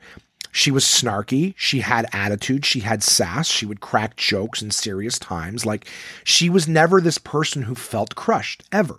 She 0.51 0.71
was 0.71 0.85
snarky. 0.85 1.55
She 1.57 1.81
had 1.81 2.07
attitude. 2.13 2.67
She 2.67 2.81
had 2.81 3.03
sass. 3.03 3.49
She 3.49 3.65
would 3.65 3.81
crack 3.81 4.17
jokes 4.17 4.61
in 4.61 4.71
serious 4.71 5.19
times. 5.19 5.65
Like, 5.65 5.89
she 6.25 6.51
was 6.51 6.69
never 6.69 7.01
this 7.01 7.19
person 7.19 7.63
who 7.63 7.75
felt 7.75 8.15
crushed, 8.15 8.63
ever. 8.71 8.99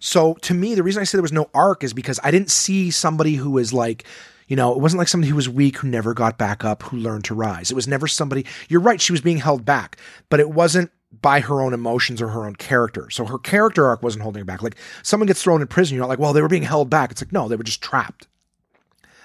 So, 0.00 0.34
to 0.34 0.52
me, 0.52 0.74
the 0.74 0.82
reason 0.82 1.00
I 1.00 1.04
say 1.04 1.16
there 1.16 1.22
was 1.22 1.32
no 1.32 1.48
arc 1.54 1.84
is 1.84 1.92
because 1.92 2.18
I 2.24 2.32
didn't 2.32 2.50
see 2.50 2.90
somebody 2.90 3.34
who 3.34 3.52
was 3.52 3.72
like, 3.72 4.04
you 4.52 4.56
know, 4.56 4.70
it 4.70 4.80
wasn't 4.80 4.98
like 4.98 5.08
somebody 5.08 5.30
who 5.30 5.36
was 5.36 5.48
weak 5.48 5.78
who 5.78 5.88
never 5.88 6.12
got 6.12 6.36
back 6.36 6.62
up, 6.62 6.82
who 6.82 6.98
learned 6.98 7.24
to 7.24 7.34
rise. 7.34 7.70
It 7.70 7.74
was 7.74 7.88
never 7.88 8.06
somebody, 8.06 8.44
you're 8.68 8.82
right, 8.82 9.00
she 9.00 9.10
was 9.10 9.22
being 9.22 9.38
held 9.38 9.64
back, 9.64 9.96
but 10.28 10.40
it 10.40 10.50
wasn't 10.50 10.90
by 11.22 11.40
her 11.40 11.62
own 11.62 11.72
emotions 11.72 12.20
or 12.20 12.28
her 12.28 12.44
own 12.44 12.56
character. 12.56 13.08
So 13.08 13.24
her 13.24 13.38
character 13.38 13.86
arc 13.86 14.02
wasn't 14.02 14.24
holding 14.24 14.40
her 14.40 14.44
back. 14.44 14.62
Like 14.62 14.76
someone 15.02 15.26
gets 15.26 15.42
thrown 15.42 15.62
in 15.62 15.68
prison, 15.68 15.94
you're 15.94 16.02
not 16.02 16.10
like, 16.10 16.18
well, 16.18 16.34
they 16.34 16.42
were 16.42 16.48
being 16.48 16.64
held 16.64 16.90
back. 16.90 17.10
It's 17.10 17.22
like, 17.22 17.32
no, 17.32 17.48
they 17.48 17.56
were 17.56 17.64
just 17.64 17.80
trapped. 17.80 18.28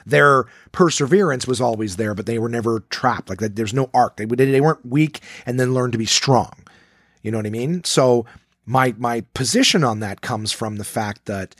Their 0.05 0.45
perseverance 0.71 1.45
was 1.45 1.59
always 1.59 1.97
there, 1.97 2.15
but 2.15 2.25
they 2.25 2.39
were 2.39 2.47
never 2.47 2.85
trapped. 2.89 3.27
Like 3.27 3.39
there's 3.39 3.73
no 3.73 3.89
arc. 3.93 4.15
They, 4.15 4.23
they 4.23 4.61
weren't 4.61 4.85
weak 4.85 5.19
and 5.45 5.59
then 5.59 5.73
learned 5.73 5.91
to 5.91 5.99
be 5.99 6.05
strong. 6.05 6.53
You 7.21 7.31
know 7.31 7.37
what 7.37 7.45
I 7.45 7.49
mean? 7.49 7.83
So 7.83 8.25
my 8.65 8.95
my 8.97 9.25
position 9.33 9.83
on 9.83 9.99
that 9.99 10.21
comes 10.21 10.53
from 10.53 10.77
the 10.77 10.85
fact 10.85 11.25
that 11.25 11.53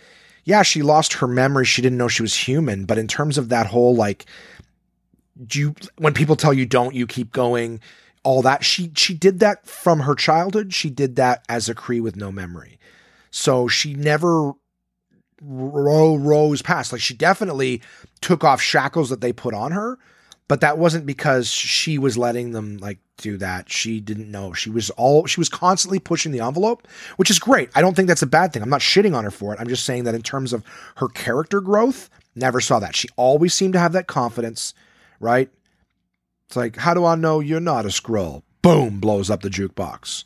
yeah, 0.47 0.61
she 0.61 0.81
lost 0.81 1.11
her 1.15 1.27
memory. 1.27 1.65
She 1.65 1.81
didn't 1.81 1.97
know 1.97 2.07
she 2.07 2.21
was 2.21 2.33
human. 2.33 2.85
But 2.85 2.97
in 2.97 3.09
terms 3.09 3.37
of 3.37 3.49
that 3.49 3.67
whole 3.67 3.93
like, 3.93 4.25
do 5.45 5.59
you 5.59 5.75
when 5.97 6.13
people 6.13 6.37
tell 6.37 6.53
you 6.53 6.65
don't, 6.65 6.95
you 6.95 7.05
keep 7.05 7.33
going. 7.33 7.81
All 8.23 8.41
that 8.43 8.63
she 8.63 8.89
she 8.95 9.13
did 9.13 9.39
that 9.41 9.67
from 9.67 9.99
her 9.99 10.15
childhood. 10.15 10.73
She 10.73 10.89
did 10.89 11.17
that 11.17 11.43
as 11.49 11.67
a 11.67 11.75
Kree 11.75 12.01
with 12.01 12.15
no 12.15 12.31
memory. 12.31 12.79
So 13.29 13.67
she 13.67 13.93
never 13.93 14.53
ro- 15.41 16.15
rose 16.15 16.61
past. 16.61 16.93
Like 16.93 17.01
she 17.01 17.13
definitely 17.13 17.81
took 18.21 18.45
off 18.45 18.61
shackles 18.61 19.09
that 19.09 19.19
they 19.19 19.33
put 19.33 19.53
on 19.53 19.73
her, 19.73 19.99
but 20.47 20.61
that 20.61 20.77
wasn't 20.77 21.05
because 21.05 21.47
she 21.49 21.97
was 21.97 22.17
letting 22.17 22.51
them 22.51 22.77
like 22.77 22.99
do 23.17 23.37
that. 23.37 23.71
She 23.71 23.99
didn't 23.99 24.31
know. 24.31 24.53
She 24.53 24.69
was 24.69 24.89
all 24.91 25.25
she 25.25 25.39
was 25.39 25.49
constantly 25.49 25.99
pushing 25.99 26.31
the 26.31 26.39
envelope, 26.39 26.87
which 27.17 27.29
is 27.29 27.39
great. 27.39 27.69
I 27.75 27.81
don't 27.81 27.95
think 27.95 28.07
that's 28.07 28.21
a 28.21 28.27
bad 28.27 28.53
thing. 28.53 28.63
I'm 28.63 28.69
not 28.69 28.81
shitting 28.81 29.15
on 29.15 29.23
her 29.23 29.31
for 29.31 29.53
it. 29.53 29.59
I'm 29.59 29.67
just 29.67 29.85
saying 29.85 30.05
that 30.05 30.15
in 30.15 30.21
terms 30.21 30.53
of 30.53 30.63
her 30.95 31.07
character 31.09 31.59
growth, 31.59 32.09
never 32.35 32.61
saw 32.61 32.79
that. 32.79 32.95
She 32.95 33.09
always 33.17 33.53
seemed 33.53 33.73
to 33.73 33.79
have 33.79 33.93
that 33.93 34.07
confidence, 34.07 34.73
right? 35.19 35.49
It's 36.47 36.55
like, 36.55 36.77
how 36.77 36.93
do 36.93 37.03
I 37.03 37.15
know 37.15 37.41
you're 37.41 37.59
not 37.59 37.85
a 37.85 37.89
Skrull? 37.89 38.43
Boom, 38.61 38.99
blows 38.99 39.29
up 39.29 39.41
the 39.41 39.49
jukebox. 39.49 40.23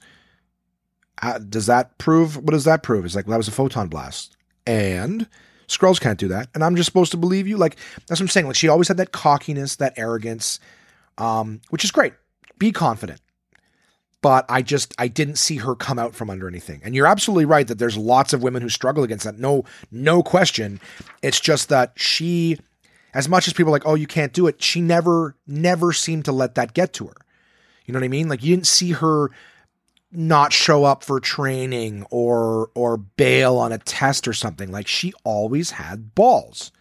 Uh, 1.21 1.39
does 1.39 1.65
that 1.65 1.97
prove? 1.97 2.37
What 2.37 2.51
does 2.51 2.65
that 2.65 2.83
prove? 2.83 3.05
It's 3.05 3.15
like 3.15 3.25
well, 3.25 3.33
that 3.33 3.37
was 3.37 3.47
a 3.47 3.51
photon 3.51 3.87
blast, 3.87 4.37
and 4.65 5.27
Skrulls 5.71 6.01
can't 6.01 6.19
do 6.19 6.27
that, 6.27 6.49
and 6.53 6.63
I'm 6.63 6.75
just 6.75 6.87
supposed 6.87 7.11
to 7.11 7.17
believe 7.17 7.47
you. 7.47 7.57
Like 7.57 7.77
that's 8.07 8.19
what 8.19 8.21
I'm 8.21 8.27
saying. 8.27 8.47
Like 8.47 8.55
she 8.55 8.67
always 8.67 8.87
had 8.89 8.97
that 8.97 9.11
cockiness, 9.11 9.77
that 9.77 9.93
arrogance, 9.97 10.59
um, 11.17 11.61
which 11.69 11.85
is 11.85 11.91
great. 11.91 12.13
Be 12.59 12.71
confident, 12.71 13.21
but 14.21 14.45
I 14.49 14.61
just 14.61 14.93
I 14.99 15.07
didn't 15.07 15.37
see 15.37 15.57
her 15.57 15.75
come 15.75 15.97
out 15.97 16.13
from 16.13 16.29
under 16.29 16.47
anything. 16.47 16.81
And 16.83 16.93
you're 16.93 17.07
absolutely 17.07 17.45
right 17.45 17.67
that 17.67 17.79
there's 17.79 17.97
lots 17.97 18.33
of 18.33 18.43
women 18.43 18.61
who 18.61 18.69
struggle 18.69 19.03
against 19.03 19.25
that. 19.25 19.39
No, 19.39 19.63
no 19.91 20.21
question. 20.21 20.81
It's 21.21 21.39
just 21.39 21.69
that 21.69 21.93
she, 21.95 22.59
as 23.13 23.29
much 23.29 23.47
as 23.47 23.53
people 23.53 23.69
are 23.69 23.75
like, 23.75 23.87
oh, 23.87 23.95
you 23.95 24.07
can't 24.07 24.33
do 24.33 24.47
it, 24.47 24.61
she 24.61 24.81
never, 24.81 25.35
never 25.47 25.93
seemed 25.93 26.25
to 26.25 26.31
let 26.31 26.55
that 26.55 26.73
get 26.73 26.93
to 26.93 27.07
her. 27.07 27.15
You 27.85 27.93
know 27.93 27.99
what 27.99 28.05
I 28.05 28.09
mean? 28.09 28.27
Like 28.27 28.43
you 28.43 28.55
didn't 28.55 28.67
see 28.67 28.91
her 28.91 29.31
not 30.11 30.53
show 30.53 30.83
up 30.83 31.03
for 31.03 31.19
training 31.19 32.05
or 32.09 32.69
or 32.75 32.97
bail 32.97 33.57
on 33.57 33.71
a 33.71 33.77
test 33.77 34.27
or 34.27 34.33
something. 34.33 34.71
Like 34.71 34.87
she 34.87 35.13
always 35.23 35.71
had 35.71 36.15
balls. 36.15 36.71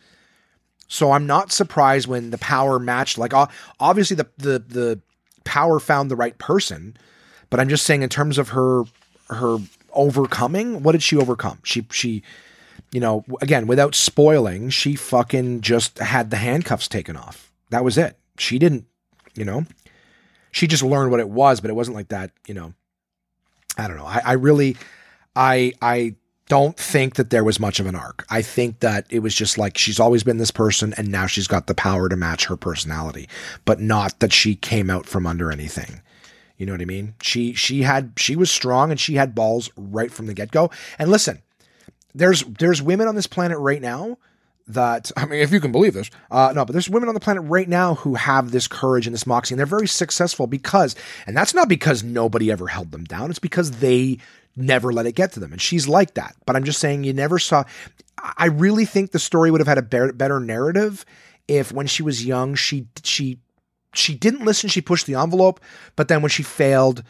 So 0.88 1.12
I'm 1.12 1.26
not 1.26 1.52
surprised 1.52 2.08
when 2.08 2.30
the 2.30 2.38
power 2.38 2.78
matched. 2.78 3.18
Like 3.18 3.32
obviously 3.78 4.16
the 4.16 4.28
the 4.38 4.58
the 4.58 5.00
power 5.44 5.78
found 5.78 6.10
the 6.10 6.16
right 6.16 6.36
person, 6.38 6.96
but 7.48 7.60
I'm 7.60 7.68
just 7.68 7.86
saying 7.86 8.02
in 8.02 8.08
terms 8.08 8.38
of 8.38 8.50
her 8.50 8.84
her 9.28 9.58
overcoming, 9.92 10.82
what 10.82 10.92
did 10.92 11.02
she 11.02 11.16
overcome? 11.16 11.60
She 11.62 11.86
she 11.90 12.22
you 12.92 13.00
know, 13.00 13.24
again, 13.40 13.66
without 13.66 13.94
spoiling, 13.94 14.70
she 14.70 14.96
fucking 14.96 15.60
just 15.60 15.98
had 15.98 16.30
the 16.30 16.36
handcuffs 16.36 16.88
taken 16.88 17.16
off. 17.16 17.52
That 17.70 17.84
was 17.84 17.96
it. 17.96 18.18
She 18.36 18.58
didn't, 18.58 18.86
you 19.34 19.44
know, 19.44 19.64
she 20.50 20.66
just 20.66 20.82
learned 20.82 21.10
what 21.10 21.20
it 21.20 21.28
was, 21.28 21.60
but 21.60 21.70
it 21.70 21.74
wasn't 21.74 21.96
like 21.96 22.08
that, 22.08 22.32
you 22.48 22.54
know, 22.54 22.74
I 23.80 23.88
don't 23.88 23.96
know. 23.96 24.06
I, 24.06 24.22
I 24.24 24.32
really, 24.32 24.76
I, 25.34 25.72
I 25.80 26.14
don't 26.48 26.76
think 26.76 27.14
that 27.14 27.30
there 27.30 27.44
was 27.44 27.60
much 27.60 27.78
of 27.78 27.86
an 27.86 27.94
arc. 27.94 28.26
I 28.28 28.42
think 28.42 28.80
that 28.80 29.06
it 29.08 29.20
was 29.20 29.34
just 29.34 29.56
like 29.56 29.78
she's 29.78 30.00
always 30.00 30.24
been 30.24 30.38
this 30.38 30.50
person 30.50 30.92
and 30.96 31.08
now 31.08 31.26
she's 31.26 31.46
got 31.46 31.68
the 31.68 31.74
power 31.74 32.08
to 32.08 32.16
match 32.16 32.46
her 32.46 32.56
personality, 32.56 33.28
but 33.64 33.80
not 33.80 34.18
that 34.18 34.32
she 34.32 34.56
came 34.56 34.90
out 34.90 35.06
from 35.06 35.26
under 35.26 35.52
anything. 35.52 36.02
You 36.56 36.66
know 36.66 36.72
what 36.72 36.82
I 36.82 36.86
mean? 36.86 37.14
She 37.22 37.54
she 37.54 37.82
had 37.82 38.12
she 38.16 38.36
was 38.36 38.50
strong 38.50 38.90
and 38.90 39.00
she 39.00 39.14
had 39.14 39.34
balls 39.34 39.70
right 39.76 40.10
from 40.10 40.26
the 40.26 40.34
get-go. 40.34 40.70
And 40.98 41.08
listen, 41.08 41.40
there's 42.14 42.42
there's 42.42 42.82
women 42.82 43.08
on 43.08 43.14
this 43.14 43.28
planet 43.28 43.58
right 43.58 43.80
now 43.80 44.18
that 44.74 45.10
I 45.16 45.26
mean, 45.26 45.40
if 45.40 45.52
you 45.52 45.60
can 45.60 45.72
believe 45.72 45.94
this, 45.94 46.10
uh, 46.30 46.52
no, 46.54 46.64
but 46.64 46.72
there's 46.72 46.88
women 46.88 47.08
on 47.08 47.14
the 47.14 47.20
planet 47.20 47.42
right 47.46 47.68
now 47.68 47.94
who 47.96 48.14
have 48.14 48.50
this 48.50 48.68
courage 48.68 49.06
and 49.06 49.14
this 49.14 49.26
moxie, 49.26 49.54
and 49.54 49.58
they're 49.58 49.66
very 49.66 49.88
successful 49.88 50.46
because, 50.46 50.94
and 51.26 51.36
that's 51.36 51.54
not 51.54 51.68
because 51.68 52.02
nobody 52.02 52.50
ever 52.50 52.68
held 52.68 52.90
them 52.92 53.04
down. 53.04 53.30
It's 53.30 53.38
because 53.38 53.72
they 53.72 54.18
never 54.56 54.92
let 54.92 55.06
it 55.06 55.14
get 55.14 55.32
to 55.32 55.40
them, 55.40 55.52
and 55.52 55.60
she's 55.60 55.88
like 55.88 56.14
that. 56.14 56.34
But 56.46 56.56
I'm 56.56 56.64
just 56.64 56.80
saying, 56.80 57.04
you 57.04 57.12
never 57.12 57.38
saw. 57.38 57.64
I 58.36 58.46
really 58.46 58.84
think 58.84 59.12
the 59.12 59.18
story 59.18 59.50
would 59.50 59.60
have 59.60 59.68
had 59.68 59.78
a 59.78 60.12
better, 60.12 60.40
narrative 60.40 61.06
if, 61.48 61.72
when 61.72 61.86
she 61.86 62.02
was 62.02 62.24
young, 62.24 62.54
she 62.54 62.86
she 63.02 63.38
she 63.92 64.14
didn't 64.14 64.44
listen. 64.44 64.68
She 64.68 64.80
pushed 64.80 65.06
the 65.06 65.16
envelope, 65.16 65.60
but 65.96 66.08
then 66.08 66.22
when 66.22 66.30
she 66.30 66.42
failed, 66.42 67.02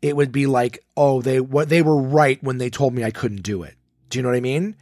it 0.00 0.16
would 0.16 0.32
be 0.32 0.46
like, 0.46 0.84
oh, 0.96 1.20
they 1.22 1.40
what 1.40 1.68
they 1.68 1.82
were 1.82 2.00
right 2.00 2.42
when 2.42 2.58
they 2.58 2.70
told 2.70 2.94
me 2.94 3.04
I 3.04 3.10
couldn't 3.10 3.42
do 3.42 3.62
it. 3.62 3.74
Do 4.08 4.18
you 4.18 4.22
know 4.22 4.28
what 4.28 4.36
I 4.36 4.40
mean? 4.40 4.76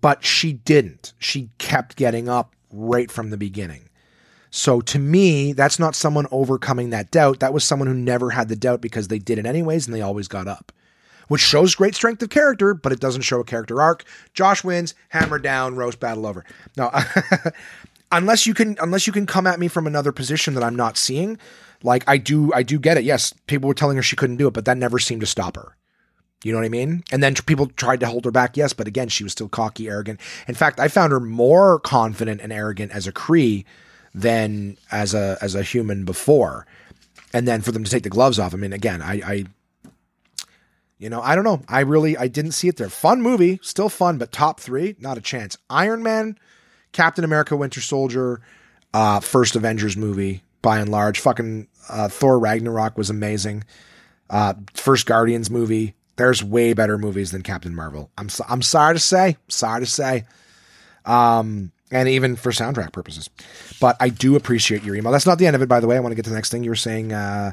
But 0.00 0.24
she 0.24 0.52
didn't. 0.52 1.12
She 1.18 1.50
kept 1.58 1.96
getting 1.96 2.28
up 2.28 2.54
right 2.72 3.10
from 3.10 3.30
the 3.30 3.36
beginning. 3.36 3.88
So 4.50 4.80
to 4.80 4.98
me, 4.98 5.52
that's 5.52 5.78
not 5.78 5.94
someone 5.94 6.26
overcoming 6.30 6.90
that 6.90 7.10
doubt. 7.10 7.40
That 7.40 7.52
was 7.52 7.64
someone 7.64 7.88
who 7.88 7.94
never 7.94 8.30
had 8.30 8.48
the 8.48 8.56
doubt 8.56 8.80
because 8.80 9.08
they 9.08 9.18
did 9.18 9.38
it 9.38 9.46
anyways 9.46 9.86
and 9.86 9.94
they 9.94 10.02
always 10.02 10.28
got 10.28 10.48
up. 10.48 10.72
Which 11.28 11.40
shows 11.40 11.76
great 11.76 11.94
strength 11.94 12.20
of 12.22 12.30
character, 12.30 12.74
but 12.74 12.90
it 12.90 12.98
doesn't 12.98 13.22
show 13.22 13.38
a 13.38 13.44
character 13.44 13.80
arc. 13.80 14.04
Josh 14.34 14.64
wins, 14.64 14.94
hammer 15.10 15.38
down, 15.38 15.76
roast 15.76 16.00
battle 16.00 16.26
over. 16.26 16.44
No, 16.76 16.90
unless 18.12 18.46
you 18.48 18.54
can 18.54 18.76
unless 18.80 19.06
you 19.06 19.12
can 19.12 19.26
come 19.26 19.46
at 19.46 19.60
me 19.60 19.68
from 19.68 19.86
another 19.86 20.10
position 20.10 20.54
that 20.54 20.64
I'm 20.64 20.74
not 20.74 20.96
seeing, 20.96 21.38
like 21.84 22.02
I 22.08 22.16
do 22.16 22.52
I 22.52 22.64
do 22.64 22.80
get 22.80 22.98
it. 22.98 23.04
Yes, 23.04 23.32
people 23.46 23.68
were 23.68 23.74
telling 23.74 23.96
her 23.96 24.02
she 24.02 24.16
couldn't 24.16 24.38
do 24.38 24.48
it, 24.48 24.54
but 24.54 24.64
that 24.64 24.76
never 24.76 24.98
seemed 24.98 25.20
to 25.20 25.26
stop 25.28 25.54
her. 25.54 25.76
You 26.42 26.52
know 26.52 26.58
what 26.58 26.64
I 26.64 26.70
mean? 26.70 27.04
And 27.12 27.22
then 27.22 27.34
people 27.34 27.66
tried 27.66 28.00
to 28.00 28.06
hold 28.06 28.24
her 28.24 28.30
back, 28.30 28.56
yes, 28.56 28.72
but 28.72 28.86
again, 28.86 29.08
she 29.08 29.24
was 29.24 29.32
still 29.32 29.48
cocky, 29.48 29.88
arrogant. 29.88 30.20
In 30.48 30.54
fact, 30.54 30.80
I 30.80 30.88
found 30.88 31.12
her 31.12 31.20
more 31.20 31.78
confident 31.80 32.40
and 32.40 32.52
arrogant 32.52 32.92
as 32.92 33.06
a 33.06 33.12
Kree 33.12 33.64
than 34.14 34.76
as 34.90 35.14
a 35.14 35.36
as 35.40 35.54
a 35.54 35.62
human 35.62 36.04
before. 36.04 36.66
And 37.32 37.46
then 37.46 37.60
for 37.60 37.72
them 37.72 37.84
to 37.84 37.90
take 37.90 38.02
the 38.02 38.10
gloves 38.10 38.38
off, 38.38 38.54
I 38.54 38.56
mean, 38.56 38.72
again, 38.72 39.02
I, 39.02 39.20
I 39.24 39.44
you 40.98 41.08
know, 41.08 41.20
I 41.20 41.34
don't 41.34 41.44
know. 41.44 41.62
I 41.68 41.80
really 41.80 42.16
I 42.16 42.28
didn't 42.28 42.52
see 42.52 42.68
it 42.68 42.76
there. 42.76 42.88
Fun 42.88 43.20
movie, 43.20 43.60
still 43.62 43.88
fun, 43.88 44.18
but 44.18 44.32
top 44.32 44.60
three, 44.60 44.96
not 44.98 45.18
a 45.18 45.22
chance. 45.22 45.56
Iron 45.68 46.02
Man, 46.02 46.38
Captain 46.92 47.24
America, 47.24 47.56
Winter 47.56 47.80
Soldier, 47.80 48.40
uh, 48.94 49.20
first 49.20 49.56
Avengers 49.56 49.96
movie 49.96 50.42
by 50.62 50.78
and 50.78 50.90
large. 50.90 51.20
Fucking 51.20 51.68
uh, 51.88 52.08
Thor 52.08 52.38
Ragnarok 52.38 52.98
was 52.98 53.10
amazing. 53.10 53.64
Uh, 54.28 54.54
first 54.74 55.06
Guardians 55.06 55.50
movie, 55.50 55.94
there's 56.20 56.44
way 56.44 56.74
better 56.74 56.98
movies 56.98 57.30
than 57.30 57.42
Captain 57.42 57.74
Marvel. 57.74 58.10
I'm 58.18 58.28
so, 58.28 58.44
I'm 58.46 58.60
sorry 58.60 58.94
to 58.94 59.00
say, 59.00 59.38
sorry 59.48 59.80
to 59.80 59.86
say, 59.86 60.26
um, 61.06 61.72
and 61.90 62.10
even 62.10 62.36
for 62.36 62.52
soundtrack 62.52 62.92
purposes. 62.92 63.30
But 63.80 63.96
I 64.00 64.10
do 64.10 64.36
appreciate 64.36 64.82
your 64.82 64.94
email. 64.94 65.12
That's 65.12 65.24
not 65.24 65.38
the 65.38 65.46
end 65.46 65.56
of 65.56 65.62
it, 65.62 65.68
by 65.68 65.80
the 65.80 65.86
way. 65.86 65.96
I 65.96 66.00
want 66.00 66.12
to 66.12 66.16
get 66.16 66.24
to 66.24 66.30
the 66.30 66.36
next 66.36 66.50
thing 66.50 66.62
you 66.62 66.70
were 66.70 66.76
saying. 66.76 67.14
Uh, 67.14 67.52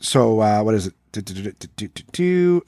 so 0.00 0.40
uh, 0.40 0.62
what 0.64 0.74
is 0.74 0.88
it? 0.88 0.94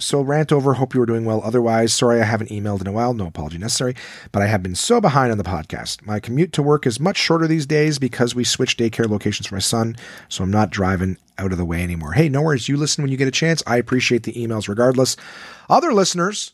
So 0.01 0.21
rant 0.21 0.53
over. 0.53 0.75
Hope 0.75 0.95
you 0.95 1.01
were 1.01 1.07
doing 1.07 1.25
well. 1.25 1.41
Otherwise, 1.45 1.95
sorry 1.95 2.21
I 2.21 2.25
haven't 2.25 2.51
emailed 2.51 2.81
in 2.81 2.87
a 2.87 2.93
while. 2.93 3.15
No 3.15 3.27
apology 3.27 3.59
necessary. 3.59 3.95
But 4.33 4.43
I 4.43 4.47
have 4.47 4.63
been 4.63 4.75
so 4.75 5.01
behind 5.01 5.31
on 5.31 5.39
the 5.39 5.45
podcast. 5.45 6.05
My 6.05 6.21
commute 6.21 6.53
to 6.55 6.63
work 6.63 6.87
is 6.87 6.99
much 6.99 7.17
shorter 7.17 7.47
these 7.47 7.67
days 7.67 7.99
because 7.99 8.35
we 8.35 8.45
switched 8.45 8.79
daycare 8.79 9.09
locations 9.09 9.47
for 9.47 9.55
my 9.55 9.61
son. 9.61 9.97
So 10.29 10.43
I'm 10.45 10.51
not 10.51 10.71
driving 10.71 11.19
out 11.39 11.53
of 11.53 11.59
the 11.59 11.65
way 11.65 11.83
anymore. 11.83 12.13
Hey, 12.13 12.29
no 12.29 12.43
worries. 12.43 12.69
You 12.69 12.77
listen 12.77 13.03
when 13.03 13.11
you 13.11 13.17
get 13.17 13.29
a 13.29 13.33
chance. 13.33 13.63
I 13.67 13.77
appreciate 13.77 14.25
the 14.25 14.33
emails 14.33 14.69
regardless. 14.69 15.17
Other 15.71 15.93
listeners, 15.93 16.53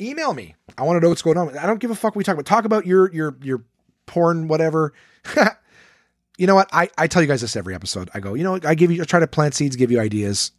email 0.00 0.34
me. 0.34 0.54
I 0.78 0.82
want 0.82 0.96
to 0.96 1.00
know 1.00 1.08
what's 1.08 1.22
going 1.22 1.36
on. 1.36 1.56
I 1.58 1.66
don't 1.66 1.80
give 1.80 1.90
a 1.90 1.94
fuck. 1.94 2.16
We 2.16 2.24
talk 2.24 2.34
about 2.34 2.46
talk 2.46 2.64
about 2.64 2.86
your 2.86 3.12
your 3.12 3.36
your 3.42 3.64
porn 4.06 4.48
whatever. 4.48 4.92
you 6.38 6.46
know 6.46 6.54
what? 6.54 6.68
I, 6.72 6.88
I 6.98 7.06
tell 7.06 7.22
you 7.22 7.28
guys 7.28 7.40
this 7.40 7.56
every 7.56 7.74
episode. 7.74 8.10
I 8.14 8.20
go, 8.20 8.34
you 8.34 8.44
know, 8.44 8.58
I 8.64 8.74
give 8.74 8.90
you, 8.90 9.02
I 9.02 9.04
try 9.04 9.20
to 9.20 9.26
plant 9.26 9.54
seeds, 9.54 9.76
give 9.76 9.90
you 9.90 10.00
ideas. 10.00 10.52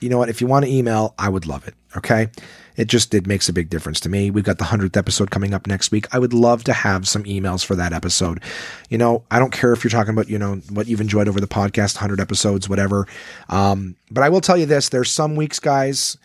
You 0.00 0.08
know 0.08 0.18
what? 0.18 0.28
If 0.28 0.40
you 0.40 0.46
want 0.46 0.64
to 0.64 0.70
email, 0.70 1.14
I 1.18 1.28
would 1.28 1.46
love 1.46 1.66
it. 1.66 1.74
Okay. 1.96 2.28
It 2.76 2.86
just, 2.86 3.12
it 3.12 3.26
makes 3.26 3.48
a 3.48 3.52
big 3.52 3.70
difference 3.70 3.98
to 4.00 4.08
me. 4.08 4.30
We've 4.30 4.44
got 4.44 4.58
the 4.58 4.64
100th 4.64 4.96
episode 4.96 5.30
coming 5.30 5.52
up 5.52 5.66
next 5.66 5.90
week. 5.90 6.06
I 6.14 6.18
would 6.18 6.32
love 6.32 6.62
to 6.64 6.72
have 6.72 7.08
some 7.08 7.24
emails 7.24 7.64
for 7.64 7.74
that 7.74 7.92
episode. 7.92 8.40
You 8.88 8.98
know, 8.98 9.24
I 9.30 9.40
don't 9.40 9.52
care 9.52 9.72
if 9.72 9.82
you're 9.82 9.90
talking 9.90 10.12
about, 10.12 10.28
you 10.28 10.38
know, 10.38 10.56
what 10.70 10.86
you've 10.86 11.00
enjoyed 11.00 11.28
over 11.28 11.40
the 11.40 11.48
podcast, 11.48 11.96
100 11.96 12.20
episodes, 12.20 12.68
whatever. 12.68 13.08
Um, 13.48 13.96
but 14.10 14.22
I 14.22 14.28
will 14.28 14.40
tell 14.40 14.56
you 14.56 14.66
this, 14.66 14.90
there's 14.90 15.10
some 15.10 15.34
weeks, 15.34 15.58
guys, 15.58 16.16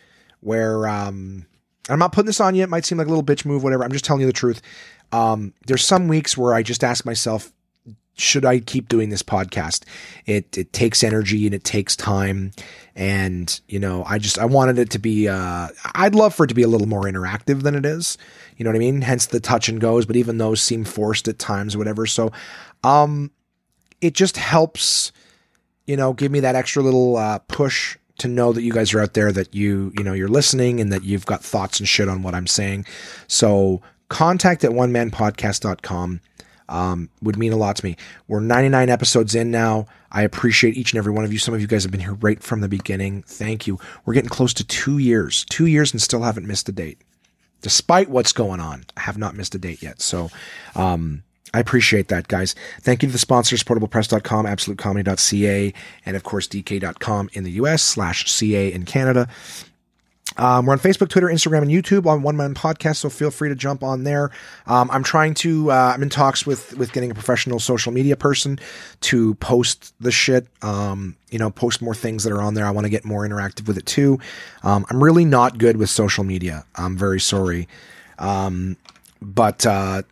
where, 0.42 0.88
um, 0.88 1.48
I'm 1.90 2.00
not 2.00 2.12
putting 2.14 2.28
this 2.28 2.40
on 2.40 2.56
you. 2.56 2.64
It 2.64 2.70
might 2.70 2.86
seem 2.86 2.98
like 2.98 3.08
a 3.08 3.10
little 3.10 3.24
bitch 3.24 3.46
move, 3.46 3.64
whatever. 3.64 3.84
I'm 3.84 3.92
just 3.92 4.06
telling 4.06 4.22
you 4.22 4.28
the 4.28 4.34
truth. 4.34 4.62
Um, 5.12 5.54
there's 5.68 5.86
some 5.86 6.08
weeks 6.08 6.38
where 6.38 6.54
I 6.54 6.64
just 6.64 6.84
ask 6.84 7.06
myself, 7.06 7.52
should 8.16 8.46
I 8.46 8.60
keep 8.60 8.90
doing 8.90 9.10
this 9.10 9.24
podcast? 9.24 9.86
It 10.26 10.58
it 10.58 10.72
takes 10.72 11.04
energy 11.04 11.46
and 11.46 11.56
it 11.56 11.64
takes 11.64 11.96
time, 11.96 12.52
and 12.96 13.60
you 13.68 13.80
know, 13.80 14.04
I 14.06 14.20
just 14.20 14.38
I 14.38 14.46
wanted 14.46 14.78
it 14.78 14.92
to 14.92 15.00
be. 15.00 15.28
Uh, 15.28 15.70
I'd 15.96 16.16
love 16.16 16.36
for 16.36 16.44
it 16.44 16.48
to 16.48 16.54
be 16.54 16.62
a 16.62 16.68
little 16.68 16.88
more 16.88 17.04
interactive 17.04 17.64
than 17.64 17.76
it 17.76 17.86
is. 17.86 18.18
You 18.58 18.64
know 18.64 18.70
what 18.70 18.76
I 18.76 18.80
mean? 18.80 19.02
Hence 19.02 19.26
the 19.26 19.40
touch 19.40 19.68
and 19.68 19.82
goes, 19.82 20.06
but 20.06 20.16
even 20.16 20.38
those 20.38 20.62
seem 20.62 20.84
forced 20.84 21.28
at 21.28 21.40
times, 21.40 21.76
or 21.76 21.80
whatever. 21.80 22.06
So, 22.06 22.32
um, 22.84 23.32
it 24.00 24.14
just 24.14 24.38
helps, 24.38 25.12
you 25.88 25.98
know, 25.98 26.14
give 26.14 26.32
me 26.32 26.40
that 26.42 26.56
extra 26.56 26.84
little 26.84 27.18
uh, 27.18 27.40
push 27.40 27.98
to 28.20 28.28
know 28.28 28.54
that 28.54 28.62
you 28.62 28.72
guys 28.72 28.94
are 28.94 29.02
out 29.02 29.16
there, 29.16 29.32
that 29.32 29.56
you 29.56 29.92
you 29.98 30.04
know 30.04 30.14
you're 30.14 30.28
listening, 30.28 30.80
and 30.80 30.94
that 30.94 31.04
you've 31.04 31.26
got 31.26 31.44
thoughts 31.44 31.80
and 31.80 31.90
shit 31.90 32.08
on 32.08 32.22
what 32.22 32.36
I'm 32.36 32.48
saying. 32.48 32.86
So, 33.28 33.82
contact 34.10 34.64
at 34.64 34.74
one 34.74 34.92
man 34.92 35.10
onemanpodcast.com 35.10 36.22
um, 36.74 37.10
would 37.22 37.38
mean 37.38 37.54
a 37.54 37.58
lot 37.58 37.76
to 37.78 37.86
me. 37.86 37.96
We're 38.28 38.40
99 38.40 38.90
episodes 38.90 39.36
in 39.36 39.52
now. 39.52 39.86
I 40.12 40.24
appreciate 40.24 40.76
each 40.76 40.92
and 40.92 40.98
every 40.98 41.14
one 41.14 41.24
of 41.24 41.32
you. 41.32 41.38
Some 41.38 41.54
of 41.54 41.62
you 41.62 41.68
guys 41.68 41.84
have 41.84 41.92
been 41.92 42.02
here 42.02 42.16
right 42.16 42.42
from 42.42 42.62
the 42.62 42.68
beginning. 42.68 43.24
Thank 43.24 43.68
you. 43.68 43.80
We're 44.06 44.16
getting 44.16 44.30
close 44.30 44.54
to 44.56 44.64
two 44.66 44.98
years, 44.98 45.46
two 45.46 45.68
years 45.68 45.94
and 45.94 46.02
still 46.02 46.24
haven't 46.24 46.48
missed 46.48 46.68
a 46.68 46.72
date. 46.72 47.00
Despite 47.62 48.10
what's 48.10 48.34
going 48.34 48.60
on, 48.60 48.86
I 48.98 49.02
have 49.02 49.20
not 49.20 49.36
missed 49.36 49.56
a 49.56 49.60
date 49.60 49.84
yet. 49.84 50.02
So, 50.02 50.32
um, 50.76 51.24
I 51.54 51.60
appreciate 51.60 52.08
that, 52.08 52.28
guys. 52.28 52.56
Thank 52.82 53.04
you 53.04 53.10
to 53.10 53.14
the 53.14 53.20
sponsors, 53.20 53.64
portablepress.com, 53.64 54.48
absolutecomedy.ca, 54.48 55.74
and 56.04 56.16
of 56.16 56.24
course, 56.24 56.48
dk.com 56.48 57.30
in 57.34 57.44
the 57.44 57.52
US 57.52 57.84
slash 57.84 58.30
CA 58.30 58.74
in 58.74 58.86
Canada. 58.86 59.28
Um, 60.38 60.66
we're 60.66 60.74
on 60.74 60.80
Facebook, 60.80 61.10
Twitter, 61.10 61.28
Instagram, 61.28 61.62
and 61.62 61.72
YouTube 61.72 62.06
on 62.06 62.24
One 62.24 62.36
Man 62.36 62.54
Podcast, 62.54 62.98
so 62.98 63.10
feel 63.10 63.32
free 63.32 63.50
to 63.50 63.56
jump 63.56 63.84
on 63.84 64.04
there. 64.04 64.32
Um, 64.66 64.90
I'm 64.92 65.04
trying 65.04 65.34
to. 65.36 65.72
Uh, 65.72 65.94
I'm 65.94 66.02
in 66.02 66.10
talks 66.10 66.46
with 66.46 66.76
with 66.78 66.92
getting 66.94 67.12
a 67.12 67.14
professional 67.14 67.60
social 67.60 67.92
media 67.92 68.16
person 68.16 68.60
to 69.02 69.36
post 69.36 69.94
the 70.00 70.12
shit. 70.12 70.48
Um, 70.62 71.16
you 71.30 71.40
know, 71.40 71.50
post 71.50 71.82
more 71.82 71.96
things 71.96 72.24
that 72.24 72.34
are 72.34 72.42
on 72.42 72.54
there. 72.54 72.66
I 72.66 72.72
want 72.72 72.86
to 72.86 72.90
get 72.90 73.06
more 73.06 73.28
interactive 73.28 73.68
with 73.68 73.78
it 73.78 73.86
too. 73.86 74.20
Um, 74.64 74.86
I'm 74.90 75.04
really 75.04 75.26
not 75.26 75.58
good 75.58 75.78
with 75.78 75.90
social 75.90 76.24
media. 76.24 76.66
I'm 76.76 76.98
very 76.98 77.20
sorry, 77.20 77.68
um, 78.20 78.78
but 79.22 79.66
uh, 79.66 80.04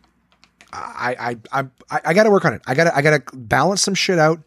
I 0.72 1.36
I 1.52 1.62
I 1.90 2.00
I 2.04 2.14
got 2.14 2.24
to 2.24 2.30
work 2.30 2.44
on 2.44 2.54
it. 2.54 2.62
I 2.66 2.74
got 2.74 2.84
to 2.84 2.96
I 2.96 3.02
got 3.02 3.26
to 3.26 3.36
balance 3.36 3.82
some 3.82 3.94
shit 3.94 4.18
out 4.18 4.40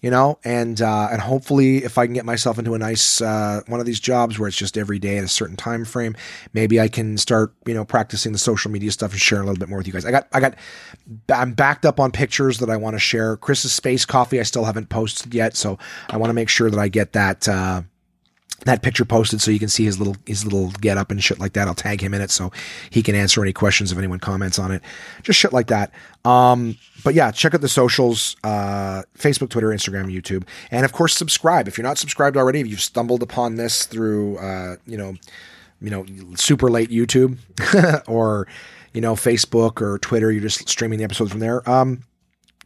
you 0.00 0.10
know, 0.10 0.38
and 0.44 0.80
uh, 0.80 1.08
and 1.12 1.20
hopefully 1.20 1.78
if 1.78 1.98
I 1.98 2.06
can 2.06 2.14
get 2.14 2.24
myself 2.24 2.58
into 2.58 2.74
a 2.74 2.78
nice 2.78 3.20
uh, 3.20 3.60
one 3.66 3.80
of 3.80 3.86
these 3.86 4.00
jobs 4.00 4.38
where 4.38 4.48
it's 4.48 4.56
just 4.56 4.78
every 4.78 4.98
day 4.98 5.18
at 5.18 5.24
a 5.24 5.28
certain 5.28 5.56
time 5.56 5.84
frame, 5.84 6.16
maybe 6.52 6.80
I 6.80 6.88
can 6.88 7.18
start 7.18 7.54
you 7.66 7.74
know 7.74 7.84
practicing 7.84 8.32
the 8.32 8.38
social 8.38 8.70
media 8.70 8.90
stuff 8.92 9.12
and 9.12 9.20
sharing 9.20 9.44
a 9.44 9.46
little 9.46 9.60
bit 9.60 9.68
more 9.68 9.78
with 9.78 9.86
you 9.86 9.92
guys. 9.92 10.06
I 10.06 10.10
got 10.10 10.28
I 10.32 10.40
got 10.40 10.54
I'm 11.28 11.52
backed 11.52 11.84
up 11.84 12.00
on 12.00 12.12
pictures 12.12 12.58
that 12.58 12.70
I 12.70 12.76
want 12.76 12.94
to 12.94 13.00
share. 13.00 13.36
Chris's 13.36 13.72
space 13.72 14.04
coffee 14.04 14.40
I 14.40 14.44
still 14.44 14.64
haven't 14.64 14.88
posted 14.88 15.34
yet, 15.34 15.56
so 15.56 15.78
I 16.08 16.16
want 16.16 16.30
to 16.30 16.34
make 16.34 16.48
sure 16.48 16.70
that 16.70 16.80
I 16.80 16.88
get 16.88 17.12
that. 17.12 17.48
Uh, 17.48 17.82
that 18.64 18.82
picture 18.82 19.04
posted 19.04 19.40
so 19.40 19.50
you 19.50 19.58
can 19.58 19.68
see 19.68 19.84
his 19.84 19.98
little 19.98 20.16
his 20.26 20.44
little 20.44 20.70
get 20.72 20.98
up 20.98 21.10
and 21.10 21.22
shit 21.22 21.38
like 21.38 21.54
that. 21.54 21.68
I'll 21.68 21.74
tag 21.74 22.00
him 22.00 22.14
in 22.14 22.20
it 22.20 22.30
so 22.30 22.50
he 22.90 23.02
can 23.02 23.14
answer 23.14 23.42
any 23.42 23.52
questions 23.52 23.92
if 23.92 23.98
anyone 23.98 24.18
comments 24.18 24.58
on 24.58 24.70
it. 24.70 24.82
Just 25.22 25.38
shit 25.38 25.52
like 25.52 25.68
that. 25.68 25.92
Um, 26.24 26.76
but 27.02 27.14
yeah, 27.14 27.30
check 27.30 27.54
out 27.54 27.60
the 27.60 27.68
socials, 27.68 28.36
uh, 28.44 29.02
Facebook, 29.18 29.48
Twitter, 29.48 29.68
Instagram, 29.68 30.12
YouTube, 30.12 30.44
and 30.70 30.84
of 30.84 30.92
course 30.92 31.16
subscribe. 31.16 31.68
If 31.68 31.78
you're 31.78 31.86
not 31.86 31.98
subscribed 31.98 32.36
already, 32.36 32.60
if 32.60 32.66
you've 32.66 32.80
stumbled 32.80 33.22
upon 33.22 33.56
this 33.56 33.86
through 33.86 34.38
uh, 34.38 34.76
you 34.86 34.96
know, 34.96 35.16
you 35.80 35.90
know, 35.90 36.04
super 36.36 36.70
late 36.70 36.90
YouTube 36.90 37.38
or 38.08 38.46
you 38.92 39.00
know, 39.00 39.14
Facebook 39.14 39.80
or 39.80 39.98
Twitter, 39.98 40.32
you're 40.32 40.42
just 40.42 40.68
streaming 40.68 40.98
the 40.98 41.04
episodes 41.04 41.30
from 41.30 41.40
there. 41.40 41.68
Um, 41.68 42.02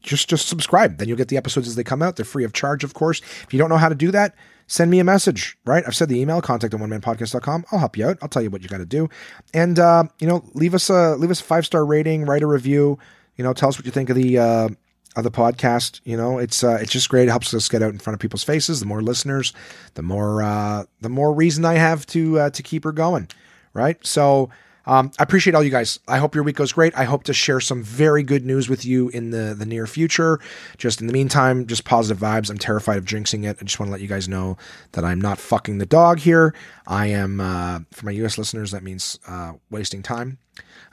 just 0.05 0.29
just 0.29 0.47
subscribe. 0.47 0.99
Then 0.99 1.09
you'll 1.09 1.17
get 1.17 1.29
the 1.29 1.37
episodes 1.37 1.67
as 1.67 1.75
they 1.75 1.83
come 1.83 2.03
out. 2.03 2.17
They're 2.17 2.25
free 2.25 2.45
of 2.45 2.53
charge, 2.53 2.85
of 2.85 2.95
course. 2.95 3.21
If 3.43 3.53
you 3.53 3.59
don't 3.59 3.71
know 3.71 3.79
how 3.79 3.89
to 3.89 3.95
do 3.95 4.13
that, 4.13 4.35
send 4.67 4.91
me 4.91 4.99
a 4.99 5.05
message, 5.05 5.57
right? 5.65 5.83
I've 5.87 5.97
said 5.97 6.09
the 6.09 6.21
email, 6.21 6.41
contact 6.41 6.75
at 6.75 6.81
onemanpodcast.com. 6.81 7.65
I'll 7.73 7.79
help 7.79 7.97
you 7.97 8.07
out. 8.07 8.19
I'll 8.23 8.29
tell 8.29 8.43
you 8.43 8.51
what 8.51 8.63
you 8.63 8.69
got 8.69 8.79
to 8.79 8.87
do. 8.87 9.09
And, 9.53 9.79
uh, 9.79 10.05
you 10.21 10.27
know, 10.27 10.45
leave 10.55 10.75
us 10.75 10.89
a, 10.89 11.17
leave 11.17 11.31
us 11.31 11.41
a 11.41 11.45
five 11.45 11.67
star 11.67 11.85
rating, 11.85 12.25
write 12.25 12.43
a 12.43 12.47
review, 12.47 12.99
you 13.37 13.45
know, 13.45 13.53
tell 13.53 13.69
us 13.69 13.79
what 13.79 13.87
you 13.87 13.93
think 13.93 14.11
of 14.11 14.17
the, 14.17 14.39
uh, 14.39 14.69
of 15.17 15.25
the 15.25 15.31
podcast. 15.31 16.01
You 16.05 16.17
know, 16.17 16.39
it's, 16.39 16.65
uh, 16.65 16.79
it's 16.81 16.93
just 16.93 17.09
great. 17.09 17.29
It 17.29 17.31
helps 17.31 17.53
us 17.55 17.69
get 17.69 17.83
out 17.83 17.93
in 17.93 17.99
front 17.99 18.15
of 18.15 18.21
people's 18.21 18.45
faces. 18.45 18.81
The 18.81 18.87
more 18.87 19.03
listeners, 19.03 19.53
the 19.95 20.03
more, 20.03 20.43
uh, 20.43 20.85
the 21.01 21.09
more 21.09 21.33
reason 21.33 21.65
I 21.65 21.75
have 21.75 22.07
to, 22.07 22.41
uh, 22.41 22.51
to 22.51 22.63
keep 22.63 22.85
her 22.85 22.93
going. 22.93 23.29
Right. 23.73 24.05
So, 24.07 24.51
um, 24.87 25.11
I 25.19 25.23
appreciate 25.23 25.55
all 25.55 25.63
you 25.63 25.71
guys. 25.71 25.99
I 26.09 26.19
hope 26.19 26.35
your 26.35 26.45
week 26.45 26.57
goes 26.57 26.73
great. 26.73 26.97
I 26.97 27.05
hope 27.05 27.25
to 27.25 27.33
share 27.33 27.61
some 27.61 27.83
very 27.83 28.23
good 28.23 28.45
news 28.45 28.69
with 28.69 28.85
you 28.85 29.09
in 29.11 29.31
the 29.31 29.55
the 29.57 29.67
near 29.67 29.87
future. 29.87 30.41
Just 30.77 31.01
in 31.01 31.07
the 31.07 31.13
meantime, 31.13 31.67
just 31.67 31.85
positive 31.85 32.21
vibes. 32.21 32.51
I'm 32.51 32.59
terrified 32.59 32.99
of 32.99 33.05
jinxing 33.05 33.45
it. 33.45 33.57
I 33.61 33.65
just 33.65 33.79
want 33.81 33.89
to 33.89 33.93
let 33.93 34.01
you 34.01 34.09
guys 34.09 34.29
know 34.29 34.57
that 34.93 35.05
I'm 35.05 35.21
not 35.21 35.39
fucking 35.39 35.79
the 35.79 35.87
dog 35.87 36.19
here. 36.19 36.55
I 36.87 37.07
am 37.07 37.41
uh, 37.41 37.81
for 37.93 38.07
my 38.07 38.13
U.S. 38.13 38.37
listeners. 38.37 38.71
That 38.73 38.83
means 38.83 39.19
uh, 39.27 39.55
wasting 39.71 40.03
time. 40.03 40.39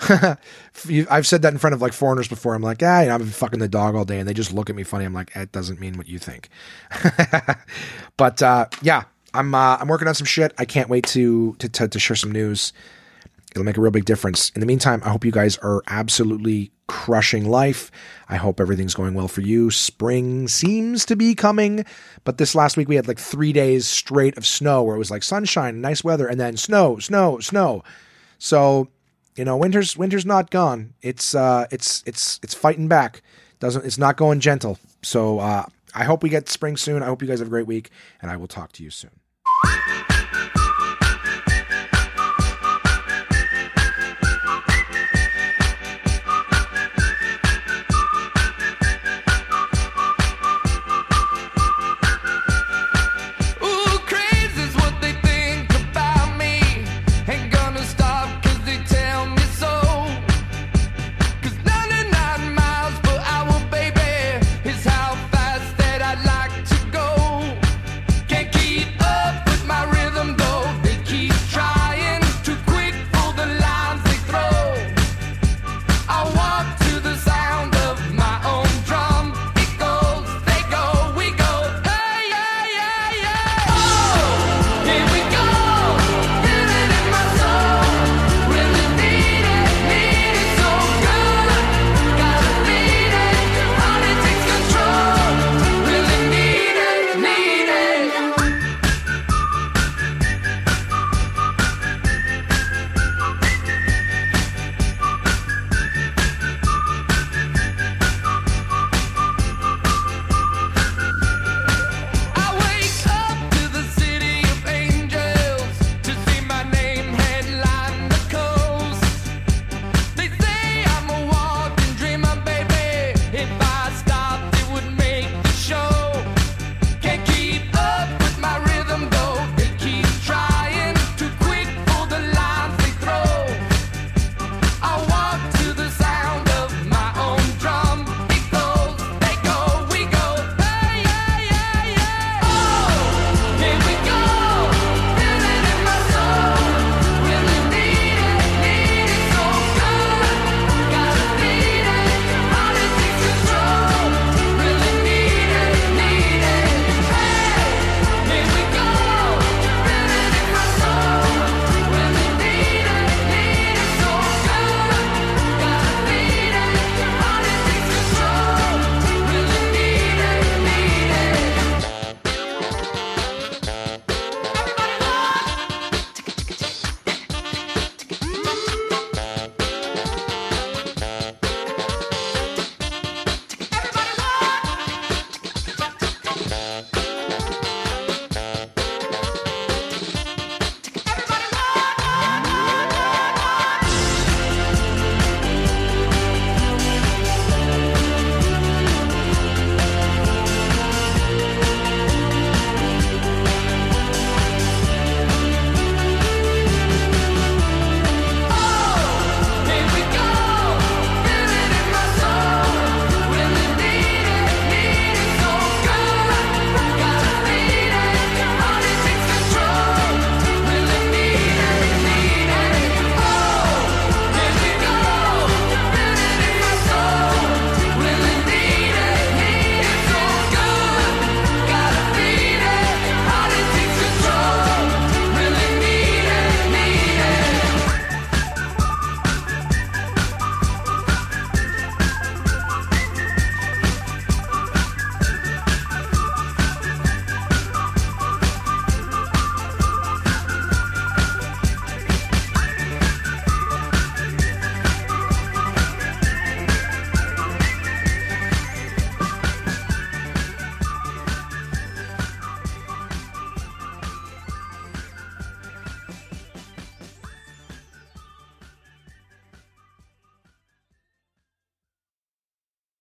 I've 0.10 1.28
said 1.28 1.44
that 1.44 1.54
in 1.54 1.60
front 1.60 1.74
of 1.74 1.82
like 1.82 1.94
foreigners 1.94 2.28
before. 2.28 2.56
I'm 2.56 2.64
like, 2.64 2.82
ah, 2.82 3.04
know, 3.04 3.14
I'm 3.14 3.26
fucking 3.28 3.60
the 3.60 3.68
dog 3.68 3.96
all 3.96 4.06
day, 4.06 4.20
and 4.20 4.28
they 4.28 4.34
just 4.34 4.54
look 4.54 4.70
at 4.70 4.76
me 4.76 4.84
funny. 4.84 5.06
I'm 5.06 5.14
like, 5.14 5.36
it 5.36 5.52
doesn't 5.52 5.80
mean 5.80 5.98
what 5.98 6.08
you 6.08 6.18
think. 6.18 6.50
but 8.18 8.42
uh, 8.42 8.66
yeah, 8.82 9.04
I'm 9.34 9.54
uh, 9.54 9.78
I'm 9.78 9.88
working 9.88 10.08
on 10.08 10.16
some 10.16 10.26
shit. 10.26 10.54
I 10.58 10.66
can't 10.66 10.90
wait 10.90 11.06
to 11.08 11.56
to 11.60 11.70
to, 11.70 11.88
to 11.88 12.00
share 12.00 12.16
some 12.16 12.32
news. 12.32 12.74
It'll 13.52 13.66
make 13.66 13.78
a 13.78 13.82
real 13.82 13.92
big 13.92 14.06
difference. 14.06 14.50
In 14.52 14.62
the 14.62 14.66
meantime, 14.66 15.02
I 15.04 15.10
hope 15.10 15.26
you 15.26 15.32
guys 15.32 15.58
are 15.58 15.82
absolutely 15.88 16.72
crushing 16.88 17.50
life. 17.50 17.92
I 18.30 18.38
hope 18.38 18.60
everything's 18.60 18.94
going 18.94 19.14
well 19.14 19.28
for 19.28 19.42
you. 19.42 19.72
Spring 19.72 20.48
seems 20.48 21.06
to 21.06 21.16
be 21.16 21.36
coming, 21.36 21.86
but 22.24 22.38
this 22.38 22.56
last 22.56 22.78
week 22.78 22.88
we 22.88 22.96
had 22.96 23.08
like 23.08 23.20
three 23.20 23.54
days 23.54 23.88
straight 23.88 24.38
of 24.38 24.46
snow 24.46 24.84
where 24.84 24.96
it 24.96 25.00
was 25.00 25.12
like 25.12 25.24
sunshine, 25.24 25.82
nice 25.82 26.04
weather, 26.04 26.28
and 26.28 26.40
then 26.40 26.58
snow, 26.58 26.98
snow, 27.00 27.40
snow. 27.40 27.84
So, 28.40 28.88
you 29.36 29.46
know, 29.46 29.58
winter's 29.58 29.98
winter's 29.98 30.26
not 30.26 30.50
gone. 30.50 30.94
It's 31.02 31.36
uh 31.36 31.68
it's 31.72 32.04
it's 32.06 32.40
it's 32.44 32.54
fighting 32.54 32.88
back. 32.88 33.22
Doesn't 33.60 33.86
it's 33.86 33.98
not 33.98 34.18
going 34.18 34.40
gentle. 34.40 34.78
So 35.02 35.40
uh 35.40 35.66
I 35.94 36.06
hope 36.06 36.24
we 36.24 36.30
get 36.30 36.50
spring 36.50 36.78
soon. 36.78 37.04
I 37.04 37.08
hope 37.08 37.22
you 37.22 37.28
guys 37.28 37.40
have 37.40 37.48
a 37.48 37.52
great 37.52 37.68
week, 37.68 37.90
and 38.22 38.32
I 38.32 38.38
will 38.38 38.48
talk 38.48 38.72
to 38.74 38.84
you 38.84 38.90
soon. 38.90 39.21